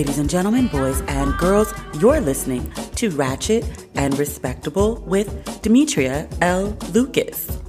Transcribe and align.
Ladies 0.00 0.18
and 0.18 0.30
gentlemen, 0.30 0.66
boys 0.68 1.02
and 1.08 1.36
girls, 1.36 1.74
you're 1.98 2.22
listening 2.22 2.72
to 2.94 3.10
Ratchet 3.10 3.86
and 3.96 4.18
Respectable 4.18 5.02
with 5.02 5.60
Demetria 5.60 6.26
L. 6.40 6.74
Lucas. 6.94 7.60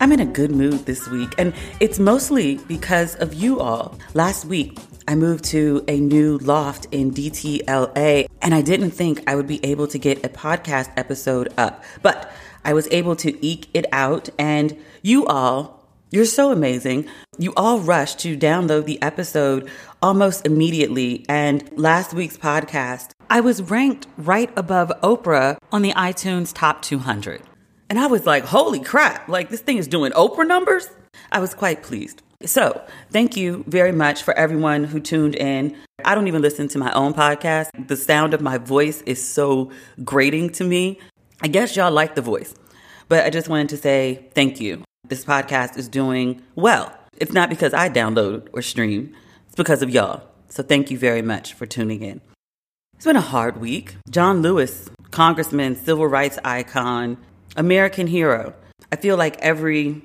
I'm 0.00 0.10
in 0.10 0.18
a 0.18 0.26
good 0.26 0.50
mood 0.50 0.86
this 0.86 1.06
week, 1.06 1.32
and 1.38 1.54
it's 1.78 2.00
mostly 2.00 2.56
because 2.66 3.14
of 3.14 3.34
you 3.34 3.60
all. 3.60 3.96
Last 4.14 4.46
week, 4.46 4.76
I 5.06 5.14
moved 5.14 5.44
to 5.44 5.84
a 5.86 6.00
new 6.00 6.38
loft 6.38 6.88
in 6.90 7.12
DTLA, 7.12 8.26
and 8.42 8.56
I 8.56 8.62
didn't 8.62 8.90
think 8.90 9.22
I 9.28 9.36
would 9.36 9.46
be 9.46 9.64
able 9.64 9.86
to 9.86 10.00
get 10.00 10.26
a 10.26 10.28
podcast 10.28 10.90
episode 10.96 11.54
up, 11.58 11.84
but 12.02 12.32
I 12.64 12.72
was 12.72 12.88
able 12.90 13.14
to 13.14 13.46
eke 13.46 13.68
it 13.72 13.86
out, 13.92 14.30
and 14.36 14.76
you 15.02 15.26
all, 15.26 15.75
you're 16.16 16.24
so 16.24 16.50
amazing. 16.50 17.06
You 17.36 17.52
all 17.58 17.78
rushed 17.78 18.20
to 18.20 18.38
download 18.38 18.86
the 18.86 19.00
episode 19.02 19.68
almost 20.00 20.46
immediately, 20.46 21.26
and 21.28 21.70
last 21.78 22.14
week's 22.14 22.38
podcast, 22.38 23.10
I 23.28 23.40
was 23.42 23.60
ranked 23.60 24.06
right 24.16 24.50
above 24.56 24.90
Oprah 25.02 25.58
on 25.70 25.82
the 25.82 25.92
iTunes 25.92 26.54
Top 26.54 26.80
200. 26.80 27.42
And 27.90 27.98
I 27.98 28.06
was 28.06 28.24
like, 28.24 28.46
holy 28.46 28.80
crap, 28.80 29.28
like 29.28 29.50
this 29.50 29.60
thing 29.60 29.76
is 29.76 29.86
doing 29.86 30.10
Oprah 30.12 30.46
numbers? 30.46 30.88
I 31.30 31.38
was 31.38 31.52
quite 31.52 31.82
pleased. 31.82 32.22
So, 32.46 32.82
thank 33.10 33.36
you 33.36 33.62
very 33.66 33.92
much 33.92 34.22
for 34.22 34.32
everyone 34.38 34.84
who 34.84 35.00
tuned 35.00 35.34
in. 35.34 35.76
I 36.02 36.14
don't 36.14 36.28
even 36.28 36.40
listen 36.40 36.66
to 36.68 36.78
my 36.78 36.92
own 36.92 37.12
podcast. 37.12 37.88
The 37.88 37.96
sound 37.96 38.32
of 38.32 38.40
my 38.40 38.56
voice 38.56 39.02
is 39.02 39.22
so 39.22 39.70
grating 40.02 40.48
to 40.52 40.64
me. 40.64 40.98
I 41.42 41.48
guess 41.48 41.76
y'all 41.76 41.92
like 41.92 42.14
the 42.14 42.22
voice, 42.22 42.54
but 43.10 43.26
I 43.26 43.28
just 43.28 43.50
wanted 43.50 43.68
to 43.68 43.76
say 43.76 44.30
thank 44.34 44.62
you. 44.62 44.82
This 45.08 45.24
podcast 45.24 45.78
is 45.78 45.88
doing 45.88 46.42
well. 46.56 46.92
It's 47.16 47.32
not 47.32 47.48
because 47.48 47.72
I 47.72 47.88
download 47.88 48.48
or 48.52 48.60
stream, 48.60 49.14
it's 49.46 49.54
because 49.54 49.80
of 49.80 49.90
y'all. 49.90 50.24
So, 50.48 50.64
thank 50.64 50.90
you 50.90 50.98
very 50.98 51.22
much 51.22 51.54
for 51.54 51.64
tuning 51.64 52.02
in. 52.02 52.20
It's 52.96 53.04
been 53.04 53.14
a 53.14 53.20
hard 53.20 53.60
week. 53.60 53.96
John 54.10 54.42
Lewis, 54.42 54.90
congressman, 55.12 55.76
civil 55.76 56.08
rights 56.08 56.38
icon, 56.44 57.18
American 57.56 58.08
hero. 58.08 58.54
I 58.90 58.96
feel 58.96 59.16
like 59.16 59.38
every 59.38 60.02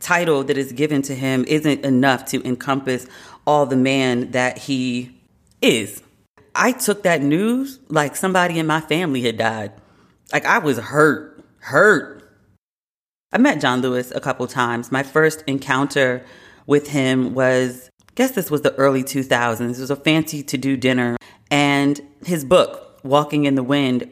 title 0.00 0.42
that 0.44 0.58
is 0.58 0.72
given 0.72 1.02
to 1.02 1.14
him 1.14 1.44
isn't 1.46 1.84
enough 1.84 2.24
to 2.26 2.44
encompass 2.44 3.06
all 3.46 3.66
the 3.66 3.76
man 3.76 4.32
that 4.32 4.58
he 4.58 5.20
is. 5.62 6.02
I 6.54 6.72
took 6.72 7.04
that 7.04 7.22
news 7.22 7.78
like 7.88 8.16
somebody 8.16 8.58
in 8.58 8.66
my 8.66 8.80
family 8.80 9.22
had 9.22 9.38
died. 9.38 9.72
Like 10.32 10.46
I 10.46 10.58
was 10.58 10.78
hurt, 10.78 11.44
hurt. 11.58 12.19
I 13.32 13.38
met 13.38 13.60
John 13.60 13.80
Lewis 13.80 14.10
a 14.10 14.20
couple 14.20 14.46
times. 14.48 14.90
My 14.90 15.04
first 15.04 15.44
encounter 15.46 16.24
with 16.66 16.88
him 16.88 17.32
was, 17.32 17.88
I 18.08 18.12
guess 18.16 18.32
this 18.32 18.50
was 18.50 18.62
the 18.62 18.74
early 18.74 19.04
2000s. 19.04 19.60
It 19.60 19.78
was 19.78 19.90
a 19.90 19.96
fancy 19.96 20.42
to 20.42 20.58
do 20.58 20.76
dinner, 20.76 21.16
and 21.48 22.00
his 22.24 22.44
book, 22.44 22.98
Walking 23.04 23.44
in 23.44 23.54
the 23.54 23.62
Wind, 23.62 24.10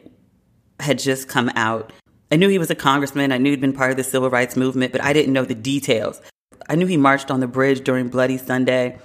had 0.79 0.99
just 0.99 1.27
come 1.27 1.51
out. 1.55 1.91
I 2.31 2.37
knew 2.37 2.47
he 2.47 2.57
was 2.57 2.69
a 2.69 2.75
congressman. 2.75 3.33
I 3.33 3.37
knew 3.37 3.49
he'd 3.49 3.59
been 3.59 3.73
part 3.73 3.91
of 3.91 3.97
the 3.97 4.05
civil 4.05 4.29
rights 4.29 4.55
movement, 4.55 4.93
but 4.93 5.03
I 5.03 5.11
didn't 5.11 5.33
know 5.33 5.43
the 5.43 5.55
details. 5.55 6.21
I 6.69 6.75
knew 6.75 6.85
he 6.85 6.95
marched 6.95 7.29
on 7.29 7.41
the 7.41 7.47
bridge 7.47 7.83
during 7.83 8.07
Bloody 8.07 8.37
Sunday. 8.37 8.99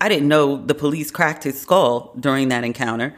I 0.00 0.08
didn't 0.08 0.28
know 0.28 0.64
the 0.64 0.74
police 0.74 1.10
cracked 1.10 1.42
his 1.42 1.60
skull 1.60 2.14
during 2.20 2.48
that 2.48 2.62
encounter. 2.62 3.16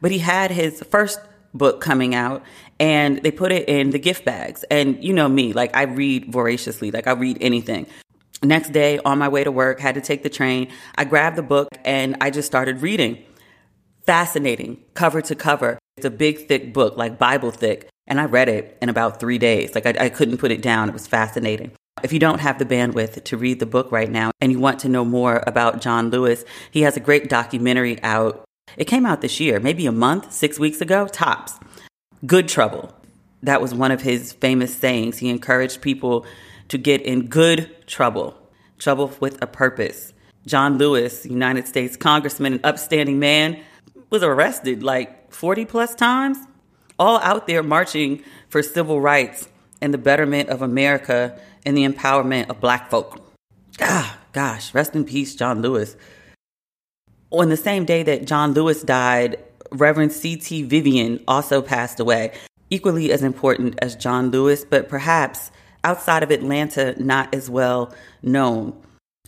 But 0.00 0.10
he 0.10 0.18
had 0.18 0.50
his 0.50 0.82
first 0.90 1.20
book 1.54 1.80
coming 1.80 2.14
out 2.14 2.42
and 2.82 3.22
they 3.22 3.30
put 3.30 3.52
it 3.52 3.68
in 3.68 3.90
the 3.90 3.98
gift 4.00 4.24
bags. 4.24 4.64
And 4.64 5.02
you 5.02 5.12
know 5.12 5.28
me, 5.28 5.52
like 5.52 5.74
I 5.76 5.82
read 5.82 6.32
voraciously, 6.32 6.90
like 6.90 7.06
I 7.06 7.12
read 7.12 7.38
anything. 7.40 7.86
Next 8.42 8.72
day 8.72 8.98
on 9.04 9.20
my 9.20 9.28
way 9.28 9.44
to 9.44 9.52
work, 9.52 9.78
had 9.78 9.94
to 9.94 10.00
take 10.00 10.24
the 10.24 10.28
train. 10.28 10.68
I 10.96 11.04
grabbed 11.04 11.36
the 11.36 11.44
book 11.44 11.68
and 11.84 12.16
I 12.20 12.30
just 12.30 12.46
started 12.46 12.82
reading. 12.82 13.24
Fascinating, 14.04 14.82
cover 14.94 15.22
to 15.22 15.36
cover. 15.36 15.78
It's 15.96 16.04
a 16.04 16.10
big, 16.10 16.48
thick 16.48 16.74
book, 16.74 16.96
like 16.96 17.20
Bible 17.20 17.52
thick. 17.52 17.88
And 18.08 18.20
I 18.20 18.24
read 18.24 18.48
it 18.48 18.76
in 18.82 18.88
about 18.88 19.20
three 19.20 19.38
days. 19.38 19.76
Like 19.76 19.86
I, 19.86 20.06
I 20.06 20.08
couldn't 20.08 20.38
put 20.38 20.50
it 20.50 20.60
down. 20.60 20.88
It 20.88 20.92
was 20.92 21.06
fascinating. 21.06 21.70
If 22.02 22.12
you 22.12 22.18
don't 22.18 22.40
have 22.40 22.58
the 22.58 22.66
bandwidth 22.66 23.22
to 23.22 23.36
read 23.36 23.60
the 23.60 23.66
book 23.66 23.92
right 23.92 24.10
now 24.10 24.32
and 24.40 24.50
you 24.50 24.58
want 24.58 24.80
to 24.80 24.88
know 24.88 25.04
more 25.04 25.44
about 25.46 25.80
John 25.80 26.10
Lewis, 26.10 26.44
he 26.72 26.80
has 26.80 26.96
a 26.96 27.00
great 27.00 27.28
documentary 27.28 28.02
out. 28.02 28.44
It 28.76 28.86
came 28.86 29.06
out 29.06 29.20
this 29.20 29.38
year, 29.38 29.60
maybe 29.60 29.86
a 29.86 29.92
month, 29.92 30.32
six 30.32 30.58
weeks 30.58 30.80
ago, 30.80 31.06
tops. 31.06 31.60
Good 32.24 32.48
trouble. 32.48 32.94
That 33.42 33.60
was 33.60 33.74
one 33.74 33.90
of 33.90 34.00
his 34.00 34.32
famous 34.32 34.74
sayings. 34.76 35.18
He 35.18 35.28
encouraged 35.28 35.80
people 35.80 36.24
to 36.68 36.78
get 36.78 37.02
in 37.02 37.26
good 37.26 37.86
trouble, 37.86 38.36
trouble 38.78 39.12
with 39.18 39.42
a 39.42 39.46
purpose. 39.46 40.12
John 40.46 40.78
Lewis, 40.78 41.26
United 41.26 41.66
States 41.66 41.96
Congressman, 41.96 42.54
an 42.54 42.60
upstanding 42.64 43.18
man, 43.18 43.60
was 44.10 44.22
arrested 44.22 44.82
like 44.82 45.32
40 45.32 45.64
plus 45.64 45.94
times 45.94 46.38
all 46.98 47.18
out 47.20 47.46
there 47.46 47.62
marching 47.62 48.22
for 48.48 48.62
civil 48.62 49.00
rights 49.00 49.48
and 49.80 49.92
the 49.92 49.98
betterment 49.98 50.48
of 50.48 50.62
America 50.62 51.38
and 51.66 51.76
the 51.76 51.86
empowerment 51.86 52.48
of 52.48 52.60
black 52.60 52.90
folk. 52.90 53.20
Ah, 53.80 54.18
gosh, 54.32 54.72
rest 54.74 54.94
in 54.94 55.04
peace, 55.04 55.34
John 55.34 55.62
Lewis. 55.62 55.96
On 57.30 57.48
the 57.48 57.56
same 57.56 57.84
day 57.84 58.02
that 58.04 58.26
John 58.26 58.52
Lewis 58.52 58.82
died, 58.82 59.38
Reverend 59.72 60.12
C.T. 60.12 60.62
Vivian 60.64 61.22
also 61.26 61.62
passed 61.62 62.00
away, 62.00 62.32
equally 62.70 63.12
as 63.12 63.22
important 63.22 63.78
as 63.80 63.96
John 63.96 64.30
Lewis, 64.30 64.64
but 64.64 64.88
perhaps 64.88 65.50
outside 65.84 66.22
of 66.22 66.30
Atlanta, 66.30 66.94
not 67.02 67.34
as 67.34 67.50
well 67.50 67.94
known. 68.22 68.80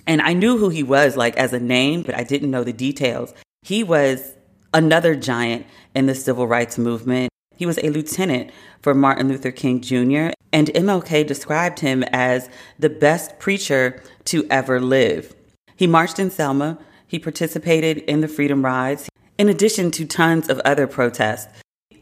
And 0.06 0.20
I 0.20 0.34
knew 0.34 0.58
who 0.58 0.68
he 0.68 0.82
was, 0.82 1.16
like 1.16 1.36
as 1.36 1.52
a 1.52 1.60
name, 1.60 2.02
but 2.02 2.14
I 2.14 2.24
didn't 2.24 2.50
know 2.50 2.64
the 2.64 2.72
details. 2.72 3.34
He 3.62 3.82
was 3.82 4.34
another 4.72 5.14
giant 5.14 5.66
in 5.94 6.06
the 6.06 6.14
civil 6.14 6.46
rights 6.46 6.76
movement. 6.78 7.30
He 7.56 7.66
was 7.66 7.78
a 7.78 7.90
lieutenant 7.90 8.50
for 8.82 8.94
Martin 8.94 9.28
Luther 9.28 9.52
King 9.52 9.80
Jr., 9.80 10.30
and 10.52 10.68
MLK 10.68 11.26
described 11.26 11.80
him 11.80 12.04
as 12.12 12.48
the 12.78 12.90
best 12.90 13.38
preacher 13.38 14.02
to 14.26 14.46
ever 14.50 14.80
live. 14.80 15.34
He 15.76 15.86
marched 15.86 16.18
in 16.18 16.30
Selma, 16.30 16.78
he 17.06 17.18
participated 17.18 17.98
in 17.98 18.20
the 18.20 18.28
Freedom 18.28 18.64
Rides, 18.64 19.08
in 19.38 19.48
addition 19.48 19.90
to 19.92 20.04
tons 20.04 20.48
of 20.48 20.60
other 20.60 20.86
protests. 20.86 21.48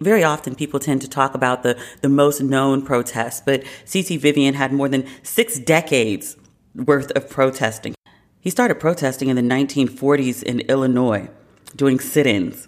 Very 0.01 0.25
often, 0.25 0.55
people 0.55 0.81
tend 0.81 1.01
to 1.03 1.09
talk 1.09 1.35
about 1.35 1.63
the, 1.63 1.81
the 2.01 2.09
most 2.09 2.41
known 2.41 2.83
protests, 2.83 3.43
but 3.45 3.63
C.T. 3.85 4.17
Vivian 4.17 4.55
had 4.55 4.73
more 4.73 4.89
than 4.89 5.07
six 5.23 5.59
decades 5.59 6.37
worth 6.75 7.11
of 7.13 7.31
protesting. 7.31 7.95
He 8.41 8.51
started 8.51 8.81
protesting 8.81 9.29
in 9.29 9.37
the 9.37 9.43
1940s 9.43 10.43
in 10.43 10.61
Illinois, 10.61 11.29
doing 11.77 12.01
sit 12.01 12.27
ins. 12.27 12.67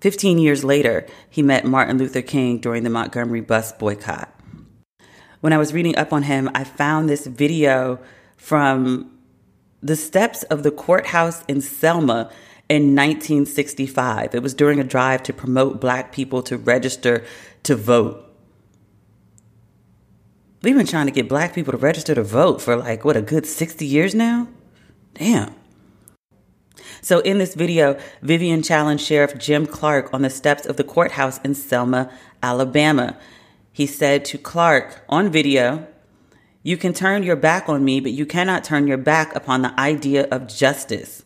Fifteen 0.00 0.38
years 0.38 0.64
later, 0.64 1.06
he 1.30 1.40
met 1.40 1.64
Martin 1.64 1.96
Luther 1.96 2.20
King 2.20 2.58
during 2.58 2.82
the 2.82 2.90
Montgomery 2.90 3.40
bus 3.40 3.72
boycott. 3.72 4.28
When 5.40 5.52
I 5.52 5.58
was 5.58 5.72
reading 5.72 5.96
up 5.96 6.12
on 6.12 6.24
him, 6.24 6.50
I 6.54 6.64
found 6.64 7.08
this 7.08 7.26
video 7.26 8.00
from 8.36 9.10
the 9.82 9.96
steps 9.96 10.42
of 10.44 10.62
the 10.62 10.70
courthouse 10.70 11.44
in 11.48 11.60
Selma 11.60 12.30
in 12.68 12.94
1965. 12.94 14.34
It 14.34 14.42
was 14.42 14.54
during 14.54 14.80
a 14.80 14.84
drive 14.84 15.22
to 15.24 15.32
promote 15.32 15.80
black 15.80 16.12
people 16.12 16.42
to 16.44 16.56
register 16.56 17.24
to 17.64 17.76
vote. 17.76 18.20
We've 20.62 20.76
been 20.76 20.86
trying 20.86 21.06
to 21.06 21.12
get 21.12 21.28
black 21.28 21.54
people 21.54 21.72
to 21.72 21.78
register 21.78 22.14
to 22.14 22.22
vote 22.22 22.62
for 22.62 22.74
like, 22.76 23.04
what, 23.04 23.16
a 23.16 23.22
good 23.22 23.44
60 23.44 23.84
years 23.84 24.14
now? 24.14 24.48
Damn. 25.12 25.54
So 27.02 27.18
in 27.20 27.36
this 27.36 27.54
video, 27.54 28.00
Vivian 28.22 28.62
challenged 28.62 29.04
Sheriff 29.04 29.36
Jim 29.36 29.66
Clark 29.66 30.14
on 30.14 30.22
the 30.22 30.30
steps 30.30 30.64
of 30.64 30.78
the 30.78 30.84
courthouse 30.84 31.38
in 31.44 31.54
Selma, 31.54 32.10
Alabama. 32.42 33.18
He 33.70 33.86
said 33.86 34.24
to 34.26 34.38
Clark 34.38 35.04
on 35.06 35.30
video, 35.30 35.86
You 36.62 36.78
can 36.78 36.94
turn 36.94 37.22
your 37.22 37.36
back 37.36 37.68
on 37.68 37.84
me, 37.84 38.00
but 38.00 38.12
you 38.12 38.24
cannot 38.24 38.64
turn 38.64 38.86
your 38.86 38.96
back 38.96 39.34
upon 39.34 39.60
the 39.60 39.78
idea 39.78 40.26
of 40.30 40.48
justice. 40.48 41.23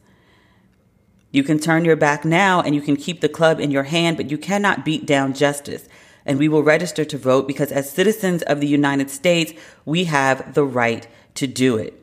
You 1.38 1.44
can 1.44 1.60
turn 1.60 1.84
your 1.84 1.94
back 1.94 2.24
now 2.24 2.60
and 2.62 2.74
you 2.74 2.80
can 2.80 2.96
keep 2.96 3.20
the 3.20 3.28
club 3.28 3.60
in 3.60 3.70
your 3.70 3.84
hand, 3.84 4.16
but 4.16 4.28
you 4.28 4.36
cannot 4.36 4.84
beat 4.84 5.06
down 5.06 5.34
justice. 5.34 5.88
And 6.26 6.36
we 6.36 6.48
will 6.48 6.64
register 6.64 7.04
to 7.04 7.16
vote 7.16 7.46
because 7.46 7.70
as 7.70 7.88
citizens 7.88 8.42
of 8.42 8.60
the 8.60 8.66
United 8.66 9.08
States, 9.08 9.52
we 9.84 10.06
have 10.06 10.54
the 10.54 10.64
right 10.64 11.06
to 11.36 11.46
do 11.46 11.76
it. 11.76 11.94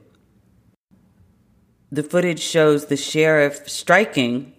The 1.91 2.01
footage 2.01 2.39
shows 2.39 2.85
the 2.85 2.95
sheriff 2.95 3.67
striking 3.67 4.53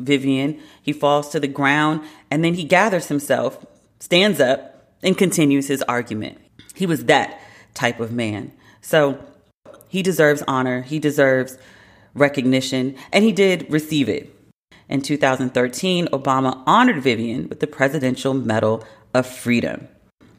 Vivian. 0.00 0.60
He 0.82 0.92
falls 0.92 1.28
to 1.28 1.38
the 1.38 1.46
ground 1.46 2.00
and 2.28 2.42
then 2.42 2.54
he 2.54 2.64
gathers 2.64 3.06
himself, 3.06 3.64
stands 4.00 4.40
up, 4.40 4.90
and 5.04 5.16
continues 5.16 5.68
his 5.68 5.82
argument. 5.82 6.38
He 6.74 6.84
was 6.84 7.04
that 7.04 7.40
type 7.74 8.00
of 8.00 8.10
man. 8.10 8.50
So 8.80 9.24
he 9.86 10.02
deserves 10.02 10.42
honor, 10.48 10.82
he 10.82 10.98
deserves 10.98 11.56
recognition, 12.16 12.96
and 13.12 13.24
he 13.24 13.32
did 13.32 13.70
receive 13.70 14.08
it. 14.08 14.32
In 14.88 15.02
2013, 15.02 16.06
Obama 16.08 16.62
honored 16.66 17.02
Vivian 17.02 17.48
with 17.48 17.60
the 17.60 17.66
Presidential 17.66 18.34
Medal 18.34 18.84
of 19.14 19.26
Freedom. 19.26 19.88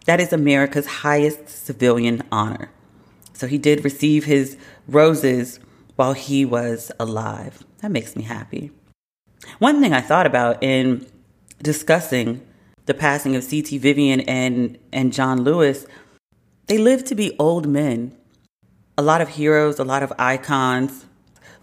That 0.06 0.22
is 0.22 0.32
America's 0.32 0.88
highest 0.88 1.50
civilian 1.50 2.24
honor. 2.32 2.70
So 3.34 3.46
he 3.48 3.58
did 3.58 3.84
receive 3.84 4.26
his 4.26 4.58
roses 4.88 5.60
while 5.96 6.14
he 6.14 6.46
was 6.46 6.92
alive. 7.00 7.66
That 7.82 7.92
makes 7.92 8.16
me 8.16 8.24
happy. 8.24 8.72
One 9.60 9.82
thing 9.82 9.94
I 9.94 10.02
thought 10.02 10.26
about 10.26 10.64
in 10.64 11.08
discussing 11.62 12.42
the 12.86 12.94
passing 12.94 13.36
of 13.36 13.44
C.T. 13.44 13.78
Vivian 13.80 14.22
and, 14.22 14.78
and 14.94 15.12
John 15.12 15.44
Lewis, 15.44 15.86
they 16.68 16.78
lived 16.78 17.06
to 17.08 17.16
be 17.16 17.36
old 17.38 17.68
men. 17.68 18.16
A 18.98 19.02
lot 19.02 19.22
of 19.22 19.30
heroes, 19.30 19.78
a 19.78 19.84
lot 19.84 20.04
of 20.04 20.14
icons 20.18 21.06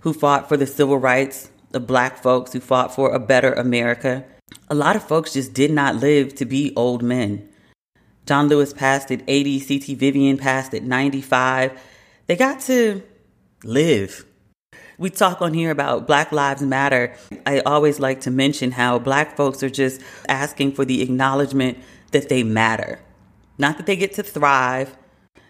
who 0.04 0.12
fought 0.12 0.48
for 0.48 0.58
the 0.58 0.66
civil 0.66 0.98
rights 0.98 1.50
of 1.72 1.86
black 1.86 2.22
folks, 2.22 2.52
who 2.52 2.60
fought 2.60 2.94
for 2.94 3.10
a 3.10 3.18
better 3.18 3.54
America. 3.54 4.22
A 4.68 4.74
lot 4.74 4.96
of 4.96 5.02
folks 5.02 5.32
just 5.32 5.54
did 5.54 5.70
not 5.70 5.96
live 5.96 6.34
to 6.34 6.44
be 6.44 6.74
old 6.76 7.02
men. 7.02 7.48
John 8.26 8.48
Lewis 8.48 8.74
passed 8.74 9.10
at 9.10 9.22
80, 9.26 9.60
C.T. 9.60 9.94
Vivian 9.94 10.36
passed 10.36 10.74
at 10.74 10.82
95. 10.82 11.80
They 12.26 12.36
got 12.36 12.60
to 12.60 13.02
live. 13.64 14.26
We 14.98 15.08
talk 15.08 15.40
on 15.40 15.54
here 15.54 15.70
about 15.70 16.06
Black 16.06 16.32
Lives 16.32 16.62
Matter. 16.62 17.16
I 17.46 17.60
always 17.60 17.98
like 17.98 18.20
to 18.20 18.30
mention 18.30 18.72
how 18.72 18.98
black 18.98 19.38
folks 19.38 19.62
are 19.62 19.70
just 19.70 20.02
asking 20.28 20.72
for 20.72 20.84
the 20.84 21.00
acknowledgement 21.00 21.78
that 22.10 22.28
they 22.28 22.42
matter. 22.42 23.00
Not 23.56 23.78
that 23.78 23.86
they 23.86 23.96
get 23.96 24.12
to 24.14 24.22
thrive, 24.22 24.94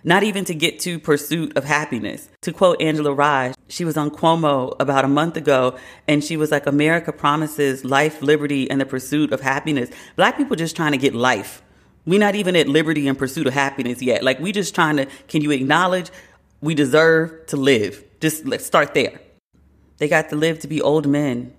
not 0.05 0.23
even 0.23 0.45
to 0.45 0.55
get 0.55 0.79
to 0.81 0.99
pursuit 0.99 1.57
of 1.57 1.65
happiness. 1.65 2.29
To 2.43 2.53
quote 2.53 2.81
Angela 2.81 3.13
Rye, 3.13 3.55
she 3.69 3.87
was 3.87 3.97
on 3.97 4.11
Cuomo 4.11 4.77
about 4.79 5.05
a 5.05 5.09
month 5.09 5.37
ago 5.37 5.77
and 6.07 6.23
she 6.23 6.37
was 6.37 6.51
like, 6.51 6.67
America 6.67 7.11
promises 7.11 7.85
life, 7.85 8.21
liberty, 8.21 8.71
and 8.71 8.81
the 8.81 8.87
pursuit 8.87 9.33
of 9.33 9.41
happiness. 9.41 9.91
Black 10.15 10.37
people 10.37 10.57
just 10.57 10.77
trying 10.77 10.93
to 10.93 10.99
get 10.99 11.15
life. 11.15 11.63
We're 12.07 12.21
not 12.21 12.35
even 12.35 12.55
at 12.55 12.69
liberty 12.69 13.09
and 13.09 13.19
pursuit 13.19 13.47
of 13.47 13.55
happiness 13.55 14.03
yet. 14.03 14.23
Like 14.23 14.39
we 14.39 14.53
just 14.53 14.75
trying 14.75 14.99
to, 14.99 15.07
can 15.27 15.41
you 15.41 15.51
acknowledge 15.51 16.11
we 16.61 16.75
deserve 16.75 17.47
to 17.47 17.57
live? 17.57 18.05
Just 18.21 18.45
let's 18.45 18.67
start 18.67 18.93
there. 18.93 19.21
They 19.97 20.09
got 20.09 20.29
to 20.29 20.37
live 20.37 20.59
to 20.61 20.69
be 20.69 20.83
old 20.83 21.07
men. 21.07 21.55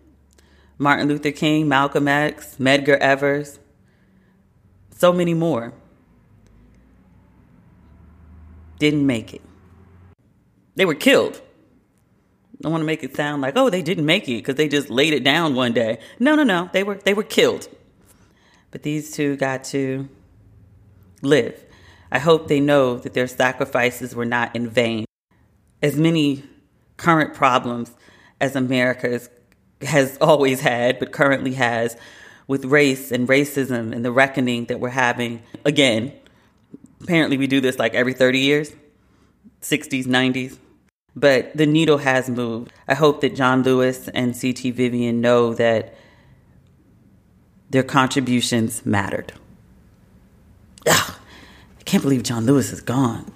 Martin 0.78 1.08
Luther 1.08 1.32
King, 1.32 1.68
Malcolm 1.68 2.08
X, 2.08 2.58
Medgar 2.60 2.98
Evers, 2.98 3.60
so 4.92 5.12
many 5.12 5.34
more 5.34 5.74
didn't 8.80 9.06
make 9.06 9.34
it. 9.34 9.42
They 10.76 10.86
were 10.86 10.96
killed. 10.96 11.42
I 12.64 12.70
want 12.70 12.82
to 12.82 12.86
make 12.86 13.04
it 13.04 13.16
sound 13.16 13.42
like, 13.42 13.56
oh, 13.56 13.70
they 13.70 13.82
didn't 13.82 14.06
make 14.06 14.28
it 14.28 14.38
because 14.38 14.56
they 14.56 14.68
just 14.68 14.90
laid 14.90 15.14
it 15.14 15.24
down 15.24 15.56
one 15.56 15.74
day. 15.74 16.00
No, 16.20 16.36
no, 16.36 16.44
no. 16.44 16.70
They 16.72 16.84
were 16.84 16.96
they 16.96 17.14
were 17.14 17.24
killed. 17.24 17.68
But 18.72 18.84
these 18.84 19.12
two 19.12 19.36
got 19.38 19.64
to 19.66 20.10
live. 21.22 21.64
I 22.12 22.20
hope 22.20 22.48
they 22.48 22.60
know 22.60 22.98
that 22.98 23.14
their 23.14 23.28
sacrifices 23.28 24.16
were 24.16 24.26
not 24.26 24.56
in 24.56 24.70
vain. 24.70 25.06
As 25.82 25.98
many 25.98 26.44
current 26.98 27.34
problems 27.34 27.92
as 28.40 28.56
America 28.56 29.20
has 29.82 30.18
always 30.20 30.62
had, 30.62 31.00
but 31.00 31.12
currently 31.12 31.54
has, 31.54 31.98
with 32.48 32.66
race 32.66 33.12
and 33.12 33.28
racism 33.28 33.94
and 33.94 34.06
the 34.06 34.12
reckoning 34.12 34.66
that 34.66 34.80
we're 34.80 34.90
having. 34.90 35.42
Again, 35.64 36.14
apparently 37.02 37.38
we 37.38 37.48
do 37.48 37.62
this 37.62 37.80
like 37.80 37.94
every 37.94 38.14
30 38.14 38.40
years, 38.40 38.74
60s, 39.62 40.06
90s. 40.06 40.58
But 41.16 41.56
the 41.56 41.66
needle 41.66 42.00
has 42.00 42.30
moved. 42.30 42.74
I 42.88 42.94
hope 42.94 43.22
that 43.22 43.36
John 43.36 43.64
Lewis 43.64 44.10
and 44.10 44.36
C.T. 44.36 44.72
Vivian 44.72 45.22
know 45.22 45.54
that 45.54 45.96
their 47.70 47.84
contributions 47.84 48.86
mattered. 48.86 49.32
Ugh, 50.88 51.14
I 51.80 51.84
can't 51.84 52.04
believe 52.04 52.24
John 52.24 52.46
Lewis 52.46 52.72
is 52.74 52.82
gone. 52.82 53.32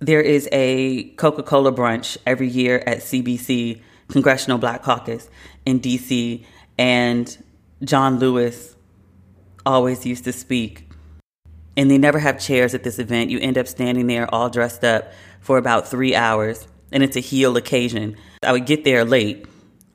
There 0.00 0.20
is 0.20 0.48
a 0.52 1.04
Coca 1.16 1.42
Cola 1.42 1.72
brunch 1.72 2.16
every 2.26 2.48
year 2.48 2.82
at 2.86 2.98
CBC, 2.98 3.80
Congressional 4.08 4.58
Black 4.58 4.82
Caucus 4.82 5.28
in 5.64 5.80
DC, 5.80 6.44
and 6.78 7.44
John 7.82 8.18
Lewis 8.18 8.74
always 9.64 10.04
used 10.04 10.24
to 10.24 10.32
speak. 10.32 10.88
And 11.76 11.90
they 11.90 11.98
never 11.98 12.18
have 12.18 12.38
chairs 12.38 12.74
at 12.74 12.84
this 12.84 12.98
event. 12.98 13.30
You 13.30 13.38
end 13.40 13.58
up 13.58 13.66
standing 13.66 14.06
there 14.06 14.32
all 14.32 14.48
dressed 14.48 14.84
up 14.84 15.12
for 15.40 15.58
about 15.58 15.88
three 15.88 16.14
hours, 16.14 16.68
and 16.92 17.02
it's 17.02 17.16
a 17.16 17.20
heel 17.20 17.56
occasion. 17.56 18.16
I 18.42 18.52
would 18.52 18.66
get 18.66 18.84
there 18.84 19.04
late, 19.04 19.46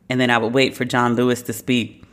and 0.09 0.19
then 0.19 0.29
I 0.29 0.37
would 0.37 0.53
wait 0.53 0.75
for 0.75 0.85
John 0.85 1.15
Lewis 1.15 1.41
to 1.43 1.53
speak 1.53 2.03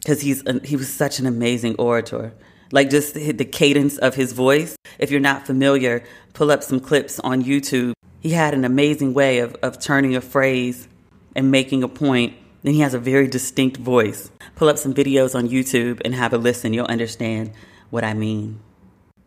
because 0.00 0.20
he's 0.20 0.42
he 0.64 0.76
was 0.76 0.92
such 0.92 1.18
an 1.18 1.26
amazing 1.26 1.76
orator 1.76 2.34
like 2.72 2.90
just 2.90 3.14
the 3.14 3.44
cadence 3.44 3.98
of 3.98 4.14
his 4.14 4.32
voice. 4.32 4.76
If 4.98 5.10
you're 5.10 5.20
not 5.20 5.46
familiar, 5.46 6.04
pull 6.34 6.50
up 6.50 6.62
some 6.62 6.80
clips 6.80 7.18
on 7.20 7.42
YouTube. 7.42 7.92
He 8.20 8.30
had 8.30 8.54
an 8.54 8.64
amazing 8.64 9.14
way 9.14 9.38
of, 9.38 9.54
of 9.62 9.80
turning 9.80 10.14
a 10.14 10.20
phrase 10.20 10.88
and 11.34 11.50
making 11.50 11.82
a 11.82 11.88
point. 11.88 12.34
and 12.64 12.74
he 12.74 12.80
has 12.80 12.94
a 12.94 12.98
very 12.98 13.26
distinct 13.26 13.78
voice. 13.78 14.30
Pull 14.54 14.68
up 14.68 14.78
some 14.78 14.94
videos 14.94 15.34
on 15.34 15.48
YouTube 15.48 16.00
and 16.04 16.14
have 16.14 16.32
a 16.32 16.38
listen. 16.38 16.72
You'll 16.74 16.86
understand 16.86 17.52
what 17.88 18.04
I 18.04 18.14
mean. 18.14 18.60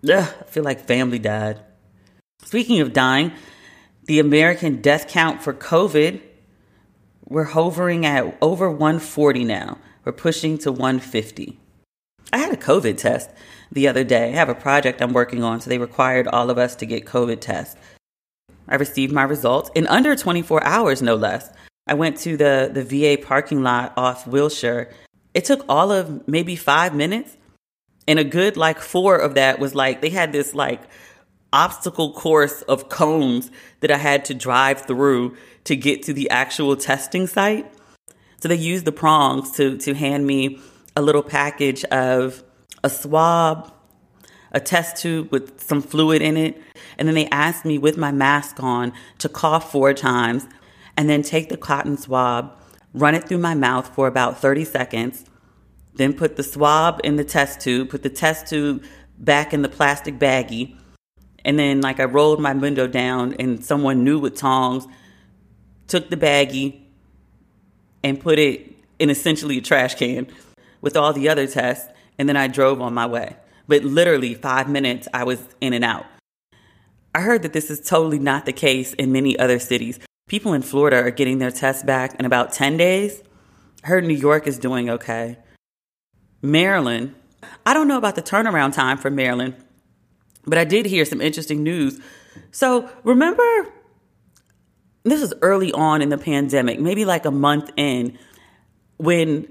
Ugh, 0.09 0.33
I 0.39 0.43
feel 0.45 0.63
like 0.63 0.85
family 0.85 1.19
died. 1.19 1.59
Speaking 2.43 2.81
of 2.81 2.93
dying, 2.93 3.31
the 4.05 4.19
American 4.19 4.81
death 4.81 5.07
count 5.07 5.41
for 5.41 5.53
COVID, 5.53 6.21
we're 7.25 7.45
hovering 7.45 8.05
at 8.05 8.37
over 8.41 8.69
140 8.69 9.45
now. 9.45 9.77
We're 10.03 10.11
pushing 10.11 10.57
to 10.59 10.71
150. 10.71 11.57
I 12.33 12.37
had 12.37 12.53
a 12.53 12.57
COVID 12.57 12.97
test 12.97 13.29
the 13.71 13.87
other 13.87 14.03
day. 14.03 14.29
I 14.29 14.35
have 14.35 14.49
a 14.49 14.55
project 14.55 15.01
I'm 15.01 15.13
working 15.13 15.43
on, 15.43 15.61
so 15.61 15.69
they 15.69 15.77
required 15.77 16.27
all 16.27 16.49
of 16.49 16.57
us 16.57 16.75
to 16.77 16.85
get 16.85 17.05
COVID 17.05 17.39
tests. 17.39 17.77
I 18.67 18.75
received 18.75 19.13
my 19.13 19.23
results 19.23 19.71
in 19.73 19.87
under 19.87 20.15
24 20.15 20.63
hours, 20.63 21.01
no 21.01 21.15
less. 21.15 21.49
I 21.87 21.93
went 21.93 22.17
to 22.19 22.35
the, 22.35 22.69
the 22.73 22.83
VA 22.83 23.21
parking 23.21 23.63
lot 23.63 23.93
off 23.97 24.27
Wilshire. 24.27 24.93
It 25.33 25.45
took 25.45 25.65
all 25.69 25.91
of 25.91 26.27
maybe 26.27 26.55
five 26.55 26.93
minutes. 26.93 27.37
And 28.07 28.19
a 28.19 28.23
good 28.23 28.57
like 28.57 28.79
four 28.79 29.15
of 29.15 29.35
that 29.35 29.59
was 29.59 29.75
like 29.75 30.01
they 30.01 30.09
had 30.09 30.31
this 30.31 30.53
like 30.53 30.81
obstacle 31.51 32.13
course 32.13 32.61
of 32.63 32.89
cones 32.89 33.51
that 33.79 33.91
I 33.91 33.97
had 33.97 34.25
to 34.25 34.33
drive 34.33 34.81
through 34.81 35.37
to 35.65 35.75
get 35.75 36.03
to 36.03 36.13
the 36.13 36.29
actual 36.29 36.75
testing 36.75 37.27
site. 37.27 37.71
So 38.41 38.49
they 38.49 38.55
used 38.55 38.85
the 38.85 38.91
prongs 38.91 39.51
to 39.51 39.77
to 39.77 39.93
hand 39.93 40.27
me 40.27 40.59
a 40.95 41.01
little 41.01 41.23
package 41.23 41.83
of 41.85 42.43
a 42.83 42.89
swab, 42.89 43.73
a 44.51 44.59
test 44.59 44.97
tube 44.97 45.31
with 45.31 45.61
some 45.61 45.81
fluid 45.81 46.21
in 46.21 46.37
it. 46.37 46.61
And 46.97 47.07
then 47.07 47.15
they 47.15 47.27
asked 47.27 47.65
me 47.65 47.77
with 47.77 47.97
my 47.97 48.11
mask 48.11 48.61
on 48.61 48.93
to 49.19 49.29
cough 49.29 49.71
four 49.71 49.93
times 49.93 50.45
and 50.97 51.09
then 51.09 51.23
take 51.23 51.49
the 51.49 51.57
cotton 51.57 51.97
swab, 51.97 52.55
run 52.93 53.15
it 53.15 53.27
through 53.27 53.39
my 53.39 53.55
mouth 53.55 53.87
for 53.95 54.07
about 54.07 54.39
30 54.39 54.65
seconds, 54.65 55.25
then 55.95 56.13
put 56.13 56.35
the 56.35 56.43
swab 56.43 56.99
in 57.03 57.15
the 57.15 57.23
test 57.23 57.59
tube, 57.59 57.89
put 57.89 58.03
the 58.03 58.09
test 58.09 58.47
tube 58.47 58.83
back 59.17 59.53
in 59.53 59.61
the 59.61 59.69
plastic 59.69 60.19
baggie. 60.19 60.75
And 61.45 61.59
then, 61.59 61.81
like, 61.81 61.99
I 61.99 62.05
rolled 62.05 62.39
my 62.39 62.53
window 62.53 62.87
down, 62.87 63.35
and 63.37 63.63
someone 63.63 64.03
new 64.03 64.17
with 64.19 64.35
tongs 64.35 64.87
took 65.87 66.09
the 66.09 66.17
baggie 66.17 66.81
and 68.03 68.19
put 68.19 68.39
it 68.39 68.75
in 68.99 69.09
essentially 69.09 69.57
a 69.57 69.61
trash 69.61 69.95
can 69.95 70.27
with 70.81 70.95
all 70.95 71.13
the 71.13 71.29
other 71.29 71.47
tests, 71.47 71.91
and 72.17 72.27
then 72.27 72.37
I 72.37 72.47
drove 72.47 72.81
on 72.81 72.93
my 72.93 73.05
way. 73.05 73.35
But 73.67 73.83
literally, 73.83 74.33
five 74.33 74.69
minutes, 74.69 75.07
I 75.13 75.23
was 75.23 75.39
in 75.61 75.73
and 75.73 75.83
out. 75.83 76.05
I 77.15 77.21
heard 77.21 77.43
that 77.43 77.53
this 77.53 77.69
is 77.69 77.79
totally 77.79 78.19
not 78.19 78.45
the 78.45 78.53
case 78.53 78.93
in 78.93 79.11
many 79.11 79.37
other 79.37 79.59
cities. 79.59 79.99
People 80.27 80.53
in 80.53 80.61
Florida 80.61 80.97
are 80.97 81.11
getting 81.11 81.37
their 81.37 81.51
tests 81.51 81.83
back 81.83 82.19
in 82.19 82.25
about 82.25 82.53
10 82.53 82.77
days. 82.77 83.21
I 83.83 83.87
heard 83.87 84.05
New 84.05 84.15
York 84.15 84.47
is 84.47 84.57
doing 84.57 84.89
okay. 84.89 85.37
Maryland, 86.43 87.15
I 87.65 87.73
don't 87.73 87.87
know 87.87 87.97
about 87.97 88.15
the 88.15 88.21
turnaround 88.21 88.73
time 88.73 88.97
for 88.97 89.09
Maryland, 89.09 89.55
but 90.45 90.57
I 90.57 90.65
did 90.65 90.85
hear 90.85 91.05
some 91.05 91.21
interesting 91.21 91.63
news. 91.63 91.99
So 92.51 92.89
remember, 93.03 93.43
this 95.03 95.21
was 95.21 95.33
early 95.41 95.71
on 95.71 96.01
in 96.01 96.09
the 96.09 96.17
pandemic, 96.17 96.79
maybe 96.81 97.05
like 97.05 97.25
a 97.25 97.31
month 97.31 97.71
in, 97.77 98.19
when 98.97 99.47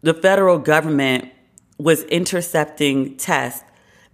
the 0.00 0.14
federal 0.14 0.58
government 0.58 1.30
was 1.78 2.02
intercepting 2.04 3.16
tests 3.18 3.62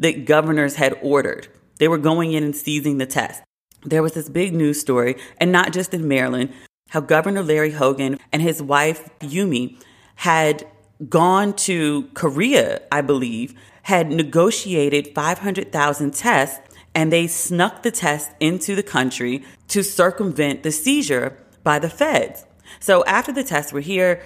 that 0.00 0.24
governors 0.24 0.74
had 0.74 0.98
ordered. 1.02 1.46
They 1.78 1.86
were 1.86 1.98
going 1.98 2.32
in 2.32 2.42
and 2.42 2.56
seizing 2.56 2.98
the 2.98 3.06
tests. 3.06 3.42
There 3.84 4.02
was 4.02 4.14
this 4.14 4.28
big 4.28 4.54
news 4.54 4.80
story, 4.80 5.16
and 5.38 5.52
not 5.52 5.72
just 5.72 5.94
in 5.94 6.08
Maryland, 6.08 6.52
how 6.88 7.00
Governor 7.00 7.42
Larry 7.44 7.70
Hogan 7.70 8.18
and 8.32 8.42
his 8.42 8.60
wife 8.60 9.08
Yumi 9.20 9.80
had 10.16 10.66
gone 11.08 11.54
to 11.54 12.08
Korea, 12.14 12.82
I 12.92 13.00
believe, 13.00 13.54
had 13.82 14.10
negotiated 14.10 15.14
500,000 15.14 16.14
tests, 16.14 16.60
and 16.94 17.12
they 17.12 17.26
snuck 17.26 17.82
the 17.82 17.90
tests 17.90 18.30
into 18.40 18.74
the 18.74 18.82
country 18.82 19.44
to 19.68 19.82
circumvent 19.82 20.62
the 20.62 20.72
seizure 20.72 21.36
by 21.62 21.78
the 21.78 21.88
feds. 21.88 22.44
So 22.78 23.04
after 23.04 23.32
the 23.32 23.44
tests 23.44 23.72
were 23.72 23.80
here, 23.80 24.22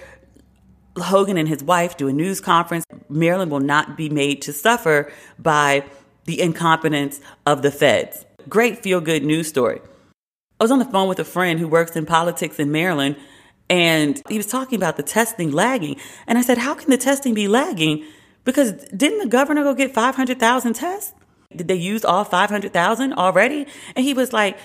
Hogan 0.97 1.37
and 1.37 1.47
his 1.47 1.63
wife 1.63 1.97
do 1.97 2.07
a 2.07 2.13
news 2.13 2.39
conference. 2.39 2.85
Maryland 3.09 3.51
will 3.51 3.59
not 3.59 3.97
be 3.97 4.09
made 4.09 4.41
to 4.43 4.53
suffer 4.53 5.11
by 5.37 5.85
the 6.25 6.41
incompetence 6.41 7.21
of 7.45 7.61
the 7.61 7.71
feds. 7.71 8.25
Great 8.47 8.81
feel 8.81 9.01
good 9.01 9.23
news 9.23 9.47
story. 9.47 9.81
I 10.59 10.63
was 10.63 10.71
on 10.71 10.79
the 10.79 10.85
phone 10.85 11.09
with 11.09 11.19
a 11.19 11.25
friend 11.25 11.59
who 11.59 11.67
works 11.67 11.95
in 11.95 12.05
politics 12.05 12.59
in 12.59 12.71
Maryland, 12.71 13.17
and 13.69 14.21
he 14.29 14.37
was 14.37 14.47
talking 14.47 14.75
about 14.75 14.97
the 14.97 15.03
testing 15.03 15.51
lagging. 15.51 15.97
And 16.27 16.37
I 16.37 16.41
said, 16.41 16.59
How 16.59 16.75
can 16.75 16.89
the 16.89 16.97
testing 16.97 17.33
be 17.33 17.47
lagging? 17.47 18.05
Because 18.43 18.73
didn't 18.95 19.19
the 19.19 19.27
governor 19.27 19.63
go 19.63 19.73
get 19.73 19.93
500,000 19.93 20.73
tests? 20.73 21.13
Did 21.55 21.67
they 21.67 21.75
use 21.75 22.05
all 22.05 22.23
500,000 22.23 23.13
already? 23.13 23.65
And 23.95 24.05
he 24.05 24.13
was 24.13 24.33
like, 24.33 24.57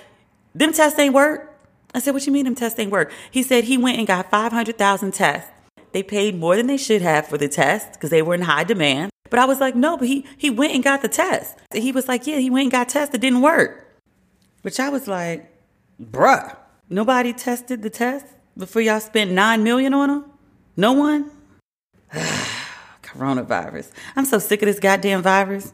Them 0.55 0.73
tests 0.73 0.99
ain't 0.99 1.15
work. 1.15 1.59
I 1.95 2.01
said, 2.01 2.13
What 2.13 2.27
you 2.27 2.33
mean 2.33 2.45
them 2.45 2.55
tests 2.55 2.79
ain't 2.79 2.93
work? 2.93 3.11
He 3.31 3.43
said 3.43 3.65
he 3.65 3.79
went 3.79 3.99
and 3.99 4.07
got 4.07 4.31
500,000 4.31 5.13
tests. 5.13 5.51
They 5.93 6.03
paid 6.03 6.39
more 6.39 6.57
than 6.57 6.67
they 6.67 6.77
should 6.77 7.03
have 7.03 7.27
for 7.27 7.39
the 7.39 7.49
test 7.49 7.95
because 7.95 8.11
they 8.11 8.23
were 8.23 8.35
in 8.35 8.43
high 8.43 8.65
demand. 8.65 9.11
But 9.31 9.39
I 9.39 9.47
was 9.47 9.61
like, 9.61 9.75
No, 9.75 9.97
but 9.97 10.09
he, 10.09 10.27
he 10.37 10.51
went 10.51 10.75
and 10.75 10.85
got 10.85 11.01
the 11.01 11.09
test. 11.09 11.59
He 11.73 11.91
was 11.91 12.07
like, 12.07 12.27
Yeah, 12.27 12.37
he 12.37 12.51
went 12.51 12.65
and 12.65 12.73
got 12.73 12.91
tests. 12.91 13.15
It 13.15 13.23
didn't 13.23 13.41
work. 13.41 13.87
Which 14.61 14.79
I 14.79 14.91
was 14.91 15.09
like, 15.09 15.51
Bruh, 15.99 16.55
nobody 16.91 17.33
tested 17.33 17.83
the 17.83 17.91
test 17.91 18.27
before 18.57 18.83
y'all 18.83 19.01
spent 19.01 19.31
nine 19.31 19.63
million 19.65 19.95
on 19.95 20.09
them? 20.09 20.25
No 20.77 20.93
one? 20.93 21.31
Coronavirus. 23.03 23.91
I'm 24.17 24.25
so 24.25 24.39
sick 24.39 24.63
of 24.63 24.67
this 24.67 24.79
goddamn 24.79 25.23
virus. 25.23 25.73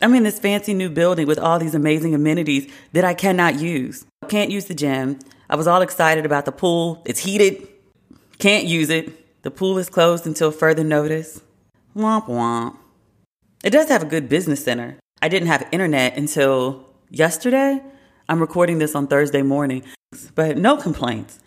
I'm 0.00 0.14
in 0.14 0.24
this 0.24 0.38
fancy 0.38 0.74
new 0.74 0.90
building 0.90 1.26
with 1.26 1.38
all 1.38 1.58
these 1.58 1.74
amazing 1.74 2.14
amenities 2.14 2.72
that 2.92 3.04
I 3.04 3.14
cannot 3.14 3.60
use. 3.60 4.04
Can't 4.28 4.50
use 4.50 4.64
the 4.64 4.74
gym. 4.74 5.18
I 5.48 5.56
was 5.56 5.66
all 5.66 5.82
excited 5.82 6.26
about 6.26 6.44
the 6.44 6.52
pool. 6.52 7.02
It's 7.04 7.20
heated. 7.20 7.68
Can't 8.38 8.66
use 8.66 8.90
it. 8.90 9.42
The 9.42 9.50
pool 9.50 9.78
is 9.78 9.88
closed 9.88 10.26
until 10.26 10.50
further 10.50 10.82
notice. 10.82 11.40
Womp 11.94 12.26
womp. 12.26 12.76
It 13.62 13.70
does 13.70 13.88
have 13.88 14.02
a 14.02 14.06
good 14.06 14.28
business 14.28 14.64
center. 14.64 14.96
I 15.20 15.28
didn't 15.28 15.48
have 15.48 15.68
internet 15.70 16.16
until 16.16 16.88
yesterday, 17.10 17.80
I'm 18.28 18.40
recording 18.40 18.78
this 18.78 18.94
on 18.96 19.06
Thursday 19.06 19.42
morning, 19.42 19.84
but 20.34 20.56
no 20.56 20.76
complaints. 20.76 21.38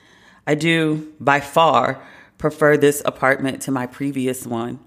I 0.48 0.56
do 0.56 1.14
by 1.20 1.40
far 1.40 2.02
prefer 2.38 2.78
this 2.78 3.02
apartment 3.06 3.62
to 3.64 3.72
my 3.72 3.88
previous 3.88 4.46
one. 4.46 4.80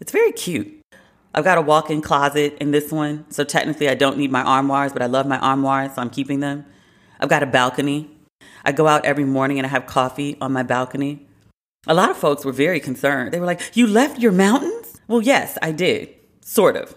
It's 0.00 0.10
very 0.10 0.32
cute. 0.32 0.80
I've 1.34 1.44
got 1.44 1.58
a 1.58 1.62
walk 1.62 1.90
in 1.90 2.00
closet 2.00 2.56
in 2.60 2.70
this 2.70 2.92
one, 2.92 3.30
so 3.30 3.44
technically 3.44 3.88
I 3.88 3.94
don't 3.94 4.18
need 4.18 4.30
my 4.30 4.42
armoires, 4.42 4.92
but 4.92 5.02
I 5.02 5.06
love 5.06 5.26
my 5.26 5.38
armoires, 5.38 5.94
so 5.94 6.02
I'm 6.02 6.10
keeping 6.10 6.40
them. 6.40 6.64
I've 7.20 7.28
got 7.28 7.42
a 7.42 7.46
balcony. 7.46 8.10
I 8.64 8.72
go 8.72 8.86
out 8.86 9.04
every 9.04 9.24
morning 9.24 9.58
and 9.58 9.66
I 9.66 9.70
have 9.70 9.86
coffee 9.86 10.36
on 10.40 10.52
my 10.52 10.62
balcony. 10.62 11.26
A 11.86 11.94
lot 11.94 12.10
of 12.10 12.16
folks 12.16 12.44
were 12.44 12.52
very 12.52 12.80
concerned. 12.80 13.32
They 13.32 13.40
were 13.40 13.46
like, 13.46 13.60
You 13.74 13.86
left 13.86 14.18
your 14.18 14.32
mountains? 14.32 15.00
Well, 15.06 15.20
yes, 15.20 15.58
I 15.60 15.72
did. 15.72 16.14
Sort 16.40 16.76
of. 16.76 16.94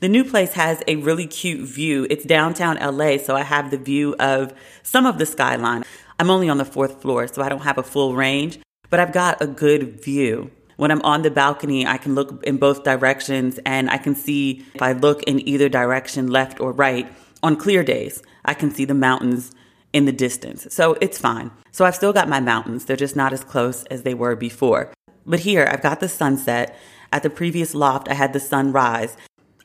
The 0.00 0.08
new 0.08 0.24
place 0.24 0.54
has 0.54 0.82
a 0.86 0.96
really 0.96 1.26
cute 1.26 1.68
view. 1.68 2.06
It's 2.10 2.24
downtown 2.24 2.76
LA, 2.76 3.18
so 3.18 3.36
I 3.36 3.42
have 3.42 3.70
the 3.70 3.78
view 3.78 4.14
of 4.18 4.54
some 4.82 5.06
of 5.06 5.18
the 5.18 5.26
skyline. 5.26 5.84
I'm 6.22 6.30
only 6.30 6.48
on 6.48 6.58
the 6.58 6.64
fourth 6.64 7.02
floor, 7.02 7.26
so 7.26 7.42
I 7.42 7.48
don't 7.48 7.62
have 7.62 7.78
a 7.78 7.82
full 7.82 8.14
range, 8.14 8.60
but 8.90 9.00
I've 9.00 9.12
got 9.12 9.42
a 9.42 9.46
good 9.48 10.00
view. 10.00 10.52
When 10.76 10.92
I'm 10.92 11.02
on 11.02 11.22
the 11.22 11.32
balcony, 11.32 11.84
I 11.84 11.96
can 11.96 12.14
look 12.14 12.44
in 12.44 12.58
both 12.58 12.84
directions 12.84 13.58
and 13.66 13.90
I 13.90 13.98
can 13.98 14.14
see 14.14 14.64
if 14.72 14.80
I 14.80 14.92
look 14.92 15.24
in 15.24 15.46
either 15.48 15.68
direction, 15.68 16.28
left 16.28 16.60
or 16.60 16.70
right, 16.70 17.12
on 17.42 17.56
clear 17.56 17.82
days, 17.82 18.22
I 18.44 18.54
can 18.54 18.70
see 18.70 18.84
the 18.84 18.94
mountains 18.94 19.52
in 19.92 20.04
the 20.04 20.12
distance. 20.12 20.68
So 20.70 20.96
it's 21.00 21.18
fine. 21.18 21.50
So 21.72 21.84
I've 21.84 21.96
still 21.96 22.12
got 22.12 22.28
my 22.28 22.38
mountains. 22.38 22.84
They're 22.84 22.96
just 22.96 23.16
not 23.16 23.32
as 23.32 23.42
close 23.42 23.82
as 23.86 24.04
they 24.04 24.14
were 24.14 24.36
before. 24.36 24.92
But 25.26 25.40
here, 25.40 25.68
I've 25.68 25.82
got 25.82 25.98
the 25.98 26.08
sunset. 26.08 26.78
At 27.12 27.24
the 27.24 27.30
previous 27.30 27.74
loft, 27.74 28.08
I 28.08 28.14
had 28.14 28.32
the 28.32 28.38
sunrise. 28.38 29.16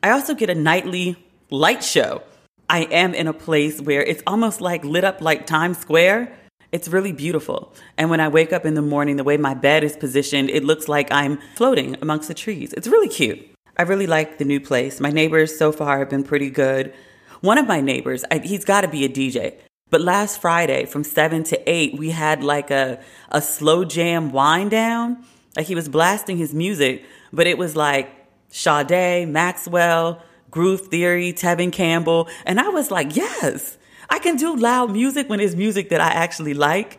I 0.02 0.10
also 0.10 0.34
get 0.34 0.50
a 0.50 0.56
nightly 0.56 1.24
light 1.50 1.84
show. 1.84 2.24
I 2.68 2.80
am 2.80 3.14
in 3.14 3.28
a 3.28 3.32
place 3.32 3.80
where 3.80 4.02
it's 4.02 4.24
almost 4.26 4.60
like 4.60 4.84
lit 4.84 5.04
up 5.04 5.20
like 5.20 5.46
Times 5.46 5.78
Square. 5.78 6.34
It's 6.70 6.88
really 6.88 7.12
beautiful. 7.12 7.72
And 7.96 8.10
when 8.10 8.20
I 8.20 8.28
wake 8.28 8.52
up 8.52 8.66
in 8.66 8.74
the 8.74 8.82
morning, 8.82 9.16
the 9.16 9.24
way 9.24 9.38
my 9.38 9.54
bed 9.54 9.84
is 9.84 9.96
positioned, 9.96 10.50
it 10.50 10.64
looks 10.64 10.86
like 10.86 11.10
I'm 11.10 11.38
floating 11.54 11.96
amongst 12.02 12.28
the 12.28 12.34
trees. 12.34 12.74
It's 12.74 12.86
really 12.86 13.08
cute. 13.08 13.40
I 13.78 13.82
really 13.82 14.06
like 14.06 14.38
the 14.38 14.44
new 14.44 14.60
place. 14.60 15.00
My 15.00 15.10
neighbors 15.10 15.56
so 15.56 15.72
far 15.72 16.00
have 16.00 16.10
been 16.10 16.24
pretty 16.24 16.50
good. 16.50 16.92
One 17.40 17.56
of 17.56 17.66
my 17.66 17.80
neighbors, 17.80 18.24
I, 18.30 18.38
he's 18.38 18.64
got 18.64 18.82
to 18.82 18.88
be 18.88 19.04
a 19.04 19.08
DJ. 19.08 19.54
But 19.90 20.02
last 20.02 20.40
Friday 20.40 20.84
from 20.84 21.04
7 21.04 21.44
to 21.44 21.70
8, 21.70 21.98
we 21.98 22.10
had 22.10 22.44
like 22.44 22.70
a, 22.70 23.00
a 23.30 23.40
slow 23.40 23.84
jam 23.84 24.32
wind 24.32 24.70
down. 24.70 25.24
Like 25.56 25.66
he 25.66 25.74
was 25.74 25.88
blasting 25.88 26.36
his 26.36 26.52
music, 26.52 27.04
but 27.32 27.46
it 27.46 27.56
was 27.56 27.76
like 27.76 28.10
Sade, 28.50 29.28
Maxwell, 29.28 30.22
Groove 30.50 30.88
Theory, 30.88 31.32
Tevin 31.32 31.72
Campbell. 31.72 32.28
And 32.44 32.60
I 32.60 32.68
was 32.68 32.90
like, 32.90 33.16
yes, 33.16 33.77
I 34.10 34.18
can 34.18 34.36
do 34.36 34.56
loud 34.56 34.90
music 34.90 35.28
when 35.28 35.40
it's 35.40 35.54
music 35.54 35.90
that 35.90 36.00
I 36.00 36.08
actually 36.08 36.54
like. 36.54 36.98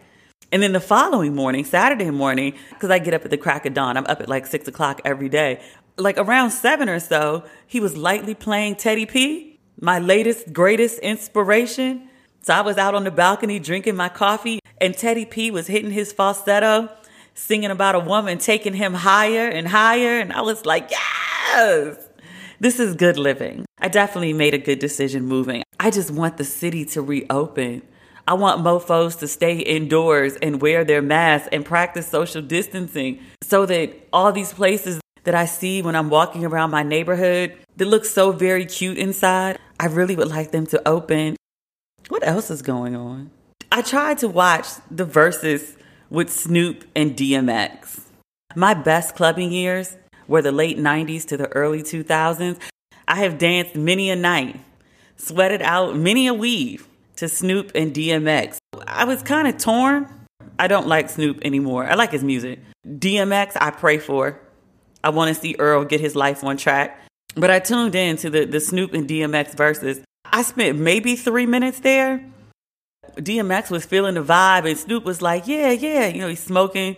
And 0.52 0.64
then 0.64 0.74
the 0.74 0.80
following 0.80 1.36
morning, 1.36 1.64
Saturday 1.64 2.10
morning, 2.10 2.56
because 2.70 2.90
I 2.90 3.00
get 3.00 3.14
up 3.14 3.24
at 3.24 3.32
the 3.32 3.38
crack 3.38 3.66
of 3.66 3.74
dawn, 3.74 3.98
I'm 3.98 4.06
up 4.08 4.22
at 4.22 4.30
like 4.30 4.48
six 4.48 4.68
o'clock 4.68 5.02
every 5.06 5.30
day. 5.30 5.62
Like 5.98 6.18
around 6.18 6.52
seven 6.52 6.90
or 6.90 7.00
so, 7.00 7.44
he 7.68 7.80
was 7.80 7.98
lightly 7.98 8.34
playing 8.34 8.76
Teddy 8.76 9.06
P, 9.06 9.60
my 9.80 10.00
latest, 10.00 10.54
greatest 10.54 11.00
inspiration. 11.00 12.10
So 12.42 12.54
I 12.54 12.62
was 12.62 12.78
out 12.78 12.96
on 12.96 13.04
the 13.04 13.12
balcony 13.12 13.60
drinking 13.60 13.96
my 13.96 14.10
coffee, 14.10 14.60
and 14.80 14.98
Teddy 14.98 15.26
P 15.26 15.52
was 15.52 15.68
hitting 15.68 15.92
his 15.92 16.14
falsetto, 16.14 16.90
singing 17.34 17.70
about 17.70 17.96
a 17.96 18.00
woman 18.00 18.38
taking 18.38 18.74
him 18.74 18.94
higher 18.94 19.48
and 19.48 19.68
higher. 19.68 20.20
And 20.20 20.32
I 20.32 20.42
was 20.42 20.66
like, 20.66 20.90
yes, 20.90 21.98
this 22.60 22.80
is 22.80 22.96
good 22.96 23.18
living. 23.18 23.66
I 23.82 23.88
definitely 23.88 24.34
made 24.34 24.54
a 24.54 24.58
good 24.58 24.80
decision 24.80 25.26
moving. 25.26 25.64
I 25.80 25.90
just 25.90 26.12
want 26.12 26.38
the 26.38 26.44
city 26.44 26.84
to 26.86 27.02
reopen. 27.02 27.82
I 28.28 28.34
want 28.34 28.62
mofos 28.62 29.18
to 29.20 29.28
stay 29.28 29.58
indoors 29.58 30.36
and 30.36 30.62
wear 30.62 30.84
their 30.84 31.02
masks 31.02 31.48
and 31.52 31.66
practice 31.66 32.08
social 32.08 32.42
distancing 32.42 33.22
so 33.42 33.66
that 33.66 34.08
all 34.12 34.32
these 34.32 34.54
places 34.54 35.00
that 35.24 35.34
I 35.34 35.46
see 35.46 35.82
when 35.82 35.96
I'm 35.96 36.10
walking 36.10 36.46
around 36.46 36.72
my 36.72 36.84
neighborhood 36.84 37.56
that 37.78 37.86
look 37.86 38.06
so 38.06 38.32
very 38.32 38.66
cute 38.66 38.98
inside, 38.98 39.58
I 39.80 39.86
really 39.86 40.16
would 40.16 40.28
like 40.28 40.52
them 40.52 40.68
to 40.68 40.88
open. 40.88 41.38
What 42.10 42.28
else 42.28 42.52
is 42.52 42.62
going 42.62 42.96
on? 42.96 43.32
I 43.72 43.82
tried 43.82 44.18
to 44.20 44.28
watch 44.28 44.68
the 44.92 45.06
Verzuz 45.06 45.76
with 46.10 46.30
Snoop 46.30 46.84
and 46.96 47.16
DMX. 47.16 48.02
My 48.56 48.74
best 48.74 49.16
clubbing 49.16 49.52
years 49.52 49.96
were 50.28 50.42
the 50.42 50.52
late 50.52 50.78
90s 50.78 51.26
to 51.28 51.38
the 51.38 51.48
early 51.50 51.82
2000s. 51.82 52.60
I 53.10 53.16
have 53.16 53.40
danced 53.40 53.76
many 53.76 54.12
a 54.12 54.16
night, 54.16 54.60
sweated 55.18 55.64
out 55.64 55.98
many 55.98 56.28
a 56.28 56.34
weave 56.34 56.88
to 57.16 57.28
Snoop 57.28 57.72
and 57.74 57.92
DMX. 57.92 58.60
I 58.86 59.06
was 59.06 59.24
kind 59.24 59.48
of 59.48 59.58
torn. 59.58 60.08
I 60.60 60.68
don't 60.68 60.88
like 60.88 61.10
Snoop 61.10 61.40
anymore. 61.44 61.86
I 61.86 61.96
like 61.96 62.12
his 62.12 62.24
music. 62.24 62.60
DMX, 62.88 63.58
I 63.60 63.72
pray 63.72 63.98
for. 63.98 64.40
I 65.04 65.10
want 65.10 65.34
to 65.34 65.42
see 65.42 65.56
Earl 65.58 65.86
get 65.86 66.00
his 66.00 66.16
life 66.16 66.44
on 66.44 66.56
track. 66.56 67.02
But 67.36 67.50
I 67.50 67.60
tuned 67.60 67.96
in 67.96 68.16
to 68.18 68.30
the, 68.30 68.46
the 68.46 68.60
Snoop 68.60 68.94
and 68.94 69.10
DMX 69.10 69.56
Verzuz. 69.56 70.04
I 70.26 70.44
spent 70.44 70.78
maybe 70.78 71.16
three 71.16 71.48
minutes 71.48 71.80
there. 71.80 72.24
DMX 73.16 73.72
was 73.72 73.86
feeling 73.86 74.14
the 74.14 74.24
vibe, 74.24 74.70
and 74.70 74.78
Snoop 74.78 75.04
was 75.04 75.20
like, 75.20 75.48
Yeah, 75.48 75.72
yeah. 75.72 76.08
You 76.08 76.22
know, 76.22 76.28
he's 76.28 76.44
smoking. 76.44 76.96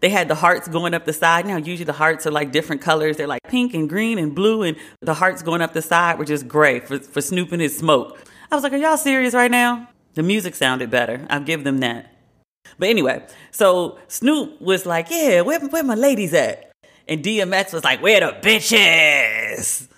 They 0.00 0.10
had 0.10 0.28
the 0.28 0.36
hearts 0.36 0.68
going 0.68 0.94
up 0.94 1.04
the 1.04 1.12
side. 1.12 1.46
Now, 1.46 1.56
usually 1.56 1.84
the 1.84 1.92
hearts 1.92 2.26
are 2.26 2.30
like 2.30 2.52
different 2.52 2.82
colors. 2.82 3.16
They're 3.16 3.26
like 3.26 3.42
pink 3.48 3.74
and 3.74 3.88
green 3.88 4.18
and 4.18 4.34
blue, 4.34 4.62
and 4.62 4.76
the 5.00 5.14
hearts 5.14 5.42
going 5.42 5.60
up 5.60 5.72
the 5.72 5.82
side 5.82 6.18
were 6.18 6.24
just 6.24 6.46
gray 6.46 6.80
for, 6.80 6.98
for 7.00 7.20
Snoop 7.20 7.50
and 7.52 7.60
his 7.60 7.76
smoke. 7.76 8.18
I 8.50 8.54
was 8.54 8.62
like, 8.62 8.72
Are 8.72 8.76
y'all 8.76 8.96
serious 8.96 9.34
right 9.34 9.50
now? 9.50 9.88
The 10.14 10.22
music 10.22 10.54
sounded 10.54 10.90
better. 10.90 11.26
I'll 11.28 11.40
give 11.40 11.64
them 11.64 11.78
that. 11.78 12.14
But 12.78 12.88
anyway, 12.88 13.26
so 13.50 13.98
Snoop 14.08 14.60
was 14.60 14.86
like, 14.86 15.08
Yeah, 15.10 15.40
where, 15.40 15.60
where 15.60 15.82
my 15.82 15.94
ladies 15.94 16.32
at? 16.32 16.70
And 17.08 17.24
DMX 17.24 17.72
was 17.72 17.82
like, 17.82 18.00
Where 18.00 18.20
the 18.20 18.38
bitches? 18.40 19.88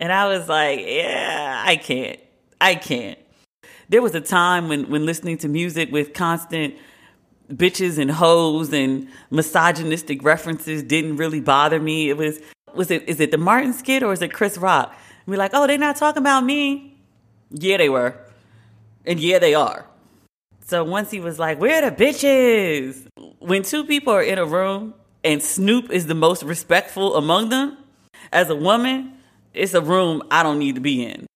And 0.00 0.12
I 0.12 0.26
was 0.26 0.48
like, 0.48 0.80
Yeah, 0.84 1.62
I 1.64 1.76
can't. 1.76 2.18
I 2.60 2.74
can't. 2.74 3.18
There 3.88 4.02
was 4.02 4.14
a 4.16 4.20
time 4.20 4.68
when, 4.68 4.90
when 4.90 5.06
listening 5.06 5.38
to 5.38 5.48
music 5.48 5.92
with 5.92 6.12
constant 6.12 6.74
bitches 7.48 7.98
and 7.98 8.10
hoes 8.10 8.72
and 8.72 9.08
misogynistic 9.30 10.22
references 10.22 10.82
didn't 10.82 11.16
really 11.16 11.40
bother 11.40 11.80
me. 11.80 12.10
It 12.10 12.16
was 12.16 12.40
was 12.74 12.90
it 12.90 13.08
is 13.08 13.20
it 13.20 13.30
the 13.30 13.38
Martin 13.38 13.72
skit 13.72 14.02
or 14.02 14.12
is 14.12 14.22
it 14.22 14.32
Chris 14.32 14.58
Rock? 14.58 14.94
We're 15.26 15.38
like, 15.38 15.52
oh, 15.54 15.66
they're 15.66 15.78
not 15.78 15.96
talking 15.96 16.22
about 16.22 16.44
me. 16.44 16.98
Yeah, 17.50 17.78
they 17.78 17.88
were. 17.88 18.16
And 19.04 19.18
yeah, 19.18 19.38
they 19.38 19.54
are. 19.54 19.86
So 20.66 20.82
once 20.82 21.10
he 21.10 21.20
was 21.20 21.38
like, 21.38 21.60
Where 21.60 21.88
the 21.88 21.94
bitches? 21.94 23.06
When 23.38 23.62
two 23.62 23.84
people 23.84 24.12
are 24.12 24.22
in 24.22 24.38
a 24.38 24.44
room 24.44 24.94
and 25.22 25.42
Snoop 25.42 25.90
is 25.90 26.06
the 26.06 26.14
most 26.14 26.42
respectful 26.42 27.16
among 27.16 27.50
them, 27.50 27.78
as 28.32 28.50
a 28.50 28.56
woman, 28.56 29.12
it's 29.54 29.74
a 29.74 29.80
room 29.80 30.22
I 30.30 30.42
don't 30.42 30.58
need 30.58 30.74
to 30.74 30.80
be 30.80 31.04
in. 31.04 31.26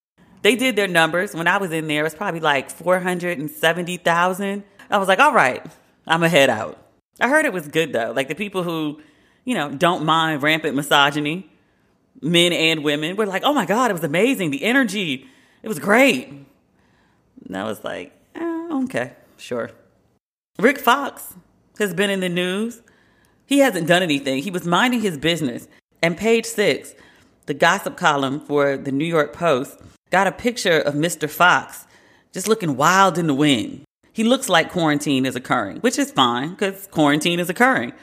They 0.43 0.57
did 0.57 0.75
their 0.75 0.89
numbers. 0.89 1.35
When 1.35 1.47
I 1.47 1.59
was 1.59 1.71
in 1.71 1.87
there, 1.87 2.01
it 2.01 2.05
was 2.05 2.15
probably 2.15 2.41
like 2.41 2.71
470,000. 2.71 4.65
I 4.91 4.99
was 4.99 5.07
like, 5.07 5.21
all 5.21 5.33
right, 5.33 5.65
I'm 6.11 6.23
a 6.23 6.29
head 6.29 6.51
out. 6.51 6.77
I 7.21 7.29
heard 7.29 7.45
it 7.45 7.53
was 7.53 7.69
good 7.69 7.93
though. 7.93 8.13
Like 8.15 8.29
the 8.29 8.35
people 8.35 8.63
who, 8.63 9.01
you 9.45 9.55
know, 9.55 9.71
don't 9.71 10.05
mind 10.05 10.43
rampant 10.43 10.75
misogyny, 10.75 11.51
men 12.21 12.53
and 12.53 12.83
women, 12.83 13.17
were 13.17 13.27
like, 13.27 13.43
oh 13.45 13.53
my 13.53 13.65
God, 13.65 13.91
it 13.91 13.95
was 13.95 14.05
amazing. 14.05 14.51
The 14.51 14.65
energy, 14.65 15.27
it 15.63 15.69
was 15.69 15.79
great. 15.79 16.29
And 16.29 17.57
I 17.57 17.65
was 17.65 17.83
like, 17.85 18.13
eh, 18.35 18.69
Okay, 18.71 19.13
sure. 19.37 19.71
Rick 20.59 20.79
Fox 20.79 21.35
has 21.79 21.95
been 21.95 22.11
in 22.11 22.21
the 22.21 22.29
news. 22.29 22.83
He 23.47 23.59
hasn't 23.59 23.89
done 23.89 24.03
anything. 24.03 24.43
He 24.43 24.51
was 24.51 24.67
minding 24.67 25.01
his 25.01 25.19
business. 25.19 25.67
And 26.03 26.17
page 26.17 26.47
six, 26.47 26.95
the 27.47 27.55
gossip 27.55 27.97
column 27.97 28.41
for 28.41 28.77
the 28.77 28.93
New 28.93 29.05
York 29.05 29.33
Post, 29.33 29.81
got 30.11 30.27
a 30.27 30.33
picture 30.33 30.79
of 30.79 30.95
Mr. 30.95 31.29
Fox 31.29 31.87
just 32.33 32.49
looking 32.49 32.77
wild 32.77 33.19
in 33.19 33.27
the 33.27 33.35
wind. 33.35 33.83
He 34.21 34.25
looks 34.25 34.51
like 34.51 34.71
quarantine 34.71 35.25
is 35.25 35.35
occurring, 35.35 35.79
which 35.79 35.99
is 35.99 36.11
fine 36.11 36.51
because 36.51 36.87
quarantine 36.89 37.41
is 37.41 37.49
occurring. 37.49 37.95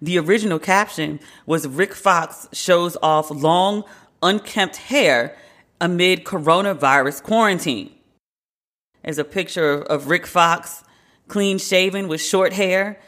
The 0.00 0.18
original 0.18 0.58
caption 0.58 1.20
was 1.44 1.68
Rick 1.68 1.92
Fox 1.92 2.48
shows 2.54 2.96
off 3.02 3.30
long, 3.30 3.84
unkempt 4.22 4.76
hair 4.76 5.36
amid 5.78 6.24
coronavirus 6.24 7.22
quarantine. 7.22 7.92
There's 9.04 9.18
a 9.18 9.24
picture 9.24 9.82
of 9.82 10.08
Rick 10.08 10.26
Fox 10.26 10.82
clean 11.28 11.58
shaven 11.58 12.08
with 12.08 12.22
short 12.22 12.54
hair, 12.54 12.98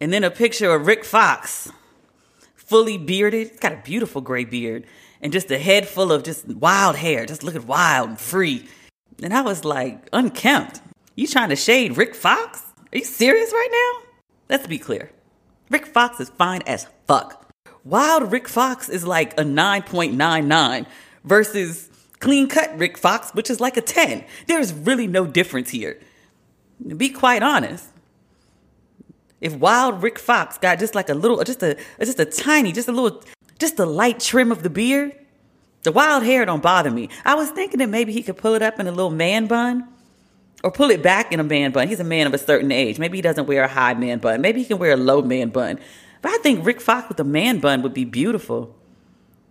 and 0.00 0.10
then 0.10 0.24
a 0.24 0.30
picture 0.30 0.74
of 0.74 0.86
Rick 0.86 1.04
Fox 1.04 1.70
fully 2.54 2.96
bearded. 2.96 3.50
He's 3.50 3.60
got 3.60 3.74
a 3.74 3.82
beautiful 3.84 4.22
gray 4.22 4.46
beard 4.46 4.86
and 5.20 5.30
just 5.30 5.50
a 5.50 5.58
head 5.58 5.86
full 5.86 6.10
of 6.10 6.22
just 6.22 6.46
wild 6.46 6.96
hair, 6.96 7.26
just 7.26 7.42
looking 7.42 7.66
wild 7.66 8.08
and 8.08 8.18
free. 8.18 8.66
And 9.22 9.34
I 9.34 9.42
was 9.42 9.62
like, 9.62 10.08
unkempt. 10.14 10.80
You 11.18 11.26
trying 11.26 11.48
to 11.48 11.56
shade 11.56 11.96
Rick 11.96 12.14
Fox? 12.14 12.62
Are 12.92 12.98
you 12.98 13.04
serious 13.04 13.52
right 13.52 13.68
now? 13.72 14.06
Let's 14.48 14.68
be 14.68 14.78
clear. 14.78 15.10
Rick 15.68 15.86
Fox 15.86 16.20
is 16.20 16.28
fine 16.28 16.62
as 16.64 16.86
fuck. 17.08 17.52
Wild 17.82 18.30
Rick 18.30 18.46
Fox 18.46 18.88
is 18.88 19.04
like 19.04 19.32
a 19.32 19.42
9.99 19.42 20.86
versus 21.24 21.88
clean 22.20 22.48
cut 22.48 22.78
Rick 22.78 22.96
Fox, 22.96 23.32
which 23.32 23.50
is 23.50 23.58
like 23.58 23.76
a 23.76 23.80
10. 23.80 24.24
There's 24.46 24.72
really 24.72 25.08
no 25.08 25.26
difference 25.26 25.70
here. 25.70 25.98
Be 26.86 27.08
quite 27.08 27.42
honest. 27.42 27.88
If 29.40 29.56
wild 29.56 30.04
Rick 30.04 30.20
Fox 30.20 30.56
got 30.56 30.78
just 30.78 30.94
like 30.94 31.08
a 31.08 31.14
little, 31.14 31.42
just 31.42 31.64
a, 31.64 31.76
just 31.98 32.20
a 32.20 32.26
tiny, 32.26 32.70
just 32.70 32.86
a 32.86 32.92
little, 32.92 33.24
just 33.58 33.76
a 33.80 33.86
light 33.86 34.20
trim 34.20 34.52
of 34.52 34.62
the 34.62 34.70
beard, 34.70 35.16
the 35.82 35.90
wild 35.90 36.22
hair 36.22 36.44
don't 36.44 36.62
bother 36.62 36.92
me. 36.92 37.08
I 37.24 37.34
was 37.34 37.50
thinking 37.50 37.78
that 37.78 37.88
maybe 37.88 38.12
he 38.12 38.22
could 38.22 38.36
pull 38.36 38.54
it 38.54 38.62
up 38.62 38.78
in 38.78 38.86
a 38.86 38.92
little 38.92 39.10
man 39.10 39.48
bun 39.48 39.88
or 40.64 40.70
pull 40.70 40.90
it 40.90 41.02
back 41.02 41.32
in 41.32 41.40
a 41.40 41.44
man 41.44 41.70
bun. 41.70 41.88
He's 41.88 42.00
a 42.00 42.04
man 42.04 42.26
of 42.26 42.34
a 42.34 42.38
certain 42.38 42.72
age. 42.72 42.98
Maybe 42.98 43.18
he 43.18 43.22
doesn't 43.22 43.46
wear 43.46 43.62
a 43.62 43.68
high 43.68 43.94
man 43.94 44.18
bun. 44.18 44.40
Maybe 44.40 44.60
he 44.60 44.66
can 44.66 44.78
wear 44.78 44.92
a 44.92 44.96
low 44.96 45.22
man 45.22 45.50
bun. 45.50 45.78
But 46.20 46.32
I 46.32 46.38
think 46.38 46.64
Rick 46.66 46.80
Fox 46.80 47.08
with 47.08 47.20
a 47.20 47.24
man 47.24 47.60
bun 47.60 47.82
would 47.82 47.94
be 47.94 48.04
beautiful. 48.04 48.74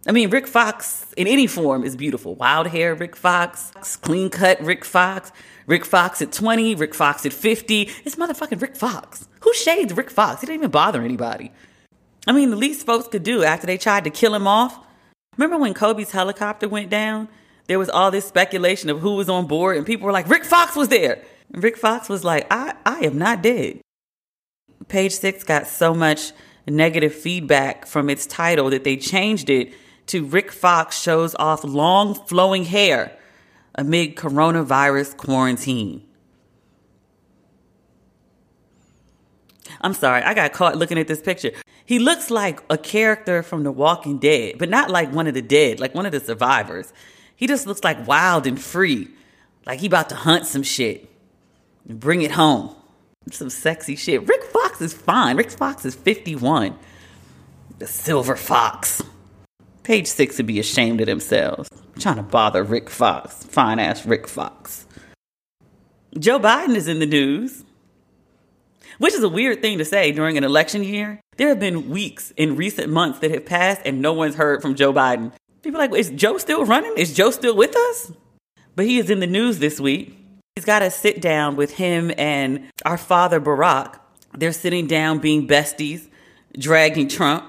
I 0.05 0.11
mean, 0.11 0.29
Rick 0.29 0.47
Fox 0.47 1.05
in 1.17 1.27
any 1.27 1.47
form 1.47 1.83
is 1.83 1.95
beautiful. 1.95 2.35
Wild 2.35 2.67
hair, 2.67 2.95
Rick 2.95 3.15
Fox, 3.15 3.71
clean 3.97 4.29
cut, 4.29 4.59
Rick 4.61 4.85
Fox, 4.85 5.31
Rick 5.65 5.85
Fox 5.85 6.21
at 6.21 6.31
20, 6.31 6.75
Rick 6.75 6.93
Fox 6.95 7.25
at 7.25 7.33
50. 7.33 7.89
It's 8.05 8.15
motherfucking 8.15 8.61
Rick 8.61 8.75
Fox. 8.77 9.27
Who 9.41 9.53
shades 9.53 9.93
Rick 9.93 10.09
Fox? 10.09 10.41
He 10.41 10.47
didn't 10.47 10.59
even 10.59 10.71
bother 10.71 11.01
anybody. 11.01 11.51
I 12.25 12.31
mean, 12.31 12.49
the 12.49 12.55
least 12.55 12.85
folks 12.85 13.07
could 13.07 13.23
do 13.23 13.43
after 13.43 13.67
they 13.67 13.77
tried 13.77 14.05
to 14.05 14.09
kill 14.09 14.33
him 14.33 14.47
off. 14.47 14.85
Remember 15.37 15.57
when 15.57 15.73
Kobe's 15.73 16.11
helicopter 16.11 16.67
went 16.67 16.89
down? 16.89 17.27
There 17.67 17.79
was 17.79 17.89
all 17.89 18.11
this 18.11 18.25
speculation 18.25 18.89
of 18.89 18.99
who 18.99 19.15
was 19.15 19.29
on 19.29 19.45
board, 19.47 19.77
and 19.77 19.85
people 19.85 20.05
were 20.05 20.11
like, 20.11 20.29
Rick 20.29 20.45
Fox 20.45 20.75
was 20.75 20.87
there. 20.87 21.21
And 21.53 21.63
Rick 21.63 21.77
Fox 21.77 22.09
was 22.09 22.23
like, 22.23 22.47
I, 22.49 22.75
I 22.85 22.99
am 22.99 23.17
not 23.17 23.41
dead. 23.41 23.81
Page 24.87 25.13
six 25.13 25.43
got 25.43 25.67
so 25.67 25.93
much 25.93 26.31
negative 26.67 27.13
feedback 27.13 27.85
from 27.85 28.09
its 28.09 28.25
title 28.25 28.69
that 28.69 28.83
they 28.83 28.97
changed 28.97 29.49
it 29.49 29.73
to 30.07 30.23
Rick 30.23 30.51
Fox 30.51 30.99
shows 30.99 31.35
off 31.35 31.63
long 31.63 32.13
flowing 32.13 32.63
hair 32.63 33.17
amid 33.75 34.15
coronavirus 34.15 35.17
quarantine. 35.17 36.03
I'm 39.81 39.93
sorry, 39.93 40.23
I 40.23 40.33
got 40.33 40.53
caught 40.53 40.77
looking 40.77 40.97
at 40.97 41.07
this 41.07 41.21
picture. 41.21 41.51
He 41.85 41.99
looks 41.99 42.31
like 42.31 42.61
a 42.69 42.77
character 42.77 43.43
from 43.43 43.63
The 43.63 43.71
Walking 43.71 44.17
Dead, 44.17 44.57
but 44.57 44.69
not 44.69 44.89
like 44.89 45.11
one 45.11 45.27
of 45.27 45.33
the 45.33 45.41
dead, 45.41 45.79
like 45.79 45.93
one 45.93 46.05
of 46.05 46.11
the 46.11 46.19
survivors. 46.19 46.91
He 47.37 47.47
just 47.47 47.67
looks 47.67 47.83
like 47.83 48.05
wild 48.07 48.47
and 48.47 48.59
free, 48.59 49.07
like 49.65 49.79
he 49.79 49.87
about 49.87 50.09
to 50.09 50.15
hunt 50.15 50.45
some 50.45 50.63
shit 50.63 51.09
and 51.87 51.99
bring 51.99 52.23
it 52.23 52.31
home. 52.31 52.75
Some 53.31 53.49
sexy 53.49 53.95
shit. 53.95 54.27
Rick 54.27 54.43
Fox 54.45 54.81
is 54.81 54.93
fine. 54.93 55.37
Rick 55.37 55.51
Fox 55.51 55.85
is 55.85 55.95
51. 55.95 56.77
The 57.77 57.87
silver 57.87 58.35
fox. 58.35 59.03
Page 59.83 60.07
six 60.07 60.37
would 60.37 60.47
be 60.47 60.59
ashamed 60.59 60.99
of 60.99 61.07
themselves. 61.07 61.69
trying 61.99 62.15
to 62.15 62.23
bother 62.23 62.63
Rick 62.63 62.89
Fox, 62.89 63.43
fine 63.43 63.79
ass 63.79 64.05
Rick 64.05 64.27
Fox. 64.27 64.85
Joe 66.17 66.39
Biden 66.39 66.75
is 66.75 66.87
in 66.87 66.99
the 66.99 67.05
news, 67.05 67.63
which 68.97 69.13
is 69.13 69.23
a 69.23 69.29
weird 69.29 69.61
thing 69.61 69.77
to 69.77 69.85
say 69.85 70.11
during 70.11 70.37
an 70.37 70.43
election 70.43 70.83
year. 70.83 71.21
There 71.37 71.49
have 71.49 71.59
been 71.59 71.89
weeks 71.89 72.33
in 72.35 72.55
recent 72.55 72.91
months 72.91 73.19
that 73.19 73.31
have 73.31 73.45
passed 73.45 73.81
and 73.85 74.01
no 74.01 74.13
one's 74.13 74.35
heard 74.35 74.61
from 74.61 74.75
Joe 74.75 74.91
Biden. 74.91 75.31
People 75.67 75.81
like, 75.81 75.93
is 75.95 76.11
Joe 76.11 76.37
still 76.37 76.63
running? 76.63 76.93
Is 76.95 77.13
Joe 77.13 77.29
still 77.29 77.53
with 77.53 77.75
us? 77.75 78.13
But 78.77 78.85
he 78.85 78.99
is 78.99 79.09
in 79.09 79.19
the 79.19 79.27
news 79.27 79.59
this 79.59 79.81
week. 79.81 80.17
He's 80.55 80.63
got 80.63 80.79
to 80.79 80.89
sit 80.89 81.19
down 81.19 81.57
with 81.57 81.73
him 81.73 82.09
and 82.17 82.71
our 82.85 82.97
father 82.97 83.41
Barack. 83.41 83.99
They're 84.33 84.53
sitting 84.53 84.87
down 84.87 85.19
being 85.19 85.45
besties, 85.45 86.07
dragging 86.57 87.09
Trump. 87.09 87.43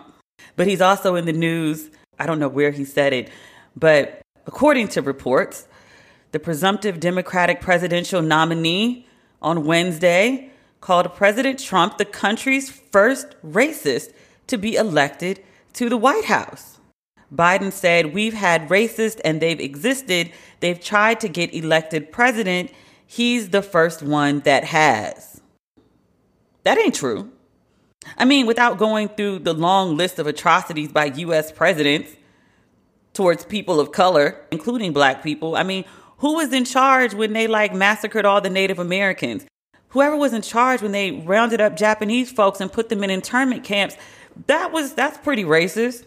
But 0.57 0.67
he's 0.67 0.81
also 0.81 1.15
in 1.15 1.27
the 1.27 1.33
news 1.33 1.91
I 2.19 2.27
don't 2.27 2.41
know 2.41 2.49
where 2.49 2.73
he 2.73 2.85
said 2.85 3.13
it, 3.13 3.31
but 3.77 4.21
according 4.47 4.89
to 4.89 5.03
reports, 5.03 5.69
the 6.33 6.41
presumptive 6.41 6.99
Democratic 6.99 7.61
presidential 7.61 8.21
nominee 8.21 9.07
on 9.41 9.65
Wednesday 9.65 10.51
called 10.81 11.15
President 11.15 11.61
Trump 11.61 11.99
the 11.99 12.05
country's 12.05 12.69
first 12.69 13.37
racist 13.47 14.13
to 14.49 14.59
be 14.59 14.75
elected 14.75 15.41
to 15.75 15.89
the 15.89 15.97
White 15.97 16.25
House. 16.25 16.78
Biden 17.35 17.73
said, 17.73 18.15
We've 18.15 18.35
had 18.35 18.69
racists 18.69 19.21
and 19.25 19.41
they've 19.41 19.61
existed. 19.61 20.33
They've 20.61 20.81
tried 20.81 21.21
to 21.21 21.29
get 21.29 21.55
elected 21.55 22.13
president. 22.13 22.71
He's 23.07 23.51
the 23.51 23.63
first 23.63 24.03
one 24.03 24.41
that 24.41 24.65
has. 24.65 25.41
That 26.65 26.79
ain't 26.79 26.95
true. 26.95 27.31
I 28.17 28.25
mean, 28.25 28.47
without 28.47 28.79
going 28.79 29.09
through 29.09 29.41
the 29.41 29.53
long 29.53 29.97
list 29.97 30.19
of 30.19 30.27
atrocities 30.27 30.93
by 30.93 31.07
US 31.07 31.53
presidents 31.53 32.15
towards 33.13 33.45
people 33.45 33.81
of 33.81 33.93
color, 33.93 34.41
including 34.51 34.93
black 34.93 35.23
people, 35.23 35.57
I 35.57 35.63
mean, 35.63 35.85
who 36.19 36.35
was 36.35 36.53
in 36.53 36.65
charge 36.65 37.15
when 37.15 37.33
they 37.33 37.47
like 37.47 37.75
massacred 37.75 38.25
all 38.25 38.41
the 38.41 38.51
Native 38.51 38.79
Americans? 38.79 39.47
Whoever 39.91 40.17
was 40.17 40.33
in 40.33 40.43
charge 40.43 40.83
when 40.83 40.93
they 40.93 41.13
rounded 41.13 41.61
up 41.61 41.77
Japanese 41.77 42.31
folks 42.31 42.61
and 42.61 42.71
put 42.71 42.89
them 42.89 43.03
in 43.03 43.11
internment 43.11 43.65
camps, 43.65 43.97
that 44.47 44.73
was 44.73 44.95
that's 44.95 45.19
pretty 45.19 45.45
racist. 45.45 46.05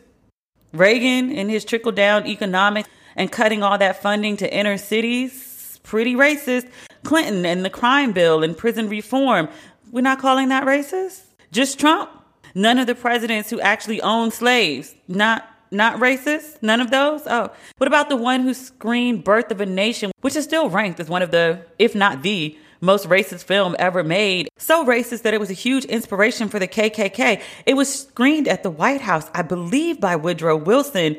Reagan 0.73 1.31
and 1.31 1.49
his 1.49 1.65
trickle 1.65 1.91
down 1.91 2.27
economics 2.27 2.89
and 3.15 3.31
cutting 3.31 3.63
all 3.63 3.77
that 3.77 4.01
funding 4.01 4.37
to 4.37 4.53
inner 4.53 4.77
cities, 4.77 5.79
pretty 5.83 6.15
racist. 6.15 6.69
Clinton 7.03 7.45
and 7.45 7.65
the 7.65 7.69
crime 7.69 8.11
bill 8.11 8.43
and 8.43 8.57
prison 8.57 8.87
reform, 8.87 9.49
we're 9.91 10.01
not 10.01 10.19
calling 10.19 10.49
that 10.49 10.65
racist? 10.65 11.23
Just 11.51 11.79
Trump? 11.79 12.09
None 12.53 12.79
of 12.79 12.87
the 12.87 12.95
presidents 12.95 13.49
who 13.49 13.59
actually 13.59 14.01
owned 14.01 14.33
slaves, 14.33 14.95
not 15.07 15.47
not 15.73 15.99
racist? 15.99 16.61
None 16.61 16.81
of 16.81 16.91
those? 16.91 17.21
Oh. 17.25 17.49
What 17.77 17.87
about 17.87 18.09
the 18.09 18.17
one 18.17 18.41
who 18.41 18.53
screened 18.53 19.23
Birth 19.23 19.51
of 19.51 19.61
a 19.61 19.65
Nation, 19.65 20.11
which 20.19 20.35
is 20.35 20.43
still 20.43 20.69
ranked 20.69 20.99
as 20.99 21.07
one 21.07 21.21
of 21.21 21.31
the, 21.31 21.65
if 21.79 21.95
not 21.95 22.23
the, 22.23 22.57
most 22.81 23.07
racist 23.07 23.43
film 23.43 23.75
ever 23.79 24.03
made. 24.03 24.49
So 24.57 24.85
racist 24.85 25.21
that 25.21 25.33
it 25.33 25.39
was 25.39 25.49
a 25.49 25.53
huge 25.53 25.85
inspiration 25.85 26.49
for 26.49 26.59
the 26.59 26.67
KKK. 26.67 27.41
It 27.65 27.75
was 27.75 28.01
screened 28.01 28.47
at 28.47 28.63
the 28.63 28.71
White 28.71 29.01
House, 29.01 29.29
I 29.33 29.43
believe, 29.43 30.01
by 30.01 30.15
Woodrow 30.15 30.57
Wilson. 30.57 31.17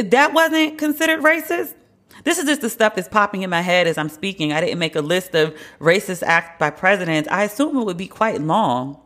That 0.00 0.32
wasn't 0.32 0.78
considered 0.78 1.20
racist? 1.20 1.74
This 2.24 2.38
is 2.38 2.44
just 2.44 2.60
the 2.60 2.70
stuff 2.70 2.94
that's 2.94 3.08
popping 3.08 3.42
in 3.42 3.50
my 3.50 3.62
head 3.62 3.86
as 3.86 3.98
I'm 3.98 4.08
speaking. 4.08 4.52
I 4.52 4.60
didn't 4.60 4.78
make 4.78 4.96
a 4.96 5.00
list 5.00 5.34
of 5.34 5.56
racist 5.80 6.22
acts 6.22 6.58
by 6.58 6.70
presidents. 6.70 7.28
I 7.30 7.44
assume 7.44 7.76
it 7.76 7.84
would 7.84 7.96
be 7.96 8.06
quite 8.06 8.40
long. 8.40 9.00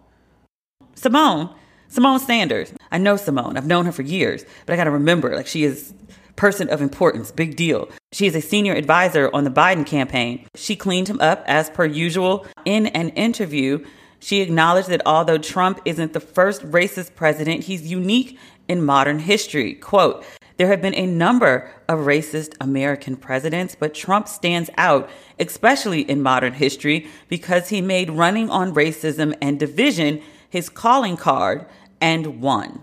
Symone, 0.96 1.54
Symone 1.90 2.20
Sanders. 2.20 2.72
I 2.90 2.98
know 2.98 3.14
Symone. 3.14 3.56
I've 3.56 3.66
known 3.66 3.86
her 3.86 3.92
for 3.92 4.02
years, 4.02 4.44
but 4.66 4.72
I 4.72 4.76
got 4.76 4.84
to 4.84 4.90
remember, 4.90 5.34
like, 5.34 5.46
she 5.46 5.64
is 5.64 5.94
person 6.36 6.68
of 6.68 6.80
importance, 6.80 7.32
big 7.32 7.56
deal. 7.56 7.88
She 8.12 8.26
is 8.26 8.34
a 8.34 8.40
senior 8.40 8.74
advisor 8.74 9.30
on 9.34 9.44
the 9.44 9.50
Biden 9.50 9.86
campaign. 9.86 10.46
She 10.54 10.76
cleaned 10.76 11.08
him 11.08 11.20
up 11.20 11.42
as 11.46 11.70
per 11.70 11.84
usual. 11.84 12.46
In 12.64 12.86
an 12.88 13.10
interview, 13.10 13.84
she 14.20 14.40
acknowledged 14.40 14.88
that 14.88 15.02
although 15.06 15.38
Trump 15.38 15.80
isn't 15.84 16.12
the 16.12 16.20
first 16.20 16.62
racist 16.62 17.14
president, 17.14 17.64
he's 17.64 17.90
unique 17.90 18.38
in 18.68 18.84
modern 18.84 19.20
history. 19.20 19.74
Quote, 19.74 20.24
there 20.56 20.68
have 20.68 20.80
been 20.80 20.94
a 20.94 21.06
number 21.06 21.70
of 21.86 22.00
racist 22.00 22.54
American 22.60 23.16
presidents, 23.16 23.76
but 23.78 23.94
Trump 23.94 24.26
stands 24.26 24.70
out, 24.78 25.10
especially 25.38 26.00
in 26.00 26.22
modern 26.22 26.54
history, 26.54 27.08
because 27.28 27.68
he 27.68 27.82
made 27.82 28.10
running 28.10 28.48
on 28.48 28.74
racism 28.74 29.36
and 29.42 29.60
division 29.60 30.22
his 30.48 30.70
calling 30.70 31.16
card 31.16 31.66
and 32.00 32.40
won. 32.40 32.80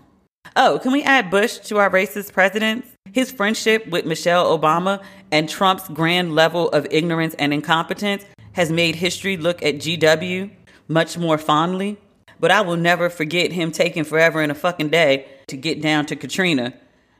Oh, 0.54 0.78
can 0.80 0.92
we 0.92 1.02
add 1.02 1.30
Bush 1.30 1.58
to 1.58 1.78
our 1.78 1.90
racist 1.90 2.32
presidents? 2.32 2.93
His 3.14 3.30
friendship 3.30 3.86
with 3.86 4.06
Michelle 4.06 4.58
Obama 4.58 5.00
and 5.30 5.48
Trump's 5.48 5.88
grand 5.88 6.34
level 6.34 6.68
of 6.70 6.84
ignorance 6.90 7.36
and 7.38 7.54
incompetence 7.54 8.24
has 8.54 8.72
made 8.72 8.96
history 8.96 9.36
look 9.36 9.62
at 9.62 9.76
GW 9.76 10.50
much 10.88 11.16
more 11.16 11.38
fondly. 11.38 11.96
But 12.40 12.50
I 12.50 12.62
will 12.62 12.76
never 12.76 13.08
forget 13.08 13.52
him 13.52 13.70
taking 13.70 14.02
forever 14.02 14.42
in 14.42 14.50
a 14.50 14.54
fucking 14.54 14.88
day 14.88 15.28
to 15.46 15.56
get 15.56 15.80
down 15.80 16.06
to 16.06 16.16
Katrina 16.16 16.74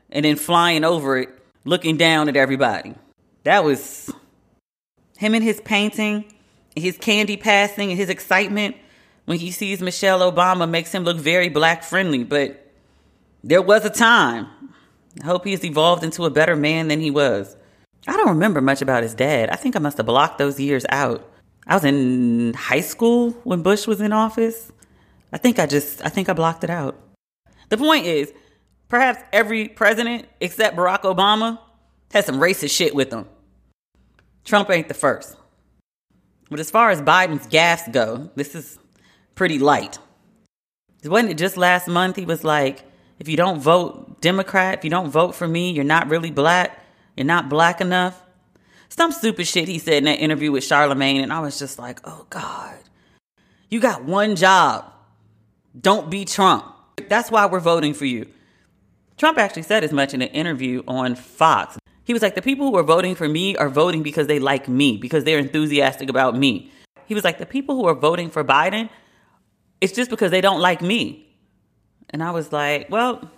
and 0.09 0.25
then 0.25 0.35
flying 0.35 0.83
over 0.83 1.17
it, 1.17 1.29
looking 1.63 1.95
down 1.95 2.27
at 2.27 2.35
everybody. 2.35 2.93
That 3.43 3.63
was 3.63 4.11
him 5.17 5.33
and 5.33 5.45
his 5.45 5.61
painting, 5.61 6.25
his 6.75 6.97
candy 6.97 7.37
passing, 7.37 7.91
and 7.91 7.97
his 7.97 8.09
excitement 8.09 8.75
when 9.23 9.39
he 9.39 9.49
sees 9.49 9.81
Michelle 9.81 10.29
Obama 10.29 10.69
makes 10.69 10.93
him 10.93 11.05
look 11.05 11.15
very 11.15 11.47
black 11.47 11.83
friendly. 11.83 12.25
But 12.25 12.69
there 13.45 13.61
was 13.61 13.85
a 13.85 13.89
time. 13.89 14.49
I 15.21 15.25
hope 15.25 15.45
he's 15.45 15.63
evolved 15.63 16.03
into 16.03 16.25
a 16.25 16.29
better 16.29 16.55
man 16.55 16.87
than 16.87 16.99
he 16.99 17.11
was. 17.11 17.55
I 18.07 18.13
don't 18.17 18.29
remember 18.29 18.61
much 18.61 18.81
about 18.81 19.03
his 19.03 19.13
dad. 19.13 19.49
I 19.49 19.55
think 19.55 19.75
I 19.75 19.79
must 19.79 19.97
have 19.97 20.05
blocked 20.05 20.37
those 20.37 20.59
years 20.59 20.85
out. 20.89 21.27
I 21.67 21.73
was 21.73 21.85
in 21.85 22.53
high 22.53 22.81
school 22.81 23.31
when 23.43 23.63
Bush 23.63 23.87
was 23.87 24.01
in 24.01 24.13
office. 24.13 24.71
I 25.33 25.37
think 25.37 25.57
I 25.57 25.65
just, 25.65 26.05
I 26.05 26.09
think 26.09 26.29
I 26.29 26.33
blocked 26.33 26.63
it 26.63 26.69
out. 26.69 26.99
The 27.69 27.77
point 27.77 28.05
is, 28.05 28.31
perhaps 28.89 29.23
every 29.33 29.67
president 29.67 30.27
except 30.39 30.77
Barack 30.77 31.01
Obama 31.01 31.59
has 32.11 32.25
some 32.25 32.39
racist 32.39 32.75
shit 32.75 32.93
with 32.93 33.09
them. 33.09 33.27
Trump 34.43 34.69
ain't 34.69 34.87
the 34.87 34.93
first. 34.93 35.35
But 36.49 36.59
as 36.59 36.69
far 36.69 36.91
as 36.91 37.01
Biden's 37.01 37.47
gaffes 37.47 37.91
go, 37.91 38.29
this 38.35 38.53
is 38.53 38.77
pretty 39.33 39.57
light. 39.57 39.97
Wasn't 41.03 41.31
it 41.31 41.37
just 41.37 41.57
last 41.57 41.87
month 41.87 42.15
he 42.15 42.25
was 42.25 42.43
like, 42.43 42.83
if 43.19 43.27
you 43.27 43.37
don't 43.37 43.59
vote 43.59 44.14
Democrat, 44.25 44.79
if 44.79 44.83
you 44.83 44.89
don't 44.89 45.11
vote 45.11 45.35
for 45.35 45.47
me, 45.47 45.69
you're 45.69 45.83
not 45.83 46.09
really 46.09 46.31
black, 46.31 46.79
you're 47.15 47.27
not 47.27 47.47
black 47.47 47.79
enough? 47.79 48.19
Some 48.89 49.11
stupid 49.11 49.45
shit 49.45 49.67
he 49.67 49.77
said 49.77 49.97
in 49.97 50.05
that 50.05 50.19
interview 50.19 50.51
with 50.51 50.63
Charlemagne, 50.63 51.21
and 51.21 51.31
I 51.31 51.41
was 51.41 51.59
just 51.59 51.77
like, 51.77 51.99
oh 52.05 52.25
God, 52.31 52.79
you 53.69 53.79
got 53.79 54.03
one 54.03 54.35
job. 54.35 54.91
Don't 55.79 56.09
be 56.09 56.25
Trump. 56.25 56.65
That's 57.07 57.29
why 57.29 57.45
we're 57.45 57.59
voting 57.59 57.93
for 57.93 58.05
you. 58.05 58.25
Trump 59.15 59.37
actually 59.37 59.61
said 59.61 59.83
as 59.83 59.93
much 59.93 60.15
in 60.15 60.23
an 60.23 60.29
interview 60.29 60.81
on 60.87 61.13
Fox. 61.13 61.77
He 62.03 62.11
was 62.11 62.23
like, 62.23 62.33
the 62.33 62.41
people 62.41 62.65
who 62.65 62.77
are 62.77 62.83
voting 62.83 63.13
for 63.13 63.29
me 63.29 63.55
are 63.55 63.69
voting 63.69 64.01
because 64.01 64.25
they 64.25 64.39
like 64.39 64.67
me, 64.67 64.97
because 64.97 65.23
they're 65.23 65.37
enthusiastic 65.37 66.09
about 66.09 66.35
me. 66.35 66.71
He 67.05 67.13
was 67.13 67.23
like, 67.23 67.37
the 67.37 67.45
people 67.45 67.75
who 67.75 67.85
are 67.85 67.93
voting 67.93 68.31
for 68.31 68.43
Biden, 68.43 68.89
it's 69.81 69.93
just 69.93 70.09
because 70.09 70.31
they 70.31 70.41
don't 70.41 70.61
like 70.61 70.81
me. 70.81 71.27
And 72.09 72.23
I 72.23 72.31
was 72.31 72.51
like, 72.51 72.89
well, 72.89 73.29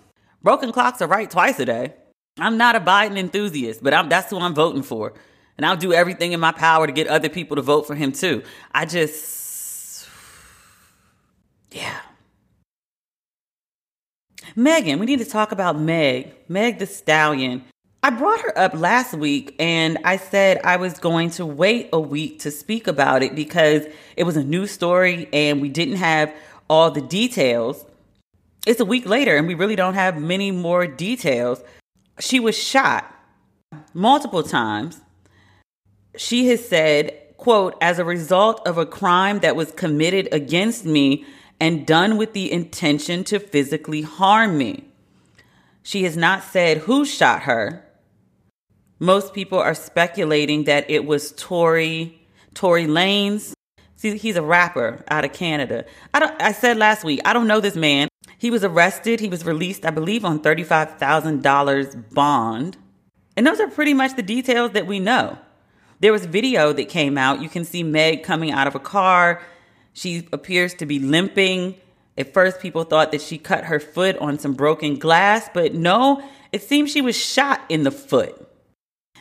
broken 0.48 0.72
clocks 0.72 1.02
are 1.02 1.10
right 1.10 1.30
twice 1.30 1.60
a 1.60 1.66
day. 1.66 1.94
I'm 2.40 2.56
not 2.56 2.78
a 2.78 2.80
Biden 2.80 3.18
enthusiast, 3.18 3.84
but 3.84 3.94
I'm, 3.94 4.08
that's 4.08 4.30
who 4.30 4.40
I'm 4.40 4.54
voting 4.54 4.82
for. 4.82 5.14
And 5.58 5.66
I'll 5.66 5.76
do 5.76 5.92
everything 5.92 6.32
in 6.32 6.40
my 6.40 6.54
power 6.54 6.88
to 6.88 6.94
get 6.94 7.08
other 7.08 7.28
people 7.28 7.58
to 7.58 7.62
vote 7.62 7.86
for 7.86 7.96
him 7.96 8.14
too. 8.14 8.44
I 8.74 8.86
just, 8.86 10.08
yeah. 11.70 12.00
Megan, 14.56 15.00
we 15.00 15.06
need 15.06 15.20
to 15.20 15.26
talk 15.26 15.52
about 15.52 15.78
Meg, 15.78 16.34
Meg 16.48 16.80
Thee 16.80 16.86
Stallion. 16.86 17.66
I 18.02 18.12
brought 18.12 18.40
her 18.40 18.58
up 18.58 18.74
last 18.74 19.16
week 19.16 19.54
and 19.60 19.98
I 20.06 20.16
said 20.16 20.62
I 20.64 20.78
was 20.78 20.98
going 20.98 21.32
to 21.32 21.46
wait 21.46 21.90
a 21.92 22.00
week 22.00 22.40
to 22.40 22.52
speak 22.52 22.88
about 22.88 23.22
it 23.22 23.36
because 23.36 23.86
it 24.16 24.24
was 24.24 24.38
a 24.38 24.46
new 24.46 24.66
story 24.66 25.28
and 25.34 25.62
we 25.62 25.68
didn't 25.68 25.98
have 25.98 26.34
all 26.70 26.90
the 26.90 27.02
details. 27.02 27.84
It's 28.66 28.80
a 28.80 28.86
week 28.86 29.06
later 29.06 29.38
and 29.38 29.48
we 29.48 29.54
really 29.54 29.76
don't 29.76 29.94
have 29.94 30.22
many 30.22 30.52
more 30.52 30.88
details. 30.88 31.62
She 32.20 32.40
was 32.40 32.58
shot 32.58 33.14
multiple 33.94 34.44
times. 34.44 35.02
She 36.16 36.48
has 36.48 36.68
said, 36.68 37.14
quote, 37.38 37.76
as 37.82 38.00
a 38.00 38.06
result 38.06 38.66
of 38.68 38.78
a 38.78 38.86
crime 38.86 39.40
that 39.40 39.56
was 39.56 39.72
committed 39.72 40.28
against 40.32 40.86
me 40.86 41.26
and 41.60 41.86
done 41.86 42.18
with 42.18 42.34
the 42.34 42.52
intention 42.52 43.24
to 43.26 43.40
physically 43.40 44.02
harm 44.02 44.58
me. 44.58 44.86
She 45.84 46.04
has 46.04 46.18
not 46.18 46.44
said 46.44 46.80
who 46.80 47.06
shot 47.06 47.44
her 47.44 47.88
most 49.00 49.34
people 49.34 49.60
are 49.60 49.76
speculating 49.76 50.64
that 50.64 50.90
it 50.90 51.06
was 51.06 51.32
Tory 51.34 52.20
Tory 52.54 52.86
Lanez. 52.86 53.54
See, 53.96 54.18
he's 54.18 54.36
a 54.36 54.42
rapper 54.42 55.04
out 55.08 55.26
of 55.26 55.34
Canada. 55.34 55.86
I 56.14 56.20
don't. 56.20 56.42
I 56.42 56.52
said 56.52 56.78
last 56.78 57.04
week 57.04 57.22
I 57.24 57.34
don't 57.34 57.48
know 57.48 57.60
this 57.60 57.76
man. 57.76 58.08
He 58.38 58.52
was 58.52 58.64
arrested. 58.64 59.20
He 59.20 59.30
was 59.30 59.46
released, 59.46 59.86
I 59.86 59.90
believe, 59.90 60.24
on 60.24 60.40
thirty-five 60.40 60.98
thousand 60.98 61.44
dollars 61.44 61.96
bond, 61.96 62.78
and 63.36 63.46
those 63.46 63.60
are 63.60 63.68
pretty 63.68 63.94
much 63.94 64.16
the 64.16 64.24
details 64.24 64.72
that 64.72 64.88
we 64.88 65.00
know. 65.00 65.38
There 66.00 66.12
was 66.12 66.26
video 66.26 66.74
that 66.74 66.90
came 66.90 67.18
out. 67.18 67.42
You 67.42 67.50
can 67.50 67.66
see 67.66 67.82
Meg 67.82 68.24
coming 68.24 68.52
out 68.52 68.68
of 68.68 68.76
a 68.76 68.80
car. 68.80 69.42
She 69.94 70.28
appears 70.32 70.76
to 70.76 70.86
be 70.86 71.00
limping. 71.00 71.76
At 72.16 72.34
first, 72.34 72.60
people 72.60 72.84
thought 72.84 73.12
that 73.12 73.22
she 73.22 73.38
cut 73.40 73.66
her 73.66 73.80
foot 73.80 74.18
on 74.18 74.38
some 74.38 74.54
broken 74.54 75.00
glass, 75.00 75.50
but 75.54 75.74
no, 75.74 76.24
it 76.52 76.62
seems 76.62 76.92
she 76.92 77.02
was 77.02 77.16
shot 77.16 77.62
in 77.70 77.84
the 77.84 77.92
foot. 77.92 78.48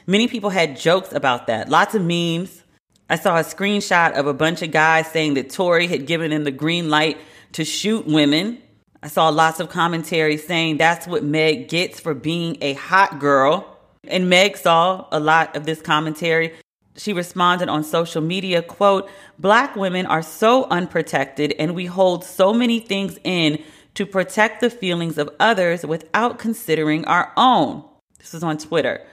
Many 0.07 0.29
people 0.29 0.51
had 0.51 0.77
jokes 0.77 1.13
about 1.13 1.47
that, 1.47 1.69
lots 1.69 1.95
of 1.95 2.03
memes. 2.03 2.63
I 3.09 3.17
saw 3.17 3.37
a 3.39 3.43
screenshot 3.45 4.13
of 4.13 4.27
a 4.27 4.35
bunch 4.35 4.63
of 4.63 4.71
guys 4.71 5.07
saying 5.09 5.35
that 5.35 5.51
Tory 5.51 5.87
had 5.87 6.07
given 6.07 6.33
him 6.33 6.45
the 6.45 6.51
green 6.51 6.91
light 6.91 7.19
to 7.53 7.65
shoot 7.65 8.07
women. 8.07 8.63
I 9.07 9.09
saw 9.09 9.29
lots 9.29 9.61
of 9.61 9.69
commentary 9.69 10.37
saying 10.37 10.79
that's 10.79 11.07
what 11.07 11.23
Meg 11.23 11.69
gets 11.69 12.01
for 12.01 12.13
being 12.13 12.59
a 12.61 12.73
hot 12.73 13.21
girl. 13.21 13.79
And 14.03 14.29
Meg 14.29 14.57
saw 14.57 15.07
a 15.13 15.21
lot 15.21 15.55
of 15.55 15.65
this 15.65 15.81
commentary. 15.81 16.55
She 16.97 17.13
responded 17.13 17.69
on 17.69 17.85
social 17.85 18.21
media, 18.21 18.63
quote, 18.63 19.09
Black 19.39 19.77
women 19.77 20.07
are 20.07 20.23
so 20.23 20.65
unprotected 20.71 21.55
and 21.57 21.77
we 21.77 21.87
hold 21.87 22.25
so 22.25 22.53
many 22.53 22.81
things 22.81 23.17
in 23.23 23.63
to 23.95 24.07
protect 24.07 24.61
the 24.61 24.71
feelings 24.71 25.19
of 25.19 25.31
others 25.39 25.87
without 25.87 26.41
considering 26.41 27.05
our 27.05 27.33
own. 27.37 27.85
This 28.19 28.35
is 28.35 28.43
on 28.43 28.59
Twitter. 28.59 29.07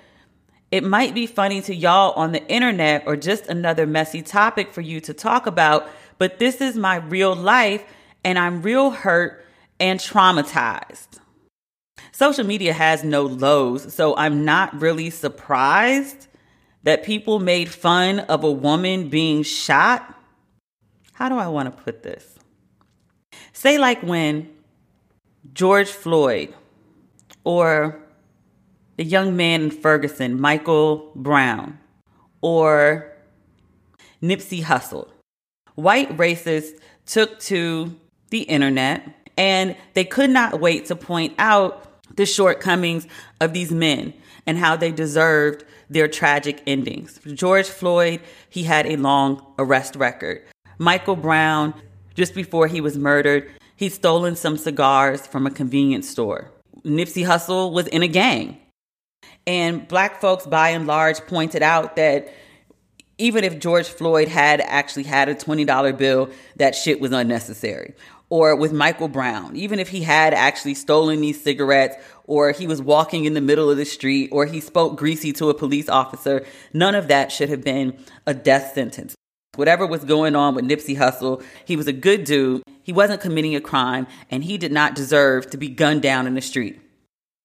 It 0.71 0.83
might 0.83 1.13
be 1.13 1.27
funny 1.27 1.61
to 1.61 1.75
y'all 1.75 2.13
on 2.13 2.31
the 2.31 2.43
internet 2.47 3.03
or 3.05 3.15
just 3.15 3.45
another 3.45 3.85
messy 3.85 4.23
topic 4.23 4.73
for 4.73 4.81
you 4.81 4.99
to 5.01 5.13
talk 5.13 5.45
about, 5.45 5.87
but 6.17 6.39
this 6.39 6.61
is 6.61 6.75
my 6.75 6.95
real 6.95 7.35
life 7.35 7.83
and 8.23 8.39
I'm 8.39 8.63
real 8.63 8.89
hurt 8.89 9.41
and 9.79 9.99
traumatized. 9.99 11.19
Social 12.11 12.45
media 12.45 12.73
has 12.73 13.03
no 13.03 13.23
lows, 13.23 13.93
so 13.93 14.15
I'm 14.15 14.45
not 14.45 14.79
really 14.79 15.09
surprised 15.09 16.27
that 16.83 17.03
people 17.03 17.39
made 17.39 17.69
fun 17.69 18.19
of 18.19 18.43
a 18.43 18.51
woman 18.51 19.09
being 19.09 19.43
shot. 19.43 20.13
How 21.13 21.29
do 21.29 21.37
I 21.37 21.47
want 21.47 21.75
to 21.75 21.83
put 21.83 22.03
this? 22.03 22.37
Say, 23.51 23.77
like 23.77 24.01
when 24.03 24.49
George 25.53 25.89
Floyd 25.89 26.53
or 27.43 27.99
the 28.97 29.03
young 29.03 29.35
man 29.35 29.63
in 29.63 29.71
Ferguson, 29.71 30.39
Michael 30.39 31.11
Brown, 31.15 31.79
or 32.41 33.11
Nipsey 34.21 34.63
Hussle. 34.63 35.09
White 35.75 36.15
racists 36.17 36.79
took 37.05 37.39
to 37.41 37.95
the 38.29 38.41
internet 38.41 39.22
and 39.37 39.75
they 39.93 40.03
could 40.03 40.29
not 40.29 40.59
wait 40.59 40.85
to 40.87 40.95
point 40.95 41.33
out 41.37 41.87
the 42.15 42.25
shortcomings 42.25 43.07
of 43.41 43.53
these 43.53 43.71
men 43.71 44.13
and 44.45 44.57
how 44.57 44.75
they 44.75 44.91
deserved 44.91 45.63
their 45.89 46.07
tragic 46.07 46.61
endings. 46.67 47.19
George 47.33 47.67
Floyd, 47.67 48.19
he 48.49 48.63
had 48.63 48.85
a 48.85 48.95
long 48.97 49.45
arrest 49.57 49.95
record. 49.95 50.43
Michael 50.77 51.15
Brown, 51.15 51.73
just 52.15 52.33
before 52.33 52.67
he 52.67 52.81
was 52.81 52.97
murdered, 52.97 53.49
he'd 53.75 53.93
stolen 53.93 54.35
some 54.35 54.57
cigars 54.57 55.25
from 55.25 55.47
a 55.47 55.51
convenience 55.51 56.09
store. 56.09 56.51
Nipsey 56.83 57.25
Hussle 57.25 57.71
was 57.71 57.87
in 57.87 58.03
a 58.03 58.07
gang. 58.07 58.57
And 59.45 59.87
black 59.87 60.21
folks, 60.21 60.45
by 60.45 60.69
and 60.69 60.87
large, 60.87 61.19
pointed 61.27 61.61
out 61.61 61.95
that 61.95 62.33
even 63.17 63.43
if 63.43 63.59
George 63.59 63.87
Floyd 63.87 64.27
had 64.27 64.61
actually 64.61 65.03
had 65.03 65.29
a 65.29 65.35
$20 65.35 65.97
bill, 65.97 66.29
that 66.55 66.75
shit 66.75 66.99
was 66.99 67.11
unnecessary. 67.11 67.93
Or 68.33 68.55
with 68.55 68.73
Michael 68.73 69.09
Brown, 69.09 69.55
even 69.55 69.77
if 69.77 69.89
he 69.89 70.01
had 70.01 70.33
actually 70.33 70.73
stolen 70.73 71.21
these 71.21 71.39
cigarettes, 71.39 71.97
or 72.23 72.51
he 72.51 72.65
was 72.65 72.81
walking 72.81 73.25
in 73.25 73.35
the 73.35 73.41
middle 73.41 73.69
of 73.69 73.77
the 73.77 73.85
street, 73.85 74.29
or 74.31 74.47
he 74.47 74.59
spoke 74.59 74.97
greasy 74.97 75.31
to 75.33 75.51
a 75.51 75.53
police 75.53 75.87
officer, 75.87 76.43
none 76.73 76.95
of 76.95 77.09
that 77.09 77.31
should 77.31 77.49
have 77.49 77.63
been 77.63 77.95
a 78.25 78.33
death 78.33 78.73
sentence. 78.73 79.13
Whatever 79.53 79.85
was 79.85 80.03
going 80.03 80.35
on 80.35 80.55
with 80.55 80.65
Nipsey 80.65 80.97
Hussle, 80.97 81.43
he 81.63 81.75
was 81.75 81.85
a 81.85 81.93
good 81.93 82.23
dude. 82.23 82.63
He 82.81 82.91
wasn't 82.91 83.21
committing 83.21 83.55
a 83.55 83.61
crime, 83.61 84.07
and 84.31 84.43
he 84.43 84.57
did 84.57 84.71
not 84.71 84.95
deserve 84.95 85.51
to 85.51 85.57
be 85.57 85.69
gunned 85.69 86.01
down 86.01 86.25
in 86.25 86.33
the 86.33 86.41
street. 86.41 86.81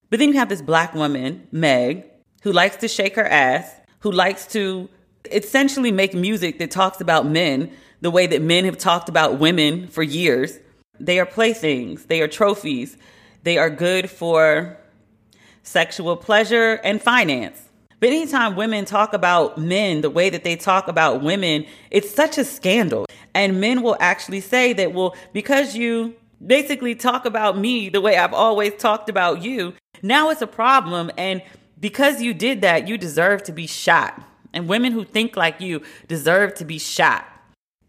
But 0.08 0.20
then 0.20 0.30
you 0.30 0.38
have 0.38 0.48
this 0.48 0.62
black 0.62 0.94
woman, 0.94 1.48
Meg, 1.52 2.06
who 2.44 2.50
likes 2.50 2.76
to 2.76 2.88
shake 2.88 3.16
her 3.16 3.28
ass, 3.28 3.70
who 3.98 4.10
likes 4.10 4.46
to 4.54 4.88
essentially 5.30 5.92
make 5.92 6.14
music 6.14 6.58
that 6.60 6.70
talks 6.70 7.02
about 7.02 7.26
men 7.26 7.72
the 8.00 8.10
way 8.10 8.26
that 8.26 8.40
men 8.40 8.64
have 8.64 8.78
talked 8.78 9.10
about 9.10 9.38
women 9.38 9.86
for 9.88 10.02
years. 10.02 10.58
They 11.00 11.18
are 11.18 11.26
playthings, 11.26 12.06
they 12.06 12.20
are 12.20 12.28
trophies, 12.28 12.96
they 13.44 13.58
are 13.58 13.70
good 13.70 14.10
for 14.10 14.76
sexual 15.62 16.16
pleasure 16.16 16.80
and 16.82 17.00
finance. 17.00 17.62
But 18.00 18.10
anytime 18.10 18.56
women 18.56 18.84
talk 18.84 19.12
about 19.12 19.58
men 19.58 20.02
the 20.02 20.10
way 20.10 20.30
that 20.30 20.44
they 20.44 20.56
talk 20.56 20.88
about 20.88 21.22
women, 21.22 21.66
it's 21.90 22.14
such 22.14 22.38
a 22.38 22.44
scandal. 22.44 23.06
And 23.34 23.60
men 23.60 23.82
will 23.82 23.96
actually 24.00 24.40
say 24.40 24.72
that, 24.74 24.92
well, 24.92 25.16
because 25.32 25.76
you 25.76 26.14
basically 26.44 26.94
talk 26.94 27.24
about 27.24 27.58
me 27.58 27.88
the 27.88 28.00
way 28.00 28.16
I've 28.16 28.34
always 28.34 28.74
talked 28.76 29.08
about 29.08 29.42
you, 29.42 29.74
now 30.02 30.30
it's 30.30 30.42
a 30.42 30.46
problem. 30.46 31.10
And 31.18 31.42
because 31.80 32.22
you 32.22 32.34
did 32.34 32.60
that, 32.62 32.86
you 32.88 32.96
deserve 32.98 33.42
to 33.44 33.52
be 33.52 33.66
shot. 33.66 34.22
And 34.52 34.68
women 34.68 34.92
who 34.92 35.04
think 35.04 35.36
like 35.36 35.60
you 35.60 35.82
deserve 36.06 36.54
to 36.54 36.64
be 36.64 36.78
shot. 36.78 37.26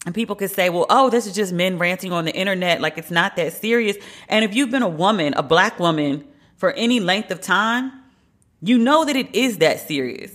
And 0.06 0.16
people 0.16 0.36
could 0.36 0.52
say, 0.52 0.70
well, 0.70 0.86
oh, 0.90 1.10
this 1.10 1.28
is 1.28 1.36
just 1.36 1.52
men 1.52 1.78
ranting 1.78 2.12
on 2.14 2.26
the 2.26 2.34
internet. 2.34 2.80
Like 2.80 2.98
it's 2.98 3.12
not 3.12 3.36
that 3.36 3.54
serious. 3.54 3.98
And 4.28 4.46
if 4.46 4.56
you've 4.56 4.72
been 4.72 4.84
a 4.84 4.90
woman, 4.90 5.34
a 5.36 5.44
black 5.44 5.80
woman, 5.80 6.26
for 6.56 6.72
any 6.74 7.00
length 7.00 7.32
of 7.32 7.42
time, 7.42 7.92
you 8.62 8.78
know 8.78 9.06
that 9.06 9.16
it 9.16 9.34
is 9.34 9.60
that 9.60 9.80
serious. 9.80 10.34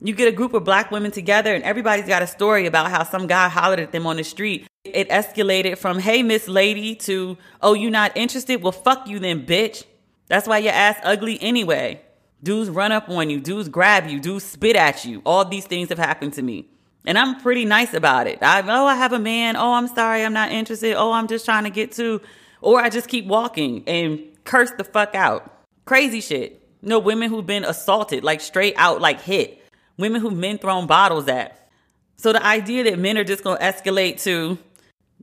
You 0.00 0.14
get 0.14 0.28
a 0.28 0.32
group 0.32 0.52
of 0.52 0.64
black 0.64 0.90
women 0.90 1.10
together 1.10 1.54
and 1.54 1.64
everybody's 1.64 2.06
got 2.06 2.20
a 2.22 2.26
story 2.26 2.66
about 2.66 2.90
how 2.90 3.04
some 3.04 3.26
guy 3.26 3.48
hollered 3.48 3.80
at 3.80 3.90
them 3.90 4.06
on 4.06 4.16
the 4.16 4.24
street. 4.24 4.66
It 4.84 5.08
escalated 5.08 5.78
from, 5.78 5.98
hey, 5.98 6.22
Miss 6.22 6.46
Lady, 6.46 6.94
to, 6.96 7.38
oh, 7.62 7.72
you 7.72 7.88
not 7.88 8.14
interested? 8.14 8.62
Well, 8.62 8.72
fuck 8.72 9.08
you 9.08 9.18
then, 9.18 9.46
bitch. 9.46 9.84
That's 10.28 10.46
why 10.46 10.58
your 10.58 10.74
ass 10.74 10.98
ugly 11.02 11.38
anyway. 11.40 12.02
Dudes 12.42 12.68
run 12.68 12.92
up 12.92 13.08
on 13.08 13.30
you, 13.30 13.40
dudes 13.40 13.70
grab 13.70 14.06
you, 14.06 14.20
dudes 14.20 14.44
spit 14.44 14.76
at 14.76 15.06
you. 15.06 15.22
All 15.24 15.46
these 15.46 15.66
things 15.66 15.88
have 15.88 15.98
happened 15.98 16.34
to 16.34 16.42
me. 16.42 16.68
And 17.04 17.18
I'm 17.18 17.40
pretty 17.40 17.64
nice 17.64 17.92
about 17.92 18.26
it. 18.26 18.38
I, 18.42 18.62
oh, 18.62 18.86
I 18.86 18.94
have 18.96 19.12
a 19.12 19.18
man. 19.18 19.56
Oh, 19.56 19.74
I'm 19.74 19.88
sorry, 19.88 20.24
I'm 20.24 20.32
not 20.32 20.52
interested. 20.52 20.94
Oh, 20.94 21.12
I'm 21.12 21.28
just 21.28 21.44
trying 21.44 21.64
to 21.64 21.70
get 21.70 21.92
to. 21.92 22.20
Or 22.60 22.80
I 22.80 22.88
just 22.88 23.08
keep 23.08 23.26
walking 23.26 23.84
and 23.86 24.20
curse 24.44 24.70
the 24.70 24.84
fuck 24.84 25.14
out. 25.14 25.50
Crazy 25.84 26.20
shit. 26.20 26.60
Know, 26.80 26.98
women 26.98 27.30
who've 27.30 27.46
been 27.46 27.64
assaulted, 27.64 28.24
like 28.24 28.40
straight 28.40 28.74
out, 28.76 29.00
like 29.00 29.20
hit. 29.20 29.62
Women 29.98 30.20
who 30.20 30.30
men 30.30 30.58
thrown 30.58 30.86
bottles 30.86 31.28
at. 31.28 31.68
So 32.16 32.32
the 32.32 32.44
idea 32.44 32.84
that 32.84 32.98
men 32.98 33.18
are 33.18 33.24
just 33.24 33.44
gonna 33.44 33.60
escalate 33.60 34.22
to, 34.22 34.58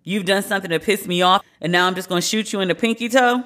you've 0.03 0.25
done 0.25 0.43
something 0.43 0.71
to 0.71 0.79
piss 0.79 1.07
me 1.07 1.21
off, 1.21 1.43
and 1.61 1.71
now 1.71 1.87
I'm 1.87 1.95
just 1.95 2.09
gonna 2.09 2.21
shoot 2.21 2.53
you 2.53 2.61
in 2.61 2.67
the 2.67 2.75
pinky 2.75 3.09
toe 3.09 3.43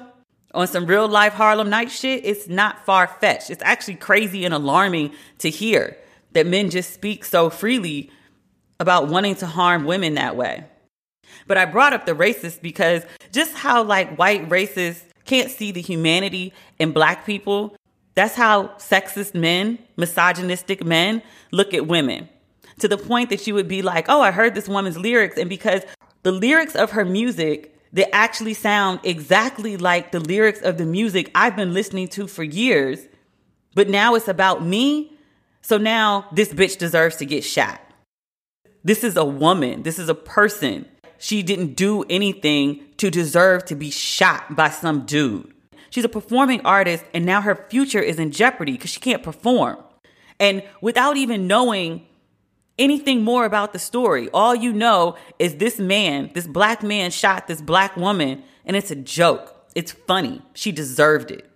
on 0.56 0.66
some 0.66 0.86
real 0.86 1.06
life 1.06 1.34
Harlem 1.34 1.68
Night 1.68 1.90
shit, 1.90 2.24
it's 2.24 2.48
not 2.48 2.84
far 2.86 3.06
fetched. 3.06 3.50
It's 3.50 3.62
actually 3.62 3.96
crazy 3.96 4.44
and 4.44 4.54
alarming 4.54 5.12
to 5.38 5.50
hear 5.50 5.96
that 6.32 6.46
men 6.46 6.70
just 6.70 6.94
speak 6.94 7.24
so 7.24 7.50
freely 7.50 8.10
about 8.78 9.08
wanting 9.08 9.34
to 9.36 9.46
harm 9.46 9.84
women 9.84 10.14
that 10.14 10.36
way. 10.36 10.64
But 11.46 11.56
I 11.56 11.64
brought 11.64 11.92
up 11.92 12.06
the 12.06 12.14
racist 12.14 12.60
because 12.60 13.04
just 13.32 13.54
how 13.54 13.82
like 13.82 14.16
white 14.16 14.48
racists 14.48 15.02
can't 15.24 15.50
see 15.50 15.72
the 15.72 15.80
humanity 15.80 16.52
in 16.78 16.92
black 16.92 17.26
people. 17.26 17.76
That's 18.14 18.34
how 18.34 18.68
sexist 18.78 19.34
men, 19.34 19.78
misogynistic 19.96 20.84
men 20.84 21.22
look 21.52 21.74
at 21.74 21.86
women 21.86 22.28
to 22.78 22.88
the 22.88 22.98
point 22.98 23.30
that 23.30 23.46
you 23.46 23.54
would 23.54 23.68
be 23.68 23.82
like, 23.82 24.06
oh, 24.08 24.20
I 24.20 24.30
heard 24.30 24.54
this 24.54 24.68
woman's 24.68 24.98
lyrics. 24.98 25.36
And 25.36 25.48
because 25.48 25.82
the 26.22 26.32
lyrics 26.32 26.74
of 26.74 26.92
her 26.92 27.04
music, 27.04 27.74
they 27.92 28.04
actually 28.10 28.54
sound 28.54 29.00
exactly 29.02 29.76
like 29.76 30.12
the 30.12 30.20
lyrics 30.20 30.60
of 30.60 30.78
the 30.78 30.84
music 30.84 31.30
I've 31.34 31.56
been 31.56 31.72
listening 31.72 32.08
to 32.08 32.26
for 32.26 32.42
years. 32.42 33.00
But 33.74 33.88
now 33.88 34.14
it's 34.14 34.28
about 34.28 34.64
me. 34.64 35.12
So 35.62 35.78
now 35.78 36.26
this 36.32 36.52
bitch 36.52 36.78
deserves 36.78 37.16
to 37.16 37.26
get 37.26 37.44
shot. 37.44 37.80
This 38.86 39.02
is 39.02 39.16
a 39.16 39.24
woman. 39.24 39.82
This 39.82 39.98
is 39.98 40.08
a 40.08 40.14
person 40.14 40.86
she 41.18 41.42
didn't 41.42 41.74
do 41.74 42.04
anything 42.08 42.84
to 42.98 43.10
deserve 43.10 43.64
to 43.64 43.74
be 43.74 43.90
shot 43.90 44.54
by 44.54 44.70
some 44.70 45.04
dude. 45.04 45.52
She's 45.90 46.04
a 46.04 46.08
performing 46.08 46.60
artist, 46.64 47.04
and 47.12 47.26
now 47.26 47.40
her 47.40 47.66
future 47.68 47.98
is 47.98 48.20
in 48.20 48.30
jeopardy 48.30 48.72
because 48.72 48.90
she 48.90 49.00
can't 49.00 49.24
perform. 49.24 49.78
And 50.38 50.62
without 50.80 51.16
even 51.16 51.48
knowing 51.48 52.06
anything 52.78 53.24
more 53.24 53.44
about 53.44 53.72
the 53.72 53.80
story, 53.80 54.28
all 54.32 54.54
you 54.54 54.72
know 54.72 55.16
is 55.40 55.56
this 55.56 55.80
man, 55.80 56.30
this 56.34 56.46
black 56.46 56.84
man 56.84 57.10
shot 57.10 57.48
this 57.48 57.60
black 57.60 57.96
woman, 57.96 58.44
and 58.64 58.76
it's 58.76 58.92
a 58.92 58.96
joke. 58.96 59.52
It's 59.74 59.90
funny. 59.90 60.42
She 60.54 60.70
deserved 60.70 61.32
it. 61.32 61.50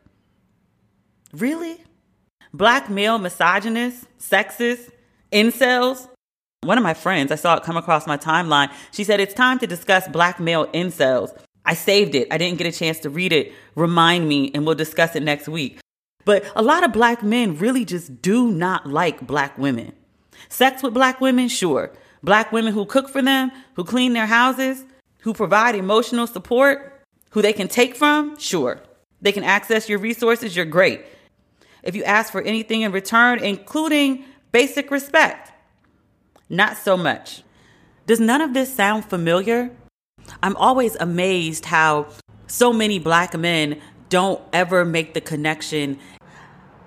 Really? 1.32 1.78
Black 2.52 2.90
male 2.90 3.18
misogynists, 3.18 4.04
sexist, 4.18 4.90
incels, 5.30 6.08
one 6.62 6.77
of 6.77 6.85
my 6.85 6.92
friends, 6.92 7.33
I 7.33 7.37
saw 7.37 7.57
it 7.57 7.62
come 7.62 7.79
across 7.79 8.07
my 8.07 8.18
timeline. 8.18 8.70
She 8.92 9.03
said, 9.03 9.18
It's 9.18 9.33
time 9.33 9.59
to 9.61 9.66
discuss 9.66 10.07
black 10.09 10.38
male 10.38 10.66
incels. 10.68 11.37
I 11.64 11.75
saved 11.75 12.14
it. 12.14 12.29
I 12.31 12.38
didn't 12.38 12.59
get 12.59 12.66
a 12.66 12.79
chance 12.79 12.99
to 13.01 13.11
read 13.11 13.33
it. 13.33 13.53
Remind 13.75 14.29
me, 14.29 14.51
and 14.53 14.66
we'll 14.66 14.75
discuss 14.75 15.16
it 15.16 15.23
next 15.23 15.49
week. 15.49 15.81
But 16.25 16.44
a 16.55 16.62
lot 16.62 16.85
of 16.85 16.92
black 16.92 17.23
men 17.23 17.57
really 17.57 17.85
just 17.85 18.20
do 18.20 18.51
not 18.51 18.87
like 18.87 19.27
black 19.27 19.57
women. 19.57 19.92
Sex 20.51 20.83
with 20.83 20.92
black 20.92 21.20
women, 21.20 21.49
sure. 21.49 21.92
Black 22.23 22.53
women 22.53 22.75
who 22.75 22.85
cook 22.85 23.09
for 23.09 23.23
them, 23.23 23.51
who 23.75 23.85
clean 23.85 24.12
their 24.12 24.27
houses, 24.27 24.85
who 25.20 25.33
provide 25.33 25.75
emotional 25.75 26.27
support, 26.27 27.03
who 27.31 27.40
they 27.40 27.55
can 27.55 27.68
take 27.68 27.96
from, 27.96 28.38
sure. 28.38 28.83
They 29.23 29.33
can 29.33 29.44
access 29.44 29.88
your 29.88 29.99
resources, 29.99 30.55
you're 30.55 30.66
great. 30.66 31.05
If 31.83 31.94
you 31.94 32.05
ask 32.05 32.31
for 32.31 32.42
anything 32.42 32.83
in 32.83 32.92
return, 32.92 33.38
including 33.38 34.25
basic 34.53 34.90
respect, 34.90 35.49
not 36.50 36.76
so 36.76 36.96
much. 36.96 37.42
Does 38.06 38.20
none 38.20 38.40
of 38.40 38.52
this 38.52 38.74
sound 38.74 39.04
familiar? 39.04 39.70
I'm 40.42 40.56
always 40.56 40.96
amazed 40.96 41.66
how 41.66 42.08
so 42.48 42.72
many 42.72 42.98
black 42.98 43.38
men 43.38 43.80
don't 44.08 44.42
ever 44.52 44.84
make 44.84 45.14
the 45.14 45.20
connection 45.20 45.98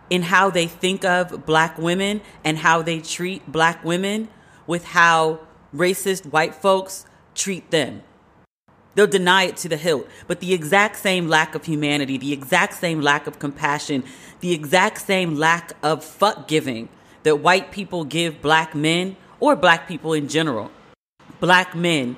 in 0.09 0.23
how 0.23 0.49
they 0.49 0.67
think 0.67 1.05
of 1.05 1.45
black 1.45 1.77
women 1.77 2.21
and 2.43 2.57
how 2.57 2.81
they 2.81 2.99
treat 2.99 3.49
black 3.49 3.83
women 3.85 4.27
with 4.67 4.83
how 4.83 5.39
racist 5.73 6.31
white 6.31 6.53
folks 6.53 7.05
treat 7.33 7.71
them. 7.71 8.03
They'll 8.95 9.07
deny 9.07 9.43
it 9.43 9.57
to 9.57 9.69
the 9.69 9.77
hilt, 9.77 10.07
but 10.27 10.39
the 10.39 10.53
exact 10.53 10.97
same 10.97 11.27
lack 11.27 11.55
of 11.55 11.65
humanity, 11.65 12.17
the 12.17 12.33
exact 12.33 12.75
same 12.75 13.01
lack 13.01 13.25
of 13.25 13.39
compassion, 13.39 14.03
the 14.41 14.53
exact 14.53 15.01
same 15.01 15.35
lack 15.35 15.71
of 15.81 16.03
fuck 16.03 16.47
giving 16.47 16.89
that 17.23 17.37
white 17.37 17.71
people 17.71 18.03
give 18.03 18.41
black 18.41 18.75
men 18.75 19.15
or 19.43 19.57
black 19.57 19.89
people 19.89 20.13
in 20.13 20.29
general. 20.29 20.71
Black 21.41 21.75
men, 21.75 22.15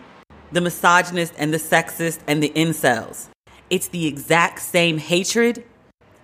the 0.52 0.62
misogynist 0.62 1.34
and 1.40 1.52
the 1.52 1.58
sexist 1.58 2.20
and 2.28 2.44
the 2.44 2.50
incels. 2.50 3.30
It's 3.72 3.88
the 3.88 4.06
exact 4.06 4.60
same 4.60 5.00
hatred, 5.00 5.64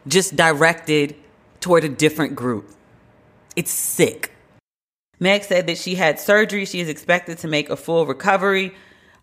just 0.08 0.36
directed 0.36 1.16
toward 1.60 1.84
a 1.84 1.90
different 1.90 2.36
group. 2.36 2.70
It's 3.56 3.72
sick. 3.72 4.32
Meg 5.20 5.44
said 5.44 5.66
that 5.66 5.80
she 5.80 5.96
had 5.96 6.20
surgery. 6.20 6.66
She 6.66 6.82
is 6.82 6.88
expected 6.88 7.40
to 7.40 7.48
make 7.48 7.72
a 7.72 7.76
full 7.76 8.06
recovery. 8.06 8.76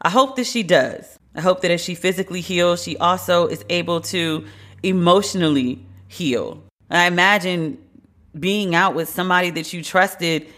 I 0.02 0.10
hope 0.10 0.34
that 0.34 0.48
she 0.48 0.64
does. 0.64 1.16
I 1.36 1.42
hope 1.42 1.60
that 1.60 1.70
as 1.70 1.80
she 1.80 1.94
physically 1.94 2.40
heals, 2.40 2.82
she 2.82 2.96
also 2.96 3.46
is 3.46 3.64
able 3.68 4.00
to 4.12 4.44
emotionally 4.82 5.86
heal. 6.08 6.60
I 6.90 7.06
imagine 7.06 7.78
being 8.36 8.74
out 8.74 8.96
with 8.96 9.08
somebody 9.08 9.50
that 9.50 9.72
you 9.72 9.84
trusted 9.84 10.48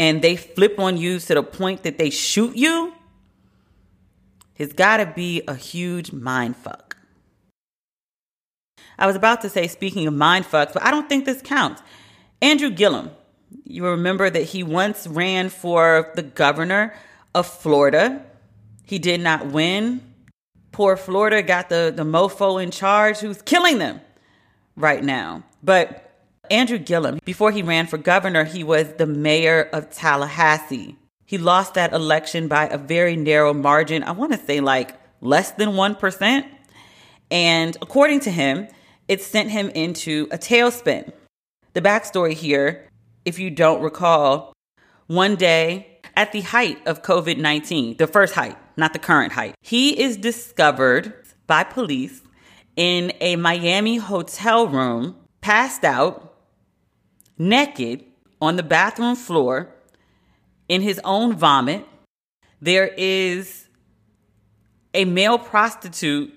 and 0.00 0.22
they 0.22 0.34
flip 0.34 0.78
on 0.78 0.96
you 0.96 1.18
to 1.18 1.34
the 1.34 1.42
point 1.42 1.82
that 1.82 1.98
they 1.98 2.08
shoot 2.08 2.56
you, 2.56 2.94
it's 4.56 4.72
got 4.72 4.96
to 4.96 5.04
be 5.04 5.42
a 5.46 5.54
huge 5.54 6.10
mind 6.10 6.56
fuck. 6.56 6.96
I 8.98 9.06
was 9.06 9.14
about 9.14 9.42
to 9.42 9.50
say, 9.50 9.66
speaking 9.66 10.06
of 10.06 10.14
mind 10.14 10.46
fucks, 10.46 10.72
but 10.72 10.82
I 10.82 10.90
don't 10.90 11.06
think 11.06 11.26
this 11.26 11.42
counts. 11.42 11.82
Andrew 12.40 12.70
Gillum, 12.70 13.10
you 13.64 13.84
remember 13.84 14.30
that 14.30 14.44
he 14.44 14.62
once 14.62 15.06
ran 15.06 15.50
for 15.50 16.10
the 16.14 16.22
governor 16.22 16.94
of 17.34 17.46
Florida. 17.46 18.24
He 18.86 18.98
did 18.98 19.20
not 19.20 19.48
win. 19.48 20.00
Poor 20.72 20.96
Florida 20.96 21.42
got 21.42 21.68
the, 21.68 21.92
the 21.94 22.04
mofo 22.04 22.62
in 22.62 22.70
charge 22.70 23.18
who's 23.18 23.42
killing 23.42 23.76
them 23.76 24.00
right 24.76 25.04
now. 25.04 25.42
But 25.62 26.09
Andrew 26.50 26.78
Gillum, 26.78 27.20
before 27.24 27.52
he 27.52 27.62
ran 27.62 27.86
for 27.86 27.96
governor, 27.96 28.44
he 28.44 28.64
was 28.64 28.92
the 28.94 29.06
mayor 29.06 29.70
of 29.72 29.90
Tallahassee. 29.90 30.96
He 31.24 31.38
lost 31.38 31.74
that 31.74 31.92
election 31.92 32.48
by 32.48 32.66
a 32.66 32.76
very 32.76 33.14
narrow 33.14 33.54
margin. 33.54 34.02
I 34.02 34.10
want 34.10 34.32
to 34.32 34.38
say 34.38 34.60
like 34.60 34.98
less 35.20 35.52
than 35.52 35.70
1%. 35.70 36.44
And 37.30 37.76
according 37.80 38.20
to 38.20 38.30
him, 38.32 38.66
it 39.06 39.22
sent 39.22 39.50
him 39.50 39.70
into 39.70 40.26
a 40.32 40.38
tailspin. 40.38 41.12
The 41.74 41.80
backstory 41.80 42.32
here, 42.32 42.88
if 43.24 43.38
you 43.38 43.50
don't 43.50 43.80
recall, 43.80 44.52
one 45.06 45.36
day 45.36 46.00
at 46.16 46.32
the 46.32 46.40
height 46.40 46.84
of 46.86 47.02
COVID 47.02 47.38
19, 47.38 47.96
the 47.96 48.08
first 48.08 48.34
height, 48.34 48.56
not 48.76 48.92
the 48.92 48.98
current 48.98 49.32
height, 49.32 49.54
he 49.60 50.00
is 50.00 50.16
discovered 50.16 51.14
by 51.46 51.62
police 51.62 52.22
in 52.74 53.12
a 53.20 53.36
Miami 53.36 53.98
hotel 53.98 54.66
room, 54.66 55.16
passed 55.40 55.84
out, 55.84 56.29
naked 57.40 58.04
on 58.40 58.56
the 58.56 58.62
bathroom 58.62 59.16
floor 59.16 59.74
in 60.68 60.82
his 60.82 61.00
own 61.04 61.34
vomit. 61.34 61.86
There 62.60 62.86
is 62.98 63.66
a 64.92 65.06
male 65.06 65.38
prostitute 65.38 66.34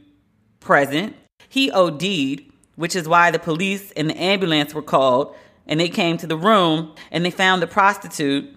present. 0.61 1.15
He 1.49 1.69
OD'd, 1.69 2.41
which 2.77 2.95
is 2.95 3.07
why 3.07 3.31
the 3.31 3.39
police 3.39 3.91
and 3.91 4.09
the 4.09 4.17
ambulance 4.17 4.73
were 4.73 4.81
called 4.81 5.35
and 5.67 5.77
they 5.77 5.89
came 5.89 6.17
to 6.17 6.27
the 6.27 6.37
room 6.37 6.95
and 7.11 7.25
they 7.25 7.31
found 7.31 7.61
the 7.61 7.67
prostitute 7.67 8.55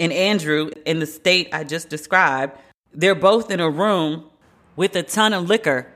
and 0.00 0.12
Andrew 0.12 0.70
in 0.84 0.98
the 0.98 1.06
state 1.06 1.48
I 1.52 1.62
just 1.62 1.88
described. 1.88 2.58
They're 2.92 3.14
both 3.14 3.52
in 3.52 3.60
a 3.60 3.70
room 3.70 4.24
with 4.74 4.96
a 4.96 5.04
ton 5.04 5.32
of 5.32 5.48
liquor 5.48 5.86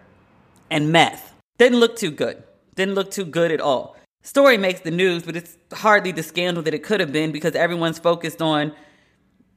and 0.71 0.93
meth. 0.93 1.35
Didn't 1.59 1.81
look 1.81 1.97
too 1.97 2.13
good. 2.13 2.45
Didn't 2.77 2.95
look 2.95 3.11
too 3.11 3.25
good 3.25 3.51
at 3.51 3.61
all. 3.61 3.96
Story 4.27 4.59
makes 4.59 4.81
the 4.81 4.91
news, 4.91 5.23
but 5.23 5.37
it's 5.37 5.57
hardly 5.73 6.11
the 6.11 6.23
scandal 6.23 6.61
that 6.65 6.75
it 6.75 6.83
could 6.83 6.99
have 6.99 7.13
been 7.13 7.31
because 7.31 7.55
everyone's 7.55 8.01
focused 8.01 8.43
on 8.43 8.73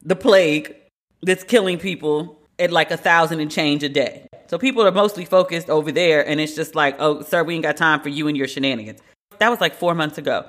the 0.03 0.15
plague 0.15 0.75
that's 1.23 1.43
killing 1.43 1.79
people 1.79 2.39
at 2.59 2.69
like 2.69 2.91
a 2.91 2.95
thousand 2.95 3.39
and 3.39 3.49
change 3.49 3.83
a 3.83 3.89
day. 3.89 4.27
So 4.45 4.59
people 4.59 4.85
are 4.85 4.91
mostly 4.91 5.25
focused 5.25 5.71
over 5.71 5.91
there, 5.91 6.25
and 6.25 6.39
it's 6.39 6.53
just 6.53 6.75
like, 6.75 6.95
oh, 6.99 7.23
sir, 7.23 7.43
we 7.43 7.55
ain't 7.55 7.63
got 7.63 7.77
time 7.77 7.99
for 7.99 8.09
you 8.09 8.27
and 8.27 8.37
your 8.37 8.47
shenanigans. 8.47 8.99
That 9.39 9.49
was 9.49 9.59
like 9.59 9.73
four 9.73 9.95
months 9.95 10.19
ago. 10.19 10.45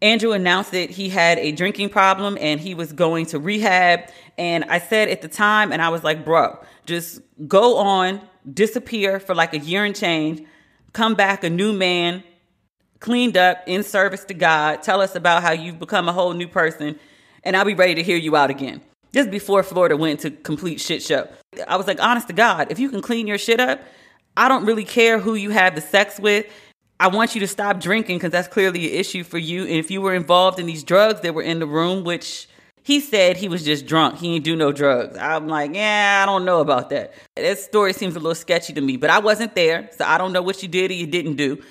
Andrew 0.00 0.32
announced 0.32 0.72
that 0.72 0.88
he 0.88 1.10
had 1.10 1.36
a 1.36 1.52
drinking 1.52 1.90
problem 1.90 2.38
and 2.40 2.60
he 2.60 2.74
was 2.74 2.94
going 2.94 3.26
to 3.26 3.38
rehab. 3.38 4.00
And 4.38 4.64
I 4.64 4.78
said 4.78 5.10
at 5.10 5.20
the 5.20 5.28
time, 5.28 5.70
and 5.70 5.82
I 5.82 5.90
was 5.90 6.02
like, 6.02 6.24
bro, 6.24 6.58
just 6.86 7.20
go 7.46 7.76
on, 7.76 8.22
disappear 8.50 9.20
for 9.20 9.34
like 9.34 9.52
a 9.52 9.58
year 9.58 9.84
and 9.84 9.94
change, 9.94 10.42
come 10.94 11.14
back 11.14 11.44
a 11.44 11.50
new 11.50 11.74
man, 11.74 12.24
cleaned 13.00 13.36
up, 13.36 13.62
in 13.66 13.82
service 13.82 14.24
to 14.26 14.34
God. 14.34 14.82
Tell 14.82 15.00
us 15.00 15.14
about 15.14 15.42
how 15.42 15.52
you've 15.52 15.78
become 15.78 16.08
a 16.08 16.12
whole 16.12 16.32
new 16.32 16.48
person, 16.48 16.98
and 17.42 17.56
I'll 17.56 17.64
be 17.64 17.74
ready 17.74 17.94
to 17.96 18.02
hear 18.02 18.16
you 18.16 18.36
out 18.36 18.50
again. 18.50 18.80
Just 19.12 19.30
before 19.30 19.62
Florida 19.62 19.96
went 19.96 20.20
to 20.20 20.30
complete 20.30 20.80
shit 20.80 21.02
show. 21.02 21.28
I 21.66 21.76
was 21.76 21.86
like, 21.86 22.00
honest 22.00 22.28
to 22.28 22.32
God, 22.32 22.70
if 22.70 22.78
you 22.78 22.88
can 22.90 23.02
clean 23.02 23.26
your 23.26 23.38
shit 23.38 23.58
up, 23.58 23.80
I 24.36 24.48
don't 24.48 24.64
really 24.64 24.84
care 24.84 25.18
who 25.18 25.34
you 25.34 25.50
have 25.50 25.74
the 25.74 25.80
sex 25.80 26.20
with. 26.20 26.46
I 27.00 27.08
want 27.08 27.34
you 27.34 27.40
to 27.40 27.46
stop 27.46 27.80
drinking 27.80 28.18
because 28.18 28.30
that's 28.30 28.46
clearly 28.46 28.88
an 28.88 28.94
issue 28.94 29.24
for 29.24 29.38
you. 29.38 29.62
And 29.62 29.72
if 29.72 29.90
you 29.90 30.00
were 30.00 30.14
involved 30.14 30.60
in 30.60 30.66
these 30.66 30.84
drugs 30.84 31.22
that 31.22 31.34
were 31.34 31.42
in 31.42 31.58
the 31.58 31.66
room, 31.66 32.04
which 32.04 32.46
he 32.84 33.00
said 33.00 33.36
he 33.36 33.48
was 33.48 33.64
just 33.64 33.86
drunk, 33.86 34.18
he 34.18 34.34
didn't 34.34 34.44
do 34.44 34.54
no 34.54 34.70
drugs. 34.70 35.16
I'm 35.16 35.48
like, 35.48 35.74
yeah, 35.74 36.20
I 36.22 36.26
don't 36.26 36.44
know 36.44 36.60
about 36.60 36.90
that. 36.90 37.14
That 37.36 37.58
story 37.58 37.94
seems 37.94 38.16
a 38.16 38.20
little 38.20 38.34
sketchy 38.34 38.72
to 38.74 38.80
me, 38.80 38.96
but 38.96 39.10
I 39.10 39.18
wasn't 39.18 39.54
there, 39.54 39.90
so 39.96 40.04
I 40.04 40.18
don't 40.18 40.32
know 40.32 40.42
what 40.42 40.62
you 40.62 40.68
did 40.68 40.90
or 40.90 40.94
you 40.94 41.06
didn't 41.06 41.36
do. 41.36 41.62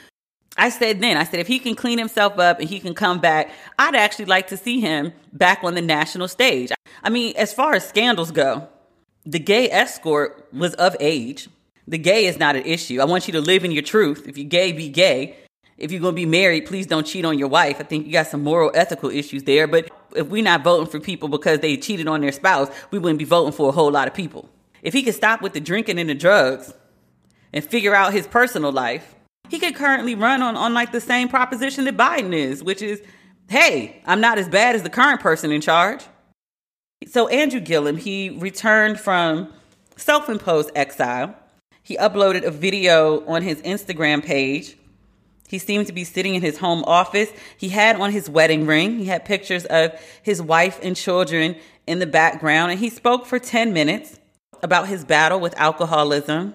I 0.57 0.69
said 0.69 0.99
then, 0.99 1.15
I 1.15 1.23
said, 1.23 1.39
if 1.39 1.47
he 1.47 1.59
can 1.59 1.75
clean 1.75 1.97
himself 1.97 2.37
up 2.37 2.59
and 2.59 2.67
he 2.67 2.79
can 2.79 2.93
come 2.93 3.19
back, 3.19 3.51
I'd 3.77 3.95
actually 3.95 4.25
like 4.25 4.47
to 4.47 4.57
see 4.57 4.79
him 4.79 5.13
back 5.31 5.63
on 5.63 5.75
the 5.75 5.81
national 5.81 6.27
stage. 6.27 6.71
I 7.03 7.09
mean, 7.09 7.33
as 7.37 7.53
far 7.53 7.73
as 7.75 7.87
scandals 7.87 8.31
go, 8.31 8.67
the 9.25 9.39
gay 9.39 9.69
escort 9.69 10.47
was 10.51 10.73
of 10.75 10.95
age. 10.99 11.49
The 11.87 11.97
gay 11.97 12.25
is 12.25 12.37
not 12.37 12.55
an 12.55 12.63
issue. 12.63 12.99
I 12.99 13.05
want 13.05 13.27
you 13.27 13.33
to 13.33 13.41
live 13.41 13.63
in 13.63 13.71
your 13.71 13.83
truth. 13.83 14.27
If 14.27 14.37
you're 14.37 14.47
gay, 14.47 14.71
be 14.71 14.89
gay. 14.89 15.37
If 15.77 15.91
you're 15.91 16.01
going 16.01 16.13
to 16.13 16.21
be 16.21 16.25
married, 16.25 16.65
please 16.65 16.87
don't 16.87 17.05
cheat 17.05 17.23
on 17.23 17.39
your 17.39 17.47
wife. 17.47 17.77
I 17.79 17.83
think 17.83 18.05
you 18.05 18.11
got 18.11 18.27
some 18.27 18.43
moral, 18.43 18.69
ethical 18.73 19.09
issues 19.09 19.43
there. 19.43 19.65
But 19.65 19.89
if 20.15 20.27
we're 20.27 20.43
not 20.43 20.63
voting 20.63 20.87
for 20.87 20.99
people 20.99 21.29
because 21.29 21.59
they 21.59 21.77
cheated 21.77 22.07
on 22.07 22.21
their 22.21 22.33
spouse, 22.33 22.69
we 22.91 22.99
wouldn't 22.99 23.19
be 23.19 23.25
voting 23.25 23.53
for 23.53 23.69
a 23.69 23.71
whole 23.71 23.91
lot 23.91 24.07
of 24.07 24.13
people. 24.13 24.49
If 24.81 24.93
he 24.93 25.03
could 25.03 25.15
stop 25.15 25.41
with 25.41 25.53
the 25.53 25.61
drinking 25.61 25.97
and 25.99 26.09
the 26.09 26.15
drugs 26.15 26.73
and 27.53 27.63
figure 27.63 27.95
out 27.95 28.13
his 28.13 28.27
personal 28.27 28.71
life, 28.71 29.15
he 29.49 29.59
could 29.59 29.75
currently 29.75 30.15
run 30.15 30.41
on, 30.41 30.55
on 30.55 30.73
like 30.73 30.91
the 30.91 31.01
same 31.01 31.27
proposition 31.27 31.85
that 31.85 31.97
Biden 31.97 32.33
is, 32.33 32.63
which 32.63 32.81
is, 32.81 33.01
hey, 33.49 34.01
I'm 34.05 34.21
not 34.21 34.37
as 34.37 34.47
bad 34.47 34.75
as 34.75 34.83
the 34.83 34.89
current 34.89 35.19
person 35.19 35.51
in 35.51 35.61
charge. 35.61 36.03
So 37.07 37.27
Andrew 37.27 37.59
Gillum, 37.59 37.97
he 37.97 38.29
returned 38.29 38.99
from 38.99 39.51
self-imposed 39.95 40.71
exile. 40.75 41.35
He 41.81 41.97
uploaded 41.97 42.43
a 42.43 42.51
video 42.51 43.25
on 43.25 43.41
his 43.41 43.61
Instagram 43.63 44.23
page. 44.23 44.77
He 45.47 45.57
seemed 45.57 45.87
to 45.87 45.93
be 45.93 46.03
sitting 46.03 46.35
in 46.35 46.43
his 46.43 46.59
home 46.59 46.83
office. 46.85 47.31
He 47.57 47.69
had 47.69 47.99
on 47.99 48.11
his 48.11 48.29
wedding 48.29 48.67
ring. 48.67 48.99
He 48.99 49.05
had 49.05 49.25
pictures 49.25 49.65
of 49.65 49.99
his 50.21 50.39
wife 50.39 50.79
and 50.83 50.95
children 50.95 51.55
in 51.87 51.97
the 51.97 52.05
background. 52.05 52.71
And 52.71 52.79
he 52.79 52.89
spoke 52.89 53.25
for 53.25 53.39
10 53.39 53.73
minutes 53.73 54.19
about 54.61 54.87
his 54.87 55.03
battle 55.03 55.39
with 55.39 55.57
alcoholism. 55.57 56.53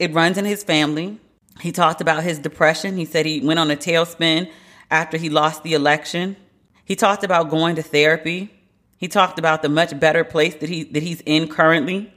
It 0.00 0.12
runs 0.12 0.38
in 0.38 0.44
his 0.44 0.64
family. 0.64 1.20
He 1.60 1.72
talked 1.72 2.00
about 2.00 2.22
his 2.22 2.38
depression. 2.38 2.96
He 2.96 3.04
said 3.04 3.26
he 3.26 3.40
went 3.40 3.60
on 3.60 3.70
a 3.70 3.76
tailspin 3.76 4.50
after 4.90 5.16
he 5.16 5.28
lost 5.28 5.62
the 5.62 5.74
election. 5.74 6.36
He 6.84 6.96
talked 6.96 7.24
about 7.24 7.50
going 7.50 7.76
to 7.76 7.82
therapy. 7.82 8.50
He 8.96 9.08
talked 9.08 9.38
about 9.38 9.62
the 9.62 9.68
much 9.68 9.98
better 9.98 10.24
place 10.24 10.54
that 10.56 10.68
he 10.68 10.84
that 10.84 11.02
he's 11.02 11.20
in 11.22 11.48
currently. 11.48 12.12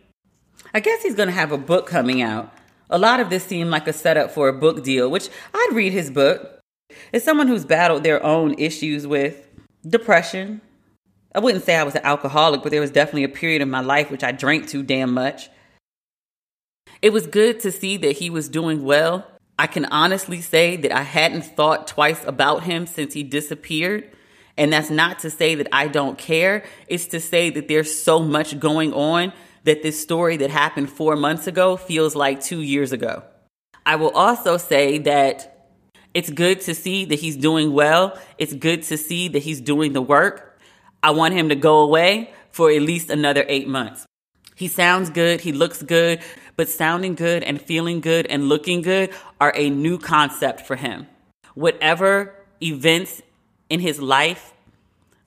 I 0.74 0.80
guess 0.80 1.02
he's 1.02 1.16
going 1.16 1.30
to 1.30 1.34
have 1.34 1.52
a 1.52 1.58
book 1.58 1.88
coming 1.88 2.22
out. 2.22 2.54
A 2.90 2.98
lot 2.98 3.20
of 3.20 3.30
this 3.30 3.44
seemed 3.44 3.72
like 3.72 3.88
a 3.88 3.94
setup 3.94 4.32
for 4.32 4.48
a 4.48 4.54
book 4.54 4.84
deal, 4.84 5.10
which 5.10 5.30
I'd 5.54 5.72
read 5.74 5.94
his 5.94 6.12
book. 6.12 6.60
As 7.14 7.24
someone 7.24 7.48
who's 7.48 7.66
battled 7.66 8.04
their 8.04 8.24
own 8.24 8.54
issues 8.60 9.08
with 9.08 9.48
depression, 9.88 10.62
I 11.34 11.40
wouldn't 11.40 11.64
say 11.64 11.76
I 11.76 11.84
was 11.84 11.96
an 11.96 12.06
alcoholic, 12.06 12.62
but 12.62 12.72
there 12.72 12.82
was 12.82 12.92
definitely 12.92 13.24
a 13.24 13.30
period 13.30 13.62
in 13.62 13.70
my 13.70 13.82
life 13.82 14.12
which 14.12 14.24
I 14.24 14.32
drank 14.32 14.68
too 14.68 14.84
damn 14.84 15.14
much. 15.14 15.50
It 17.06 17.14
was 17.14 17.28
good 17.28 17.60
to 17.60 17.72
see 17.72 17.98
that 17.98 18.14
he 18.14 18.32
was 18.32 18.50
doing 18.50 18.84
well. 18.84 19.28
I 19.60 19.68
can 19.68 19.86
honestly 19.86 20.42
say 20.42 20.76
that 20.78 20.92
I 20.92 21.04
hadn't 21.04 21.44
thought 21.44 21.86
twice 21.86 22.26
about 22.26 22.64
him 22.64 22.88
since 22.88 23.14
he 23.14 23.22
disappeared. 23.22 24.10
And 24.58 24.74
that's 24.74 24.90
not 24.90 25.20
to 25.20 25.30
say 25.30 25.54
that 25.54 25.68
I 25.72 25.88
don't 25.88 26.18
care. 26.18 26.66
It's 26.88 27.06
to 27.10 27.20
say 27.20 27.52
that 27.52 27.68
there's 27.68 27.96
so 27.96 28.22
much 28.22 28.60
going 28.60 28.92
on 28.92 29.34
that 29.66 29.84
this 29.84 30.02
story 30.02 30.38
that 30.38 30.50
happened 30.50 30.90
four 30.90 31.16
months 31.16 31.46
ago 31.46 31.78
feels 31.78 32.16
like 32.16 32.42
two 32.42 32.62
years 32.62 32.92
ago. 32.92 33.22
I 33.86 33.98
will 33.98 34.10
also 34.10 34.58
say 34.58 34.98
that 34.98 35.70
it's 36.16 36.32
good 36.32 36.62
to 36.62 36.74
see 36.74 37.06
that 37.06 37.20
he's 37.20 37.38
doing 37.38 37.72
well. 37.72 38.20
It's 38.40 38.56
good 38.56 38.82
to 38.82 38.98
see 38.98 39.28
that 39.28 39.44
he's 39.44 39.62
doing 39.62 39.94
the 39.94 40.02
work. 40.02 40.60
I 41.04 41.12
want 41.12 41.36
him 41.36 41.50
to 41.50 41.56
go 41.56 41.82
away 41.82 42.34
for 42.50 42.72
at 42.72 42.82
least 42.82 43.12
another 43.12 43.46
eight 43.48 43.68
months. 43.68 44.08
He 44.56 44.68
sounds 44.70 45.10
good. 45.10 45.42
He 45.42 45.52
looks 45.52 45.84
good, 45.84 46.22
but 46.56 46.70
sounding 46.70 47.16
good 47.16 47.44
and 47.44 47.62
feeling 47.62 48.00
good 48.00 48.26
and 48.28 48.48
looking 48.50 48.82
good 48.82 49.12
are 49.40 49.54
a 49.56 49.70
new 49.70 49.98
concept 50.00 50.62
for 50.62 50.78
him. 50.78 51.08
Whatever 51.54 52.34
events 52.62 53.22
in 53.70 53.82
his 53.82 54.02
life 54.02 54.54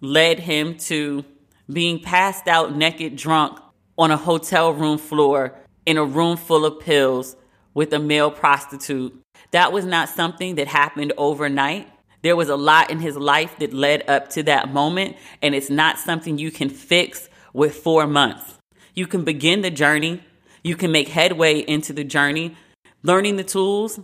led 0.01 0.41
him 0.41 0.77
to 0.77 1.25
being 1.71 2.01
passed 2.01 2.49
out 2.49 2.75
naked 2.75 3.17
drunk 3.17 3.59
on 3.99 4.11
a 4.11 4.17
hotel 4.17 4.73
room 4.73 4.97
floor 4.97 5.55
in 5.85 5.99
a 5.99 6.05
room 6.05 6.37
full 6.37 6.64
of 6.64 6.81
pills 6.81 7.37
with 7.75 7.93
a 7.93 7.99
male 7.99 8.31
prostitute. 8.31 9.14
That 9.51 9.73
was 9.73 9.85
not 9.85 10.09
something 10.09 10.55
that 10.55 10.69
happened 10.69 11.12
overnight. 11.19 11.88
There 12.23 12.37
was 12.37 12.49
a 12.49 12.57
lot 12.57 12.91
in 12.91 13.01
his 13.01 13.17
life 13.17 13.59
that 13.59 13.73
led 13.73 14.09
up 14.09 14.31
to 14.31 14.43
that 14.45 14.73
moment, 14.73 15.17
and 15.43 15.55
it's 15.55 15.71
not 15.71 15.99
something 15.99 16.38
you 16.38 16.51
can 16.51 16.69
fix 16.69 17.29
with 17.53 17.77
four 17.77 18.07
months. 18.07 18.58
You 18.99 19.07
can 19.07 19.23
begin 19.23 19.61
the 19.61 19.71
journey, 19.71 20.25
you 20.65 20.75
can 20.75 20.91
make 20.91 21.07
headway 21.07 21.61
into 21.61 21.93
the 21.93 22.03
journey, 22.03 22.57
learning 23.05 23.37
the 23.37 23.45
tools 23.45 24.01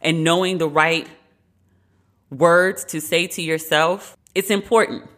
and 0.00 0.22
knowing 0.22 0.58
the 0.58 0.68
right 0.68 1.08
words 2.30 2.84
to 2.92 3.00
say 3.00 3.26
to 3.26 3.42
yourself. 3.42 4.16
It's 4.36 4.50
important. 4.50 5.10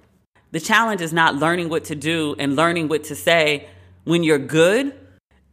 The 0.51 0.61
challenge 0.61 1.03
is 1.03 1.13
not 1.13 1.37
learning 1.37 1.69
what 1.69 1.85
to 1.91 1.95
do 1.95 2.35
and 2.39 2.57
learning 2.57 2.89
what 2.89 3.05
to 3.05 3.15
say 3.15 3.69
when 4.05 4.23
you're 4.23 4.39
good. 4.39 4.95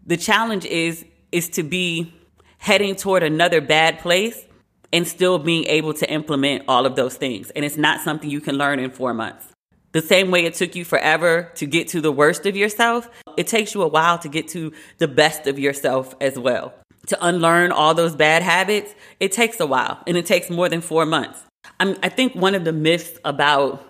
The 0.06 0.16
challenge 0.16 0.66
is 0.66 1.04
is 1.34 1.50
to 1.50 1.64
be 1.64 2.14
heading 2.60 2.96
toward 2.96 3.24
another 3.24 3.60
bad 3.60 4.00
place 4.00 4.46
and 4.94 5.06
still 5.06 5.38
being 5.38 5.66
able 5.66 5.94
to 5.96 6.10
implement 6.10 6.64
all 6.70 6.86
of 6.86 6.96
those 6.96 7.18
things. 7.18 7.52
And 7.52 7.66
it's 7.66 7.78
not 7.78 8.00
something 8.02 8.30
you 8.30 8.42
can 8.42 8.56
learn 8.56 8.80
in 8.80 8.90
4 8.90 9.14
months. 9.14 9.46
The 9.92 10.02
same 10.02 10.30
way 10.30 10.46
it 10.46 10.54
took 10.54 10.76
you 10.76 10.86
forever 10.86 11.52
to 11.56 11.66
get 11.66 11.88
to 11.90 12.02
the 12.02 12.12
worst 12.12 12.46
of 12.46 12.56
yourself, 12.56 13.10
it 13.38 13.48
takes 13.48 13.74
you 13.74 13.82
a 13.82 13.88
while 13.88 14.20
to 14.20 14.30
get 14.30 14.48
to 14.50 14.72
the 15.00 15.08
best 15.08 15.48
of 15.48 15.58
yourself 15.58 16.14
as 16.22 16.38
well. 16.38 16.74
To 17.08 17.18
unlearn 17.26 17.72
all 17.72 17.96
those 17.96 18.16
bad 18.16 18.44
habits, 18.44 18.94
it 19.20 19.32
takes 19.32 19.60
a 19.60 19.66
while 19.66 20.04
and 20.06 20.16
it 20.16 20.26
takes 20.26 20.50
more 20.50 20.70
than 20.70 20.82
four 20.82 21.06
months. 21.06 21.44
I'm, 21.80 21.98
I 22.04 22.10
think 22.10 22.36
one 22.36 22.54
of 22.54 22.66
the 22.66 22.74
myths 22.74 23.18
about 23.26 23.84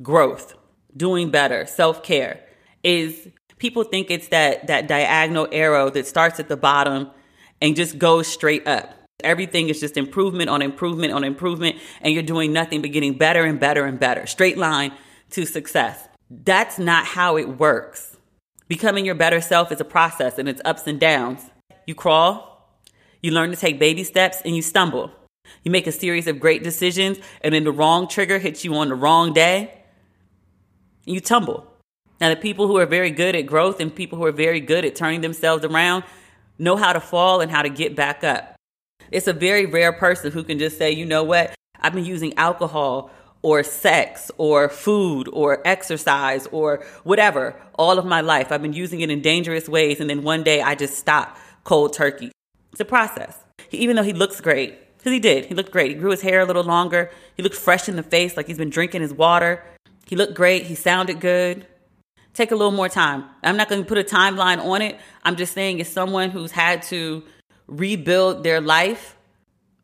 growth, 0.00 0.54
doing 0.96 1.30
better, 1.30 1.66
self 1.66 2.02
care 2.02 2.40
is 2.84 3.28
people 3.58 3.82
think 3.82 4.10
it's 4.10 4.28
that, 4.28 4.68
that 4.68 4.86
diagonal 4.86 5.48
arrow 5.50 5.90
that 5.90 6.06
starts 6.06 6.38
at 6.38 6.48
the 6.48 6.56
bottom 6.56 7.10
and 7.60 7.74
just 7.74 7.98
goes 7.98 8.28
straight 8.28 8.66
up. 8.68 8.94
Everything 9.22 9.68
is 9.68 9.80
just 9.80 9.96
improvement 9.96 10.50
on 10.50 10.60
improvement 10.60 11.12
on 11.12 11.24
improvement, 11.24 11.76
and 12.00 12.12
you're 12.12 12.22
doing 12.22 12.52
nothing 12.52 12.82
but 12.82 12.92
getting 12.92 13.16
better 13.16 13.44
and 13.44 13.60
better 13.60 13.84
and 13.86 13.98
better. 13.98 14.26
Straight 14.26 14.58
line 14.58 14.92
to 15.30 15.46
success. 15.46 16.08
That's 16.30 16.78
not 16.78 17.04
how 17.04 17.36
it 17.36 17.58
works. 17.58 18.16
Becoming 18.66 19.06
your 19.06 19.14
better 19.14 19.40
self 19.40 19.70
is 19.70 19.80
a 19.80 19.84
process 19.84 20.38
and 20.38 20.48
it's 20.48 20.60
ups 20.64 20.86
and 20.86 20.98
downs. 20.98 21.50
You 21.86 21.94
crawl, 21.94 22.78
you 23.22 23.30
learn 23.30 23.50
to 23.50 23.56
take 23.56 23.78
baby 23.78 24.04
steps, 24.04 24.38
and 24.44 24.56
you 24.56 24.62
stumble. 24.62 25.10
You 25.62 25.70
make 25.70 25.86
a 25.86 25.92
series 25.92 26.26
of 26.26 26.40
great 26.40 26.62
decisions, 26.62 27.18
and 27.42 27.54
then 27.54 27.64
the 27.64 27.72
wrong 27.72 28.08
trigger 28.08 28.38
hits 28.38 28.64
you 28.64 28.74
on 28.74 28.88
the 28.88 28.94
wrong 28.94 29.32
day, 29.32 29.82
and 31.06 31.14
you 31.14 31.20
tumble. 31.20 31.70
Now, 32.20 32.30
the 32.30 32.36
people 32.36 32.66
who 32.66 32.78
are 32.78 32.86
very 32.86 33.10
good 33.10 33.36
at 33.36 33.42
growth 33.42 33.80
and 33.80 33.94
people 33.94 34.18
who 34.18 34.24
are 34.24 34.32
very 34.32 34.60
good 34.60 34.84
at 34.84 34.96
turning 34.96 35.20
themselves 35.20 35.64
around 35.64 36.04
know 36.58 36.76
how 36.76 36.92
to 36.92 37.00
fall 37.00 37.40
and 37.40 37.50
how 37.50 37.62
to 37.62 37.68
get 37.68 37.94
back 37.94 38.24
up. 38.24 38.53
It's 39.14 39.28
a 39.28 39.32
very 39.32 39.64
rare 39.64 39.92
person 39.92 40.32
who 40.32 40.42
can 40.42 40.58
just 40.58 40.76
say, 40.76 40.90
you 40.90 41.06
know 41.06 41.22
what? 41.22 41.54
I've 41.80 41.92
been 41.92 42.04
using 42.04 42.36
alcohol 42.36 43.12
or 43.42 43.62
sex 43.62 44.30
or 44.38 44.68
food 44.68 45.28
or 45.32 45.62
exercise 45.64 46.48
or 46.48 46.84
whatever 47.04 47.54
all 47.76 47.96
of 47.96 48.04
my 48.04 48.22
life. 48.22 48.50
I've 48.50 48.62
been 48.62 48.72
using 48.72 49.02
it 49.02 49.10
in 49.10 49.20
dangerous 49.20 49.68
ways. 49.68 50.00
And 50.00 50.10
then 50.10 50.24
one 50.24 50.42
day 50.42 50.62
I 50.62 50.74
just 50.74 50.96
stop 50.98 51.38
cold 51.62 51.92
turkey. 51.92 52.32
It's 52.72 52.80
a 52.80 52.84
process. 52.84 53.38
He, 53.68 53.78
even 53.78 53.94
though 53.94 54.02
he 54.02 54.12
looks 54.12 54.40
great, 54.40 54.96
because 54.98 55.12
he 55.12 55.20
did, 55.20 55.46
he 55.46 55.54
looked 55.54 55.70
great. 55.70 55.92
He 55.92 55.96
grew 55.96 56.10
his 56.10 56.22
hair 56.22 56.40
a 56.40 56.44
little 56.44 56.64
longer. 56.64 57.12
He 57.36 57.44
looked 57.44 57.54
fresh 57.54 57.88
in 57.88 57.94
the 57.94 58.02
face, 58.02 58.36
like 58.36 58.48
he's 58.48 58.58
been 58.58 58.70
drinking 58.70 59.02
his 59.02 59.14
water. 59.14 59.62
He 60.06 60.16
looked 60.16 60.34
great. 60.34 60.64
He 60.64 60.74
sounded 60.74 61.20
good. 61.20 61.68
Take 62.32 62.50
a 62.50 62.56
little 62.56 62.72
more 62.72 62.88
time. 62.88 63.26
I'm 63.44 63.56
not 63.56 63.68
going 63.68 63.80
to 63.80 63.88
put 63.88 63.96
a 63.96 64.02
timeline 64.02 64.58
on 64.58 64.82
it. 64.82 64.98
I'm 65.22 65.36
just 65.36 65.52
saying, 65.52 65.80
as 65.80 65.88
someone 65.88 66.30
who's 66.30 66.50
had 66.50 66.82
to 66.84 67.22
rebuild 67.66 68.44
their 68.44 68.60
life, 68.60 69.16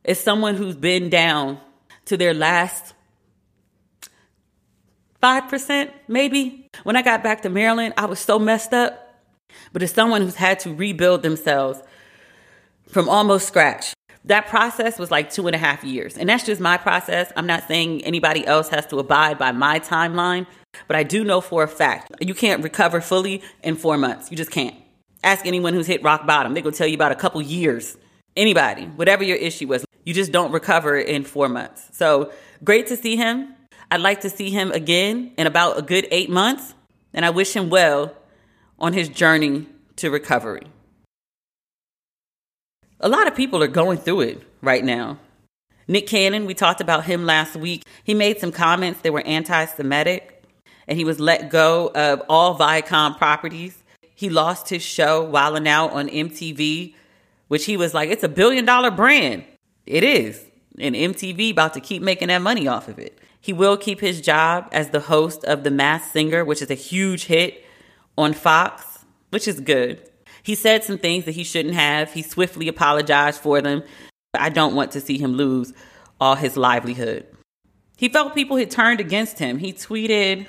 as 0.04 0.18
someone 0.18 0.56
who's 0.56 0.76
been 0.76 1.10
down 1.10 1.58
to 2.06 2.16
their 2.16 2.34
last 2.34 2.94
5%, 5.22 5.90
maybe. 6.08 6.68
When 6.82 6.96
I 6.96 7.02
got 7.02 7.22
back 7.22 7.42
to 7.42 7.50
Maryland, 7.50 7.94
I 7.96 8.06
was 8.06 8.18
so 8.18 8.38
messed 8.38 8.72
up. 8.72 9.22
But 9.72 9.82
as 9.82 9.90
someone 9.90 10.22
who's 10.22 10.36
had 10.36 10.60
to 10.60 10.74
rebuild 10.74 11.22
themselves 11.22 11.80
from 12.88 13.08
almost 13.08 13.46
scratch, 13.46 13.92
that 14.24 14.46
process 14.46 14.98
was 14.98 15.10
like 15.10 15.30
two 15.30 15.46
and 15.46 15.54
a 15.54 15.58
half 15.58 15.84
years. 15.84 16.16
And 16.16 16.28
that's 16.28 16.44
just 16.44 16.60
my 16.60 16.76
process. 16.76 17.32
I'm 17.36 17.46
not 17.46 17.66
saying 17.68 18.04
anybody 18.04 18.46
else 18.46 18.68
has 18.68 18.86
to 18.86 18.98
abide 18.98 19.38
by 19.38 19.52
my 19.52 19.80
timeline, 19.80 20.46
but 20.86 20.96
I 20.96 21.02
do 21.02 21.24
know 21.24 21.40
for 21.40 21.62
a 21.62 21.68
fact 21.68 22.12
you 22.20 22.34
can't 22.34 22.62
recover 22.62 23.00
fully 23.00 23.42
in 23.62 23.76
four 23.76 23.96
months. 23.96 24.30
You 24.30 24.36
just 24.36 24.50
can't. 24.50 24.76
Ask 25.22 25.46
anyone 25.46 25.74
who's 25.74 25.86
hit 25.86 26.02
rock 26.02 26.26
bottom. 26.26 26.54
They're 26.54 26.62
going 26.62 26.72
to 26.72 26.78
tell 26.78 26.86
you 26.86 26.94
about 26.94 27.12
a 27.12 27.16
couple 27.16 27.42
years. 27.42 27.96
Anybody, 28.36 28.84
whatever 28.86 29.22
your 29.22 29.36
issue 29.36 29.68
was, 29.68 29.84
you 30.04 30.14
just 30.14 30.32
don't 30.32 30.52
recover 30.52 30.96
in 30.98 31.24
four 31.24 31.48
months. 31.48 31.88
So 31.92 32.32
great 32.64 32.86
to 32.86 32.96
see 32.96 33.16
him. 33.16 33.54
I'd 33.90 34.00
like 34.00 34.20
to 34.22 34.30
see 34.30 34.50
him 34.50 34.70
again 34.72 35.32
in 35.36 35.46
about 35.46 35.78
a 35.78 35.82
good 35.82 36.06
eight 36.10 36.30
months, 36.30 36.74
and 37.12 37.24
I 37.24 37.30
wish 37.30 37.54
him 37.54 37.70
well 37.70 38.14
on 38.78 38.92
his 38.92 39.08
journey 39.08 39.66
to 39.96 40.10
recovery. 40.10 40.66
A 43.00 43.08
lot 43.08 43.26
of 43.26 43.34
people 43.34 43.62
are 43.62 43.68
going 43.68 43.98
through 43.98 44.20
it 44.20 44.42
right 44.62 44.84
now. 44.84 45.18
Nick 45.88 46.06
Cannon, 46.06 46.46
we 46.46 46.54
talked 46.54 46.80
about 46.80 47.04
him 47.04 47.26
last 47.26 47.56
week. 47.56 47.84
He 48.04 48.14
made 48.14 48.38
some 48.38 48.52
comments 48.52 49.00
that 49.00 49.12
were 49.12 49.22
anti 49.26 49.64
Semitic, 49.64 50.44
and 50.86 50.96
he 50.96 51.04
was 51.04 51.18
let 51.18 51.50
go 51.50 51.90
of 51.94 52.22
all 52.28 52.56
Viacom 52.56 53.18
properties. 53.18 53.79
He 54.20 54.28
lost 54.28 54.68
his 54.68 54.82
show 54.82 55.24
while 55.24 55.52
Wildin' 55.52 55.66
Out 55.66 55.92
on 55.92 56.06
MTV, 56.06 56.94
which 57.48 57.64
he 57.64 57.78
was 57.78 57.94
like, 57.94 58.10
it's 58.10 58.22
a 58.22 58.28
billion 58.28 58.66
dollar 58.66 58.90
brand. 58.90 59.44
It 59.86 60.04
is. 60.04 60.44
And 60.78 60.94
MTV 60.94 61.52
about 61.52 61.72
to 61.72 61.80
keep 61.80 62.02
making 62.02 62.28
that 62.28 62.42
money 62.42 62.68
off 62.68 62.86
of 62.88 62.98
it. 62.98 63.18
He 63.40 63.54
will 63.54 63.78
keep 63.78 63.98
his 63.98 64.20
job 64.20 64.68
as 64.72 64.90
the 64.90 65.00
host 65.00 65.42
of 65.44 65.64
The 65.64 65.70
Masked 65.70 66.12
Singer, 66.12 66.44
which 66.44 66.60
is 66.60 66.70
a 66.70 66.74
huge 66.74 67.24
hit 67.24 67.64
on 68.18 68.34
Fox, 68.34 69.06
which 69.30 69.48
is 69.48 69.58
good. 69.58 70.06
He 70.42 70.54
said 70.54 70.84
some 70.84 70.98
things 70.98 71.24
that 71.24 71.34
he 71.34 71.42
shouldn't 71.42 71.74
have. 71.74 72.12
He 72.12 72.20
swiftly 72.20 72.68
apologized 72.68 73.40
for 73.40 73.62
them. 73.62 73.82
I 74.34 74.50
don't 74.50 74.74
want 74.74 74.90
to 74.90 75.00
see 75.00 75.16
him 75.16 75.32
lose 75.32 75.72
all 76.20 76.34
his 76.34 76.58
livelihood. 76.58 77.26
He 77.96 78.10
felt 78.10 78.34
people 78.34 78.58
had 78.58 78.70
turned 78.70 79.00
against 79.00 79.38
him. 79.38 79.56
He 79.56 79.72
tweeted, 79.72 80.46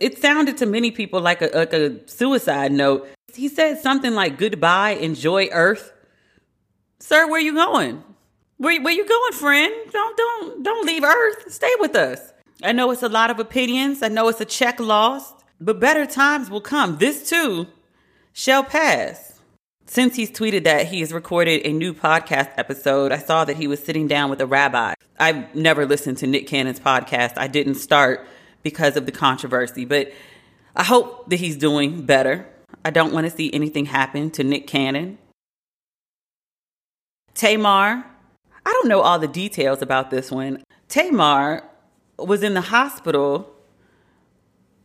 it 0.00 0.20
sounded 0.20 0.56
to 0.58 0.66
many 0.66 0.90
people 0.90 1.20
like 1.20 1.42
a, 1.42 1.50
like 1.54 1.72
a 1.72 2.08
suicide 2.08 2.72
note. 2.72 3.08
He 3.34 3.48
said 3.48 3.78
something 3.78 4.14
like, 4.14 4.38
Goodbye, 4.38 4.90
enjoy 4.90 5.48
Earth. 5.52 5.92
Sir, 7.00 7.28
where 7.28 7.40
you 7.40 7.54
going? 7.54 8.02
Where, 8.56 8.82
where 8.82 8.92
you 8.92 9.06
going, 9.06 9.32
friend? 9.32 9.74
Don't 9.92 10.16
don't 10.16 10.62
don't 10.62 10.86
leave 10.86 11.04
Earth. 11.04 11.52
Stay 11.52 11.70
with 11.78 11.94
us. 11.94 12.32
I 12.62 12.72
know 12.72 12.90
it's 12.90 13.04
a 13.04 13.08
lot 13.08 13.30
of 13.30 13.38
opinions. 13.38 14.02
I 14.02 14.08
know 14.08 14.28
it's 14.28 14.40
a 14.40 14.44
check 14.44 14.80
lost, 14.80 15.44
but 15.60 15.78
better 15.78 16.06
times 16.06 16.50
will 16.50 16.60
come. 16.60 16.98
This 16.98 17.28
too 17.28 17.68
shall 18.32 18.64
pass. 18.64 19.40
Since 19.86 20.16
he's 20.16 20.30
tweeted 20.30 20.64
that 20.64 20.86
he 20.86 21.00
has 21.00 21.12
recorded 21.12 21.64
a 21.64 21.72
new 21.72 21.94
podcast 21.94 22.50
episode, 22.58 23.10
I 23.10 23.18
saw 23.18 23.44
that 23.44 23.56
he 23.56 23.66
was 23.66 23.82
sitting 23.82 24.06
down 24.06 24.28
with 24.28 24.40
a 24.40 24.46
rabbi. 24.46 24.92
I've 25.18 25.54
never 25.54 25.86
listened 25.86 26.18
to 26.18 26.26
Nick 26.26 26.46
Cannon's 26.46 26.78
podcast. 26.78 27.34
I 27.38 27.46
didn't 27.46 27.76
start 27.76 28.26
because 28.62 28.96
of 28.96 29.06
the 29.06 29.12
controversy, 29.12 29.84
but 29.84 30.12
I 30.76 30.84
hope 30.84 31.28
that 31.30 31.36
he's 31.36 31.56
doing 31.56 32.02
better. 32.02 32.46
I 32.84 32.90
don't 32.90 33.12
want 33.12 33.24
to 33.24 33.30
see 33.30 33.52
anything 33.52 33.86
happen 33.86 34.30
to 34.32 34.44
Nick 34.44 34.66
Cannon. 34.66 35.18
Tamar 37.34 38.04
I 38.68 38.72
don't 38.72 38.88
know 38.88 39.00
all 39.00 39.18
the 39.18 39.26
details 39.26 39.80
about 39.80 40.10
this 40.10 40.30
one. 40.30 40.62
Tamar 40.88 41.64
was 42.18 42.42
in 42.42 42.52
the 42.52 42.60
hospital 42.60 43.50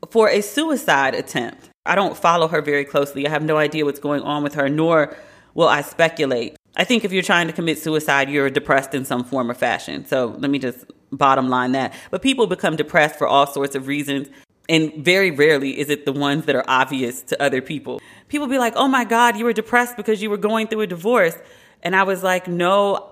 for 0.09 0.30
a 0.30 0.39
suicide 0.39 1.13
attempt. 1.15 1.69
I 1.86 1.95
don't 1.95 2.15
follow 2.15 2.47
her 2.47 2.61
very 2.61 2.86
closely. 2.86 3.28
I 3.28 3.30
have 3.30 3.43
no 3.43 3.57
idea 3.57 3.84
what's 3.84 3.99
going 3.99 4.21
on 4.21 4.41
with 4.41 4.53
her, 4.53 4.69
nor 4.69 5.13
will 5.53 5.67
I 5.67 5.82
speculate. 5.82 6.55
I 6.76 6.84
think 6.84 7.05
if 7.05 7.11
you're 7.11 7.24
trying 7.24 7.47
to 7.47 7.53
commit 7.53 7.78
suicide, 7.80 8.30
you're 8.30 8.49
depressed 8.49 8.93
in 8.93 9.05
some 9.05 9.24
form 9.24 9.51
or 9.51 9.53
fashion. 9.53 10.05
So 10.05 10.36
let 10.39 10.49
me 10.49 10.59
just 10.59 10.86
bottom 11.11 11.49
line 11.49 11.74
that. 11.74 11.93
But 12.09 12.21
people 12.21 12.47
become 12.47 12.76
depressed 12.76 13.15
for 13.15 13.28
all 13.28 13.45
sorts 13.45 13.76
of 13.76 13.88
reasons. 13.88 14.30
And 14.69 14.93
very 14.95 15.30
rarely 15.30 15.78
is 15.78 15.89
it 15.89 16.05
the 16.05 16.13
ones 16.13 16.45
that 16.45 16.55
are 16.55 16.63
obvious 16.67 17.21
to 17.24 17.41
other 17.41 17.61
people. 17.61 18.01
People 18.28 18.47
be 18.47 18.57
like, 18.57 18.74
oh 18.76 18.88
my 18.88 19.03
God, 19.03 19.38
you 19.38 19.45
were 19.45 19.53
depressed 19.53 19.97
because 19.97 20.21
you 20.21 20.30
were 20.30 20.38
going 20.38 20.67
through 20.67 20.82
a 20.82 20.88
divorce. 20.88 21.38
And 21.84 21.95
I 21.95 22.03
was 22.03 22.24
like, 22.24 22.47
no, 22.47 23.09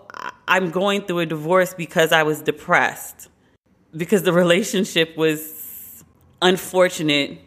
I'm 0.48 0.72
going 0.72 1.04
through 1.04 1.20
a 1.20 1.26
divorce 1.26 1.74
because 1.74 2.12
I 2.12 2.24
was 2.24 2.42
depressed, 2.42 3.30
because 3.96 4.24
the 4.24 4.34
relationship 4.34 5.16
was 5.18 6.04
unfortunate, 6.42 7.40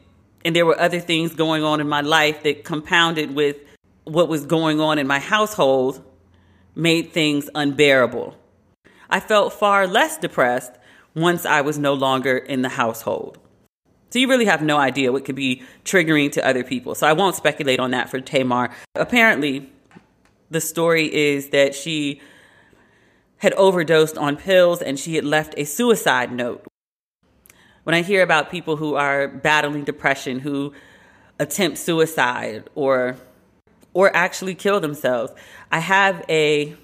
and 0.45 0.55
there 0.55 0.67
were 0.67 0.79
other 0.79 1.01
things 1.01 1.35
going 1.35 1.65
on 1.65 1.81
in 1.81 1.89
my 1.89 2.03
life 2.03 2.43
that 2.43 2.65
compounded 2.65 3.35
with 3.35 3.57
what 4.05 4.29
was 4.29 4.47
going 4.47 4.81
on 4.81 4.99
in 4.99 5.07
my 5.07 5.19
household, 5.19 6.05
made 6.75 7.13
things 7.13 7.49
unbearable. 7.55 8.37
I 9.09 9.21
felt 9.21 9.53
far 9.53 9.87
less 9.87 10.19
depressed 10.19 10.73
once 11.15 11.47
I 11.47 11.61
was 11.61 11.79
no 11.79 11.95
longer 11.95 12.37
in 12.37 12.63
the 12.63 12.71
household. 12.71 13.39
So 14.11 14.19
you 14.19 14.29
really 14.29 14.45
have 14.45 14.63
no 14.63 14.77
idea 14.77 15.11
what 15.11 15.25
could 15.25 15.35
be 15.35 15.63
triggering 15.85 16.31
to 16.33 16.47
other 16.47 16.63
people. 16.63 16.95
So 16.95 17.07
I 17.07 17.13
won't 17.13 17.35
speculate 17.35 17.81
on 17.81 17.91
that 17.93 18.09
for 18.09 18.21
Tamar. 18.21 18.71
Apparently, 18.95 19.71
the 20.51 20.61
story 20.61 21.13
is 21.13 21.49
that 21.49 21.75
she 21.75 22.21
had 23.39 23.53
overdosed 23.55 24.17
on 24.17 24.37
pills 24.37 24.81
and 24.81 24.99
she 24.99 25.17
had 25.17 25.25
left 25.25 25.55
a 25.57 25.65
suicide 25.65 26.33
note. 26.33 26.65
When 27.83 27.95
I 27.95 28.03
hear 28.03 28.23
about 28.23 28.51
people 28.51 28.77
who 28.77 28.95
are 28.95 29.29
battling 29.29 29.85
depression, 29.85 30.39
who 30.39 30.73
attempt 31.39 31.79
suicide 31.79 32.71
or 32.75 33.17
or 33.95 34.15
actually 34.15 34.55
kill 34.55 34.81
themselves, 34.81 35.33
I 35.73 35.79
have 35.79 36.25
a 36.29 36.77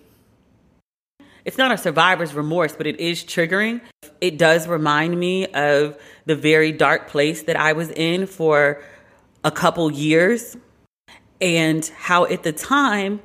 it's 1.44 1.56
not 1.56 1.72
a 1.72 1.78
survivor's 1.78 2.34
remorse, 2.34 2.76
but 2.76 2.86
it 2.86 3.00
is 3.00 3.24
triggering. 3.24 3.80
It 4.20 4.36
does 4.36 4.68
remind 4.68 5.18
me 5.18 5.46
of 5.46 5.98
the 6.26 6.36
very 6.36 6.70
dark 6.70 7.08
place 7.08 7.42
that 7.44 7.56
I 7.56 7.72
was 7.72 7.90
in 7.90 8.26
for 8.26 8.82
a 9.42 9.50
couple 9.50 9.90
years 9.90 10.56
and 11.40 11.84
how 11.96 12.26
at 12.26 12.42
the 12.42 12.52
time 12.52 13.20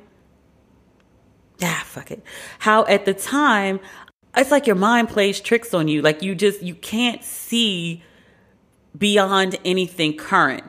ah, 1.62 1.82
fuck 1.86 2.10
it. 2.10 2.22
How 2.58 2.84
at 2.86 3.04
the 3.04 3.14
time, 3.14 3.80
it's 4.36 4.50
like 4.50 4.66
your 4.66 4.76
mind 4.76 5.08
plays 5.08 5.40
tricks 5.40 5.72
on 5.72 5.88
you. 5.88 6.02
Like 6.02 6.22
you 6.22 6.34
just, 6.34 6.62
you 6.62 6.74
can't 6.74 7.24
see 7.24 8.02
beyond 8.96 9.58
anything 9.64 10.16
current. 10.16 10.64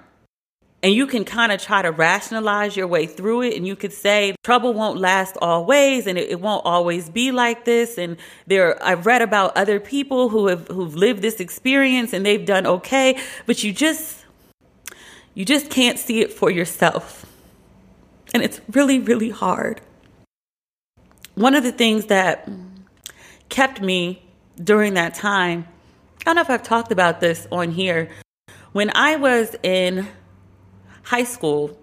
And 0.87 0.95
you 0.95 1.05
can 1.05 1.25
kind 1.25 1.51
of 1.51 1.61
try 1.61 1.81
to 1.81 1.91
rationalize 1.91 2.77
your 2.77 2.87
way 2.87 3.07
through 3.07 3.41
it. 3.41 3.57
And 3.57 3.67
you 3.67 3.75
could 3.75 3.91
say 3.91 4.37
trouble 4.45 4.73
won't 4.73 4.97
last 4.97 5.35
always 5.41 6.07
and 6.07 6.17
it, 6.17 6.29
it 6.29 6.39
won't 6.39 6.65
always 6.65 7.09
be 7.09 7.33
like 7.33 7.65
this. 7.65 7.97
And 7.97 8.15
there, 8.45 8.81
I've 8.81 9.05
read 9.05 9.21
about 9.21 9.57
other 9.57 9.81
people 9.81 10.29
who 10.29 10.47
have, 10.47 10.69
who've 10.69 10.95
lived 10.95 11.21
this 11.21 11.41
experience 11.41 12.13
and 12.13 12.25
they've 12.25 12.45
done 12.45 12.65
okay, 12.65 13.19
but 13.45 13.65
you 13.65 13.73
just, 13.73 14.23
you 15.33 15.43
just 15.43 15.69
can't 15.69 15.99
see 15.99 16.21
it 16.21 16.31
for 16.31 16.49
yourself. 16.49 17.25
And 18.33 18.41
it's 18.41 18.61
really, 18.71 18.99
really 18.99 19.31
hard 19.31 19.81
one 21.37 21.53
of 21.53 21.61
the 21.61 21.71
things 21.71 22.07
that 22.07 22.49
kept 23.47 23.79
me 23.79 24.23
during 24.61 24.95
that 24.95 25.13
time, 25.13 25.67
I 26.21 26.23
don't 26.23 26.35
know 26.35 26.41
if 26.41 26.49
I've 26.49 26.63
talked 26.63 26.91
about 26.91 27.19
this 27.19 27.47
on 27.51 27.71
here. 27.71 28.09
When 28.71 28.89
I 28.95 29.17
was 29.17 29.55
in 29.61 30.07
high 31.07 31.23
school, 31.23 31.77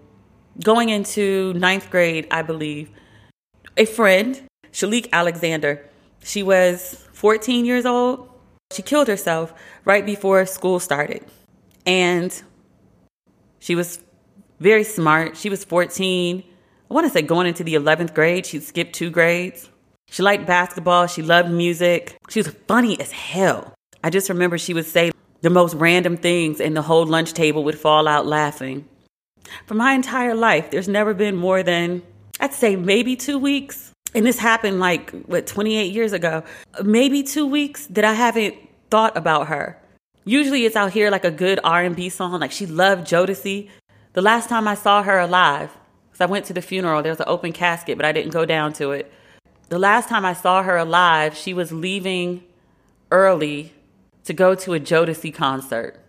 going 0.63 0.89
into 0.89 1.53
ninth 1.53 1.89
grade, 1.89 2.27
I 2.29 2.43
believe, 2.43 2.91
a 3.75 3.85
friend, 3.85 4.41
Shalik 4.71 5.09
Alexander, 5.11 5.83
she 6.23 6.43
was 6.43 7.03
14 7.13 7.65
years 7.65 7.85
old. 7.85 8.29
She 8.71 8.81
killed 8.81 9.07
herself 9.07 9.53
right 9.83 10.05
before 10.05 10.45
school 10.45 10.79
started. 10.79 11.25
And 11.85 12.31
she 13.59 13.73
was 13.75 13.99
very 14.59 14.83
smart. 14.83 15.37
She 15.37 15.49
was 15.49 15.63
14 15.63 16.43
I 16.87 16.93
want 16.93 17.07
to 17.07 17.11
say 17.11 17.23
going 17.23 17.47
into 17.47 17.63
the 17.63 17.73
11th 17.73 18.13
grade, 18.13 18.45
she 18.45 18.59
skipped 18.59 18.93
two 18.93 19.09
grades. 19.09 19.71
She 20.11 20.21
liked 20.21 20.45
basketball. 20.45 21.07
She 21.07 21.23
loved 21.23 21.49
music. 21.49 22.15
She 22.29 22.39
was 22.39 22.49
funny 22.67 22.99
as 22.99 23.11
hell. 23.11 23.73
I 24.03 24.11
just 24.11 24.29
remember 24.29 24.59
she 24.59 24.75
would 24.75 24.85
say 24.85 25.11
the 25.41 25.49
most 25.49 25.73
random 25.73 26.15
things, 26.15 26.61
and 26.61 26.77
the 26.77 26.83
whole 26.83 27.07
lunch 27.07 27.33
table 27.33 27.63
would 27.63 27.77
fall 27.77 28.07
out 28.07 28.27
laughing. 28.27 28.87
For 29.65 29.73
my 29.73 29.93
entire 29.93 30.35
life, 30.35 30.71
there's 30.71 30.87
never 30.87 31.13
been 31.13 31.35
more 31.35 31.63
than, 31.63 32.01
I'd 32.39 32.53
say, 32.53 32.75
maybe 32.75 33.15
two 33.15 33.37
weeks. 33.37 33.91
And 34.13 34.25
this 34.25 34.39
happened 34.39 34.79
like, 34.79 35.11
what, 35.25 35.45
28 35.47 35.93
years 35.93 36.13
ago. 36.13 36.43
Maybe 36.83 37.23
two 37.23 37.45
weeks 37.45 37.85
that 37.87 38.05
I 38.05 38.13
haven't 38.13 38.55
thought 38.89 39.17
about 39.17 39.47
her. 39.47 39.81
Usually 40.23 40.65
it's 40.65 40.75
out 40.75 40.91
here 40.91 41.11
like 41.11 41.25
a 41.25 41.31
good 41.31 41.59
R&B 41.63 42.09
song. 42.09 42.39
Like 42.39 42.51
she 42.51 42.65
loved 42.65 43.07
Jodeci. 43.07 43.69
The 44.13 44.21
last 44.21 44.49
time 44.49 44.67
I 44.67 44.75
saw 44.75 45.03
her 45.03 45.19
alive, 45.19 45.75
because 46.07 46.21
I 46.21 46.25
went 46.25 46.45
to 46.45 46.53
the 46.53 46.61
funeral, 46.61 47.03
there 47.03 47.11
was 47.11 47.19
an 47.19 47.27
open 47.27 47.51
casket, 47.51 47.97
but 47.97 48.05
I 48.05 48.11
didn't 48.11 48.31
go 48.31 48.45
down 48.45 48.73
to 48.73 48.91
it. 48.91 49.11
The 49.69 49.79
last 49.79 50.07
time 50.07 50.25
I 50.25 50.33
saw 50.33 50.63
her 50.63 50.77
alive, 50.77 51.35
she 51.35 51.53
was 51.53 51.71
leaving 51.71 52.43
early 53.11 53.73
to 54.23 54.33
go 54.33 54.55
to 54.55 54.73
a 54.73 54.79
Jodeci 54.79 55.33
concert. 55.33 55.99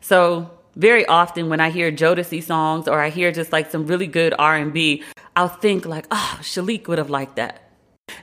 So 0.00 0.50
very 0.76 1.04
often 1.06 1.48
when 1.48 1.60
I 1.60 1.70
hear 1.70 1.92
Jodeci 1.92 2.42
songs 2.42 2.88
or 2.88 3.00
I 3.00 3.10
hear 3.10 3.30
just 3.32 3.52
like 3.52 3.70
some 3.70 3.86
really 3.86 4.06
good 4.06 4.34
R&B, 4.38 5.02
I'll 5.36 5.48
think 5.48 5.86
like, 5.86 6.06
oh, 6.10 6.38
Shalique 6.40 6.88
would 6.88 6.98
have 6.98 7.10
liked 7.10 7.36
that. 7.36 7.70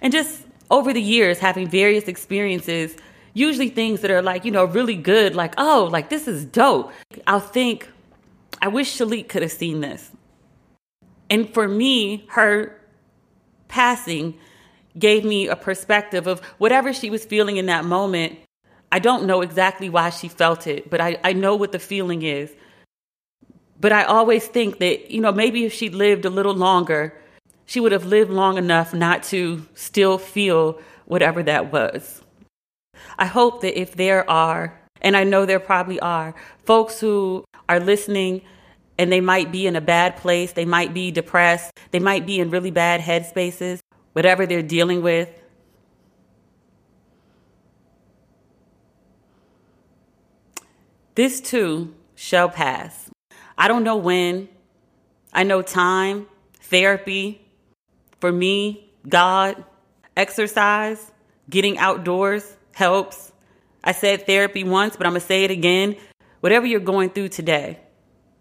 And 0.02 0.12
just 0.12 0.41
over 0.72 0.93
the 0.93 1.02
years, 1.02 1.39
having 1.39 1.68
various 1.68 2.08
experiences, 2.08 2.95
usually 3.34 3.70
things 3.70 4.02
that 4.02 4.12
are 4.12 4.22
like, 4.22 4.45
you 4.45 4.52
know, 4.52 4.66
really 4.66 4.95
good, 4.95 5.36
like, 5.36 5.54
oh, 5.58 5.89
like 5.91 6.10
this 6.10 6.28
is 6.28 6.45
dope. 6.45 6.91
I'll 7.28 7.39
think, 7.39 7.89
I 8.62 8.68
wish 8.68 8.97
Shalique 8.97 9.30
could 9.30 9.41
have 9.41 9.52
seen 9.52 9.82
this. 9.82 10.10
And 11.30 11.52
for 11.54 11.68
me, 11.68 12.26
her 12.30 12.80
passing 13.68 14.38
gave 14.97 15.24
me 15.24 15.47
a 15.47 15.56
perspective 15.56 16.28
of 16.28 16.39
whatever 16.58 16.91
she 16.91 17.10
was 17.10 17.24
feeling 17.24 17.58
in 17.58 17.68
that 17.68 17.86
moment. 17.86 18.39
I 18.92 19.00
don't 19.00 19.26
know 19.26 19.42
exactly 19.42 19.90
why 19.90 20.10
she 20.10 20.28
felt 20.28 20.68
it, 20.68 20.90
but 20.90 21.00
I, 21.00 21.18
I 21.24 21.34
know 21.34 21.56
what 21.56 21.72
the 21.72 21.80
feeling 21.80 22.24
is. 22.24 22.52
But 23.80 23.92
I 23.92 24.04
always 24.04 24.46
think 24.48 24.80
that, 24.80 25.12
you 25.12 25.22
know, 25.22 25.32
maybe 25.32 25.66
if 25.66 25.74
she'd 25.74 25.94
lived 25.94 26.26
a 26.26 26.30
little 26.30 26.56
longer, 26.56 27.14
she 27.66 27.80
would 27.80 27.92
have 27.92 28.06
lived 28.06 28.32
long 28.32 28.58
enough 28.58 28.94
not 28.94 29.24
to 29.24 29.66
still 29.74 30.18
feel 30.18 30.82
whatever 31.06 31.44
that 31.44 31.72
was. 31.72 32.22
I 33.18 33.26
hope 33.26 33.62
that 33.62 33.80
if 33.80 33.96
there 33.96 34.30
are, 34.30 34.78
and 35.02 35.16
I 35.16 35.24
know 35.24 35.46
there 35.46 35.60
probably 35.60 36.00
are, 36.00 36.34
folks 36.66 37.00
who 37.00 37.46
are 37.70 37.80
listening 37.80 38.42
and 38.98 39.12
they 39.12 39.22
might 39.22 39.52
be 39.52 39.66
in 39.66 39.76
a 39.76 39.82
bad 39.82 40.18
place, 40.18 40.52
they 40.52 40.66
might 40.66 40.94
be 40.94 41.12
depressed, 41.12 41.72
they 41.92 42.00
might 42.00 42.26
be 42.26 42.40
in 42.40 42.50
really 42.50 42.72
bad 42.72 43.00
headspaces, 43.02 43.80
whatever 44.14 44.46
they're 44.46 44.62
dealing 44.62 45.02
with. 45.02 45.30
This 51.20 51.42
too 51.42 51.94
shall 52.16 52.48
pass. 52.48 53.10
I 53.58 53.68
don't 53.68 53.84
know 53.84 53.98
when. 53.98 54.48
I 55.34 55.44
know 55.44 55.62
time, 55.62 56.28
therapy, 56.62 57.42
for 58.22 58.32
me, 58.32 58.90
God, 59.06 59.66
exercise, 60.16 61.12
getting 61.50 61.78
outdoors 61.78 62.56
helps. 62.72 63.34
I 63.84 63.92
said 63.92 64.28
therapy 64.28 64.64
once, 64.64 64.96
but 64.96 65.06
I'm 65.06 65.12
going 65.12 65.20
to 65.20 65.28
say 65.28 65.44
it 65.44 65.52
again. 65.52 65.98
Whatever 66.40 66.66
you're 66.66 66.80
going 66.80 67.10
through 67.10 67.28
today, 67.28 67.82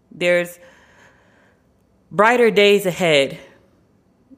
there's 0.09 0.57
brighter 2.09 2.49
days 2.49 2.85
ahead 2.85 3.37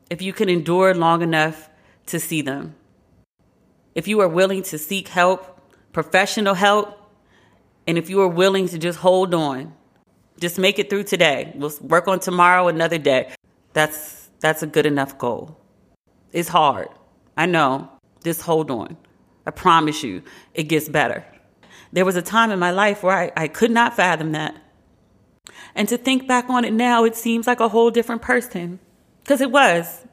if 0.09 0.23
you 0.23 0.33
can 0.33 0.49
endure 0.49 0.95
long 0.95 1.21
enough 1.21 1.69
to 2.07 2.19
see 2.19 2.41
them. 2.41 2.73
If 3.93 4.07
you 4.07 4.19
are 4.21 4.27
willing 4.27 4.63
to 4.63 4.79
seek 4.79 5.09
help, 5.09 5.61
professional 5.93 6.55
help, 6.55 6.97
and 7.87 7.97
if 7.97 8.09
you 8.09 8.21
are 8.21 8.27
willing 8.27 8.67
to 8.69 8.77
just 8.77 8.99
hold 8.99 9.33
on, 9.33 9.73
just 10.39 10.57
make 10.57 10.79
it 10.79 10.89
through 10.89 11.03
today. 11.03 11.51
We'll 11.55 11.73
work 11.81 12.07
on 12.07 12.19
tomorrow 12.19 12.67
another 12.67 12.97
day. 12.97 13.33
That's 13.73 14.29
that's 14.39 14.63
a 14.63 14.67
good 14.67 14.85
enough 14.85 15.17
goal. 15.17 15.57
It's 16.31 16.49
hard. 16.49 16.89
I 17.37 17.45
know. 17.45 17.89
Just 18.23 18.41
hold 18.41 18.71
on. 18.71 18.97
I 19.45 19.51
promise 19.51 20.03
you, 20.03 20.23
it 20.53 20.63
gets 20.63 20.89
better. 20.89 21.25
There 21.91 22.05
was 22.05 22.15
a 22.15 22.21
time 22.21 22.51
in 22.51 22.59
my 22.59 22.71
life 22.71 23.03
where 23.03 23.17
I, 23.17 23.31
I 23.35 23.47
could 23.47 23.71
not 23.71 23.95
fathom 23.95 24.31
that. 24.31 24.55
And 25.75 25.89
to 25.89 25.97
think 25.97 26.27
back 26.27 26.49
on 26.49 26.65
it 26.65 26.73
now, 26.73 27.03
it 27.03 27.15
seems 27.15 27.47
like 27.47 27.59
a 27.59 27.69
whole 27.69 27.91
different 27.91 28.21
person. 28.21 28.79
Because 29.23 29.41
it 29.41 29.51
was. 29.51 30.05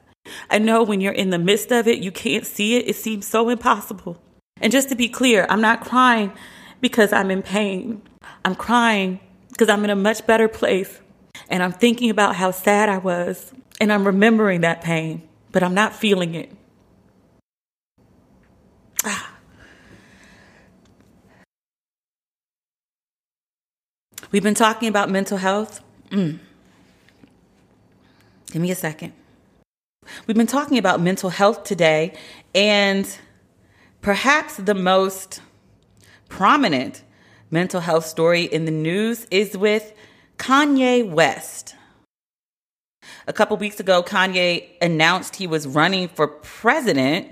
I 0.49 0.59
know 0.59 0.83
when 0.83 1.01
you're 1.01 1.13
in 1.13 1.29
the 1.29 1.39
midst 1.39 1.71
of 1.71 1.87
it, 1.87 1.99
you 1.99 2.11
can't 2.11 2.45
see 2.45 2.75
it. 2.75 2.87
It 2.87 2.95
seems 2.95 3.25
so 3.27 3.49
impossible. 3.49 4.21
And 4.61 4.71
just 4.71 4.89
to 4.89 4.95
be 4.95 5.07
clear, 5.07 5.45
I'm 5.49 5.61
not 5.61 5.81
crying 5.81 6.33
because 6.81 7.13
I'm 7.13 7.31
in 7.31 7.41
pain. 7.41 8.01
I'm 8.45 8.55
crying 8.55 9.19
because 9.49 9.69
I'm 9.69 9.83
in 9.83 9.89
a 9.89 9.95
much 9.95 10.25
better 10.25 10.47
place. 10.47 10.99
And 11.49 11.63
I'm 11.63 11.71
thinking 11.71 12.09
about 12.09 12.35
how 12.35 12.51
sad 12.51 12.89
I 12.89 12.97
was. 12.97 13.53
And 13.81 13.91
I'm 13.91 14.05
remembering 14.05 14.61
that 14.61 14.81
pain, 14.81 15.27
but 15.51 15.63
I'm 15.63 15.73
not 15.73 15.95
feeling 15.95 16.35
it. 16.35 16.51
Ah. 19.05 19.35
We've 24.31 24.43
been 24.43 24.53
talking 24.53 24.89
about 24.89 25.09
mental 25.09 25.37
health. 25.37 25.81
Mm. 26.11 26.39
Give 28.51 28.61
me 28.61 28.71
a 28.71 28.75
second. 28.75 29.13
We've 30.27 30.37
been 30.37 30.47
talking 30.47 30.77
about 30.77 31.01
mental 31.01 31.29
health 31.29 31.63
today, 31.63 32.13
and 32.55 33.07
perhaps 34.01 34.57
the 34.57 34.73
most 34.73 35.41
prominent 36.29 37.03
mental 37.51 37.81
health 37.81 38.05
story 38.05 38.43
in 38.43 38.65
the 38.65 38.71
news 38.71 39.27
is 39.31 39.57
with 39.57 39.93
Kanye 40.37 41.09
West. 41.09 41.75
A 43.27 43.33
couple 43.33 43.57
weeks 43.57 43.79
ago, 43.79 44.01
Kanye 44.01 44.69
announced 44.81 45.35
he 45.35 45.47
was 45.47 45.67
running 45.67 46.07
for 46.07 46.27
president, 46.27 47.27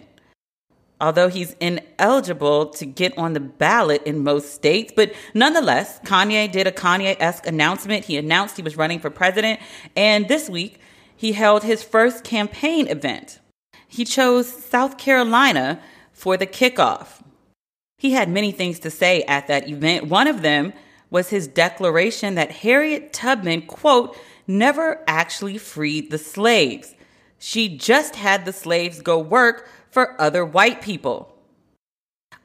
although 0.99 1.29
he's 1.29 1.53
ineligible 1.59 2.67
to 2.67 2.85
get 2.85 3.17
on 3.17 3.33
the 3.33 3.39
ballot 3.39 4.03
in 4.03 4.23
most 4.23 4.53
states. 4.53 4.91
But 4.95 5.13
nonetheless, 5.33 5.99
Kanye 5.99 6.51
did 6.51 6.67
a 6.67 6.71
Kanye 6.71 7.15
esque 7.19 7.47
announcement. 7.47 8.05
He 8.05 8.17
announced 8.17 8.57
he 8.57 8.63
was 8.63 8.77
running 8.77 8.99
for 8.99 9.09
president, 9.09 9.59
and 9.95 10.27
this 10.27 10.49
week, 10.49 10.79
he 11.15 11.31
held 11.31 11.63
his 11.63 11.83
first 11.83 12.23
campaign 12.23 12.87
event. 12.87 13.39
He 13.87 14.05
chose 14.05 14.47
South 14.47 14.97
Carolina 14.97 15.79
for 16.13 16.37
the 16.37 16.47
kickoff. 16.47 17.21
He 17.97 18.11
had 18.11 18.29
many 18.29 18.51
things 18.51 18.79
to 18.79 18.91
say 18.91 19.23
at 19.23 19.47
that 19.47 19.67
event. 19.67 20.07
One 20.07 20.27
of 20.27 20.43
them 20.43 20.73
was 21.09 21.29
his 21.29 21.47
declaration 21.47 22.35
that 22.35 22.51
Harriet 22.51 23.11
Tubman, 23.11 23.63
quote, 23.63 24.15
never 24.45 25.03
actually 25.07 25.57
freed 25.57 26.11
the 26.11 26.17
slaves. 26.17 26.93
She 27.39 27.75
just 27.77 28.15
had 28.15 28.45
the 28.45 28.53
slaves 28.53 29.01
go 29.01 29.17
work 29.19 29.67
for 29.89 30.19
other 30.21 30.45
white 30.45 30.81
people. 30.81 31.33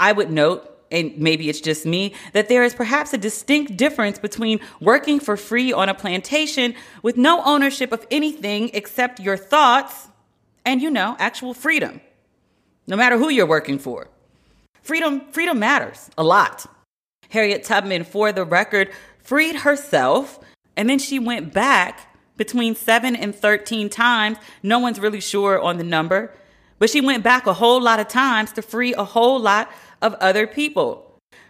I 0.00 0.12
would 0.12 0.30
note, 0.30 0.68
and 0.90 1.16
maybe 1.18 1.48
it's 1.48 1.60
just 1.60 1.84
me, 1.84 2.14
that 2.32 2.48
there 2.48 2.64
is 2.64 2.74
perhaps 2.74 3.12
a 3.12 3.18
distinct 3.18 3.76
difference 3.76 4.18
between 4.18 4.58
working 4.80 5.20
for 5.20 5.36
free 5.36 5.72
on 5.72 5.88
a 5.88 5.94
plantation 5.94 6.74
with 7.02 7.16
no 7.16 7.42
ownership 7.44 7.92
of 7.92 8.06
anything 8.10 8.70
except 8.72 9.20
your 9.20 9.36
thoughts 9.36 10.08
and, 10.64 10.80
you 10.80 10.90
know, 10.90 11.14
actual 11.18 11.52
freedom, 11.52 12.00
no 12.86 12.96
matter 12.96 13.18
who 13.18 13.28
you're 13.28 13.46
working 13.46 13.78
for. 13.78 14.08
Freedom, 14.82 15.20
freedom 15.30 15.58
matters 15.58 16.10
a 16.18 16.24
lot. 16.24 16.66
Harriet 17.30 17.64
Tubman, 17.64 18.04
for 18.04 18.32
the 18.32 18.44
record, 18.44 18.90
freed 19.18 19.56
herself 19.56 20.38
and 20.76 20.88
then 20.88 20.98
she 20.98 21.18
went 21.18 21.52
back 21.52 22.14
between 22.36 22.74
seven 22.74 23.14
and 23.14 23.34
13 23.34 23.88
times. 23.88 24.38
No 24.62 24.78
one's 24.78 24.98
really 24.98 25.20
sure 25.20 25.60
on 25.60 25.78
the 25.78 25.84
number, 25.84 26.32
but 26.78 26.90
she 26.90 27.00
went 27.00 27.22
back 27.22 27.46
a 27.46 27.54
whole 27.54 27.80
lot 27.80 28.00
of 28.00 28.08
times 28.08 28.52
to 28.52 28.62
free 28.62 28.94
a 28.94 29.04
whole 29.04 29.38
lot 29.38 29.70
of 30.00 30.14
other 30.14 30.46
people. 30.46 31.08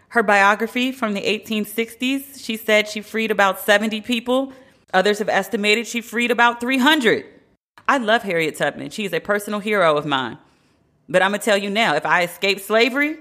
Her 0.09 0.22
biography 0.22 0.93
from 0.93 1.14
the 1.14 1.22
1860s, 1.22 2.45
she 2.45 2.57
said 2.57 2.89
she 2.89 3.01
freed 3.01 3.30
about 3.30 3.61
70 3.61 4.03
people. 4.03 4.53
Others 4.93 5.20
have 5.20 5.28
estimated 5.30 5.87
she 5.87 6.03
freed 6.03 6.30
about 6.30 6.61
300. 6.61 7.24
I 7.89 7.97
love 7.97 8.22
Harriet 8.22 8.57
Tubman. 8.57 8.91
She's 8.91 9.12
a 9.12 9.20
personal 9.20 9.61
hero 9.61 9.97
of 9.97 10.05
mine. 10.05 10.37
But 11.13 11.21
I'm 11.21 11.31
going 11.31 11.41
to 11.41 11.45
tell 11.45 11.59
you 11.59 11.69
now 11.69 11.95
if 11.95 12.07
I 12.07 12.23
escape 12.23 12.59
slavery, 12.59 13.19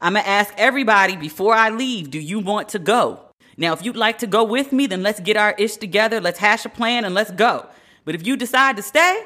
I'm 0.00 0.14
going 0.14 0.24
to 0.24 0.28
ask 0.28 0.54
everybody 0.56 1.16
before 1.16 1.54
I 1.54 1.68
leave 1.68 2.10
do 2.10 2.18
you 2.18 2.38
want 2.38 2.70
to 2.70 2.78
go? 2.78 3.20
Now, 3.58 3.74
if 3.74 3.84
you'd 3.84 3.94
like 3.94 4.18
to 4.18 4.26
go 4.26 4.42
with 4.42 4.72
me, 4.72 4.86
then 4.86 5.02
let's 5.02 5.20
get 5.20 5.36
our 5.36 5.54
ish 5.58 5.76
together, 5.76 6.18
let's 6.18 6.38
hash 6.38 6.64
a 6.64 6.70
plan, 6.70 7.04
and 7.04 7.14
let's 7.14 7.30
go. 7.30 7.66
But 8.06 8.14
if 8.14 8.26
you 8.26 8.38
decide 8.38 8.76
to 8.76 8.82
stay, 8.82 9.22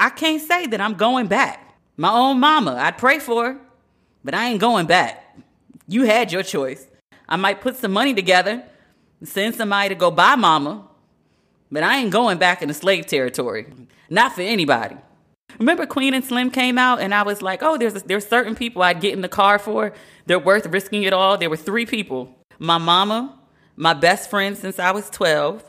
I 0.00 0.10
can't 0.10 0.42
say 0.42 0.66
that 0.66 0.80
I'm 0.80 0.94
going 0.94 1.28
back. 1.28 1.76
My 1.96 2.10
own 2.10 2.40
mama, 2.40 2.74
I'd 2.74 2.98
pray 2.98 3.20
for 3.20 3.44
her, 3.46 3.58
but 4.24 4.34
I 4.34 4.48
ain't 4.48 4.60
going 4.60 4.86
back. 4.86 5.38
You 5.86 6.02
had 6.02 6.32
your 6.32 6.42
choice. 6.42 6.88
I 7.28 7.36
might 7.36 7.60
put 7.60 7.76
some 7.76 7.92
money 7.92 8.14
together 8.14 8.64
and 9.20 9.28
send 9.28 9.54
somebody 9.54 9.90
to 9.90 9.94
go 9.94 10.10
buy 10.10 10.34
mama, 10.34 10.88
but 11.70 11.84
I 11.84 11.98
ain't 11.98 12.10
going 12.10 12.38
back 12.38 12.62
into 12.62 12.74
slave 12.74 13.06
territory. 13.06 13.72
Not 14.10 14.32
for 14.32 14.42
anybody. 14.42 14.96
Remember 15.58 15.86
Queen 15.86 16.14
and 16.14 16.24
Slim 16.24 16.50
came 16.50 16.78
out 16.78 17.00
and 17.00 17.14
I 17.14 17.22
was 17.22 17.42
like, 17.42 17.62
oh, 17.62 17.78
there's, 17.78 17.94
there's 18.04 18.26
certain 18.26 18.54
people 18.54 18.82
I'd 18.82 19.00
get 19.00 19.12
in 19.12 19.20
the 19.20 19.28
car 19.28 19.58
for. 19.58 19.92
They're 20.26 20.38
worth 20.38 20.66
risking 20.66 21.04
it 21.04 21.12
all. 21.12 21.38
There 21.38 21.50
were 21.50 21.56
three 21.56 21.86
people 21.86 22.34
my 22.58 22.78
mama, 22.78 23.38
my 23.76 23.92
best 23.92 24.30
friend 24.30 24.56
since 24.56 24.78
I 24.78 24.90
was 24.90 25.10
12, 25.10 25.62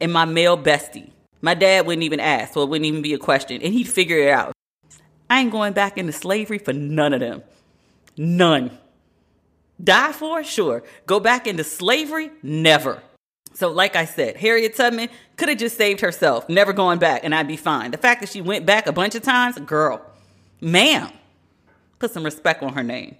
and 0.00 0.12
my 0.12 0.24
male 0.24 0.58
bestie. 0.58 1.10
My 1.40 1.54
dad 1.54 1.86
wouldn't 1.86 2.02
even 2.02 2.20
ask, 2.20 2.54
so 2.54 2.62
it 2.62 2.68
wouldn't 2.68 2.86
even 2.86 3.02
be 3.02 3.14
a 3.14 3.18
question, 3.18 3.62
and 3.62 3.72
he'd 3.72 3.88
figure 3.88 4.18
it 4.18 4.30
out. 4.30 4.52
I 5.30 5.40
ain't 5.40 5.52
going 5.52 5.72
back 5.72 5.98
into 5.98 6.12
slavery 6.12 6.58
for 6.58 6.72
none 6.72 7.12
of 7.12 7.20
them. 7.20 7.42
None. 8.16 8.76
Die 9.82 10.12
for? 10.12 10.44
Sure. 10.44 10.82
Go 11.06 11.20
back 11.20 11.46
into 11.46 11.64
slavery? 11.64 12.30
Never. 12.42 13.02
So, 13.54 13.70
like 13.70 13.96
I 13.96 14.04
said, 14.06 14.36
Harriet 14.36 14.76
Tubman 14.76 15.08
could 15.36 15.48
have 15.48 15.58
just 15.58 15.76
saved 15.76 16.00
herself, 16.00 16.48
never 16.48 16.72
going 16.72 16.98
back, 16.98 17.22
and 17.24 17.34
I'd 17.34 17.48
be 17.48 17.56
fine. 17.56 17.90
The 17.90 17.98
fact 17.98 18.20
that 18.20 18.30
she 18.30 18.40
went 18.40 18.64
back 18.64 18.86
a 18.86 18.92
bunch 18.92 19.14
of 19.14 19.22
times, 19.22 19.58
girl, 19.58 20.04
ma'am, 20.60 21.10
put 21.98 22.12
some 22.12 22.24
respect 22.24 22.62
on 22.62 22.72
her 22.72 22.82
name. 22.82 23.16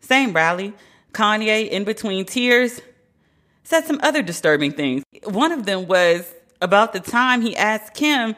Same 0.00 0.32
rally, 0.32 0.74
Kanye, 1.12 1.68
in 1.68 1.84
between 1.84 2.24
tears, 2.24 2.80
said 3.64 3.84
some 3.84 4.00
other 4.02 4.22
disturbing 4.22 4.72
things. 4.72 5.02
One 5.24 5.52
of 5.52 5.64
them 5.64 5.86
was 5.86 6.30
about 6.60 6.92
the 6.92 7.00
time 7.00 7.40
he 7.40 7.56
asked 7.56 7.94
Kim 7.94 8.36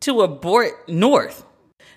to 0.00 0.20
abort 0.20 0.88
North. 0.88 1.44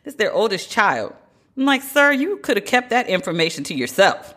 This 0.03 0.13
is 0.13 0.17
their 0.17 0.33
oldest 0.33 0.71
child. 0.71 1.13
I'm 1.57 1.65
like, 1.65 1.83
sir, 1.83 2.11
you 2.11 2.37
could 2.37 2.57
have 2.57 2.65
kept 2.65 2.89
that 2.89 3.07
information 3.07 3.63
to 3.65 3.73
yourself. 3.75 4.33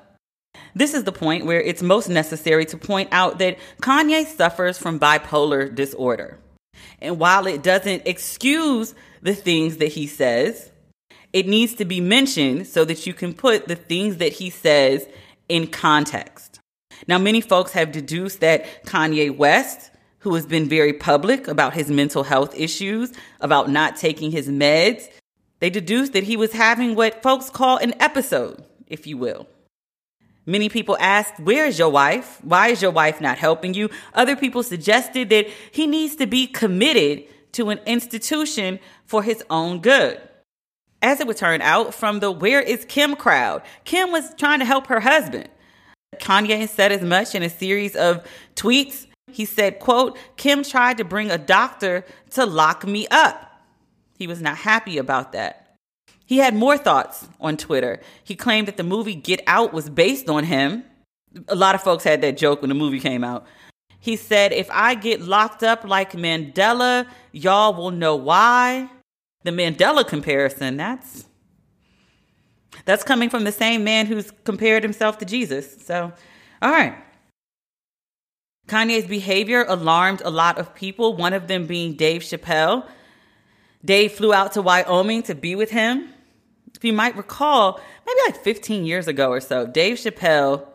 This 0.74 0.94
is 0.94 1.04
the 1.04 1.12
point 1.12 1.46
where 1.46 1.60
it's 1.60 1.82
most 1.82 2.08
necessary 2.08 2.64
to 2.66 2.76
point 2.76 3.08
out 3.12 3.38
that 3.38 3.58
Kanye 3.80 4.26
suffers 4.26 4.76
from 4.76 4.98
bipolar 4.98 5.72
disorder. 5.72 6.38
And 7.00 7.18
while 7.18 7.46
it 7.46 7.62
doesn't 7.62 8.02
excuse 8.06 8.94
the 9.22 9.34
things 9.34 9.76
that 9.76 9.88
he 9.88 10.06
says, 10.06 10.70
it 11.32 11.46
needs 11.46 11.74
to 11.74 11.84
be 11.84 12.00
mentioned 12.00 12.66
so 12.66 12.84
that 12.84 13.06
you 13.06 13.14
can 13.14 13.34
put 13.34 13.68
the 13.68 13.76
things 13.76 14.18
that 14.18 14.32
he 14.32 14.50
says 14.50 15.06
in 15.48 15.66
context. 15.66 16.60
Now, 17.06 17.18
many 17.18 17.40
folks 17.40 17.72
have 17.72 17.92
deduced 17.92 18.40
that 18.40 18.84
Kanye 18.84 19.36
West, 19.36 19.90
who 20.20 20.34
has 20.34 20.46
been 20.46 20.68
very 20.68 20.92
public 20.92 21.48
about 21.48 21.74
his 21.74 21.90
mental 21.90 22.22
health 22.22 22.54
issues, 22.58 23.12
about 23.40 23.68
not 23.68 23.96
taking 23.96 24.30
his 24.30 24.48
meds, 24.48 25.08
they 25.60 25.70
deduced 25.70 26.12
that 26.14 26.24
he 26.24 26.36
was 26.36 26.52
having 26.52 26.94
what 26.94 27.22
folks 27.22 27.50
call 27.50 27.76
an 27.78 27.94
episode, 28.00 28.64
if 28.86 29.06
you 29.06 29.16
will. 29.16 29.46
Many 30.46 30.68
people 30.68 30.96
asked, 31.00 31.40
Where 31.40 31.66
is 31.66 31.78
your 31.78 31.88
wife? 31.88 32.38
Why 32.42 32.68
is 32.68 32.82
your 32.82 32.90
wife 32.90 33.20
not 33.20 33.38
helping 33.38 33.74
you? 33.74 33.88
Other 34.12 34.36
people 34.36 34.62
suggested 34.62 35.30
that 35.30 35.46
he 35.70 35.86
needs 35.86 36.16
to 36.16 36.26
be 36.26 36.46
committed 36.46 37.24
to 37.52 37.70
an 37.70 37.78
institution 37.86 38.78
for 39.06 39.22
his 39.22 39.42
own 39.48 39.80
good. 39.80 40.20
As 41.00 41.20
it 41.20 41.26
would 41.26 41.36
turn 41.36 41.60
out, 41.62 41.94
from 41.94 42.20
the 42.20 42.30
Where 42.30 42.60
is 42.60 42.84
Kim 42.86 43.16
crowd, 43.16 43.62
Kim 43.84 44.10
was 44.10 44.34
trying 44.36 44.58
to 44.58 44.64
help 44.64 44.86
her 44.88 45.00
husband. 45.00 45.48
Kanye 46.18 46.68
said 46.68 46.92
as 46.92 47.02
much 47.02 47.34
in 47.34 47.42
a 47.42 47.50
series 47.50 47.96
of 47.96 48.26
tweets. 48.54 49.06
He 49.30 49.44
said, 49.44 49.80
quote, 49.80 50.16
Kim 50.36 50.62
tried 50.62 50.98
to 50.98 51.04
bring 51.04 51.30
a 51.30 51.38
doctor 51.38 52.04
to 52.30 52.46
lock 52.46 52.86
me 52.86 53.06
up. 53.10 53.50
He 54.16 54.26
was 54.26 54.40
not 54.40 54.56
happy 54.56 54.98
about 54.98 55.32
that. 55.32 55.63
He 56.26 56.38
had 56.38 56.54
more 56.54 56.78
thoughts 56.78 57.28
on 57.40 57.56
Twitter. 57.56 58.00
He 58.22 58.34
claimed 58.34 58.68
that 58.68 58.76
the 58.76 58.82
movie 58.82 59.14
Get 59.14 59.42
Out 59.46 59.72
was 59.72 59.90
based 59.90 60.28
on 60.28 60.44
him. 60.44 60.84
A 61.48 61.54
lot 61.54 61.74
of 61.74 61.82
folks 61.82 62.04
had 62.04 62.22
that 62.22 62.36
joke 62.36 62.62
when 62.62 62.70
the 62.70 62.74
movie 62.74 63.00
came 63.00 63.22
out. 63.22 63.46
He 64.00 64.16
said, 64.16 64.52
If 64.52 64.70
I 64.70 64.94
get 64.94 65.20
locked 65.20 65.62
up 65.62 65.84
like 65.84 66.12
Mandela, 66.12 67.06
y'all 67.32 67.74
will 67.74 67.90
know 67.90 68.16
why. 68.16 68.88
The 69.42 69.50
Mandela 69.50 70.06
comparison, 70.06 70.78
that's 70.78 71.26
that's 72.86 73.04
coming 73.04 73.30
from 73.30 73.44
the 73.44 73.52
same 73.52 73.84
man 73.84 74.06
who's 74.06 74.30
compared 74.44 74.82
himself 74.82 75.18
to 75.18 75.24
Jesus. 75.24 75.82
So, 75.84 76.12
all 76.60 76.70
right. 76.70 76.96
Kanye's 78.66 79.06
behavior 79.06 79.64
alarmed 79.68 80.22
a 80.24 80.30
lot 80.30 80.58
of 80.58 80.74
people, 80.74 81.16
one 81.16 81.34
of 81.34 81.48
them 81.48 81.66
being 81.66 81.94
Dave 81.94 82.22
Chappelle. 82.22 82.86
Dave 83.84 84.12
flew 84.12 84.32
out 84.32 84.52
to 84.52 84.62
Wyoming 84.62 85.22
to 85.24 85.34
be 85.34 85.54
with 85.54 85.70
him 85.70 86.13
if 86.84 86.88
you 86.88 86.92
might 86.92 87.16
recall, 87.16 87.80
maybe 88.04 88.18
like 88.26 88.44
15 88.44 88.84
years 88.84 89.08
ago 89.08 89.30
or 89.30 89.40
so, 89.40 89.66
Dave 89.66 89.96
Chappelle. 89.96 90.66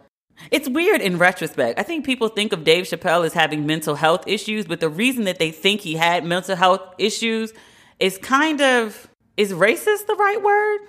It's 0.49 0.67
weird 0.67 1.01
in 1.01 1.19
retrospect. 1.19 1.77
I 1.77 1.83
think 1.83 2.03
people 2.03 2.29
think 2.29 2.51
of 2.51 2.63
Dave 2.63 2.85
Chappelle 2.85 3.27
as 3.27 3.33
having 3.33 3.67
mental 3.67 3.93
health 3.93 4.23
issues, 4.25 4.65
but 4.65 4.79
the 4.79 4.89
reason 4.89 5.25
that 5.25 5.37
they 5.37 5.51
think 5.51 5.81
he 5.81 5.93
had 5.93 6.25
mental 6.25 6.55
health 6.55 6.81
issues 6.97 7.53
is 7.99 8.17
kind 8.17 8.59
of 8.59 9.07
is 9.37 9.53
racist 9.53 10.07
the 10.07 10.15
right 10.15 10.41
word? 10.41 10.79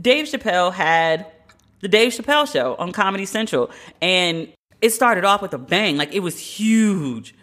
Dave 0.00 0.26
Chappelle 0.26 0.72
had 0.72 1.30
the 1.78 1.88
Dave 1.88 2.12
Chappelle 2.12 2.50
show 2.50 2.74
on 2.74 2.90
Comedy 2.90 3.26
Central 3.26 3.70
and 4.02 4.48
it 4.80 4.90
started 4.90 5.24
off 5.24 5.42
with 5.42 5.54
a 5.54 5.58
bang. 5.58 5.96
Like 5.96 6.12
it 6.12 6.20
was 6.20 6.40
huge. 6.40 7.36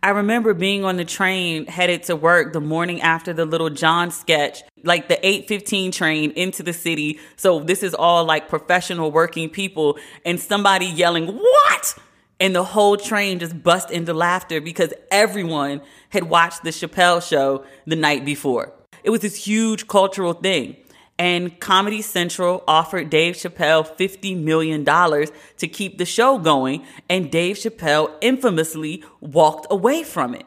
I 0.00 0.10
remember 0.10 0.54
being 0.54 0.84
on 0.84 0.96
the 0.96 1.04
train 1.04 1.66
headed 1.66 2.04
to 2.04 2.14
work 2.14 2.52
the 2.52 2.60
morning 2.60 3.00
after 3.02 3.32
the 3.32 3.44
Lil 3.44 3.70
Jon 3.70 4.12
sketch, 4.12 4.62
like 4.84 5.08
the 5.08 5.18
815 5.26 5.90
train 5.90 6.30
into 6.32 6.62
the 6.62 6.72
city. 6.72 7.18
So 7.34 7.58
this 7.58 7.82
is 7.82 7.94
all 7.94 8.24
like 8.24 8.48
professional 8.48 9.10
working 9.10 9.50
people 9.50 9.98
and 10.24 10.38
somebody 10.38 10.86
yelling, 10.86 11.26
what? 11.26 11.98
And 12.38 12.54
the 12.54 12.62
whole 12.62 12.96
train 12.96 13.40
just 13.40 13.60
bust 13.60 13.90
into 13.90 14.14
laughter 14.14 14.60
because 14.60 14.92
everyone 15.10 15.80
had 16.10 16.24
watched 16.24 16.62
the 16.62 16.70
Chappelle 16.70 17.20
show 17.20 17.64
the 17.84 17.96
night 17.96 18.24
before. 18.24 18.72
It 19.02 19.10
was 19.10 19.20
this 19.20 19.34
huge 19.34 19.88
cultural 19.88 20.32
thing 20.32 20.76
and 21.18 21.58
Comedy 21.58 22.00
Central 22.00 22.62
offered 22.68 23.10
Dave 23.10 23.34
Chappelle 23.34 23.84
$50 23.84 24.40
million 24.40 24.84
to 24.84 25.68
keep 25.68 25.98
the 25.98 26.04
show 26.04 26.38
going, 26.38 26.84
and 27.08 27.30
Dave 27.30 27.56
Chappelle 27.56 28.12
infamously 28.20 29.02
walked 29.20 29.66
away 29.70 30.04
from 30.04 30.34
it. 30.34 30.46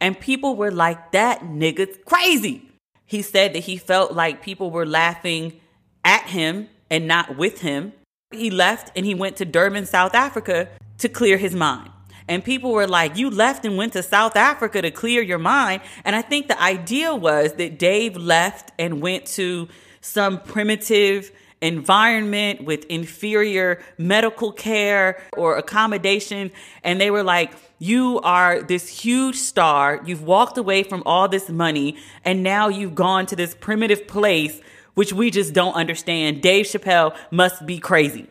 And 0.00 0.18
people 0.18 0.56
were 0.56 0.70
like, 0.70 1.12
that 1.12 1.42
nigga's 1.42 1.98
crazy. 2.06 2.70
He 3.04 3.22
said 3.22 3.54
that 3.54 3.64
he 3.64 3.76
felt 3.76 4.12
like 4.12 4.42
people 4.42 4.70
were 4.70 4.86
laughing 4.86 5.60
at 6.04 6.24
him 6.24 6.68
and 6.90 7.06
not 7.06 7.36
with 7.36 7.60
him. 7.60 7.92
He 8.30 8.50
left 8.50 8.90
and 8.96 9.06
he 9.06 9.14
went 9.14 9.36
to 9.36 9.44
Durban, 9.44 9.86
South 9.86 10.14
Africa 10.14 10.68
to 10.98 11.08
clear 11.08 11.36
his 11.36 11.54
mind. 11.54 11.90
And 12.28 12.42
people 12.42 12.72
were 12.72 12.88
like, 12.88 13.16
You 13.16 13.30
left 13.30 13.64
and 13.64 13.76
went 13.76 13.92
to 13.92 14.02
South 14.02 14.34
Africa 14.34 14.82
to 14.82 14.90
clear 14.90 15.22
your 15.22 15.38
mind. 15.38 15.82
And 16.04 16.16
I 16.16 16.22
think 16.22 16.48
the 16.48 16.60
idea 16.60 17.14
was 17.14 17.52
that 17.54 17.78
Dave 17.78 18.16
left 18.16 18.72
and 18.78 19.00
went 19.00 19.26
to 19.26 19.68
some 20.06 20.40
primitive 20.40 21.32
environment 21.60 22.64
with 22.64 22.84
inferior 22.84 23.82
medical 23.98 24.52
care 24.52 25.20
or 25.36 25.56
accommodation. 25.56 26.50
And 26.84 27.00
they 27.00 27.10
were 27.10 27.22
like, 27.22 27.52
You 27.78 28.20
are 28.20 28.62
this 28.62 28.88
huge 28.88 29.36
star. 29.36 30.00
You've 30.04 30.22
walked 30.22 30.58
away 30.58 30.82
from 30.82 31.02
all 31.04 31.28
this 31.28 31.48
money, 31.48 31.96
and 32.24 32.42
now 32.42 32.68
you've 32.68 32.94
gone 32.94 33.26
to 33.26 33.36
this 33.36 33.54
primitive 33.54 34.06
place, 34.06 34.60
which 34.94 35.12
we 35.12 35.30
just 35.30 35.52
don't 35.52 35.74
understand. 35.74 36.42
Dave 36.42 36.66
Chappelle 36.66 37.16
must 37.30 37.66
be 37.66 37.78
crazy. 37.78 38.28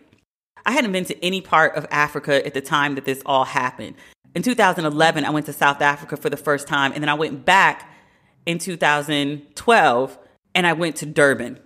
I 0.66 0.72
hadn't 0.72 0.94
been 0.94 1.06
to 1.06 1.24
any 1.24 1.42
part 1.42 1.76
of 1.76 1.86
Africa 1.92 2.44
at 2.46 2.54
the 2.56 2.62
time 2.62 2.96
that 2.96 3.06
this 3.06 3.22
all 3.26 3.46
happened. 3.46 3.96
In 4.34 4.42
2011, 4.42 5.24
I 5.24 5.30
went 5.30 5.46
to 5.46 5.54
South 5.54 5.82
Africa 5.82 6.18
for 6.18 6.30
the 6.30 6.38
first 6.38 6.68
time, 6.68 6.92
and 6.94 7.04
then 7.04 7.10
I 7.10 7.14
went 7.14 7.46
back 7.46 7.90
in 8.46 8.58
2012 8.58 10.18
and 10.54 10.66
I 10.66 10.74
went 10.74 10.96
to 10.98 11.06
Durban. 11.06 11.60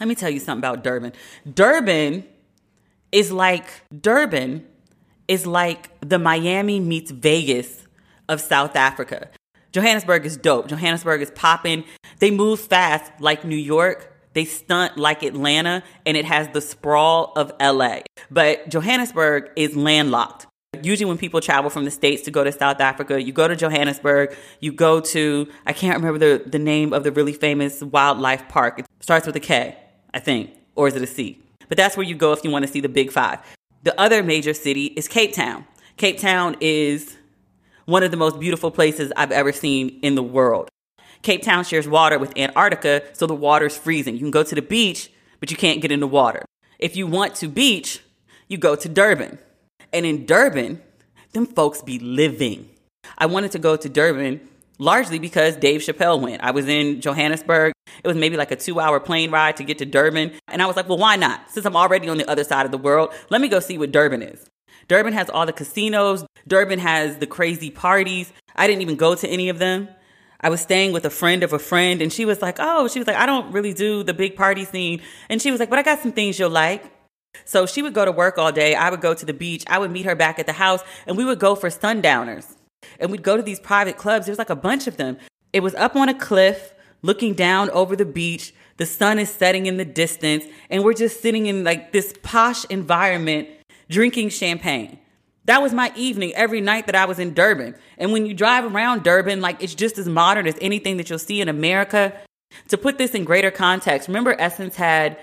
Let 0.00 0.08
me 0.08 0.14
tell 0.14 0.30
you 0.30 0.40
something 0.40 0.60
about 0.60 0.82
Durban. 0.82 1.12
Durban 1.52 2.24
is 3.12 3.30
like 3.30 3.66
Durban 3.98 4.66
is 5.28 5.46
like 5.46 5.88
the 6.00 6.18
Miami 6.18 6.80
meets 6.80 7.10
Vegas 7.10 7.86
of 8.28 8.40
South 8.40 8.76
Africa. 8.76 9.28
Johannesburg 9.72 10.26
is 10.26 10.36
dope. 10.36 10.68
Johannesburg 10.68 11.22
is 11.22 11.30
popping. 11.32 11.84
They 12.18 12.30
move 12.30 12.60
fast 12.60 13.10
like 13.20 13.44
New 13.44 13.56
York. 13.56 14.12
They 14.32 14.44
stunt 14.44 14.96
like 14.96 15.22
Atlanta 15.22 15.82
and 16.04 16.16
it 16.16 16.24
has 16.24 16.48
the 16.48 16.60
sprawl 16.60 17.32
of 17.36 17.52
LA. 17.60 18.00
But 18.30 18.68
Johannesburg 18.68 19.50
is 19.56 19.76
landlocked. 19.76 20.46
Usually, 20.82 21.06
when 21.06 21.18
people 21.18 21.40
travel 21.40 21.70
from 21.70 21.84
the 21.84 21.90
States 21.90 22.22
to 22.22 22.32
go 22.32 22.42
to 22.42 22.50
South 22.50 22.80
Africa, 22.80 23.22
you 23.22 23.32
go 23.32 23.46
to 23.46 23.54
Johannesburg, 23.54 24.36
you 24.58 24.72
go 24.72 25.00
to, 25.00 25.48
I 25.66 25.72
can't 25.72 25.96
remember 25.96 26.18
the, 26.18 26.48
the 26.48 26.58
name 26.58 26.92
of 26.92 27.04
the 27.04 27.12
really 27.12 27.32
famous 27.32 27.80
wildlife 27.80 28.48
park. 28.48 28.84
Starts 29.04 29.26
with 29.26 29.36
a 29.36 29.40
K. 29.40 29.76
I 30.14 30.18
think, 30.18 30.48
or 30.76 30.88
is 30.88 30.96
it 30.96 31.02
a 31.02 31.06
C? 31.06 31.38
But 31.68 31.76
that's 31.76 31.94
where 31.94 32.06
you 32.06 32.14
go 32.14 32.32
if 32.32 32.42
you 32.42 32.50
want 32.50 32.64
to 32.64 32.72
see 32.72 32.80
the 32.80 32.88
big 32.88 33.12
five. 33.12 33.38
The 33.82 34.00
other 34.00 34.22
major 34.22 34.54
city 34.54 34.86
is 34.86 35.08
Cape 35.08 35.34
Town. 35.34 35.66
Cape 35.98 36.16
Town 36.16 36.56
is 36.62 37.14
one 37.84 38.02
of 38.02 38.10
the 38.10 38.16
most 38.16 38.40
beautiful 38.40 38.70
places 38.70 39.12
I've 39.14 39.30
ever 39.30 39.52
seen 39.52 40.00
in 40.00 40.14
the 40.14 40.22
world. 40.22 40.70
Cape 41.20 41.42
Town 41.42 41.64
shares 41.64 41.86
water 41.86 42.18
with 42.18 42.32
Antarctica, 42.38 43.02
so 43.12 43.26
the 43.26 43.34
water's 43.34 43.76
freezing. 43.76 44.14
You 44.14 44.20
can 44.20 44.30
go 44.30 44.42
to 44.42 44.54
the 44.54 44.62
beach, 44.62 45.10
but 45.38 45.50
you 45.50 45.58
can't 45.58 45.82
get 45.82 45.92
in 45.92 46.00
the 46.00 46.06
water. 46.06 46.46
If 46.78 46.96
you 46.96 47.06
want 47.06 47.34
to 47.34 47.48
beach, 47.48 48.00
you 48.48 48.56
go 48.56 48.74
to 48.74 48.88
Durban. 48.88 49.38
And 49.92 50.06
in 50.06 50.24
Durban, 50.24 50.80
them 51.34 51.44
folks 51.44 51.82
be 51.82 51.98
living. 51.98 52.70
I 53.18 53.26
wanted 53.26 53.52
to 53.52 53.58
go 53.58 53.76
to 53.76 53.86
Durban 53.86 54.40
largely 54.78 55.18
because 55.18 55.56
Dave 55.56 55.82
Chappelle 55.82 56.22
went. 56.22 56.42
I 56.42 56.52
was 56.52 56.68
in 56.68 57.02
Johannesburg. 57.02 57.73
It 58.02 58.08
was 58.08 58.16
maybe 58.16 58.36
like 58.36 58.50
a 58.50 58.56
two 58.56 58.80
hour 58.80 59.00
plane 59.00 59.30
ride 59.30 59.56
to 59.58 59.64
get 59.64 59.78
to 59.78 59.84
Durban. 59.84 60.32
And 60.48 60.62
I 60.62 60.66
was 60.66 60.76
like, 60.76 60.88
well, 60.88 60.98
why 60.98 61.16
not? 61.16 61.50
Since 61.50 61.66
I'm 61.66 61.76
already 61.76 62.08
on 62.08 62.18
the 62.18 62.28
other 62.28 62.44
side 62.44 62.66
of 62.66 62.72
the 62.72 62.78
world, 62.78 63.12
let 63.30 63.40
me 63.40 63.48
go 63.48 63.60
see 63.60 63.78
what 63.78 63.92
Durban 63.92 64.22
is. 64.22 64.44
Durban 64.88 65.12
has 65.12 65.30
all 65.30 65.46
the 65.46 65.52
casinos. 65.52 66.24
Durban 66.46 66.78
has 66.78 67.18
the 67.18 67.26
crazy 67.26 67.70
parties. 67.70 68.32
I 68.56 68.66
didn't 68.66 68.82
even 68.82 68.96
go 68.96 69.14
to 69.14 69.28
any 69.28 69.48
of 69.48 69.58
them. 69.58 69.88
I 70.40 70.50
was 70.50 70.60
staying 70.60 70.92
with 70.92 71.06
a 71.06 71.10
friend 71.10 71.42
of 71.42 71.52
a 71.52 71.58
friend 71.58 72.02
and 72.02 72.12
she 72.12 72.26
was 72.26 72.42
like, 72.42 72.56
Oh, 72.58 72.86
she 72.88 72.98
was 72.98 73.08
like, 73.08 73.16
I 73.16 73.24
don't 73.24 73.52
really 73.52 73.72
do 73.72 74.02
the 74.02 74.12
big 74.12 74.36
party 74.36 74.64
scene. 74.64 75.00
And 75.30 75.40
she 75.40 75.50
was 75.50 75.60
like, 75.60 75.70
But 75.70 75.78
I 75.78 75.82
got 75.82 76.00
some 76.00 76.12
things 76.12 76.38
you'll 76.38 76.50
like. 76.50 76.84
So 77.44 77.66
she 77.66 77.82
would 77.82 77.94
go 77.94 78.04
to 78.04 78.12
work 78.12 78.38
all 78.38 78.52
day. 78.52 78.74
I 78.74 78.90
would 78.90 79.00
go 79.00 79.14
to 79.14 79.26
the 79.26 79.32
beach. 79.32 79.64
I 79.66 79.78
would 79.78 79.90
meet 79.90 80.06
her 80.06 80.14
back 80.14 80.38
at 80.38 80.46
the 80.46 80.52
house 80.52 80.82
and 81.06 81.16
we 81.16 81.24
would 81.24 81.38
go 81.38 81.54
for 81.54 81.70
sundowners. 81.70 82.56
And 83.00 83.10
we'd 83.10 83.22
go 83.22 83.36
to 83.36 83.42
these 83.42 83.58
private 83.58 83.96
clubs. 83.96 84.26
There's 84.26 84.38
like 84.38 84.50
a 84.50 84.56
bunch 84.56 84.86
of 84.86 84.98
them. 84.98 85.16
It 85.52 85.60
was 85.60 85.74
up 85.74 85.96
on 85.96 86.08
a 86.08 86.14
cliff 86.14 86.74
looking 87.04 87.34
down 87.34 87.68
over 87.70 87.94
the 87.94 88.06
beach. 88.06 88.54
The 88.78 88.86
sun 88.86 89.18
is 89.18 89.28
setting 89.28 89.66
in 89.66 89.76
the 89.76 89.84
distance 89.84 90.46
and 90.70 90.82
we're 90.82 90.94
just 90.94 91.20
sitting 91.20 91.46
in 91.46 91.62
like 91.62 91.92
this 91.92 92.14
posh 92.22 92.64
environment 92.70 93.48
drinking 93.90 94.30
champagne. 94.30 94.98
That 95.44 95.60
was 95.60 95.74
my 95.74 95.92
evening 95.94 96.32
every 96.34 96.62
night 96.62 96.86
that 96.86 96.94
I 96.94 97.04
was 97.04 97.18
in 97.18 97.34
Durban. 97.34 97.74
And 97.98 98.10
when 98.10 98.24
you 98.24 98.32
drive 98.32 98.64
around 98.64 99.02
Durban, 99.02 99.42
like 99.42 99.62
it's 99.62 99.74
just 99.74 99.98
as 99.98 100.08
modern 100.08 100.46
as 100.46 100.56
anything 100.62 100.96
that 100.96 101.10
you'll 101.10 101.18
see 101.18 101.42
in 101.42 101.48
America. 101.50 102.18
To 102.68 102.78
put 102.78 102.96
this 102.96 103.14
in 103.14 103.24
greater 103.24 103.50
context, 103.50 104.08
remember 104.08 104.34
Essence 104.38 104.74
had 104.74 105.18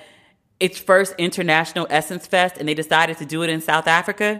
its 0.59 0.77
first 0.77 1.15
international 1.17 1.87
Essence 1.89 2.27
Fest 2.27 2.57
and 2.59 2.69
they 2.69 2.75
decided 2.75 3.17
to 3.17 3.25
do 3.25 3.41
it 3.41 3.49
in 3.49 3.59
South 3.59 3.87
Africa? 3.87 4.39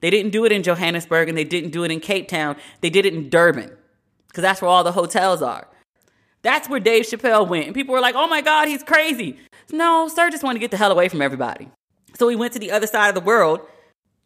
They 0.00 0.10
didn't 0.10 0.30
do 0.30 0.44
it 0.44 0.52
in 0.52 0.62
Johannesburg 0.62 1.28
and 1.28 1.36
they 1.36 1.44
didn't 1.44 1.70
do 1.70 1.82
it 1.82 1.90
in 1.90 1.98
Cape 1.98 2.28
Town. 2.28 2.54
They 2.80 2.90
did 2.90 3.06
it 3.06 3.12
in 3.12 3.28
Durban 3.28 3.76
because 4.28 4.42
that's 4.42 4.62
where 4.62 4.68
all 4.70 4.84
the 4.84 4.92
hotels 4.92 5.42
are. 5.42 5.66
That's 6.42 6.68
where 6.68 6.80
Dave 6.80 7.04
Chappelle 7.04 7.46
went. 7.46 7.66
And 7.66 7.74
people 7.74 7.94
were 7.94 8.00
like, 8.00 8.14
oh 8.14 8.26
my 8.26 8.40
God, 8.40 8.68
he's 8.68 8.82
crazy. 8.82 9.38
No, 9.72 10.08
sir 10.08 10.30
just 10.30 10.42
wanted 10.42 10.54
to 10.54 10.60
get 10.60 10.70
the 10.70 10.76
hell 10.76 10.90
away 10.90 11.08
from 11.08 11.22
everybody. 11.22 11.68
So 12.18 12.28
he 12.28 12.36
went 12.36 12.52
to 12.54 12.58
the 12.58 12.72
other 12.72 12.86
side 12.86 13.08
of 13.08 13.14
the 13.14 13.20
world 13.20 13.60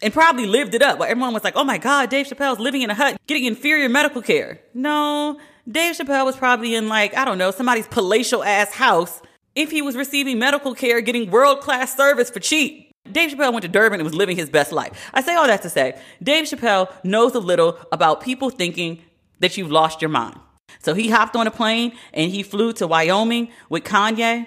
and 0.03 0.13
probably 0.13 0.47
lived 0.47 0.75
it 0.75 0.83
up. 0.83 0.99
But 0.99 1.09
everyone 1.09 1.35
was 1.35 1.45
like, 1.45 1.57
oh 1.57 1.65
my 1.65 1.79
God, 1.79 2.11
Dave 2.11 2.27
Chappelle's 2.27 2.59
living 2.59 2.83
in 2.83 2.91
a 2.91 2.95
hut, 2.95 3.17
getting 3.27 3.45
inferior 3.45 3.89
medical 3.89 4.23
care. 4.23 4.61
No, 4.73 5.39
Dave 5.69 5.97
Chappelle 5.97 6.25
was 6.25 6.37
probably 6.37 6.75
in 6.75 6.89
like, 6.89 7.17
I 7.17 7.25
don't 7.25 7.39
know, 7.39 7.51
somebody's 7.51 7.89
palatial 7.89 8.45
ass 8.45 8.73
house 8.73 9.23
if 9.55 9.71
he 9.71 9.83
was 9.83 9.97
receiving 9.97 10.39
medical 10.39 10.75
care, 10.75 11.01
getting 11.01 11.31
world 11.31 11.61
class 11.61 11.97
service 11.97 12.31
for 12.31 12.41
cheap. 12.41 12.91
Dave 13.11 13.31
Chappelle 13.31 13.53
went 13.53 13.63
to 13.63 13.69
Durban 13.69 14.01
and 14.01 14.05
was 14.05 14.15
living 14.15 14.37
his 14.37 14.49
best 14.49 14.73
life. 14.73 15.11
I 15.13 15.21
say 15.21 15.35
all 15.35 15.47
that 15.47 15.63
to 15.63 15.71
say, 15.71 16.01
Dave 16.23 16.47
Chappelle 16.47 16.91
knows 17.05 17.35
a 17.35 17.41
little 17.41 17.79
about 17.93 18.23
people 18.23 18.51
thinking 18.51 19.03
that 19.41 19.57
you've 19.57 19.71
lost 19.71 20.01
your 20.01 20.09
mind. 20.09 20.39
So 20.85 20.95
he 20.95 21.09
hopped 21.09 21.35
on 21.35 21.47
a 21.47 21.51
plane 21.51 21.93
and 22.13 22.31
he 22.31 22.43
flew 22.43 22.73
to 22.75 22.87
Wyoming 22.87 23.51
with 23.69 23.85
Kanye 23.85 24.47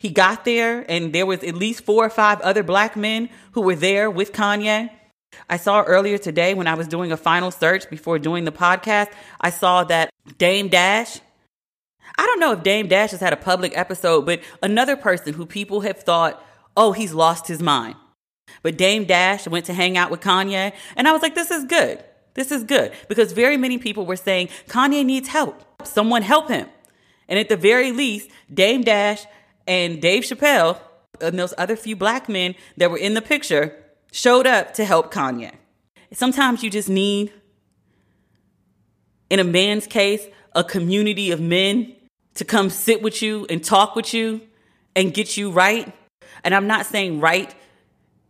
he 0.00 0.08
got 0.08 0.46
there 0.46 0.86
and 0.90 1.12
there 1.12 1.26
was 1.26 1.44
at 1.44 1.54
least 1.54 1.84
four 1.84 2.06
or 2.06 2.08
five 2.08 2.40
other 2.40 2.62
black 2.62 2.96
men 2.96 3.28
who 3.52 3.60
were 3.60 3.74
there 3.74 4.10
with 4.10 4.32
Kanye. 4.32 4.88
I 5.46 5.58
saw 5.58 5.82
earlier 5.82 6.16
today 6.16 6.54
when 6.54 6.66
I 6.66 6.72
was 6.72 6.88
doing 6.88 7.12
a 7.12 7.18
final 7.18 7.50
search 7.50 7.88
before 7.90 8.18
doing 8.18 8.46
the 8.46 8.50
podcast, 8.50 9.12
I 9.42 9.50
saw 9.50 9.84
that 9.84 10.08
Dame 10.38 10.68
Dash, 10.68 11.20
I 12.16 12.24
don't 12.24 12.40
know 12.40 12.52
if 12.52 12.62
Dame 12.62 12.88
Dash 12.88 13.10
has 13.10 13.20
had 13.20 13.34
a 13.34 13.36
public 13.36 13.76
episode, 13.76 14.24
but 14.24 14.40
another 14.62 14.96
person 14.96 15.34
who 15.34 15.44
people 15.44 15.82
have 15.82 15.98
thought, 15.98 16.42
oh, 16.78 16.92
he's 16.92 17.12
lost 17.12 17.46
his 17.46 17.60
mind. 17.60 17.96
But 18.62 18.78
Dame 18.78 19.04
Dash 19.04 19.46
went 19.46 19.66
to 19.66 19.74
hang 19.74 19.98
out 19.98 20.10
with 20.10 20.20
Kanye, 20.20 20.72
and 20.96 21.08
I 21.08 21.12
was 21.12 21.20
like, 21.20 21.34
this 21.34 21.50
is 21.50 21.66
good. 21.66 22.02
This 22.34 22.50
is 22.50 22.64
good 22.64 22.92
because 23.08 23.32
very 23.32 23.56
many 23.56 23.78
people 23.78 24.06
were 24.06 24.16
saying 24.16 24.48
Kanye 24.68 25.04
needs 25.04 25.28
help. 25.28 25.64
Someone 25.84 26.22
help 26.22 26.48
him. 26.48 26.68
And 27.28 27.38
at 27.38 27.48
the 27.48 27.56
very 27.56 27.92
least, 27.92 28.30
Dame 28.52 28.82
Dash 28.82 29.24
and 29.66 30.00
Dave 30.00 30.24
Chappelle 30.24 30.80
and 31.20 31.38
those 31.38 31.54
other 31.58 31.76
few 31.76 31.96
black 31.96 32.28
men 32.28 32.54
that 32.76 32.90
were 32.90 32.98
in 32.98 33.14
the 33.14 33.22
picture 33.22 33.76
showed 34.12 34.46
up 34.46 34.74
to 34.74 34.84
help 34.84 35.12
Kanye. 35.12 35.52
Sometimes 36.12 36.62
you 36.62 36.70
just 36.70 36.88
need, 36.88 37.32
in 39.28 39.38
a 39.38 39.44
man's 39.44 39.86
case, 39.86 40.26
a 40.54 40.64
community 40.64 41.30
of 41.30 41.40
men 41.40 41.94
to 42.34 42.44
come 42.44 42.70
sit 42.70 43.02
with 43.02 43.22
you 43.22 43.46
and 43.48 43.62
talk 43.62 43.94
with 43.94 44.12
you 44.12 44.40
and 44.96 45.14
get 45.14 45.36
you 45.36 45.50
right. 45.50 45.92
And 46.42 46.54
I'm 46.54 46.66
not 46.66 46.86
saying 46.86 47.20
right 47.20 47.54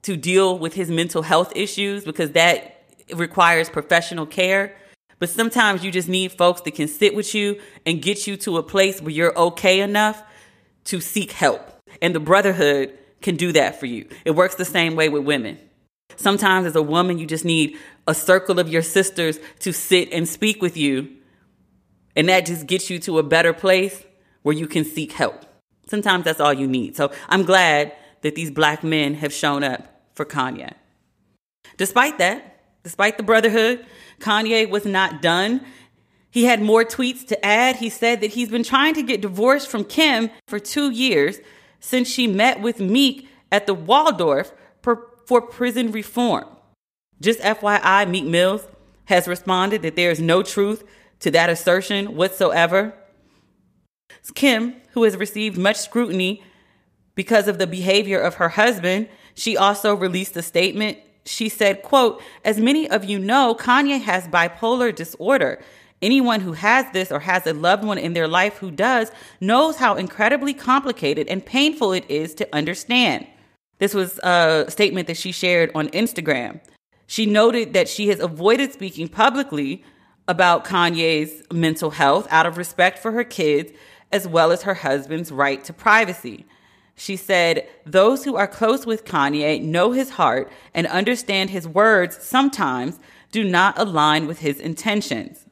to 0.03 0.17
deal 0.17 0.59
with 0.59 0.75
his 0.75 0.91
mental 0.91 1.23
health 1.23 1.53
issues 1.55 2.05
because 2.05 2.33
that 2.33 2.80
requires 3.17 3.69
professional 3.69 4.27
care. 4.27 4.77
But 5.19 5.29
sometimes 5.29 5.85
you 5.85 5.91
just 5.91 6.09
need 6.09 6.33
folks 6.33 6.63
that 6.63 6.75
can 6.75 6.89
sit 6.89 7.15
with 7.15 7.35
you 7.35 7.61
and 7.85 8.01
get 8.01 8.27
you 8.27 8.37
to 8.39 8.57
a 8.57 8.63
place 8.63 9.01
where 9.01 9.13
you're 9.13 9.39
okay 9.39 9.81
enough 9.81 10.23
to 10.85 11.01
seek 11.01 11.33
help. 11.33 11.61
And 12.01 12.15
the 12.15 12.21
brotherhood 12.21 12.99
can 13.21 13.37
do 13.37 13.53
that 13.53 13.79
for 13.79 13.87
you. 13.87 14.09
It 14.25 14.33
works 14.33 14.55
the 14.55 14.65
same 14.65 14.97
way 14.97 15.09
with 15.09 15.25
women. 15.25 15.59
Sometimes 16.17 16.67
as 16.67 16.77
a 16.77 16.83
woman, 16.83 17.19
you 17.19 17.27
just 17.27 17.45
need 17.45 17.77
a 18.07 18.15
circle 18.15 18.59
of 18.59 18.69
your 18.69 18.83
sisters 18.83 19.39
to 19.61 19.73
sit 19.73 20.13
and 20.13 20.29
speak 20.29 20.63
with 20.63 20.77
you. 20.77 21.11
And 22.17 22.29
that 22.29 22.47
just 22.47 22.67
gets 22.67 22.91
you 22.91 22.99
to 23.01 23.19
a 23.19 23.23
better 23.23 23.53
place 23.53 24.05
where 24.43 24.55
you 24.55 24.67
can 24.67 24.85
seek 24.85 25.13
help. 25.13 25.45
Sometimes 25.87 26.25
that's 26.25 26.41
all 26.41 26.53
you 26.53 26.67
need. 26.67 26.97
So 26.97 27.13
I'm 27.29 27.43
glad 27.43 27.93
that 28.23 28.35
these 28.35 28.51
black 28.51 28.83
men 28.83 29.15
have 29.15 29.33
shown 29.33 29.63
up 29.63 30.03
for 30.15 30.25
Kanye. 30.25 30.75
Despite 31.77 32.19
that, 32.19 32.50
despite 32.83 33.17
the 33.17 33.23
brotherhood, 33.23 33.85
Kanye 34.21 34.69
was 34.69 34.85
not 34.85 35.23
done 35.23 35.61
he 36.31 36.45
had 36.45 36.63
more 36.63 36.85
tweets 36.85 37.27
to 37.27 37.45
add. 37.45 37.77
He 37.77 37.89
said 37.89 38.21
that 38.21 38.31
he's 38.31 38.49
been 38.49 38.63
trying 38.63 38.95
to 38.95 39.03
get 39.03 39.21
divorced 39.21 39.69
from 39.69 39.85
Kim 39.85 40.31
for 40.47 40.61
two 40.61 40.91
years 40.91 41.39
since 41.81 42.09
she 42.09 42.27
met 42.27 42.61
with 42.61 42.79
Meek 42.79 43.29
at 43.51 43.67
the 43.67 43.75
Waldorf 43.75 44.53
for 45.27 45.41
prison 45.41 45.93
reform. 45.93 46.45
Just 47.21 47.39
FYI, 47.41 48.09
Meek 48.09 48.25
Mills 48.25 48.67
has 49.05 49.29
responded 49.29 49.83
that 49.83 49.95
there 49.95 50.11
is 50.11 50.19
no 50.19 50.43
truth 50.43 50.83
to 51.21 51.31
that 51.31 51.51
assertion 51.51 52.17
whatsoever. 52.17 52.95
Kim, 54.35 54.75
who 54.93 55.05
has 55.05 55.17
received 55.17 55.57
much 55.57 55.77
scrutiny 55.77 56.43
because 57.15 57.47
of 57.47 57.59
the 57.59 57.67
behavior 57.67 58.19
of 58.19 58.35
her 58.35 58.51
husband, 58.51 59.09
she 59.35 59.57
also 59.57 59.95
released 59.95 60.37
a 60.37 60.43
statement. 60.43 60.99
She 61.25 61.49
said, 61.49 61.83
quote, 61.83 62.23
as 62.45 62.59
many 62.59 62.89
of 62.89 63.05
you 63.05 63.19
know, 63.19 63.55
Kanye 63.55 64.01
has 64.01 64.27
bipolar 64.29 64.95
disorder. 64.95 65.63
Anyone 66.03 66.41
who 66.41 66.53
has 66.53 66.87
this 66.93 67.13
or 67.13 67.21
has 67.21 67.47
a 67.47 67.53
loved 67.53 67.85
one 67.85 67.99
in 67.99 68.15
their 68.15 68.29
life 68.29 68.57
who 68.57 68.71
does 68.71 69.11
knows 69.41 69.77
how 69.77 69.97
incredibly 69.97 70.55
complicated 70.55 71.29
and 71.29 71.45
painful 71.45 71.93
it 71.93 72.11
is 72.11 72.35
to 72.35 72.49
understand. 72.55 73.27
This 73.79 73.93
was 73.95 74.19
a 74.23 74.67
statement 74.69 75.09
that 75.09 75.17
she 75.17 75.33
shared 75.33 75.71
on 75.75 75.89
Instagram. 75.89 76.61
She 77.07 77.27
noted 77.27 77.75
that 77.75 77.89
she 77.89 78.09
has 78.09 78.21
avoided 78.21 78.73
speaking 78.73 79.09
publicly 79.09 79.85
about 80.29 80.65
Kanye's 80.65 81.43
mental 81.53 81.91
health 81.91 82.27
out 82.31 82.47
of 82.47 82.57
respect 82.57 82.99
for 82.99 83.13
her 83.13 83.25
kids 83.25 83.73
as 84.13 84.27
well 84.27 84.53
as 84.53 84.63
her 84.63 84.75
husband's 84.75 85.33
right 85.33 85.63
to 85.65 85.73
privacy. 85.73 86.47
She 87.01 87.17
said, 87.17 87.67
Those 87.87 88.25
who 88.25 88.37
are 88.37 88.47
close 88.47 88.85
with 88.85 89.07
Kanye 89.07 89.63
know 89.63 89.93
his 89.93 90.11
heart 90.11 90.53
and 90.75 90.87
understand 90.87 91.49
his 91.49 91.67
words 91.67 92.23
sometimes 92.23 93.01
do 93.33 93.43
not 93.43 93.79
align 93.79 94.27
with 94.27 94.41
his 94.41 94.61
intentions. 94.61 95.47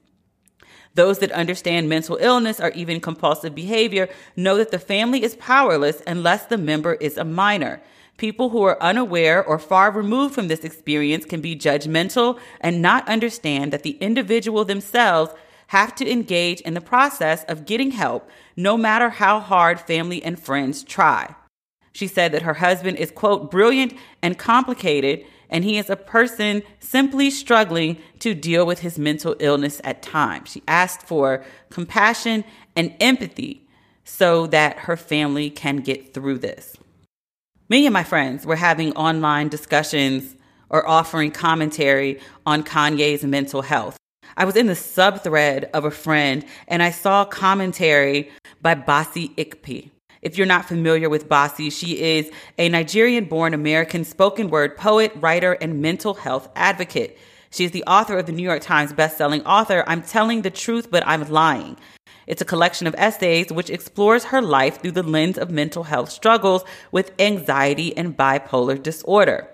Those 0.93 1.21
that 1.21 1.33
understand 1.33 1.89
mental 1.89 2.19
illness 2.21 2.61
or 2.61 2.69
even 2.73 3.01
compulsive 3.01 3.55
behavior 3.55 4.11
know 4.37 4.59
that 4.59 4.71
the 4.71 4.79
family 4.79 5.23
is 5.23 5.37
powerless 5.37 6.03
unless 6.07 6.45
the 6.45 6.59
member 6.59 6.97
is 6.97 7.17
a 7.17 7.25
minor. 7.25 7.81
People 8.19 8.51
who 8.51 8.63
are 8.65 8.83
unaware 8.83 9.43
or 9.43 9.59
far 9.59 9.91
removed 9.91 10.35
from 10.35 10.49
this 10.49 10.65
experience 10.65 11.25
can 11.25 11.41
be 11.41 11.57
judgmental 11.57 12.39
and 12.61 12.83
not 12.83 13.09
understand 13.09 13.73
that 13.73 13.85
the 13.85 13.97
individual 14.03 14.67
themselves 14.67 15.33
have 15.69 15.95
to 15.95 16.11
engage 16.11 16.61
in 16.61 16.75
the 16.75 16.81
process 16.83 17.45
of 17.45 17.65
getting 17.65 17.93
help, 17.93 18.29
no 18.55 18.77
matter 18.77 19.09
how 19.09 19.41
hard 19.41 19.81
family 19.81 20.23
and 20.23 20.39
friends 20.39 20.83
try. 20.83 21.35
She 21.99 22.07
said 22.07 22.31
that 22.31 22.43
her 22.43 22.55
husband 22.55 22.99
is, 22.99 23.11
quote, 23.11 23.51
brilliant 23.51 23.93
and 24.23 24.39
complicated 24.39 25.25
and 25.51 25.65
he 25.65 25.79
is 25.79 25.91
a 25.91 25.97
person 25.97 26.63
simply 26.79 27.29
struggling 27.29 27.99
to 28.21 28.35
deal 28.35 28.65
with 28.65 28.79
his 28.79 29.01
mental 29.01 29.35
illness 29.41 29.81
at 29.83 30.01
times. 30.01 30.53
She 30.53 30.63
asked 30.69 31.03
for 31.03 31.43
compassion 31.71 32.45
and 32.77 32.95
empathy 33.01 33.67
so 34.05 34.47
that 34.47 34.79
her 34.79 34.97
family 34.97 35.51
can 35.51 35.79
get 35.79 36.15
through 36.15 36.39
this. 36.39 36.77
Me 37.69 37.85
and 37.85 37.93
my 37.93 38.05
friends 38.05 38.47
were 38.47 38.55
having 38.55 38.93
online 38.93 39.49
discussions 39.49 40.37
or 40.71 40.89
offering 40.89 41.33
commentary 41.33 42.21
on 42.47 42.63
Kanye's 42.63 43.25
mental 43.25 43.63
health. 43.63 43.97
I 44.37 44.45
was 44.45 44.55
in 44.55 44.69
the 44.69 44.75
subthread 44.75 45.69
of 45.73 45.85
a 45.85 45.91
friend 45.91 46.45
and 46.69 46.81
I 46.81 46.93
saw 46.93 47.25
commentary 47.25 48.31
by 48.63 48.77
Bassey 48.77 49.35
Ikpi. 49.35 49.91
If 50.29 50.37
you're 50.37 50.47
not 50.47 50.67
familiar 50.67 51.09
with 51.09 51.27
Bassey, 51.27 51.73
she 51.73 52.03
is 52.03 52.31
a 52.59 52.69
Nigerian 52.69 53.25
born 53.25 53.55
American 53.55 54.05
spoken 54.05 54.51
word 54.51 54.77
poet, 54.77 55.11
writer, 55.17 55.55
and 55.55 55.81
mental 55.81 56.13
health 56.13 56.51
advocate. 56.55 57.17
She 57.51 57.65
is 57.65 57.71
the 57.71 57.83
author 57.85 58.19
of 58.19 58.27
the 58.27 58.33
New 58.33 58.43
York 58.43 58.61
Times 58.61 58.93
bestselling 58.93 59.43
author, 59.47 59.85
I'm 59.87 60.03
Telling 60.03 60.43
the 60.43 60.51
Truth, 60.51 60.91
but 60.91 61.03
I'm 61.07 61.27
Lying. 61.31 61.79
It's 62.27 62.43
a 62.43 62.45
collection 62.45 62.87
of 62.87 62.95
essays 62.99 63.51
which 63.51 63.71
explores 63.71 64.25
her 64.25 64.43
life 64.43 64.83
through 64.83 64.91
the 64.91 65.03
lens 65.03 65.39
of 65.39 65.51
mental 65.51 65.85
health 65.85 66.11
struggles 66.11 66.63
with 66.93 67.11
anxiety 67.19 67.97
and 67.97 68.15
bipolar 68.15 68.83
disorder. 68.83 69.49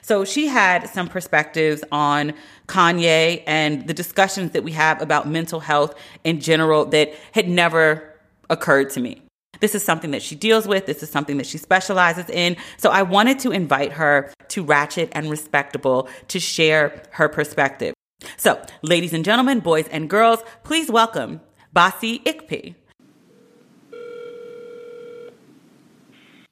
So 0.00 0.24
she 0.24 0.46
had 0.46 0.88
some 0.88 1.08
perspectives 1.08 1.84
on 1.92 2.32
Kanye 2.68 3.42
and 3.46 3.86
the 3.86 3.92
discussions 3.92 4.52
that 4.52 4.64
we 4.64 4.72
have 4.72 5.02
about 5.02 5.28
mental 5.28 5.60
health 5.60 5.94
in 6.24 6.40
general 6.40 6.86
that 6.86 7.12
had 7.32 7.50
never 7.50 8.14
occurred 8.48 8.88
to 8.92 9.00
me. 9.00 9.20
This 9.60 9.74
is 9.74 9.82
something 9.82 10.10
that 10.10 10.22
she 10.22 10.34
deals 10.34 10.66
with. 10.66 10.86
This 10.86 11.02
is 11.02 11.10
something 11.10 11.36
that 11.38 11.46
she 11.46 11.58
specializes 11.58 12.28
in. 12.30 12.56
So 12.76 12.90
I 12.90 13.02
wanted 13.02 13.38
to 13.40 13.50
invite 13.50 13.92
her 13.92 14.32
to 14.48 14.64
Ratchet 14.64 15.10
and 15.12 15.30
Respectable 15.30 16.08
to 16.28 16.40
share 16.40 17.02
her 17.12 17.28
perspective. 17.28 17.94
So, 18.36 18.60
ladies 18.82 19.12
and 19.12 19.24
gentlemen, 19.24 19.60
boys 19.60 19.88
and 19.88 20.08
girls, 20.08 20.40
please 20.64 20.90
welcome 20.90 21.40
Bassey 21.74 22.22
Ikpi. 22.24 22.74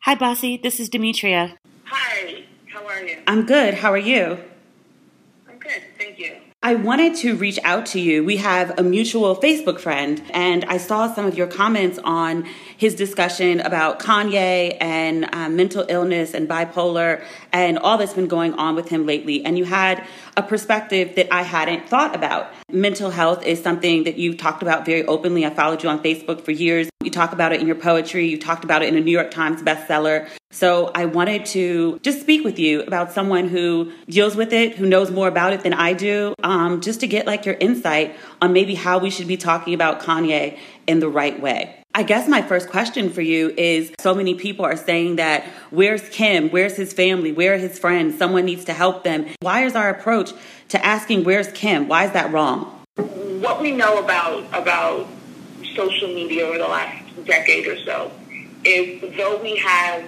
Hi, 0.00 0.14
Bassey. 0.14 0.62
This 0.62 0.80
is 0.80 0.90
Demetria. 0.90 1.59
Hi. 1.84 2.44
How 2.70 2.86
are 2.86 3.02
you? 3.02 3.22
I'm 3.26 3.46
good. 3.46 3.72
How 3.72 3.90
are 3.92 3.96
you? 3.96 4.38
I'm 5.48 5.59
good. 5.59 5.82
Thank 5.98 6.18
you. 6.18 6.36
I 6.62 6.74
wanted 6.74 7.14
to 7.16 7.36
reach 7.36 7.59
out 7.62 7.86
to 7.86 8.00
you. 8.00 8.24
We 8.24 8.38
have 8.38 8.78
a 8.78 8.82
mutual 8.82 9.36
Facebook 9.36 9.78
friend, 9.78 10.22
and 10.32 10.64
I 10.64 10.78
saw 10.78 11.12
some 11.14 11.26
of 11.26 11.36
your 11.36 11.46
comments 11.46 11.98
on 12.05 12.46
his 12.77 12.95
discussion 12.95 13.61
about 13.61 13.99
Kanye 13.99 14.77
and 14.81 15.29
um, 15.35 15.57
mental 15.57 15.85
illness 15.89 16.35
and 16.35 16.49
bipolar 16.49 17.25
and 17.53 17.79
all 17.79 17.99
that's 17.99 18.14
been 18.14 18.27
going 18.27 18.55
on 18.55 18.75
with 18.75 18.89
him 18.89 19.07
lately. 19.07 19.45
And 19.45 19.57
you 19.57 19.64
had 19.64 20.05
a 20.37 20.43
perspective 20.43 21.14
that 21.16 21.33
I 21.33 21.43
hadn't 21.43 21.89
thought 21.89 22.14
about. 22.14 22.53
Mental 22.70 23.11
health 23.11 23.45
is 23.45 23.62
something 23.62 24.05
that 24.05 24.18
you've 24.18 24.37
talked 24.37 24.62
about 24.62 24.85
very 24.85 25.05
openly. 25.07 25.47
I 25.47 25.51
followed 25.51 25.83
you 25.83 25.89
on 25.89 26.03
Facebook 26.03 26.41
for 26.41 26.51
years. 26.51 26.89
You 27.03 27.11
talk 27.11 27.33
about 27.33 27.53
it 27.53 27.61
in 27.61 27.66
your 27.66 27.77
poetry, 27.77 28.27
you 28.27 28.39
talked 28.39 28.64
about 28.64 28.83
it 28.83 28.89
in 28.89 28.97
a 28.97 29.01
New 29.01 29.11
York 29.11 29.31
Times 29.31 29.62
bestseller. 29.62 30.29
So 30.51 30.91
I 30.95 31.05
wanted 31.05 31.47
to 31.47 31.99
just 32.03 32.20
speak 32.20 32.45
with 32.45 32.59
you 32.59 32.83
about 32.83 33.12
someone 33.12 33.49
who 33.49 33.93
deals 34.09 34.37
with 34.37 34.53
it, 34.53 34.77
who 34.77 34.87
knows 34.87 35.11
more 35.11 35.29
about 35.29 35.53
it 35.53 35.62
than 35.62 35.75
I 35.75 35.93
do, 35.93 36.35
um, 36.43 36.81
just 36.81 37.01
to 37.01 37.07
get 37.07 37.27
like 37.27 37.45
your 37.45 37.57
insight 37.57 38.16
on 38.41 38.53
maybe 38.53 38.75
how 38.75 38.99
we 38.99 39.11
should 39.11 39.27
be 39.27 39.37
talking 39.37 39.75
about 39.75 40.01
Kanye 40.01 40.57
in 40.87 41.01
the 41.01 41.09
right 41.09 41.39
way. 41.41 41.84
I 41.97 42.03
guess 42.03 42.26
my 42.26 42.42
first 42.42 42.70
question 42.70 43.09
for 43.09 43.22
you 43.22 43.51
is 43.57 43.92
so 44.01 44.16
many 44.16 44.34
people 44.34 44.64
are 44.64 44.76
saying 44.76 45.14
that 45.16 45.45
where's 45.70 46.03
Kim? 46.09 46.51
Where's 46.51 46.74
his 46.74 46.92
family? 46.92 47.30
Where 47.30 47.55
are 47.55 47.57
his 47.57 47.78
friends? 47.78 48.18
Someone 48.18 48.45
needs 48.45 48.64
to 48.64 48.72
help 48.72 49.05
them. 49.05 49.26
Why 49.38 49.64
is 49.64 49.76
our 49.76 49.90
approach 49.90 50.32
to 50.70 50.84
asking 50.84 51.22
where's 51.22 51.47
Kim? 51.53 51.86
Why 51.86 52.07
is 52.07 52.11
that 52.11 52.32
wrong? 52.32 52.64
What 52.97 53.62
we 53.62 53.70
know 53.70 54.03
about 54.03 54.42
about 54.53 55.07
social 55.76 56.09
media 56.09 56.45
over 56.47 56.59
the 56.59 56.66
last 56.66 57.05
decade 57.26 57.68
or 57.68 57.78
so 57.84 58.11
is 58.64 59.01
though 59.16 59.40
we 59.40 59.57
have 59.59 60.03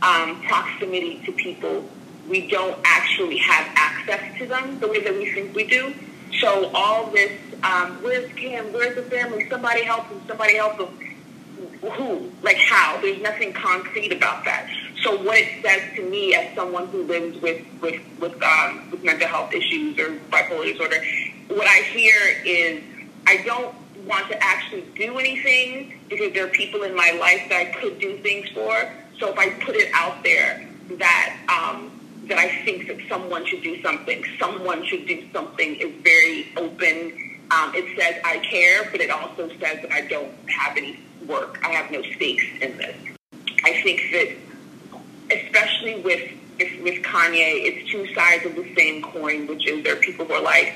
um, 0.00 0.40
proximity 0.44 1.20
to 1.26 1.32
people, 1.32 1.86
we 2.30 2.48
don't 2.48 2.78
actually 2.82 3.36
have 3.36 3.66
access 3.74 4.38
to 4.38 4.46
them 4.46 4.80
the 4.80 4.88
way 4.88 5.02
that 5.02 5.12
we 5.12 5.30
think 5.30 5.54
we 5.54 5.64
do. 5.64 5.94
So 6.40 6.70
all 6.72 7.10
this, 7.10 7.38
um, 7.62 8.02
where's 8.02 8.32
Kim? 8.32 8.72
Where's 8.72 8.96
the 8.96 9.02
family? 9.02 9.46
Somebody 9.50 9.82
help 9.82 10.06
him. 10.06 10.22
Somebody 10.26 10.56
help 10.56 10.78
him 10.78 11.06
who, 11.90 12.32
like 12.42 12.56
how. 12.56 13.00
There's 13.00 13.20
nothing 13.20 13.52
concrete 13.52 14.12
about 14.12 14.44
that. 14.44 14.68
So 15.02 15.22
what 15.22 15.38
it 15.38 15.62
says 15.62 15.82
to 15.96 16.02
me 16.08 16.34
as 16.34 16.54
someone 16.54 16.86
who 16.88 17.04
lives 17.04 17.40
with 17.40 17.64
with 17.80 18.00
with, 18.18 18.42
um, 18.42 18.90
with 18.90 19.04
mental 19.04 19.28
health 19.28 19.52
issues 19.52 19.98
or 19.98 20.18
bipolar 20.30 20.64
disorder, 20.64 20.96
what 21.48 21.66
I 21.66 21.82
hear 21.92 22.16
is 22.44 22.82
I 23.26 23.38
don't 23.38 23.74
want 24.06 24.28
to 24.28 24.42
actually 24.42 24.84
do 24.94 25.18
anything 25.18 25.98
because 26.08 26.32
there 26.32 26.46
are 26.46 26.50
people 26.50 26.82
in 26.82 26.94
my 26.94 27.10
life 27.20 27.48
that 27.48 27.60
I 27.60 27.64
could 27.66 27.98
do 27.98 28.16
things 28.18 28.48
for. 28.50 28.90
So 29.18 29.28
if 29.28 29.38
I 29.38 29.50
put 29.50 29.76
it 29.76 29.90
out 29.94 30.22
there 30.22 30.66
that 30.92 31.36
um, 31.48 31.90
that 32.28 32.38
I 32.38 32.64
think 32.64 32.88
that 32.88 32.98
someone 33.08 33.46
should 33.46 33.62
do 33.62 33.80
something, 33.82 34.24
someone 34.38 34.84
should 34.86 35.06
do 35.06 35.26
something 35.32 35.76
is 35.76 35.92
very 36.02 36.48
open. 36.56 37.40
Um, 37.50 37.72
it 37.74 37.96
says 37.96 38.20
I 38.24 38.38
care, 38.38 38.88
but 38.90 39.00
it 39.00 39.10
also 39.10 39.48
says 39.48 39.82
that 39.82 39.92
I 39.92 40.02
don't 40.02 40.32
have 40.48 40.76
any 40.76 40.98
work. 41.26 41.58
I 41.64 41.70
have 41.70 41.90
no 41.90 42.02
stakes 42.02 42.44
in 42.60 42.76
this. 42.76 42.96
I 43.64 43.82
think 43.82 44.00
that, 44.12 45.36
especially 45.36 46.00
with 46.00 46.32
with 46.58 47.02
Kanye, 47.02 47.66
it's 47.66 47.90
two 47.90 48.12
sides 48.14 48.46
of 48.46 48.54
the 48.54 48.74
same 48.74 49.02
coin, 49.02 49.46
which 49.46 49.66
is 49.66 49.84
there 49.84 49.94
are 49.94 50.00
people 50.00 50.24
who 50.24 50.32
are 50.32 50.42
like, 50.42 50.72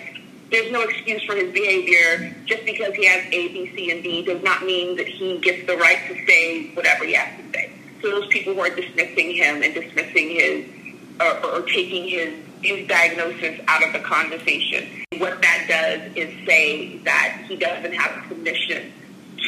there's 0.50 0.70
no 0.70 0.82
excuse 0.82 1.22
for 1.24 1.34
his 1.34 1.52
behavior. 1.52 2.34
Just 2.44 2.64
because 2.66 2.94
he 2.94 3.06
has 3.06 3.24
A, 3.26 3.48
B, 3.48 3.72
C, 3.74 3.90
and 3.90 4.02
D 4.02 4.22
does 4.22 4.42
not 4.42 4.64
mean 4.64 4.96
that 4.96 5.06
he 5.06 5.38
gets 5.38 5.66
the 5.66 5.76
right 5.76 5.98
to 6.08 6.26
say 6.26 6.70
whatever 6.74 7.04
he 7.04 7.14
has 7.14 7.34
to 7.38 7.50
say. 7.52 7.72
So 8.02 8.10
those 8.10 8.26
people 8.28 8.54
who 8.54 8.60
are 8.60 8.74
dismissing 8.74 9.34
him 9.34 9.62
and 9.62 9.72
dismissing 9.72 10.30
his, 10.30 10.66
or, 11.20 11.46
or 11.46 11.62
taking 11.62 12.08
his 12.08 12.34
his 12.62 12.86
diagnosis 12.86 13.58
out 13.68 13.82
of 13.82 13.92
the 13.92 14.00
conversation. 14.00 14.86
What 15.16 15.40
that 15.40 15.64
does 15.66 16.14
is 16.14 16.46
say 16.46 16.98
that 16.98 17.44
he 17.48 17.56
doesn't 17.56 17.94
have 17.94 18.24
permission 18.28 18.92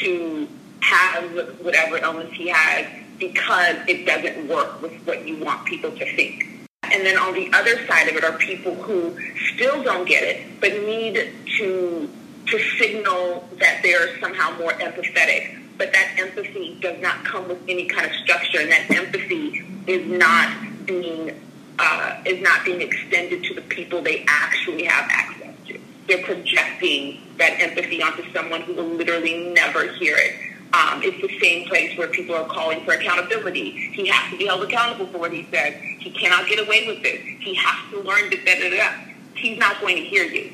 to 0.01 0.49
have 0.83 1.25
whatever 1.61 1.97
illness 1.99 2.33
he 2.33 2.49
has 2.49 2.87
because 3.19 3.77
it 3.87 4.05
doesn't 4.05 4.49
work 4.49 4.83
with 4.83 4.93
what 5.05 5.27
you 5.27 5.43
want 5.43 5.65
people 5.65 5.91
to 5.93 6.17
think. 6.17 6.47
And 6.83 7.07
then 7.07 7.17
on 7.17 7.35
the 7.35 7.51
other 7.53 7.87
side 7.87 8.09
of 8.09 8.17
it 8.17 8.25
are 8.25 8.37
people 8.37 8.75
who 8.75 9.17
still 9.55 9.83
don't 9.83 10.07
get 10.07 10.23
it, 10.25 10.61
but 10.61 10.73
need 10.73 11.33
to 11.59 12.11
to 12.49 12.59
signal 12.77 13.49
that 13.61 13.81
they're 13.83 14.19
somehow 14.19 14.59
more 14.59 14.73
empathetic. 14.73 15.59
But 15.79 15.93
that 15.93 16.17
empathy 16.19 16.77
does 16.81 17.01
not 17.01 17.25
come 17.25 17.49
with 17.49 17.63
any 17.69 17.87
kind 17.87 18.11
of 18.11 18.13
structure, 18.17 18.61
and 18.61 18.71
that 18.71 18.91
empathy 18.91 19.65
is 19.87 20.07
not 20.07 20.53
being 20.85 21.41
uh, 21.79 22.21
is 22.27 22.43
not 22.43 22.65
being 22.65 22.83
extended 22.83 23.45
to 23.45 23.55
the 23.55 23.63
people 23.63 24.03
they 24.03 24.25
actually 24.29 24.85
have 24.85 25.09
access 25.11 25.55
to. 25.69 25.81
They're 26.09 26.25
projecting 26.25 27.21
that 27.39 27.61
empathy 27.61 28.03
onto 28.03 28.31
someone 28.33 28.63
who 28.63 28.75
will 28.75 28.89
literally 28.89 29.53
never 29.55 29.91
hear 29.93 30.17
it 30.19 30.52
um, 30.75 31.03
it's 31.03 31.21
the 31.21 31.39
same 31.39 31.69
place 31.69 31.97
where 31.99 32.09
people 32.09 32.35
are 32.35 32.47
calling 32.47 32.85
for 32.85 32.93
accountability. 32.93 33.73
He 33.93 34.09
has 34.09 34.31
to 34.31 34.39
be 34.39 34.47
held 34.47 34.63
accountable 34.63 35.07
for 35.07 35.19
what 35.19 35.33
he 35.33 35.47
says. 35.51 35.75
He 35.99 36.11
cannot 36.11 36.49
get 36.49 36.67
away 36.67 36.87
with 36.87 37.03
this. 37.03 37.21
He 37.41 37.55
has 37.55 37.91
to 37.91 38.01
learn 38.01 38.31
to 38.31 38.37
da 38.45 38.55
da 38.59 38.71
da. 38.71 38.93
He's 39.35 39.59
not 39.59 39.81
going 39.81 39.97
to 39.97 40.03
hear 40.03 40.25
you. 40.25 40.51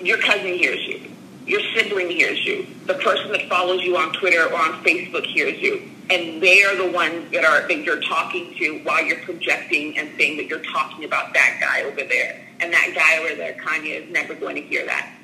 Your 0.00 0.18
cousin 0.18 0.54
hears 0.54 0.86
you. 0.86 1.10
Your 1.46 1.60
sibling 1.74 2.10
hears 2.10 2.44
you. 2.44 2.66
The 2.86 2.94
person 2.94 3.32
that 3.32 3.48
follows 3.48 3.82
you 3.82 3.96
on 3.96 4.12
Twitter 4.12 4.44
or 4.44 4.56
on 4.56 4.84
Facebook 4.84 5.24
hears 5.24 5.58
you. 5.60 5.82
And 6.10 6.42
they 6.42 6.62
are 6.64 6.76
the 6.76 6.90
ones 6.90 7.30
that 7.32 7.44
are 7.44 7.66
that 7.66 7.78
you're 7.78 8.00
talking 8.02 8.54
to 8.58 8.80
while 8.82 9.02
you're 9.02 9.20
projecting 9.20 9.96
and 9.96 10.10
saying 10.18 10.36
that 10.36 10.46
you're 10.46 10.64
talking 10.64 11.04
about 11.04 11.32
that 11.34 11.58
guy 11.60 11.82
over 11.82 12.02
there. 12.08 12.44
And 12.60 12.72
that 12.72 12.92
guy 12.94 13.18
over 13.18 13.34
there, 13.36 13.54
Kanye, 13.54 14.04
is 14.04 14.12
never 14.12 14.34
going 14.34 14.56
to 14.56 14.62
hear 14.62 14.84
that. 14.86 15.14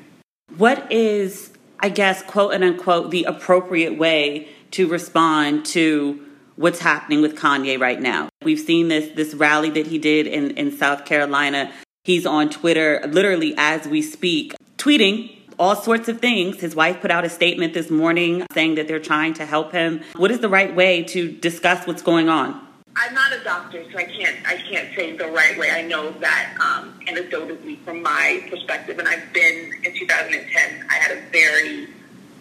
What 0.57 0.91
is 0.91 1.53
I 1.81 1.89
guess, 1.89 2.23
quote 2.23 2.55
and 2.55 2.65
unquote, 2.65 3.11
the 3.11 3.25
appropriate 3.25 3.99
way 3.99 4.49
to 4.73 4.89
respond 4.89 5.67
to 5.67 6.21
what's 6.57 6.79
happening 6.81 7.23
with 7.23 7.37
Kanye 7.37 7.79
right 7.79 8.01
now. 8.01 8.29
We've 8.43 8.61
seen 8.61 8.89
this 8.89 9.15
this 9.15 9.35
rally 9.35 9.71
that 9.71 9.87
he 9.87 9.99
did 9.99 10.27
in, 10.27 10.53
in 10.53 10.77
South 10.77 11.05
Carolina. 11.05 11.73
He's 12.05 12.27
on 12.27 12.51
Twitter 12.51 13.03
literally 13.09 13.55
as 13.57 13.87
we 13.87 14.01
speak, 14.01 14.55
tweeting 14.79 15.37
all 15.59 15.77
sorts 15.77 16.09
of 16.09 16.21
things. 16.21 16.61
His 16.61 16.75
wife 16.75 17.01
put 17.01 17.11
out 17.11 17.25
a 17.25 17.31
statement 17.31 17.75
this 17.75 17.91
morning 17.91 18.47
saying 18.53 18.77
that 18.77 18.89
they're 18.89 19.01
trying 19.01 19.35
to 19.35 19.47
help 19.47 19.73
him. 19.73 20.03
What 20.17 20.31
is 20.31 20.41
the 20.41 20.49
right 20.49 20.75
way 20.75 21.03
to 21.05 21.31
discuss 21.31 21.87
what's 21.87 22.03
going 22.03 22.29
on? 22.29 22.66
I'm 22.99 23.13
not 23.13 23.31
a 23.33 23.45
doctor, 23.45 23.85
so 23.93 23.99
I 23.99 24.05
can't 24.05 24.37
I 24.47 24.57
can't 24.57 24.95
say 24.97 25.17
the 25.17 25.29
right 25.29 25.59
way. 25.59 25.71
I 25.71 25.83
know 25.83 26.11
that 26.13 26.57
um, 26.59 26.99
anecdotally 27.07 27.79
from 27.85 28.03
my 28.03 28.47
perspective, 28.49 28.99
and 28.99 29.07
I've 29.07 29.33
been 29.35 29.73
in 29.85 29.95
2010. 29.95 30.87
I 30.89 30.95
had 30.95 31.19
a 31.19 31.21
very 31.31 31.89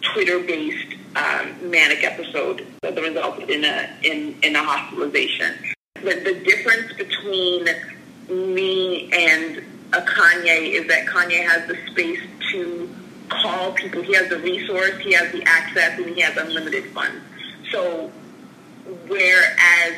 Twitter-based 0.00 0.94
um, 1.14 1.70
manic 1.70 2.04
episode 2.04 2.66
that 2.80 2.96
resulted 2.96 3.50
in 3.50 3.64
a 3.64 3.90
in 4.02 4.38
in 4.42 4.56
a 4.56 4.62
hospitalization. 4.62 5.54
But 6.02 6.24
the 6.24 6.34
difference 6.34 6.92
between 6.94 7.68
me 8.28 9.12
and 9.12 9.58
a 9.92 10.00
Kanye 10.00 10.72
is 10.72 10.88
that 10.88 11.06
Kanye 11.06 11.46
has 11.46 11.68
the 11.68 11.76
space 11.90 12.20
to 12.52 12.88
call 13.28 13.72
people. 13.72 14.00
He 14.02 14.14
has 14.14 14.30
the 14.30 14.38
resource, 14.38 14.98
he 15.00 15.12
has 15.12 15.30
the 15.32 15.42
access, 15.44 15.98
and 15.98 16.14
he 16.14 16.22
has 16.22 16.34
unlimited 16.38 16.86
funds. 16.86 17.20
So 17.70 18.10
whereas 19.06 19.94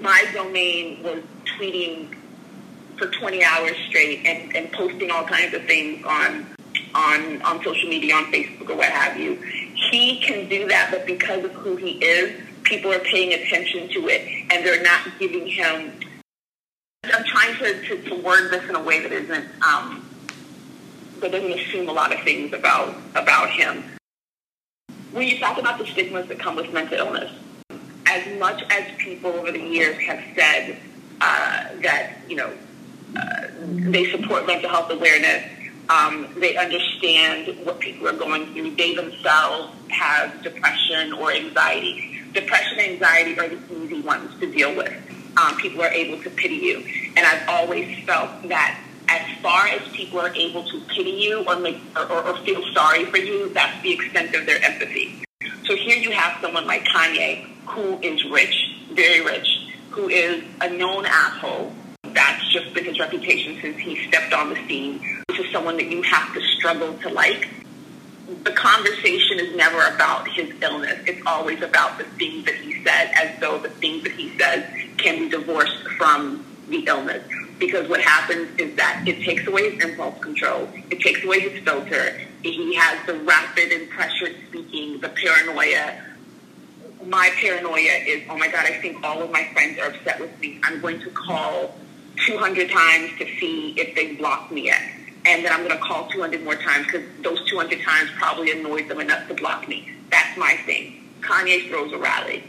my 0.00 0.24
domain 0.32 1.02
was 1.02 1.22
tweeting 1.56 2.14
for 2.96 3.06
20 3.06 3.44
hours 3.44 3.76
straight 3.88 4.24
and, 4.26 4.54
and 4.56 4.72
posting 4.72 5.10
all 5.10 5.24
kinds 5.24 5.54
of 5.54 5.64
things 5.64 6.04
on 6.04 6.46
on 6.94 7.40
on 7.42 7.62
social 7.62 7.88
media, 7.88 8.14
on 8.14 8.24
Facebook 8.32 8.68
or 8.68 8.76
what 8.76 8.90
have 8.90 9.18
you. 9.18 9.36
He 9.90 10.20
can 10.20 10.48
do 10.48 10.66
that, 10.68 10.88
but 10.90 11.06
because 11.06 11.44
of 11.44 11.52
who 11.52 11.76
he 11.76 11.92
is, 12.04 12.40
people 12.64 12.92
are 12.92 13.00
paying 13.00 13.32
attention 13.32 13.88
to 13.90 14.08
it 14.08 14.22
and 14.50 14.66
they're 14.66 14.82
not 14.82 15.00
giving 15.18 15.46
him 15.46 15.92
I'm 17.04 17.24
trying 17.24 17.56
to, 17.56 17.82
to, 17.88 18.02
to 18.10 18.14
word 18.16 18.50
this 18.50 18.68
in 18.68 18.74
a 18.76 18.82
way 18.82 19.00
that 19.00 19.10
isn't 19.10 19.46
um, 19.62 20.06
so 21.18 21.30
doesn't 21.30 21.52
assume 21.52 21.88
a 21.88 21.92
lot 21.92 22.12
of 22.12 22.20
things 22.20 22.52
about 22.52 22.94
about 23.14 23.50
him. 23.50 23.84
When 25.12 25.26
you 25.26 25.38
talk 25.38 25.58
about 25.58 25.78
the 25.78 25.86
stigmas 25.86 26.28
that 26.28 26.38
come 26.38 26.56
with 26.56 26.72
mental 26.72 26.98
illness, 26.98 27.32
as 28.10 28.38
much 28.38 28.62
as 28.70 28.84
people 28.98 29.30
over 29.30 29.52
the 29.52 29.60
years 29.60 29.96
have 30.02 30.22
said 30.34 30.76
uh, 31.20 31.68
that 31.82 32.16
you 32.28 32.36
know 32.36 32.52
uh, 33.16 33.46
they 33.60 34.10
support 34.10 34.46
mental 34.46 34.68
health 34.68 34.90
awareness, 34.90 35.44
um, 35.88 36.26
they 36.38 36.56
understand 36.56 37.64
what 37.64 37.78
people 37.78 38.08
are 38.08 38.16
going 38.16 38.52
through. 38.52 38.74
They 38.74 38.94
themselves 38.94 39.74
have 39.88 40.42
depression 40.42 41.12
or 41.12 41.32
anxiety. 41.32 42.20
Depression 42.32 42.78
and 42.80 42.92
anxiety 42.92 43.38
are 43.38 43.48
the 43.48 43.84
easy 43.84 44.00
ones 44.00 44.38
to 44.40 44.50
deal 44.50 44.74
with. 44.76 44.92
Um, 45.36 45.56
people 45.56 45.82
are 45.82 45.92
able 45.92 46.22
to 46.22 46.30
pity 46.30 46.56
you, 46.56 46.84
and 47.16 47.24
I've 47.24 47.48
always 47.48 48.04
felt 48.04 48.48
that 48.48 48.80
as 49.08 49.38
far 49.42 49.66
as 49.66 49.82
people 49.92 50.20
are 50.20 50.34
able 50.34 50.64
to 50.64 50.80
pity 50.88 51.10
you 51.10 51.44
or 51.46 51.58
make 51.58 51.78
or, 51.96 52.22
or 52.22 52.36
feel 52.38 52.62
sorry 52.72 53.04
for 53.06 53.18
you, 53.18 53.48
that's 53.50 53.80
the 53.82 53.92
extent 53.92 54.34
of 54.34 54.46
their 54.46 54.62
empathy. 54.62 55.22
So 55.66 55.76
here 55.76 55.96
you 55.96 56.10
have 56.12 56.40
someone 56.40 56.66
like 56.66 56.84
Kanye, 56.84 57.46
who 57.70 57.98
is 58.00 58.24
rich, 58.24 58.76
very 58.92 59.24
rich, 59.24 59.48
who 59.90 60.08
is 60.08 60.42
a 60.60 60.70
known 60.70 61.06
asshole. 61.06 61.72
That's 62.02 62.52
just 62.52 62.74
been 62.74 62.84
his 62.84 62.98
reputation 62.98 63.58
since 63.60 63.78
he 63.78 64.06
stepped 64.08 64.32
on 64.32 64.50
the 64.50 64.56
scene. 64.66 65.22
This 65.28 65.40
is 65.40 65.52
someone 65.52 65.76
that 65.76 65.90
you 65.90 66.02
have 66.02 66.34
to 66.34 66.40
struggle 66.40 66.94
to 66.98 67.08
like. 67.08 67.48
The 68.44 68.52
conversation 68.52 69.40
is 69.40 69.56
never 69.56 69.94
about 69.94 70.28
his 70.28 70.52
illness. 70.62 71.00
It's 71.06 71.24
always 71.26 71.62
about 71.62 71.98
the 71.98 72.04
things 72.04 72.44
that 72.44 72.54
he 72.56 72.82
said, 72.84 73.10
as 73.14 73.38
though 73.40 73.58
the 73.58 73.70
things 73.70 74.04
that 74.04 74.12
he 74.12 74.36
says 74.38 74.64
can 74.96 75.18
be 75.18 75.28
divorced 75.28 75.82
from 75.96 76.44
the 76.68 76.84
illness 76.86 77.24
because 77.60 77.88
what 77.88 78.00
happens 78.00 78.48
is 78.58 78.74
that 78.76 79.04
it 79.06 79.22
takes 79.22 79.46
away 79.46 79.70
his 79.70 79.84
impulse 79.84 80.18
control, 80.20 80.68
it 80.90 80.98
takes 81.00 81.22
away 81.22 81.40
his 81.40 81.62
filter. 81.62 82.18
He 82.42 82.74
has 82.74 83.06
the 83.06 83.14
rapid 83.14 83.70
and 83.70 83.88
pressured 83.90 84.34
speaking, 84.48 84.98
the 85.00 85.10
paranoia. 85.10 86.09
My 87.04 87.30
paranoia 87.40 88.04
is, 88.06 88.22
oh 88.28 88.36
my 88.36 88.48
God, 88.48 88.66
I 88.66 88.78
think 88.80 89.02
all 89.02 89.22
of 89.22 89.30
my 89.30 89.44
friends 89.52 89.78
are 89.78 89.86
upset 89.86 90.20
with 90.20 90.38
me. 90.38 90.60
I'm 90.62 90.80
going 90.80 91.00
to 91.00 91.10
call 91.10 91.74
200 92.26 92.70
times 92.70 93.10
to 93.18 93.24
see 93.38 93.70
if 93.78 93.94
they 93.94 94.16
blocked 94.16 94.52
me 94.52 94.66
yet. 94.66 94.82
And 95.26 95.44
then 95.44 95.52
I'm 95.52 95.66
going 95.66 95.76
to 95.76 95.82
call 95.82 96.08
200 96.08 96.42
more 96.44 96.56
times 96.56 96.86
because 96.86 97.02
those 97.22 97.48
200 97.48 97.80
times 97.82 98.10
probably 98.16 98.52
annoyed 98.52 98.88
them 98.88 99.00
enough 99.00 99.28
to 99.28 99.34
block 99.34 99.68
me. 99.68 99.90
That's 100.10 100.36
my 100.36 100.56
thing. 100.66 101.08
Kanye 101.20 101.68
throws 101.68 101.92
a 101.92 101.98
rally. 101.98 102.44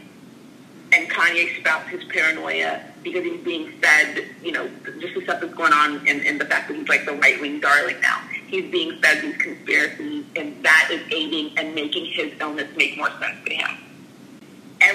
And 0.92 1.08
Kanye 1.08 1.58
spouts 1.60 1.88
his 1.88 2.04
paranoia 2.04 2.82
because 3.02 3.24
he's 3.24 3.42
being 3.42 3.72
fed, 3.80 4.26
you 4.42 4.52
know, 4.52 4.68
just 5.00 5.14
the 5.14 5.22
stuff 5.22 5.40
that's 5.40 5.54
going 5.54 5.72
on 5.72 6.06
and, 6.06 6.24
and 6.26 6.40
the 6.40 6.44
fact 6.44 6.68
that 6.68 6.76
he's 6.76 6.88
like 6.88 7.06
the 7.06 7.14
right 7.14 7.40
wing 7.40 7.60
darling 7.60 8.00
now. 8.00 8.20
He's 8.46 8.70
being 8.70 9.00
fed 9.00 9.22
these 9.22 9.36
conspiracies, 9.38 10.26
and 10.36 10.62
that 10.62 10.88
is 10.90 11.00
aiding 11.10 11.56
and 11.56 11.74
making 11.74 12.04
his 12.12 12.34
illness 12.38 12.68
make 12.76 12.98
more 12.98 13.08
sense 13.18 13.36
to 13.46 13.54
him. 13.54 13.78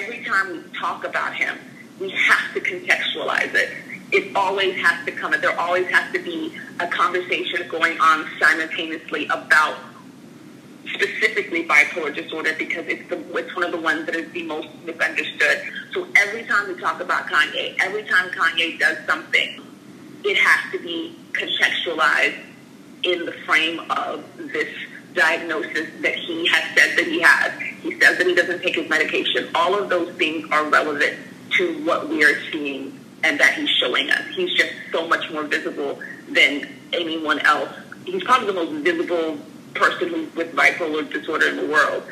Every 0.08 0.24
time 0.24 0.52
we 0.52 0.62
talk 0.78 1.04
about 1.04 1.34
him, 1.34 1.58
we 2.00 2.08
have 2.08 2.54
to 2.54 2.60
contextualize 2.62 3.54
it. 3.54 3.68
It 4.10 4.34
always 4.34 4.74
has 4.76 5.04
to 5.04 5.12
come, 5.12 5.38
there 5.38 5.60
always 5.60 5.86
has 5.88 6.10
to 6.14 6.18
be 6.18 6.58
a 6.80 6.86
conversation 6.86 7.68
going 7.68 8.00
on 8.00 8.26
simultaneously 8.40 9.26
about 9.26 9.76
specifically 10.94 11.68
bipolar 11.68 12.14
disorder 12.14 12.54
because 12.56 12.86
it's 12.86 13.06
the 13.10 13.18
it's 13.36 13.54
one 13.54 13.66
of 13.66 13.70
the 13.70 13.80
ones 13.82 14.06
that 14.06 14.14
is 14.14 14.32
the 14.32 14.44
most 14.44 14.68
misunderstood. 14.86 15.60
So 15.92 16.06
every 16.16 16.44
time 16.44 16.68
we 16.68 16.80
talk 16.80 17.02
about 17.02 17.26
Kanye, 17.26 17.76
every 17.78 18.04
time 18.04 18.30
Kanye 18.30 18.78
does 18.78 18.96
something, 19.04 19.60
it 20.24 20.38
has 20.38 20.72
to 20.72 20.78
be 20.78 21.18
contextualized 21.32 22.38
in 23.02 23.26
the 23.26 23.32
frame 23.44 23.80
of 23.90 24.24
this 24.54 24.74
diagnosis 25.18 25.88
that 26.00 26.14
he 26.14 26.46
has 26.46 26.64
said 26.76 26.96
that 26.96 27.06
he 27.06 27.20
has. 27.20 27.52
He 27.82 27.98
says 28.00 28.18
that 28.18 28.26
he 28.26 28.34
doesn't 28.34 28.62
take 28.62 28.76
his 28.76 28.88
medication. 28.88 29.48
All 29.54 29.74
of 29.74 29.88
those 29.88 30.14
things 30.14 30.48
are 30.50 30.64
relevant 30.68 31.16
to 31.58 31.84
what 31.84 32.08
we 32.08 32.24
are 32.24 32.40
seeing 32.50 32.98
and 33.24 33.38
that 33.40 33.54
he's 33.54 33.68
showing 33.70 34.10
us. 34.10 34.22
He's 34.34 34.54
just 34.54 34.72
so 34.92 35.06
much 35.08 35.30
more 35.30 35.42
visible 35.42 36.00
than 36.28 36.68
anyone 36.92 37.40
else. 37.40 37.70
He's 38.04 38.22
probably 38.22 38.46
the 38.46 38.52
most 38.52 38.84
visible 38.84 39.38
person 39.74 40.30
with 40.34 40.54
bipolar 40.54 41.10
disorder 41.10 41.48
in 41.48 41.56
the 41.56 41.66
world. 41.66 42.04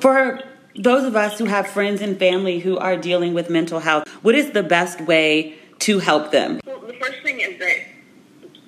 For 0.00 0.40
those 0.76 1.04
of 1.04 1.16
us 1.16 1.38
who 1.38 1.46
have 1.46 1.66
friends 1.66 2.02
and 2.02 2.18
family 2.18 2.58
who 2.58 2.76
are 2.76 2.96
dealing 2.96 3.32
with 3.32 3.48
mental 3.48 3.80
health, 3.80 4.06
what 4.22 4.34
is 4.34 4.50
the 4.50 4.62
best 4.62 5.00
way 5.00 5.54
to 5.80 5.98
help 5.98 6.30
them? 6.30 6.60
Well, 6.66 6.80
the 6.80 6.94
first 6.94 7.22
thing 7.22 7.40
is 7.40 7.58
that 7.58 7.76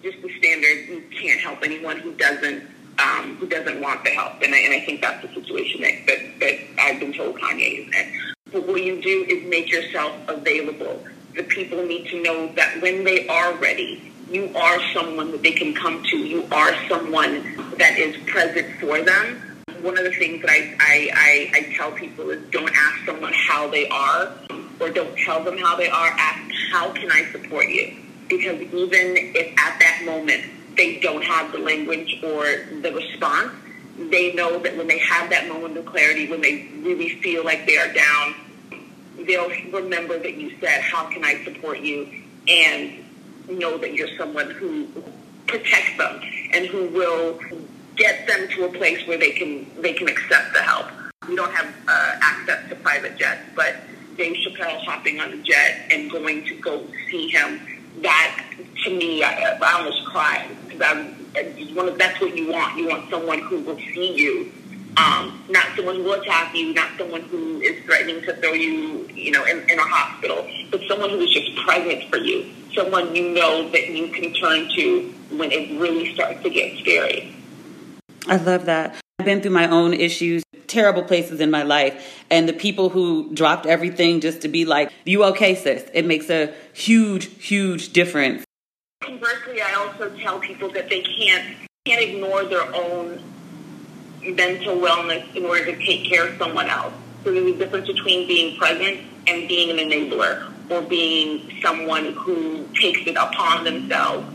just 0.03 0.23
the 0.23 0.31
standard, 0.39 0.89
you 0.89 1.03
can't 1.11 1.41
help 1.41 1.63
anyone 1.63 1.99
who 1.99 2.13
doesn't 2.15 2.63
um, 2.99 3.37
who 3.37 3.47
doesn't 3.47 3.81
want 3.81 4.05
the 4.05 4.11
help, 4.11 4.41
and 4.43 4.55
I, 4.55 4.59
and 4.59 4.75
I 4.75 4.81
think 4.81 5.01
that's 5.01 5.23
the 5.27 5.33
situation 5.35 5.83
that, 5.83 6.07
that, 6.07 6.41
that 6.41 6.59
I've 6.79 7.01
been 7.01 7.13
told 7.13 7.37
Kanye 7.37 7.89
is 7.89 7.95
in. 7.95 8.21
But 8.53 8.67
what 8.67 8.83
you 8.83 9.03
do 9.03 9.25
is 9.29 9.49
make 9.49 9.71
yourself 9.71 10.15
available. 10.29 11.05
The 11.35 11.43
people 11.43 11.85
need 11.85 12.07
to 12.09 12.23
know 12.23 12.53
that 12.55 12.81
when 12.81 13.05
they 13.05 13.27
are 13.29 13.55
ready, 13.57 14.13
you 14.31 14.51
are 14.57 14.81
someone 14.93 15.31
that 15.33 15.43
they 15.43 15.53
can 15.53 15.75
come 15.75 16.03
to. 16.05 16.17
You 16.17 16.47
are 16.51 16.75
someone 16.89 17.43
that 17.79 17.99
is 17.99 18.17
present 18.27 18.81
for 18.81 19.03
them. 19.03 19.43
One 19.83 19.99
of 19.99 20.05
the 20.05 20.13
things 20.13 20.41
that 20.43 20.51
I, 20.51 20.77
I, 20.81 21.11
I, 21.15 21.51
I 21.55 21.75
tell 21.77 21.93
people 21.93 22.31
is 22.31 22.43
don't 22.51 22.73
ask 22.75 23.05
someone 23.05 23.33
how 23.35 23.69
they 23.69 23.89
are 23.89 24.33
or 24.81 24.91
don't 24.91 25.17
tell 25.19 25.45
them 25.45 25.59
how 25.59 25.77
they 25.77 25.89
are. 25.89 26.09
Ask, 26.09 26.53
how 26.73 26.93
can 26.93 27.11
I 27.13 27.25
support 27.31 27.69
you? 27.69 27.97
Because 28.29 28.61
even 28.61 29.17
if 29.17 29.53
at 29.59 29.79
that 29.79 30.03
moment 30.05 30.45
they 30.77 31.01
don't 31.01 31.25
have 31.25 31.53
the 31.53 31.59
language 31.59 32.21
or 32.23 32.45
the 32.81 32.93
response, 32.95 33.53
they 34.11 34.33
know 34.35 34.59
that 34.59 34.77
when 34.77 34.87
they 34.87 34.99
have 34.99 35.31
that 35.31 35.49
moment 35.49 35.77
of 35.77 35.87
clarity, 35.87 36.29
when 36.29 36.41
they 36.41 36.69
really 36.83 37.21
feel 37.21 37.45
like 37.45 37.67
they 37.67 37.79
are 37.79 37.93
down, 37.93 38.35
they'll 39.27 39.49
remember 39.73 40.19
that 40.19 40.35
you 40.35 40.53
said, 40.61 40.83
how 40.83 41.07
can 41.07 41.25
I 41.25 41.43
support 41.45 41.81
you? 41.81 42.09
And 42.49 43.05
know 43.49 43.79
that 43.79 43.95
you're 43.95 44.15
someone 44.19 44.51
who 44.51 44.89
protects 45.47 45.97
them 45.97 46.21
and 46.53 46.67
who 46.67 46.89
will 46.89 47.39
get 47.97 48.27
them 48.27 48.49
to 48.49 48.67
a 48.67 48.73
place 48.73 49.07
where 49.07 49.19
they 49.19 49.31
can 49.31 49.67
they 49.81 49.93
can 49.93 50.09
accept 50.09 50.53
the 50.53 50.63
help. 50.63 50.87
We 51.29 51.37
don't 51.37 51.53
have 51.53 51.75
uh, 51.89 52.19
access 52.21 52.69
to 52.69 52.77
private 52.77 53.17
jets, 53.17 53.41
but 53.55 53.77
Dave 54.17 54.37
Chappelle 54.37 54.85
hopping 54.85 55.21
on 55.21 55.33
a 55.33 55.43
jet 55.43 55.87
and 55.91 56.11
going 56.11 56.45
to 56.45 56.55
go 56.57 56.87
see 57.11 57.29
him, 57.29 57.61
that 58.03 58.45
to 58.85 58.91
me, 58.91 59.23
I, 59.23 59.59
I 59.61 59.73
almost 59.79 60.05
cried 60.07 60.49
because 60.69 60.83
I, 60.83 61.73
one 61.75 61.89
of 61.89 61.99
that's 61.99 62.21
what 62.21 62.37
you 62.37 62.51
want. 62.51 62.79
You 62.79 62.89
want 62.89 63.11
someone 63.11 63.41
who 63.41 63.61
will 63.61 63.79
see 63.79 64.15
you 64.15 64.53
um, 64.97 65.43
not 65.51 65.67
someone 65.77 65.97
who 65.97 66.05
will 66.05 66.21
attack 66.21 66.55
you, 66.55 66.73
not 66.73 66.89
someone 66.99 67.23
who 67.23 67.61
is 67.61 67.85
threatening 67.85 68.23
to 68.23 68.35
throw 68.37 68.53
you, 68.53 69.07
you 69.15 69.31
know, 69.31 69.45
in, 69.45 69.69
in 69.69 69.79
a 69.79 69.83
hospital, 69.83 70.49
but 70.71 70.81
someone 70.89 71.11
who 71.11 71.21
is 71.21 71.31
just 71.31 71.55
present 71.57 72.09
for 72.09 72.17
you, 72.17 72.47
someone 72.75 73.15
you 73.15 73.31
know 73.31 73.69
that 73.71 73.89
you 73.89 74.09
can 74.09 74.33
turn 74.33 74.69
to 74.75 75.13
when 75.33 75.53
it 75.53 75.79
really 75.79 76.15
starts 76.15 76.43
to 76.43 76.51
get 76.51 76.79
scary. 76.79 77.35
I 78.27 78.37
love 78.37 78.65
that. 78.67 78.97
I've 79.19 79.27
been 79.27 79.41
through 79.43 79.53
my 79.53 79.69
own 79.69 79.93
issues, 79.93 80.43
terrible 80.69 81.03
places 81.03 81.41
in 81.41 81.51
my 81.51 81.63
life, 81.63 82.25
and 82.31 82.49
the 82.49 82.53
people 82.53 82.89
who 82.89 83.33
dropped 83.35 83.67
everything 83.67 84.21
just 84.21 84.41
to 84.43 84.49
be 84.49 84.65
like, 84.65 84.91
"You 85.05 85.25
okay, 85.25 85.55
sis?" 85.55 85.85
It 85.95 86.05
makes 86.05 86.31
a 86.31 86.53
huge, 86.73 87.29
huge 87.45 87.93
difference. 87.93 88.45
Conversely, 89.03 89.61
I 89.63 89.75
also 89.75 90.11
tell 90.17 90.39
people 90.39 90.71
that 90.71 90.89
they 90.89 91.03
can't 91.03 91.57
can't 91.85 92.03
ignore 92.03 92.45
their 92.45 92.75
own 92.75 93.23
mental 94.21 94.77
wellness 94.77 95.35
in 95.37 95.45
order 95.45 95.65
to 95.67 95.77
take 95.87 96.05
care 96.05 96.27
of 96.27 96.37
someone 96.39 96.69
else. 96.69 96.93
So 97.23 97.33
there's 97.33 97.55
a 97.55 97.59
difference 97.59 97.87
between 97.87 98.27
being 98.27 98.57
present 98.59 99.01
and 99.27 99.49
being 99.49 99.71
an 99.71 99.77
enabler 99.77 100.53
or 100.71 100.83
being 100.83 101.61
someone 101.63 102.13
who 102.13 102.67
takes 102.81 103.07
it 103.07 103.17
upon 103.17 103.65
themselves 103.65 104.27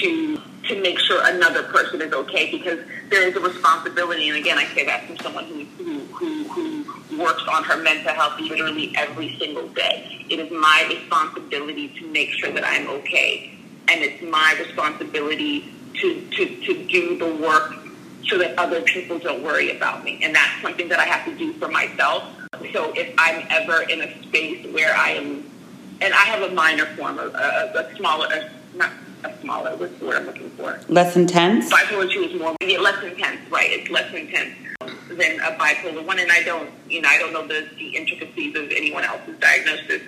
to 0.00 0.40
to 0.68 0.80
make 0.80 0.98
sure 0.98 1.20
another 1.24 1.64
person 1.64 2.00
is 2.00 2.12
okay 2.12 2.50
because 2.50 2.80
there 3.10 3.26
is 3.28 3.36
a 3.36 3.40
responsibility 3.40 4.28
and 4.28 4.38
again 4.38 4.58
I 4.58 4.66
say 4.74 4.84
that 4.86 5.06
from 5.06 5.16
someone 5.18 5.44
who 5.44 5.64
who, 5.84 5.98
who, 6.08 6.44
who 6.44 7.18
works 7.18 7.42
on 7.48 7.64
her 7.64 7.76
mental 7.76 8.12
health 8.12 8.38
literally 8.40 8.94
every 8.96 9.36
single 9.38 9.68
day. 9.68 10.24
It 10.28 10.38
is 10.38 10.50
my 10.50 10.86
responsibility 10.88 11.88
to 12.00 12.06
make 12.08 12.30
sure 12.30 12.50
that 12.52 12.64
I'm 12.64 12.88
okay. 12.88 13.58
And 13.88 14.02
it's 14.02 14.22
my 14.22 14.56
responsibility 14.58 15.72
to, 15.94 16.20
to, 16.30 16.60
to 16.62 16.86
do 16.86 17.18
the 17.18 17.34
work 17.36 17.74
so 18.26 18.38
that 18.38 18.58
other 18.58 18.80
people 18.82 19.18
don't 19.18 19.42
worry 19.42 19.76
about 19.76 20.02
me. 20.02 20.20
And 20.22 20.34
that's 20.34 20.62
something 20.62 20.88
that 20.88 20.98
I 20.98 21.04
have 21.04 21.24
to 21.26 21.36
do 21.36 21.52
for 21.54 21.68
myself. 21.68 22.24
So 22.72 22.92
if 22.94 23.14
I'm 23.18 23.46
ever 23.50 23.82
in 23.82 24.00
a 24.00 24.22
space 24.24 24.66
where 24.72 24.94
I 24.94 25.10
am, 25.10 25.44
and 26.00 26.14
I 26.14 26.24
have 26.24 26.50
a 26.50 26.54
minor 26.54 26.86
form 26.96 27.18
of 27.18 27.34
a, 27.34 27.90
a 27.92 27.96
smaller, 27.96 28.26
a, 28.32 28.76
not 28.76 28.90
smaller, 29.40 29.76
the 29.76 30.04
word 30.04 30.16
I'm 30.16 30.26
looking 30.26 30.50
for? 30.50 30.80
Less 30.88 31.16
intense? 31.16 31.72
Bipolar 31.72 32.10
2 32.10 32.20
is 32.20 32.40
more, 32.40 32.56
yeah, 32.60 32.78
less 32.78 33.02
intense, 33.02 33.40
right. 33.50 33.70
It's 33.70 33.90
less 33.90 34.12
intense 34.14 34.54
than 35.08 35.40
a 35.40 35.56
bipolar 35.58 36.04
1. 36.04 36.18
And 36.18 36.32
I 36.32 36.42
don't, 36.42 36.70
you 36.88 37.02
know, 37.02 37.08
I 37.08 37.18
don't 37.18 37.32
know 37.32 37.46
the, 37.46 37.68
the 37.76 37.96
intricacies 37.96 38.56
of 38.56 38.70
anyone 38.70 39.04
else's 39.04 39.38
diagnosis. 39.38 40.02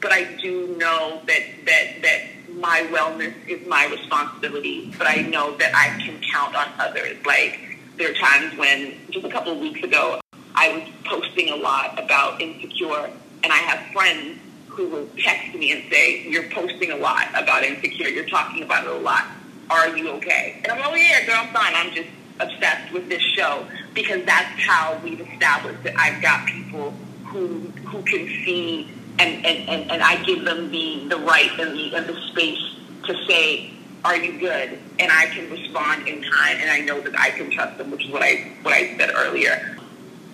But 0.00 0.12
I 0.12 0.24
do 0.40 0.76
know 0.76 1.22
that, 1.26 1.42
that, 1.64 2.02
that 2.02 2.22
my 2.56 2.86
wellness 2.90 3.34
is 3.48 3.66
my 3.66 3.86
responsibility, 3.86 4.92
but 4.98 5.06
I 5.06 5.22
know 5.22 5.56
that 5.56 5.74
I 5.74 6.00
can 6.02 6.20
count 6.20 6.54
on 6.54 6.68
others. 6.78 7.16
Like 7.24 7.78
there 7.96 8.10
are 8.10 8.14
times 8.14 8.56
when 8.58 8.94
just 9.10 9.26
a 9.26 9.30
couple 9.30 9.52
of 9.52 9.58
weeks 9.58 9.82
ago, 9.82 10.20
I 10.54 10.72
was 10.72 10.82
posting 11.04 11.50
a 11.50 11.56
lot 11.56 12.02
about 12.02 12.40
insecure, 12.40 13.10
and 13.42 13.52
I 13.52 13.56
have 13.56 13.92
friends 13.92 14.38
who 14.76 14.88
will 14.88 15.08
text 15.18 15.54
me 15.54 15.72
and 15.72 15.82
say, 15.90 16.22
"You're 16.28 16.48
posting 16.50 16.92
a 16.92 16.96
lot 16.96 17.28
about 17.30 17.64
insecure. 17.64 18.08
You're 18.08 18.28
talking 18.28 18.62
about 18.62 18.84
it 18.84 18.92
a 18.92 18.98
lot. 18.98 19.24
Are 19.70 19.96
you 19.96 20.10
okay?" 20.10 20.60
And 20.62 20.72
I'm 20.72 20.78
like, 20.78 20.88
"Oh 20.88 20.94
yeah, 20.94 21.26
girl, 21.26 21.36
I'm 21.38 21.52
fine. 21.52 21.72
I'm 21.74 21.92
just 21.92 22.08
obsessed 22.38 22.92
with 22.92 23.08
this 23.08 23.22
show 23.22 23.66
because 23.94 24.24
that's 24.26 24.60
how 24.60 25.00
we've 25.02 25.20
established 25.20 25.82
that 25.84 25.94
I've 25.98 26.20
got 26.22 26.46
people 26.46 26.92
who 27.24 27.60
who 27.86 28.02
can 28.02 28.26
see 28.44 28.90
and, 29.18 29.46
and, 29.46 29.68
and, 29.68 29.90
and 29.90 30.02
I 30.02 30.22
give 30.24 30.44
them 30.44 30.70
the, 30.70 31.06
the 31.08 31.16
right 31.16 31.50
and 31.58 31.76
the, 31.76 31.94
and 31.94 32.06
the 32.06 32.20
space 32.28 32.60
to 33.06 33.14
say, 33.26 33.70
are 34.04 34.16
you 34.16 34.38
good? 34.38 34.78
And 34.98 35.10
I 35.10 35.26
can 35.26 35.50
respond 35.50 36.06
in 36.06 36.22
time 36.22 36.56
and 36.60 36.70
I 36.70 36.80
know 36.80 37.00
that 37.00 37.18
I 37.18 37.30
can 37.30 37.50
trust 37.50 37.78
them, 37.78 37.90
which 37.90 38.04
is 38.04 38.10
what 38.10 38.22
I, 38.22 38.52
what 38.62 38.74
I 38.74 38.96
said 38.96 39.10
earlier. 39.14 39.78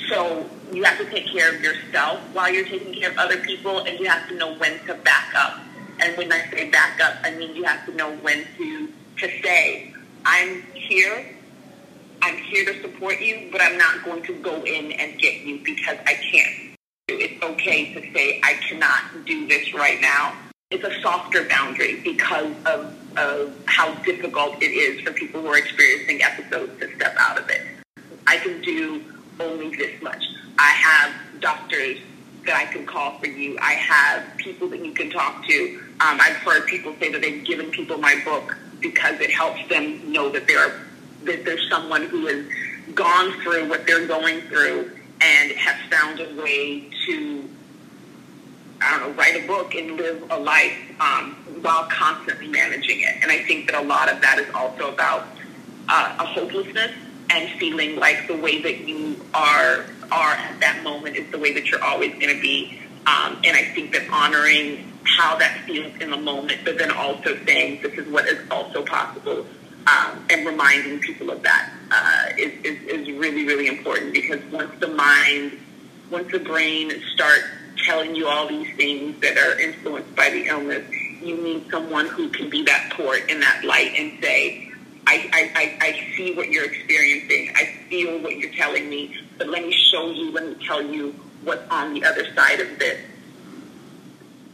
So 0.08 0.48
you 0.74 0.84
have 0.84 0.98
to 0.98 1.04
take 1.10 1.26
care 1.26 1.54
of 1.54 1.60
yourself 1.60 2.20
while 2.32 2.52
you're 2.52 2.66
taking 2.66 2.94
care 2.94 3.10
of 3.10 3.18
other 3.18 3.38
people 3.38 3.80
and 3.80 3.98
you 3.98 4.06
have 4.08 4.28
to 4.28 4.34
know 4.36 4.54
when 4.54 4.78
to 4.86 4.94
back 4.94 5.34
up. 5.34 5.60
And 6.00 6.16
when 6.16 6.32
I 6.32 6.48
say 6.50 6.70
back 6.70 7.00
up, 7.00 7.14
I 7.22 7.30
mean 7.34 7.54
you 7.54 7.64
have 7.64 7.84
to 7.86 7.94
know 7.94 8.14
when 8.16 8.44
to, 8.56 8.88
to 9.18 9.42
say, 9.42 9.94
I'm 10.24 10.62
here, 10.74 11.26
I'm 12.22 12.36
here 12.36 12.64
to 12.72 12.80
support 12.80 13.20
you, 13.20 13.48
but 13.52 13.60
I'm 13.60 13.76
not 13.78 14.04
going 14.04 14.22
to 14.24 14.34
go 14.34 14.62
in 14.62 14.92
and 14.92 15.18
get 15.18 15.42
you 15.42 15.60
because 15.64 15.98
I 16.06 16.14
can't 16.14 16.72
it's 17.08 17.42
okay 17.42 17.92
to 17.94 18.00
say, 18.12 18.40
I 18.42 18.54
cannot 18.54 19.26
do 19.26 19.46
this 19.46 19.74
right 19.74 20.00
now. 20.00 20.34
It's 20.70 20.84
a 20.84 21.00
softer 21.02 21.46
boundary 21.48 22.00
because 22.00 22.54
of, 22.64 22.96
of 23.18 23.54
how 23.66 23.94
difficult 24.02 24.62
it 24.62 24.70
is 24.70 25.00
for 25.02 25.12
people 25.12 25.42
who 25.42 25.48
are 25.48 25.58
experiencing 25.58 26.22
episodes 26.22 26.78
to 26.80 26.94
step 26.96 27.14
out 27.18 27.38
of 27.38 27.48
it. 27.50 27.62
I 28.26 28.38
can 28.38 28.60
do 28.62 29.02
only 29.40 29.76
this 29.76 30.00
much. 30.00 30.24
I 30.62 30.70
have 30.70 31.12
doctors 31.40 31.98
that 32.46 32.54
I 32.54 32.66
can 32.66 32.86
call 32.86 33.18
for 33.18 33.26
you. 33.26 33.58
I 33.60 33.72
have 33.72 34.36
people 34.36 34.68
that 34.68 34.84
you 34.84 34.92
can 34.92 35.10
talk 35.10 35.44
to. 35.44 35.82
Um, 36.00 36.20
I've 36.20 36.36
heard 36.36 36.66
people 36.66 36.94
say 37.00 37.10
that 37.10 37.20
they've 37.20 37.44
given 37.44 37.72
people 37.72 37.98
my 37.98 38.20
book 38.24 38.56
because 38.78 39.20
it 39.20 39.30
helps 39.30 39.68
them 39.68 40.12
know 40.12 40.30
that 40.30 40.46
there 40.46 40.80
that 41.24 41.44
there's 41.44 41.68
someone 41.68 42.02
who 42.04 42.26
has 42.26 42.46
gone 42.94 43.32
through 43.40 43.68
what 43.68 43.86
they're 43.86 44.06
going 44.06 44.40
through 44.42 44.92
and 45.20 45.52
have 45.52 45.78
found 45.90 46.20
a 46.20 46.40
way 46.40 46.88
to, 47.06 47.48
I 48.80 48.98
don't 48.98 49.08
know, 49.08 49.14
write 49.14 49.42
a 49.42 49.46
book 49.46 49.74
and 49.74 49.96
live 49.96 50.24
a 50.30 50.38
life 50.38 50.76
um, 51.00 51.34
while 51.62 51.84
constantly 51.84 52.48
managing 52.48 53.00
it. 53.00 53.22
And 53.22 53.30
I 53.30 53.42
think 53.44 53.70
that 53.70 53.80
a 53.80 53.86
lot 53.86 54.12
of 54.12 54.20
that 54.20 54.38
is 54.38 54.52
also 54.54 54.92
about 54.92 55.26
uh, 55.88 56.16
a 56.18 56.24
hopelessness 56.24 56.92
and 57.30 57.58
feeling 57.58 57.96
like 57.96 58.26
the 58.26 58.36
way 58.36 58.60
that 58.62 58.80
you 58.80 59.16
are 59.32 59.86
are 60.12 60.32
at 60.32 60.60
that 60.60 60.82
moment 60.82 61.16
is 61.16 61.30
the 61.30 61.38
way 61.38 61.52
that 61.54 61.70
you're 61.70 61.82
always 61.82 62.12
going 62.12 62.34
to 62.34 62.40
be. 62.40 62.78
Um, 63.06 63.40
and 63.44 63.56
I 63.56 63.64
think 63.74 63.92
that 63.92 64.08
honoring 64.10 64.92
how 65.04 65.36
that 65.38 65.64
feels 65.66 65.92
in 66.00 66.10
the 66.10 66.16
moment, 66.16 66.60
but 66.64 66.78
then 66.78 66.90
also 66.92 67.36
saying 67.44 67.82
this 67.82 67.94
is 67.94 68.06
what 68.08 68.26
is 68.26 68.38
also 68.50 68.84
possible 68.84 69.46
um, 69.86 70.24
and 70.30 70.46
reminding 70.46 71.00
people 71.00 71.30
of 71.30 71.42
that 71.42 71.70
uh, 71.90 72.32
is, 72.38 72.52
is, 72.64 72.82
is 72.84 73.18
really, 73.18 73.44
really 73.44 73.66
important 73.66 74.12
because 74.12 74.40
once 74.52 74.70
the 74.78 74.88
mind, 74.88 75.58
once 76.10 76.30
the 76.30 76.38
brain 76.38 76.92
starts 77.14 77.44
telling 77.84 78.14
you 78.14 78.28
all 78.28 78.46
these 78.46 78.74
things 78.76 79.18
that 79.20 79.36
are 79.36 79.58
influenced 79.58 80.14
by 80.14 80.30
the 80.30 80.46
illness, 80.46 80.88
you 81.20 81.36
need 81.36 81.68
someone 81.70 82.06
who 82.06 82.28
can 82.28 82.48
be 82.48 82.62
that 82.64 82.92
port 82.92 83.28
in 83.28 83.40
that 83.40 83.64
light 83.64 83.92
and 83.98 84.22
say, 84.22 84.71
I, 85.06 85.30
I, 85.32 85.50
I, 85.54 85.86
I 85.88 86.16
see 86.16 86.34
what 86.34 86.48
you're 86.48 86.64
experiencing. 86.64 87.52
I 87.54 87.66
feel 87.88 88.20
what 88.20 88.36
you're 88.36 88.52
telling 88.52 88.88
me, 88.88 89.16
but 89.38 89.48
let 89.48 89.62
me 89.62 89.72
show 89.72 90.10
you, 90.10 90.30
let 90.32 90.46
me 90.46 90.66
tell 90.66 90.82
you 90.82 91.14
what's 91.42 91.68
on 91.70 91.94
the 91.94 92.04
other 92.04 92.32
side 92.34 92.60
of 92.60 92.78
this 92.78 93.00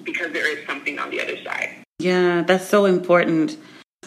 because 0.04 0.32
there 0.32 0.50
is 0.50 0.66
something 0.66 0.98
on 0.98 1.10
the 1.10 1.20
other 1.20 1.36
side. 1.44 1.84
Yeah, 1.98 2.42
that's 2.42 2.66
so 2.66 2.86
important. 2.86 3.58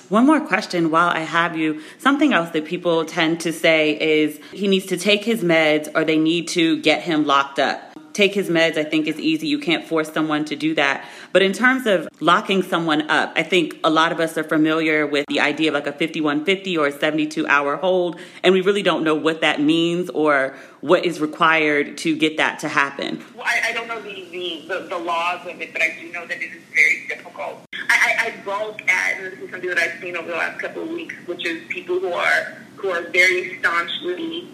One 0.09 0.25
more 0.25 0.41
question 0.41 0.89
while 0.89 1.09
I 1.09 1.19
have 1.19 1.55
you. 1.55 1.81
Something 1.99 2.33
else 2.33 2.49
that 2.51 2.65
people 2.65 3.05
tend 3.05 3.39
to 3.41 3.53
say 3.53 3.97
is 3.99 4.39
he 4.51 4.67
needs 4.67 4.87
to 4.87 4.97
take 4.97 5.23
his 5.23 5.43
meds 5.43 5.89
or 5.95 6.03
they 6.03 6.17
need 6.17 6.47
to 6.49 6.81
get 6.81 7.03
him 7.03 7.25
locked 7.25 7.59
up 7.59 7.91
take 8.13 8.33
his 8.33 8.49
meds, 8.49 8.77
I 8.77 8.83
think 8.83 9.07
is 9.07 9.19
easy. 9.19 9.47
You 9.47 9.59
can't 9.59 9.85
force 9.85 10.11
someone 10.11 10.45
to 10.45 10.55
do 10.55 10.75
that. 10.75 11.05
But 11.33 11.41
in 11.41 11.53
terms 11.53 11.87
of 11.87 12.07
locking 12.19 12.61
someone 12.61 13.09
up, 13.09 13.31
I 13.35 13.43
think 13.43 13.79
a 13.83 13.89
lot 13.89 14.11
of 14.11 14.19
us 14.19 14.37
are 14.37 14.43
familiar 14.43 15.07
with 15.07 15.25
the 15.27 15.39
idea 15.39 15.69
of 15.69 15.75
like 15.75 15.87
a 15.87 15.91
5150 15.91 16.77
or 16.77 16.87
a 16.87 16.91
72 16.91 17.47
hour 17.47 17.77
hold, 17.77 18.19
and 18.43 18.53
we 18.53 18.61
really 18.61 18.83
don't 18.83 19.03
know 19.03 19.15
what 19.15 19.41
that 19.41 19.61
means 19.61 20.09
or 20.09 20.55
what 20.81 21.05
is 21.05 21.19
required 21.19 21.97
to 21.99 22.15
get 22.15 22.37
that 22.37 22.59
to 22.59 22.67
happen. 22.67 23.23
Well, 23.35 23.45
I, 23.45 23.69
I 23.69 23.73
don't 23.73 23.87
know 23.87 24.01
the, 24.01 24.65
the, 24.67 24.87
the, 24.89 24.97
laws 24.97 25.47
of 25.47 25.61
it, 25.61 25.71
but 25.73 25.81
I 25.81 25.95
do 25.99 26.11
know 26.11 26.25
that 26.27 26.41
it 26.41 26.51
is 26.51 26.61
very 26.73 27.07
difficult. 27.07 27.65
I, 27.73 27.87
I, 27.89 28.25
I 28.27 28.45
bulk 28.45 28.81
at, 28.89 29.17
and 29.17 29.31
this 29.31 29.39
is 29.39 29.51
something 29.51 29.69
that 29.69 29.77
I've 29.77 30.01
seen 30.01 30.17
over 30.17 30.27
the 30.27 30.37
last 30.37 30.59
couple 30.59 30.83
of 30.83 30.89
weeks, 30.89 31.15
which 31.25 31.45
is 31.45 31.63
people 31.69 31.99
who 31.99 32.13
are 32.13 32.57
who 32.75 32.89
are 32.89 33.03
very 33.09 33.59
staunchly 33.59 34.47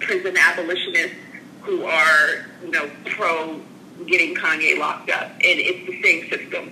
prison 0.00 0.36
abolitionists 0.36 1.16
who 1.62 1.84
are, 1.84 2.46
you 2.62 2.70
know, 2.70 2.90
pro 3.06 3.60
getting 4.06 4.34
Kanye 4.34 4.78
locked 4.78 5.10
up. 5.10 5.30
And 5.30 5.40
it's 5.42 5.86
the 5.86 6.02
same 6.02 6.28
system. 6.30 6.70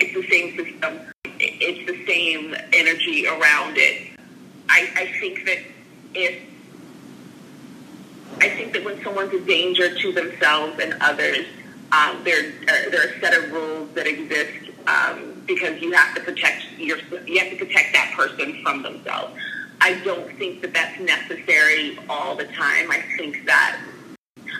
It's 0.00 0.14
the 0.14 0.28
same 0.28 0.56
system. 0.56 1.12
It's 1.38 1.86
the 1.90 2.06
same 2.06 2.54
energy 2.72 3.26
around 3.26 3.76
it. 3.76 4.18
I, 4.68 4.88
I 4.96 5.20
think 5.20 5.44
that 5.46 5.58
if 6.14 6.42
I 8.40 8.50
think 8.50 8.72
that 8.72 8.84
when 8.84 9.02
someone's 9.02 9.32
a 9.32 9.40
danger 9.40 9.94
to 9.94 10.12
themselves 10.12 10.78
and 10.80 10.94
others, 11.00 11.46
um, 11.92 12.22
there 12.24 12.52
uh, 12.68 12.90
there 12.90 13.00
are 13.00 13.12
a 13.12 13.20
set 13.20 13.36
of 13.36 13.52
rules 13.52 13.92
that 13.94 14.06
exist 14.06 14.70
um, 14.86 15.42
because 15.46 15.80
you 15.80 15.92
have 15.92 16.14
to 16.16 16.20
protect 16.20 16.66
your 16.78 16.98
you 17.26 17.38
have 17.38 17.50
to 17.50 17.56
protect 17.56 17.92
that 17.92 18.12
person 18.16 18.60
from 18.62 18.82
themselves. 18.82 19.38
I 19.80 19.94
don't 20.04 20.30
think 20.36 20.62
that 20.62 20.72
that's 20.72 20.98
necessary 21.00 21.98
all 22.08 22.34
the 22.34 22.46
time. 22.46 22.90
I 22.90 23.02
think 23.16 23.44
that 23.46 23.78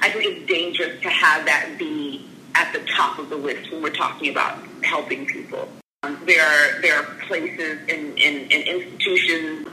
I 0.07 0.11
think 0.11 0.25
it's 0.25 0.47
dangerous 0.47 1.03
to 1.03 1.09
have 1.09 1.47
that 1.47 1.75
be 1.81 2.25
at 2.55 2.73
the 2.73 2.79
top 2.95 3.19
of 3.19 3.29
the 3.29 3.35
list 3.35 3.73
when 3.73 3.83
we're 3.83 3.91
talking 3.91 4.31
about 4.31 4.57
helping 4.85 5.27
people. 5.27 5.69
Um, 6.05 6.17
there 6.27 6.47
are 6.47 6.81
there 6.81 7.01
are 7.01 7.03
places 7.27 7.81
in, 7.89 8.17
in, 8.17 8.49
in 8.49 8.63
institutions, 8.69 9.67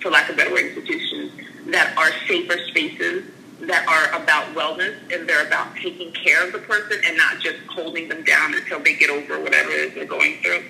for 0.00 0.10
lack 0.10 0.30
of 0.30 0.36
better 0.36 0.52
word, 0.52 0.66
institutions 0.66 1.32
that 1.72 1.92
are 1.98 2.12
safer 2.28 2.56
spaces 2.68 3.24
that 3.62 3.84
are 3.88 4.22
about 4.22 4.46
wellness 4.54 4.94
and 5.12 5.28
they're 5.28 5.44
about 5.44 5.74
taking 5.74 6.12
care 6.12 6.46
of 6.46 6.52
the 6.52 6.60
person 6.60 7.00
and 7.04 7.16
not 7.16 7.40
just 7.40 7.58
holding 7.66 8.08
them 8.08 8.22
down 8.22 8.54
until 8.54 8.78
they 8.78 8.94
get 8.94 9.10
over 9.10 9.42
whatever 9.42 9.70
it 9.70 9.88
is 9.88 9.94
they're 9.94 10.04
going 10.04 10.36
through. 10.36 10.62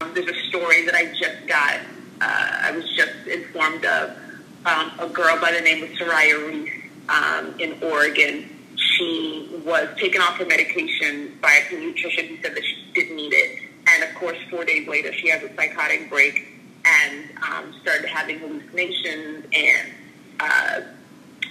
Um, 0.00 0.14
there's 0.14 0.30
a 0.30 0.48
story 0.48 0.86
that 0.86 0.94
I 0.94 1.04
just 1.20 1.46
got 1.46 1.80
uh, 2.22 2.60
I 2.62 2.70
was 2.70 2.90
just 2.96 3.26
informed 3.26 3.84
of 3.84 4.16
um, 4.64 4.90
a 5.00 5.08
girl 5.12 5.38
by 5.38 5.52
the 5.52 5.60
name 5.60 5.82
of 5.82 5.90
Soraya 5.90 6.48
Reese 6.48 6.81
um, 7.08 7.58
in 7.58 7.82
Oregon. 7.82 8.48
She 8.76 9.48
was 9.64 9.88
taken 9.98 10.20
off 10.20 10.36
her 10.38 10.46
medication 10.46 11.38
by 11.40 11.52
a 11.52 11.74
pediatrician 11.74 12.28
who 12.28 12.42
said 12.42 12.54
that 12.54 12.64
she 12.64 12.86
didn't 12.94 13.16
need 13.16 13.32
it. 13.32 13.62
And 13.88 14.04
of 14.04 14.14
course, 14.14 14.38
four 14.50 14.64
days 14.64 14.86
later, 14.88 15.12
she 15.12 15.28
has 15.28 15.42
a 15.42 15.54
psychotic 15.54 16.08
break 16.08 16.48
and 16.84 17.24
um, 17.48 17.74
started 17.82 18.08
having 18.08 18.38
hallucinations. 18.38 19.46
And 19.52 19.92
uh, 20.40 20.80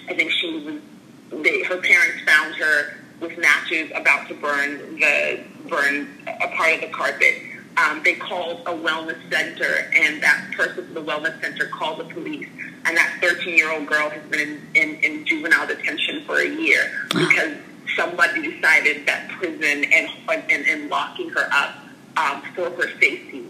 I 0.09 0.13
think 0.13 0.31
she 0.31 0.59
was, 0.59 1.43
they, 1.43 1.63
her 1.63 1.77
parents 1.77 2.23
found 2.25 2.55
her 2.55 2.97
with 3.19 3.37
matches 3.37 3.91
about 3.95 4.27
to 4.27 4.33
burn 4.33 4.99
the 4.99 5.43
burn 5.69 6.07
a 6.27 6.47
part 6.49 6.73
of 6.73 6.81
the 6.81 6.87
carpet 6.87 7.35
um, 7.77 8.01
they 8.03 8.15
called 8.15 8.61
a 8.61 8.71
wellness 8.71 9.17
center, 9.31 9.89
and 9.93 10.21
that 10.21 10.51
person 10.55 10.85
from 10.85 10.93
the 10.93 11.01
wellness 11.01 11.39
center 11.41 11.67
called 11.67 11.99
the 11.99 12.13
police. 12.13 12.47
And 12.85 12.97
that 12.97 13.17
13 13.21 13.57
year 13.57 13.71
old 13.71 13.87
girl 13.87 14.09
has 14.09 14.23
been 14.29 14.39
in, 14.39 14.61
in, 14.75 14.95
in 15.03 15.25
juvenile 15.25 15.67
detention 15.67 16.23
for 16.25 16.39
a 16.39 16.47
year 16.47 17.07
because 17.09 17.57
somebody 17.95 18.41
decided 18.41 19.05
that 19.05 19.29
prison 19.29 19.85
and, 19.85 20.09
and, 20.29 20.67
and 20.67 20.89
locking 20.89 21.29
her 21.29 21.47
up 21.51 21.75
um, 22.17 22.41
for 22.55 22.69
her 22.71 22.89
safety 22.99 23.45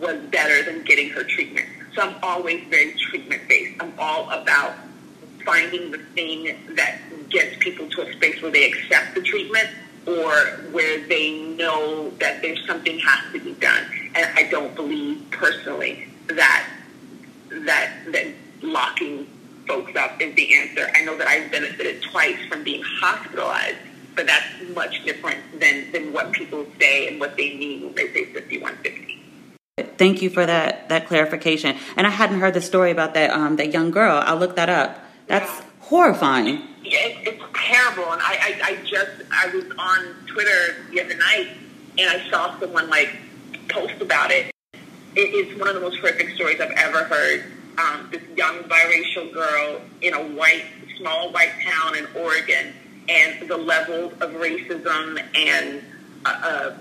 was 0.00 0.18
better 0.30 0.62
than 0.62 0.84
getting 0.84 1.10
her 1.10 1.22
treatment. 1.24 1.66
So 1.94 2.02
I'm 2.02 2.16
always 2.22 2.62
very 2.68 2.92
treatment 2.94 3.48
based. 3.48 3.80
I'm 3.80 3.92
all 3.98 4.30
about 4.30 4.74
finding 5.44 5.90
the 5.90 5.98
thing 6.14 6.56
that 6.76 7.00
gets 7.30 7.56
people 7.58 7.88
to 7.88 8.02
a 8.02 8.12
space 8.12 8.40
where 8.42 8.50
they 8.50 8.70
accept 8.70 9.14
the 9.14 9.22
treatment 9.22 9.68
or 10.06 10.32
where 10.72 11.06
they 11.06 11.40
know 11.56 12.10
that 12.18 12.42
there's 12.42 12.64
something 12.66 12.98
has 12.98 13.32
to 13.32 13.40
be 13.40 13.52
done. 13.54 13.84
And 14.14 14.26
I 14.34 14.44
don't 14.44 14.74
believe 14.74 15.30
personally 15.30 16.08
that 16.26 16.68
that 17.50 17.92
that 18.12 18.26
locking 18.62 19.26
folks 19.66 19.94
up 19.96 20.20
is 20.20 20.34
the 20.34 20.54
answer. 20.56 20.90
I 20.94 21.04
know 21.04 21.16
that 21.16 21.28
I've 21.28 21.50
benefited 21.50 22.02
twice 22.02 22.38
from 22.48 22.64
being 22.64 22.82
hospitalized, 22.84 23.76
but 24.16 24.26
that's 24.26 24.46
much 24.74 25.04
different 25.04 25.38
than, 25.60 25.92
than 25.92 26.12
what 26.12 26.32
people 26.32 26.66
say 26.78 27.08
and 27.08 27.20
what 27.20 27.36
they 27.36 27.56
mean 27.56 27.84
when 27.84 27.94
they 27.94 28.12
say 28.12 28.24
5150. 28.26 29.16
Thank 29.96 30.22
you 30.22 30.28
for 30.28 30.44
that 30.44 30.88
that 30.88 31.06
clarification. 31.06 31.76
And 31.96 32.06
I 32.06 32.10
hadn't 32.10 32.40
heard 32.40 32.54
the 32.54 32.60
story 32.60 32.90
about 32.90 33.14
that 33.14 33.30
um, 33.30 33.56
that 33.56 33.72
young 33.72 33.90
girl. 33.90 34.22
I'll 34.24 34.36
look 34.36 34.56
that 34.56 34.68
up. 34.68 35.04
That's. 35.26 35.69
Horrifying. 35.90 36.62
It, 36.84 37.18
it's 37.26 37.42
terrible. 37.52 38.12
And 38.12 38.22
I, 38.22 38.34
I, 38.40 38.60
I 38.62 38.76
just 38.86 39.22
I 39.32 39.48
was 39.52 39.64
on 39.76 40.14
Twitter 40.26 40.76
the 40.90 41.02
other 41.02 41.16
night 41.16 41.48
and 41.98 42.08
I 42.08 42.30
saw 42.30 42.58
someone 42.60 42.88
like 42.88 43.16
post 43.68 44.00
about 44.00 44.30
it. 44.30 44.52
It 45.16 45.20
is 45.20 45.58
one 45.58 45.68
of 45.68 45.74
the 45.74 45.80
most 45.80 45.98
horrific 45.98 46.30
stories 46.36 46.60
I've 46.60 46.70
ever 46.70 47.04
heard. 47.04 47.44
Um, 47.76 48.08
this 48.12 48.22
young 48.36 48.62
biracial 48.64 49.32
girl 49.34 49.80
in 50.00 50.14
a 50.14 50.22
white 50.36 50.64
small 50.98 51.32
white 51.32 51.52
town 51.60 51.96
in 51.96 52.06
Oregon 52.14 52.72
and 53.08 53.48
the 53.48 53.56
level 53.56 54.12
of 54.20 54.30
racism 54.34 55.20
and 55.34 55.82
uh, 56.24 56.28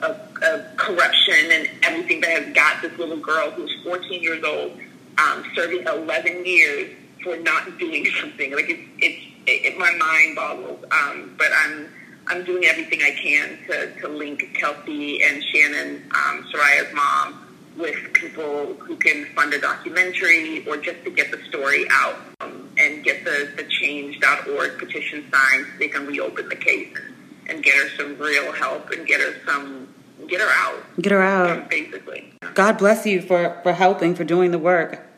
uh, 0.04 0.18
uh, 0.44 0.64
corruption 0.76 1.52
and 1.52 1.70
everything 1.82 2.22
that 2.22 2.44
has 2.44 2.54
got 2.54 2.82
this 2.82 2.96
little 3.00 3.18
girl 3.18 3.50
who's 3.52 3.76
14 3.84 4.22
years 4.22 4.44
old 4.44 4.78
um, 5.18 5.44
serving 5.56 5.88
11 5.88 6.46
years 6.46 6.96
for 7.24 7.38
not 7.38 7.78
doing 7.78 8.06
something. 8.22 8.54
Like 8.54 8.70
it's, 8.70 8.90
it's 9.00 9.26
it, 9.46 9.78
my 9.78 9.92
mind 9.94 10.36
boggles. 10.36 10.84
Um, 10.92 11.36
but 11.38 11.48
I'm 11.54 11.90
I'm 12.28 12.44
doing 12.46 12.66
everything 12.66 13.02
I 13.02 13.12
can 13.12 13.58
to, 13.68 14.02
to 14.02 14.08
link 14.08 14.44
Kelsey 14.54 15.24
and 15.24 15.44
Shannon, 15.44 16.04
um, 16.14 16.46
Soraya's 16.52 16.94
mom, 16.94 17.48
with 17.76 18.14
people 18.14 18.76
who 18.76 18.96
can 18.98 19.26
fund 19.34 19.52
a 19.54 19.60
documentary 19.60 20.64
or 20.68 20.78
just 20.78 21.04
to 21.06 21.10
get 21.10 21.32
the 21.32 21.42
story 21.46 21.88
out 21.90 22.16
um, 22.42 22.70
and 22.78 23.04
get 23.04 23.26
the, 23.26 23.52
the 23.58 23.64
change.org 23.64 24.78
petition 24.78 25.26
signed 25.32 25.66
so 25.66 25.80
they 25.80 25.88
can 25.88 26.06
reopen 26.06 26.50
the 26.50 26.56
case 26.56 26.96
and, 26.96 27.16
and 27.50 27.64
get 27.64 27.74
her 27.76 27.90
some 27.98 28.16
real 28.20 28.52
help 28.52 28.92
and 28.92 29.08
get 29.08 29.20
her 29.20 29.34
some 29.48 29.88
get 30.28 30.40
her 30.42 30.50
out. 30.52 30.84
Get 31.02 31.12
her 31.12 31.22
out. 31.22 31.70
Basically. 31.70 32.32
God 32.54 32.78
bless 32.78 33.08
you 33.08 33.22
for, 33.22 33.60
for 33.64 33.74
helping, 33.74 34.14
for 34.14 34.24
doing 34.24 34.52
the 34.52 34.60
work. 34.60 35.09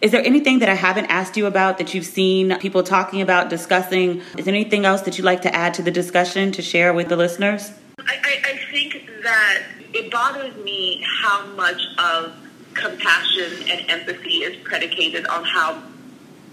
Is 0.00 0.12
there 0.12 0.24
anything 0.24 0.60
that 0.60 0.68
I 0.70 0.74
haven't 0.74 1.06
asked 1.06 1.36
you 1.36 1.44
about 1.44 1.76
that 1.76 1.92
you've 1.92 2.06
seen 2.06 2.58
people 2.58 2.82
talking 2.82 3.20
about, 3.20 3.50
discussing? 3.50 4.22
Is 4.38 4.46
there 4.46 4.54
anything 4.54 4.86
else 4.86 5.02
that 5.02 5.18
you'd 5.18 5.26
like 5.26 5.42
to 5.42 5.54
add 5.54 5.74
to 5.74 5.82
the 5.82 5.90
discussion 5.90 6.52
to 6.52 6.62
share 6.62 6.94
with 6.94 7.10
the 7.10 7.16
listeners? 7.16 7.72
I, 7.98 8.16
I, 8.24 8.50
I 8.50 8.70
think 8.70 9.10
that 9.22 9.62
it 9.92 10.10
bothers 10.10 10.56
me 10.64 11.04
how 11.06 11.44
much 11.48 11.82
of 11.98 12.32
compassion 12.72 13.68
and 13.68 13.90
empathy 13.90 14.38
is 14.38 14.56
predicated 14.64 15.26
on 15.26 15.44
how 15.44 15.82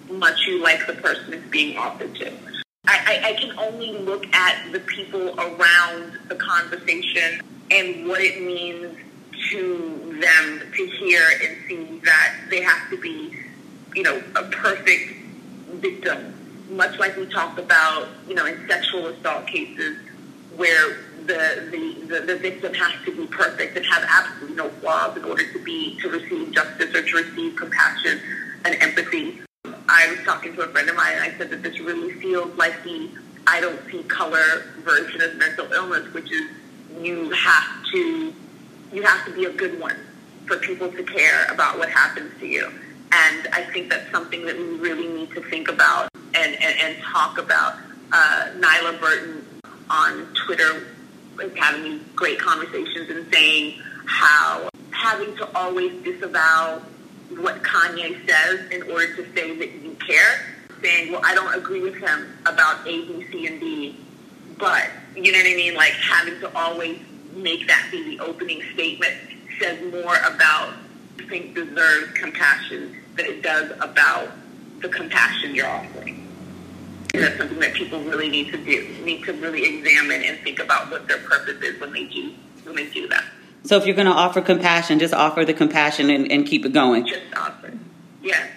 much 0.09 0.45
you 0.45 0.61
like 0.61 0.85
the 0.85 0.93
person 0.93 1.33
it's 1.33 1.47
being 1.47 1.77
offered 1.77 2.13
to. 2.15 2.33
I, 2.85 3.21
I, 3.23 3.29
I 3.29 3.33
can 3.35 3.57
only 3.57 3.97
look 3.99 4.25
at 4.35 4.73
the 4.73 4.81
people 4.81 5.39
around 5.39 6.19
the 6.27 6.35
conversation 6.35 7.41
and 7.71 8.07
what 8.07 8.19
it 8.19 8.41
means 8.41 8.97
to 9.51 10.19
them 10.21 10.61
to 10.75 10.85
hear 10.85 11.21
and 11.43 11.57
see 11.67 11.99
that 12.03 12.35
they 12.49 12.61
have 12.61 12.89
to 12.89 12.97
be, 12.99 13.35
you 13.95 14.03
know, 14.03 14.21
a 14.35 14.43
perfect 14.43 15.13
victim. 15.75 16.33
Much 16.69 16.99
like 16.99 17.15
we 17.15 17.25
talked 17.27 17.59
about, 17.59 18.07
you 18.27 18.35
know, 18.35 18.45
in 18.45 18.67
sexual 18.67 19.07
assault 19.07 19.47
cases 19.47 19.97
where 20.55 20.97
the, 21.25 21.67
the, 21.71 22.05
the, 22.07 22.25
the 22.25 22.35
victim 22.37 22.73
has 22.73 22.93
to 23.05 23.15
be 23.15 23.27
perfect 23.27 23.77
and 23.77 23.85
have 23.85 24.03
absolutely 24.07 24.55
no 24.55 24.69
flaws 24.69 25.15
in 25.15 25.23
order 25.23 25.49
to 25.51 25.63
be 25.63 25.97
to 26.01 26.09
receive 26.09 26.51
justice 26.53 26.93
or 26.95 27.03
to 27.03 27.17
receive 27.17 27.55
compassion 27.55 28.19
and 28.65 28.75
empathy. 28.81 29.41
I 29.89 30.09
was 30.09 30.19
talking 30.25 30.53
to 30.55 30.61
a 30.61 30.67
friend 30.67 30.89
of 30.89 30.95
mine 30.95 31.13
and 31.13 31.23
I 31.23 31.37
said 31.37 31.49
that 31.51 31.63
this 31.63 31.79
really 31.79 32.13
feels 32.13 32.55
like 32.57 32.83
the 32.83 33.09
I 33.45 33.61
don't 33.61 33.79
see 33.89 34.03
color 34.03 34.63
version 34.79 35.21
of 35.21 35.37
mental 35.37 35.71
illness, 35.71 36.13
which 36.13 36.29
is 36.31 36.49
you 36.99 37.29
have 37.29 37.85
to 37.93 38.33
you 38.91 39.03
have 39.03 39.25
to 39.25 39.33
be 39.33 39.45
a 39.45 39.51
good 39.51 39.79
one 39.79 39.97
for 40.45 40.57
people 40.57 40.91
to 40.91 41.03
care 41.03 41.45
about 41.45 41.77
what 41.77 41.89
happens 41.89 42.31
to 42.39 42.47
you. 42.47 42.71
And 43.11 43.47
I 43.53 43.63
think 43.73 43.89
that's 43.89 44.09
something 44.11 44.45
that 44.45 44.57
we 44.57 44.63
really 44.79 45.07
need 45.07 45.31
to 45.31 45.41
think 45.41 45.69
about 45.69 46.09
and, 46.33 46.53
and, 46.55 46.79
and 46.79 47.03
talk 47.03 47.37
about. 47.37 47.75
Uh, 48.11 48.49
Nylah 48.57 48.99
Burton 48.99 49.45
on 49.89 50.27
Twitter 50.45 50.87
is 51.41 51.55
having 51.55 51.83
these 51.83 52.01
great 52.15 52.39
conversations 52.39 53.09
and 53.09 53.31
saying 53.33 53.79
how 54.05 54.69
having 54.91 55.35
to 55.37 55.47
always 55.55 55.91
disavow 56.03 56.81
what 57.29 57.61
Kanye 57.61 58.25
says 58.27 58.71
in 58.71 58.83
order 58.83 59.15
to 59.15 59.33
say 59.33 59.57
that 59.57 59.71
you 59.83 59.95
care, 60.05 60.55
saying, 60.81 61.11
well, 61.11 61.21
I 61.23 61.35
don't 61.35 61.53
agree 61.53 61.81
with 61.81 61.95
him 61.95 62.27
about 62.45 62.87
A, 62.87 63.05
B, 63.05 63.25
C, 63.31 63.47
and 63.47 63.59
D, 63.59 63.97
but, 64.57 64.89
you 65.15 65.31
know 65.31 65.37
what 65.37 65.47
I 65.47 65.55
mean? 65.55 65.75
Like 65.75 65.91
having 65.91 66.39
to 66.39 66.57
always 66.57 66.99
make 67.37 67.67
that 67.67 67.87
be 67.91 68.15
the 68.15 68.23
opening 68.23 68.61
statement 68.73 69.15
says 69.59 69.79
more 69.91 70.15
about 70.17 70.73
think 71.27 71.55
deserves 71.55 72.11
compassion 72.13 72.95
than 73.15 73.25
it 73.25 73.41
does 73.41 73.71
about 73.81 74.29
the 74.79 74.89
compassion 74.89 75.55
you're 75.55 75.67
offering. 75.67 76.27
And 77.13 77.23
that's 77.23 77.37
something 77.37 77.59
that 77.59 77.73
people 77.73 78.01
really 78.01 78.29
need 78.29 78.51
to 78.51 78.57
do, 78.57 78.87
need 79.03 79.23
to 79.25 79.33
really 79.33 79.77
examine 79.77 80.23
and 80.23 80.37
think 80.39 80.59
about 80.59 80.91
what 80.91 81.07
their 81.07 81.17
purpose 81.19 81.61
is 81.61 81.79
when 81.81 81.93
they 81.93 82.05
do 82.05 82.33
when 82.63 82.75
they 82.75 82.89
do 82.89 83.07
that. 83.07 83.23
So 83.63 83.77
if 83.77 83.85
you're 83.85 83.95
going 83.95 84.07
to 84.07 84.13
offer 84.13 84.41
compassion, 84.41 84.99
just 84.99 85.13
offer 85.13 85.43
the 85.45 85.53
compassion 85.53 86.09
and, 86.09 86.31
and 86.31 86.45
keep 86.45 86.65
it 86.65 86.73
going. 86.73 87.05
Just 87.05 87.21
offer, 87.35 87.73
yeah. 88.21 88.47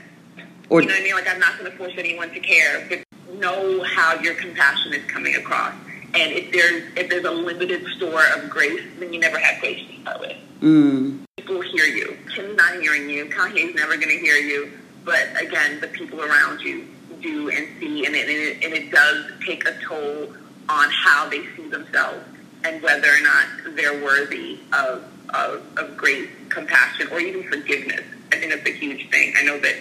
Or, 0.69 0.83
you 0.83 0.89
know 0.89 0.95
what 0.95 1.01
I 1.01 1.05
mean? 1.05 1.15
Like 1.15 1.29
I'm 1.29 1.41
not 1.41 1.59
going 1.59 1.71
to 1.71 1.77
force 1.77 1.93
anyone 1.97 2.31
to 2.31 2.41
care, 2.41 2.87
but 2.89 3.05
know 3.39 3.83
how 3.85 4.15
your 4.21 4.35
compassion 4.35 4.93
is 4.93 5.05
coming 5.11 5.35
across. 5.37 5.75
And 6.13 6.33
if 6.33 6.53
there's 6.53 6.83
if 6.97 7.09
there's 7.09 7.25
a 7.25 7.31
limited 7.31 7.87
store 7.97 8.25
of 8.37 8.51
grace, 8.51 8.83
then 8.99 9.13
you 9.13 9.21
never 9.21 9.39
have 9.39 9.61
grace 9.61 9.87
to 9.89 10.03
start 10.03 10.21
with. 10.21 10.37
Mm. 10.61 11.25
People 11.37 11.61
hear 11.61 11.85
you. 11.85 12.17
Kim's 12.35 12.57
not 12.57 12.81
hearing 12.81 13.09
you. 13.09 13.27
Kanye's 13.27 13.75
never 13.75 13.97
going 13.97 14.09
to 14.09 14.19
hear 14.19 14.37
you. 14.37 14.73
But 15.05 15.29
again, 15.41 15.81
the 15.81 15.89
people 15.89 16.21
around 16.21 16.61
you 16.61 16.87
do 17.21 17.51
and 17.51 17.67
see, 17.79 18.07
and 18.07 18.15
it, 18.15 18.29
and 18.29 18.31
it, 18.31 18.65
and 18.65 18.75
it 18.75 18.91
does 18.91 19.27
take 19.47 19.67
a 19.67 19.79
toll 19.81 20.35
on 20.69 20.91
how 20.91 21.29
they 21.29 21.45
see 21.57 21.69
themselves 21.69 22.25
and 22.65 22.83
whether 22.83 23.09
or 23.09 23.21
not 23.23 23.47
they're 23.77 24.03
worthy 24.03 24.61
of, 24.73 25.05
of, 25.31 25.63
of 25.77 25.97
great 25.97 26.51
compassion 26.51 27.09
or 27.11 27.21
even 27.21 27.43
forgiveness. 27.49 28.03
I 28.33 28.37
think 28.37 28.53
that's 28.53 28.67
a 28.67 28.73
huge 28.73 29.11
thing. 29.11 29.33
I 29.39 29.45
know 29.45 29.59
that 29.59 29.75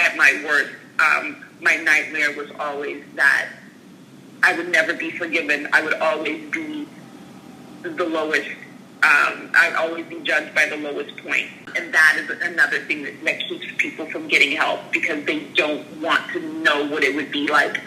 at 0.00 0.16
my 0.16 0.42
worst, 0.44 0.72
um, 1.00 1.44
my 1.60 1.76
nightmare 1.76 2.32
was 2.36 2.50
always 2.58 3.02
that 3.14 3.48
I 4.44 4.54
would 4.58 4.70
never 4.70 4.92
be 4.92 5.10
forgiven. 5.10 5.66
I 5.72 5.82
would 5.82 5.94
always 5.94 6.50
be 6.50 6.86
the 7.82 8.04
lowest. 8.04 8.50
Um, 9.02 9.50
I'd 9.54 9.74
always 9.78 10.04
be 10.04 10.20
judged 10.20 10.54
by 10.54 10.66
the 10.66 10.76
lowest 10.76 11.16
point. 11.16 11.48
And 11.74 11.94
that 11.94 12.18
is 12.18 12.28
another 12.42 12.80
thing 12.80 13.04
that, 13.04 13.24
that 13.24 13.40
keeps 13.48 13.66
people 13.78 14.04
from 14.10 14.28
getting 14.28 14.52
help 14.52 14.92
because 14.92 15.24
they 15.24 15.40
don't 15.54 15.86
want 16.02 16.30
to 16.32 16.40
know 16.62 16.86
what 16.88 17.02
it 17.02 17.16
would 17.16 17.30
be 17.30 17.48
like 17.48 17.80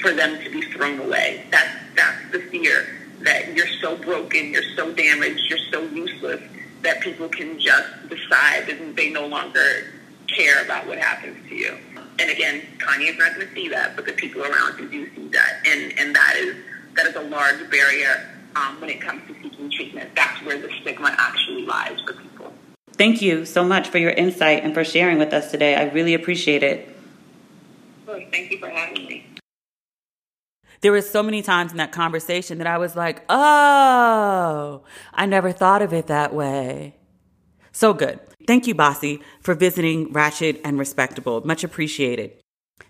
for 0.00 0.12
them 0.12 0.38
to 0.44 0.50
be 0.50 0.60
thrown 0.60 1.00
away. 1.00 1.46
That's, 1.50 1.78
that's 1.96 2.30
the 2.30 2.40
fear 2.50 2.86
that 3.20 3.56
you're 3.56 3.72
so 3.80 3.96
broken, 3.96 4.50
you're 4.52 4.70
so 4.76 4.92
damaged, 4.92 5.48
you're 5.48 5.66
so 5.70 5.82
useless 5.82 6.42
that 6.82 7.00
people 7.00 7.30
can 7.30 7.58
just 7.58 7.88
decide 8.10 8.66
that 8.66 8.96
they 8.96 9.08
no 9.08 9.26
longer 9.26 9.94
care 10.26 10.62
about 10.62 10.86
what 10.86 10.98
happens 10.98 11.38
to 11.48 11.54
you. 11.54 11.78
And 12.18 12.30
again, 12.30 12.62
Kanye's 12.78 13.18
not 13.18 13.34
going 13.34 13.48
to 13.48 13.54
see 13.54 13.68
that, 13.68 13.96
but 13.96 14.06
the 14.06 14.12
people 14.12 14.42
around 14.42 14.78
you 14.78 14.88
do 14.88 15.14
see 15.14 15.28
that, 15.28 15.60
and 15.66 15.98
and 15.98 16.14
that 16.14 16.36
is 16.36 16.56
that 16.94 17.06
is 17.06 17.16
a 17.16 17.22
large 17.22 17.70
barrier 17.70 18.28
um, 18.56 18.80
when 18.80 18.90
it 18.90 19.00
comes 19.00 19.22
to 19.28 19.34
seeking 19.42 19.70
treatment. 19.70 20.14
That's 20.14 20.42
where 20.44 20.60
the 20.60 20.70
stigma 20.80 21.14
actually 21.18 21.64
lies 21.66 21.98
for 22.06 22.12
people. 22.14 22.52
Thank 22.92 23.22
you 23.22 23.44
so 23.44 23.64
much 23.64 23.88
for 23.88 23.98
your 23.98 24.10
insight 24.10 24.62
and 24.62 24.74
for 24.74 24.84
sharing 24.84 25.18
with 25.18 25.32
us 25.32 25.50
today. 25.50 25.74
I 25.74 25.84
really 25.84 26.14
appreciate 26.14 26.62
it. 26.62 26.94
Well, 28.06 28.20
thank 28.30 28.50
you 28.50 28.58
for 28.58 28.68
having 28.68 29.06
me. 29.06 29.26
There 30.82 30.92
were 30.92 31.00
so 31.00 31.22
many 31.22 31.42
times 31.42 31.70
in 31.70 31.78
that 31.78 31.92
conversation 31.92 32.58
that 32.58 32.66
I 32.66 32.76
was 32.76 32.96
like, 32.96 33.24
oh, 33.28 34.82
I 35.14 35.26
never 35.26 35.52
thought 35.52 35.80
of 35.80 35.92
it 35.92 36.08
that 36.08 36.34
way. 36.34 36.96
So 37.70 37.94
good. 37.94 38.20
Thank 38.46 38.66
you, 38.66 38.74
Bassey, 38.74 39.22
for 39.40 39.54
visiting 39.54 40.12
Ratchet 40.12 40.60
and 40.64 40.78
Respectable. 40.78 41.46
Much 41.46 41.64
appreciated. 41.64 42.32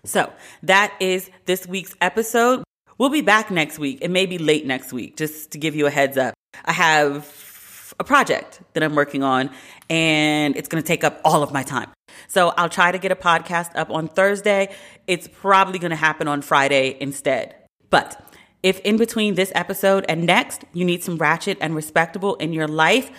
So 0.05 0.31
that 0.63 0.93
is 0.99 1.29
this 1.45 1.67
week's 1.67 1.95
episode. 2.01 2.63
We'll 2.97 3.09
be 3.09 3.21
back 3.21 3.51
next 3.51 3.79
week. 3.79 3.99
It 4.01 4.11
may 4.11 4.25
be 4.25 4.37
late 4.37 4.65
next 4.65 4.93
week, 4.93 5.17
just 5.17 5.51
to 5.51 5.57
give 5.57 5.75
you 5.75 5.87
a 5.87 5.89
heads 5.89 6.17
up. 6.17 6.33
I 6.65 6.73
have 6.73 7.93
a 7.99 8.03
project 8.03 8.61
that 8.73 8.83
I'm 8.83 8.95
working 8.95 9.23
on, 9.23 9.49
and 9.89 10.55
it's 10.55 10.67
going 10.67 10.81
to 10.81 10.87
take 10.87 11.03
up 11.03 11.19
all 11.23 11.43
of 11.43 11.51
my 11.51 11.63
time. 11.63 11.89
So 12.27 12.49
I'll 12.49 12.69
try 12.69 12.91
to 12.91 12.97
get 12.97 13.11
a 13.11 13.15
podcast 13.15 13.75
up 13.75 13.89
on 13.89 14.07
Thursday. 14.07 14.73
It's 15.07 15.27
probably 15.27 15.79
going 15.79 15.91
to 15.91 15.95
happen 15.95 16.27
on 16.27 16.41
Friday 16.41 16.97
instead. 16.99 17.55
But 17.89 18.19
if 18.61 18.79
in 18.81 18.97
between 18.97 19.35
this 19.35 19.51
episode 19.55 20.05
and 20.07 20.25
next, 20.25 20.63
you 20.73 20.85
need 20.85 21.03
some 21.03 21.17
ratchet 21.17 21.57
and 21.61 21.75
respectable 21.75 22.35
in 22.35 22.53
your 22.53 22.67
life, 22.67 23.11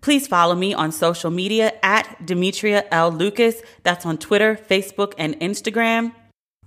Please 0.00 0.26
follow 0.26 0.54
me 0.54 0.74
on 0.74 0.92
social 0.92 1.30
media 1.30 1.72
at 1.82 2.24
Demetria 2.24 2.84
L. 2.90 3.10
Lucas. 3.10 3.60
That's 3.82 4.06
on 4.06 4.18
Twitter, 4.18 4.56
Facebook, 4.56 5.14
and 5.18 5.38
Instagram. 5.40 6.12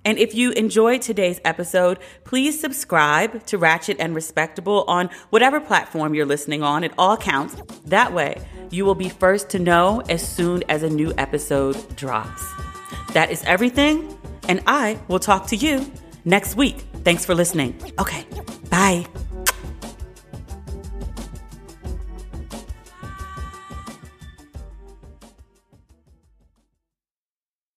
And 0.04 0.18
if 0.18 0.34
you 0.34 0.52
enjoyed 0.52 1.02
today's 1.02 1.40
episode, 1.46 2.00
please 2.24 2.60
subscribe 2.60 3.46
to 3.46 3.58
Ratchet 3.58 3.98
and 4.00 4.16
Respectable 4.16 4.84
on 4.88 5.10
whatever 5.30 5.60
platform 5.60 6.16
you're 6.16 6.26
listening 6.26 6.64
on. 6.64 6.84
It 6.84 6.92
all 6.98 7.18
counts. 7.18 7.56
That 7.86 8.12
way, 8.12 8.42
you 8.72 8.84
will 8.84 8.96
be 8.96 9.10
first 9.10 9.50
to 9.52 9.60
know 9.60 10.02
as 10.10 10.28
soon 10.28 10.64
as 10.70 10.82
a 10.82 10.90
new 10.90 11.14
episode 11.18 11.96
drops. 11.96 12.44
That 13.14 13.30
is 13.30 13.44
everything, 13.44 14.18
and 14.48 14.64
I 14.66 15.00
will 15.08 15.20
talk 15.20 15.48
to 15.48 15.56
you 15.56 15.92
next 16.26 16.56
week. 16.56 16.78
Thanks 17.04 17.26
for 17.26 17.36
listening. 17.36 17.80
Okay, 18.00 18.26
bye. 18.70 19.06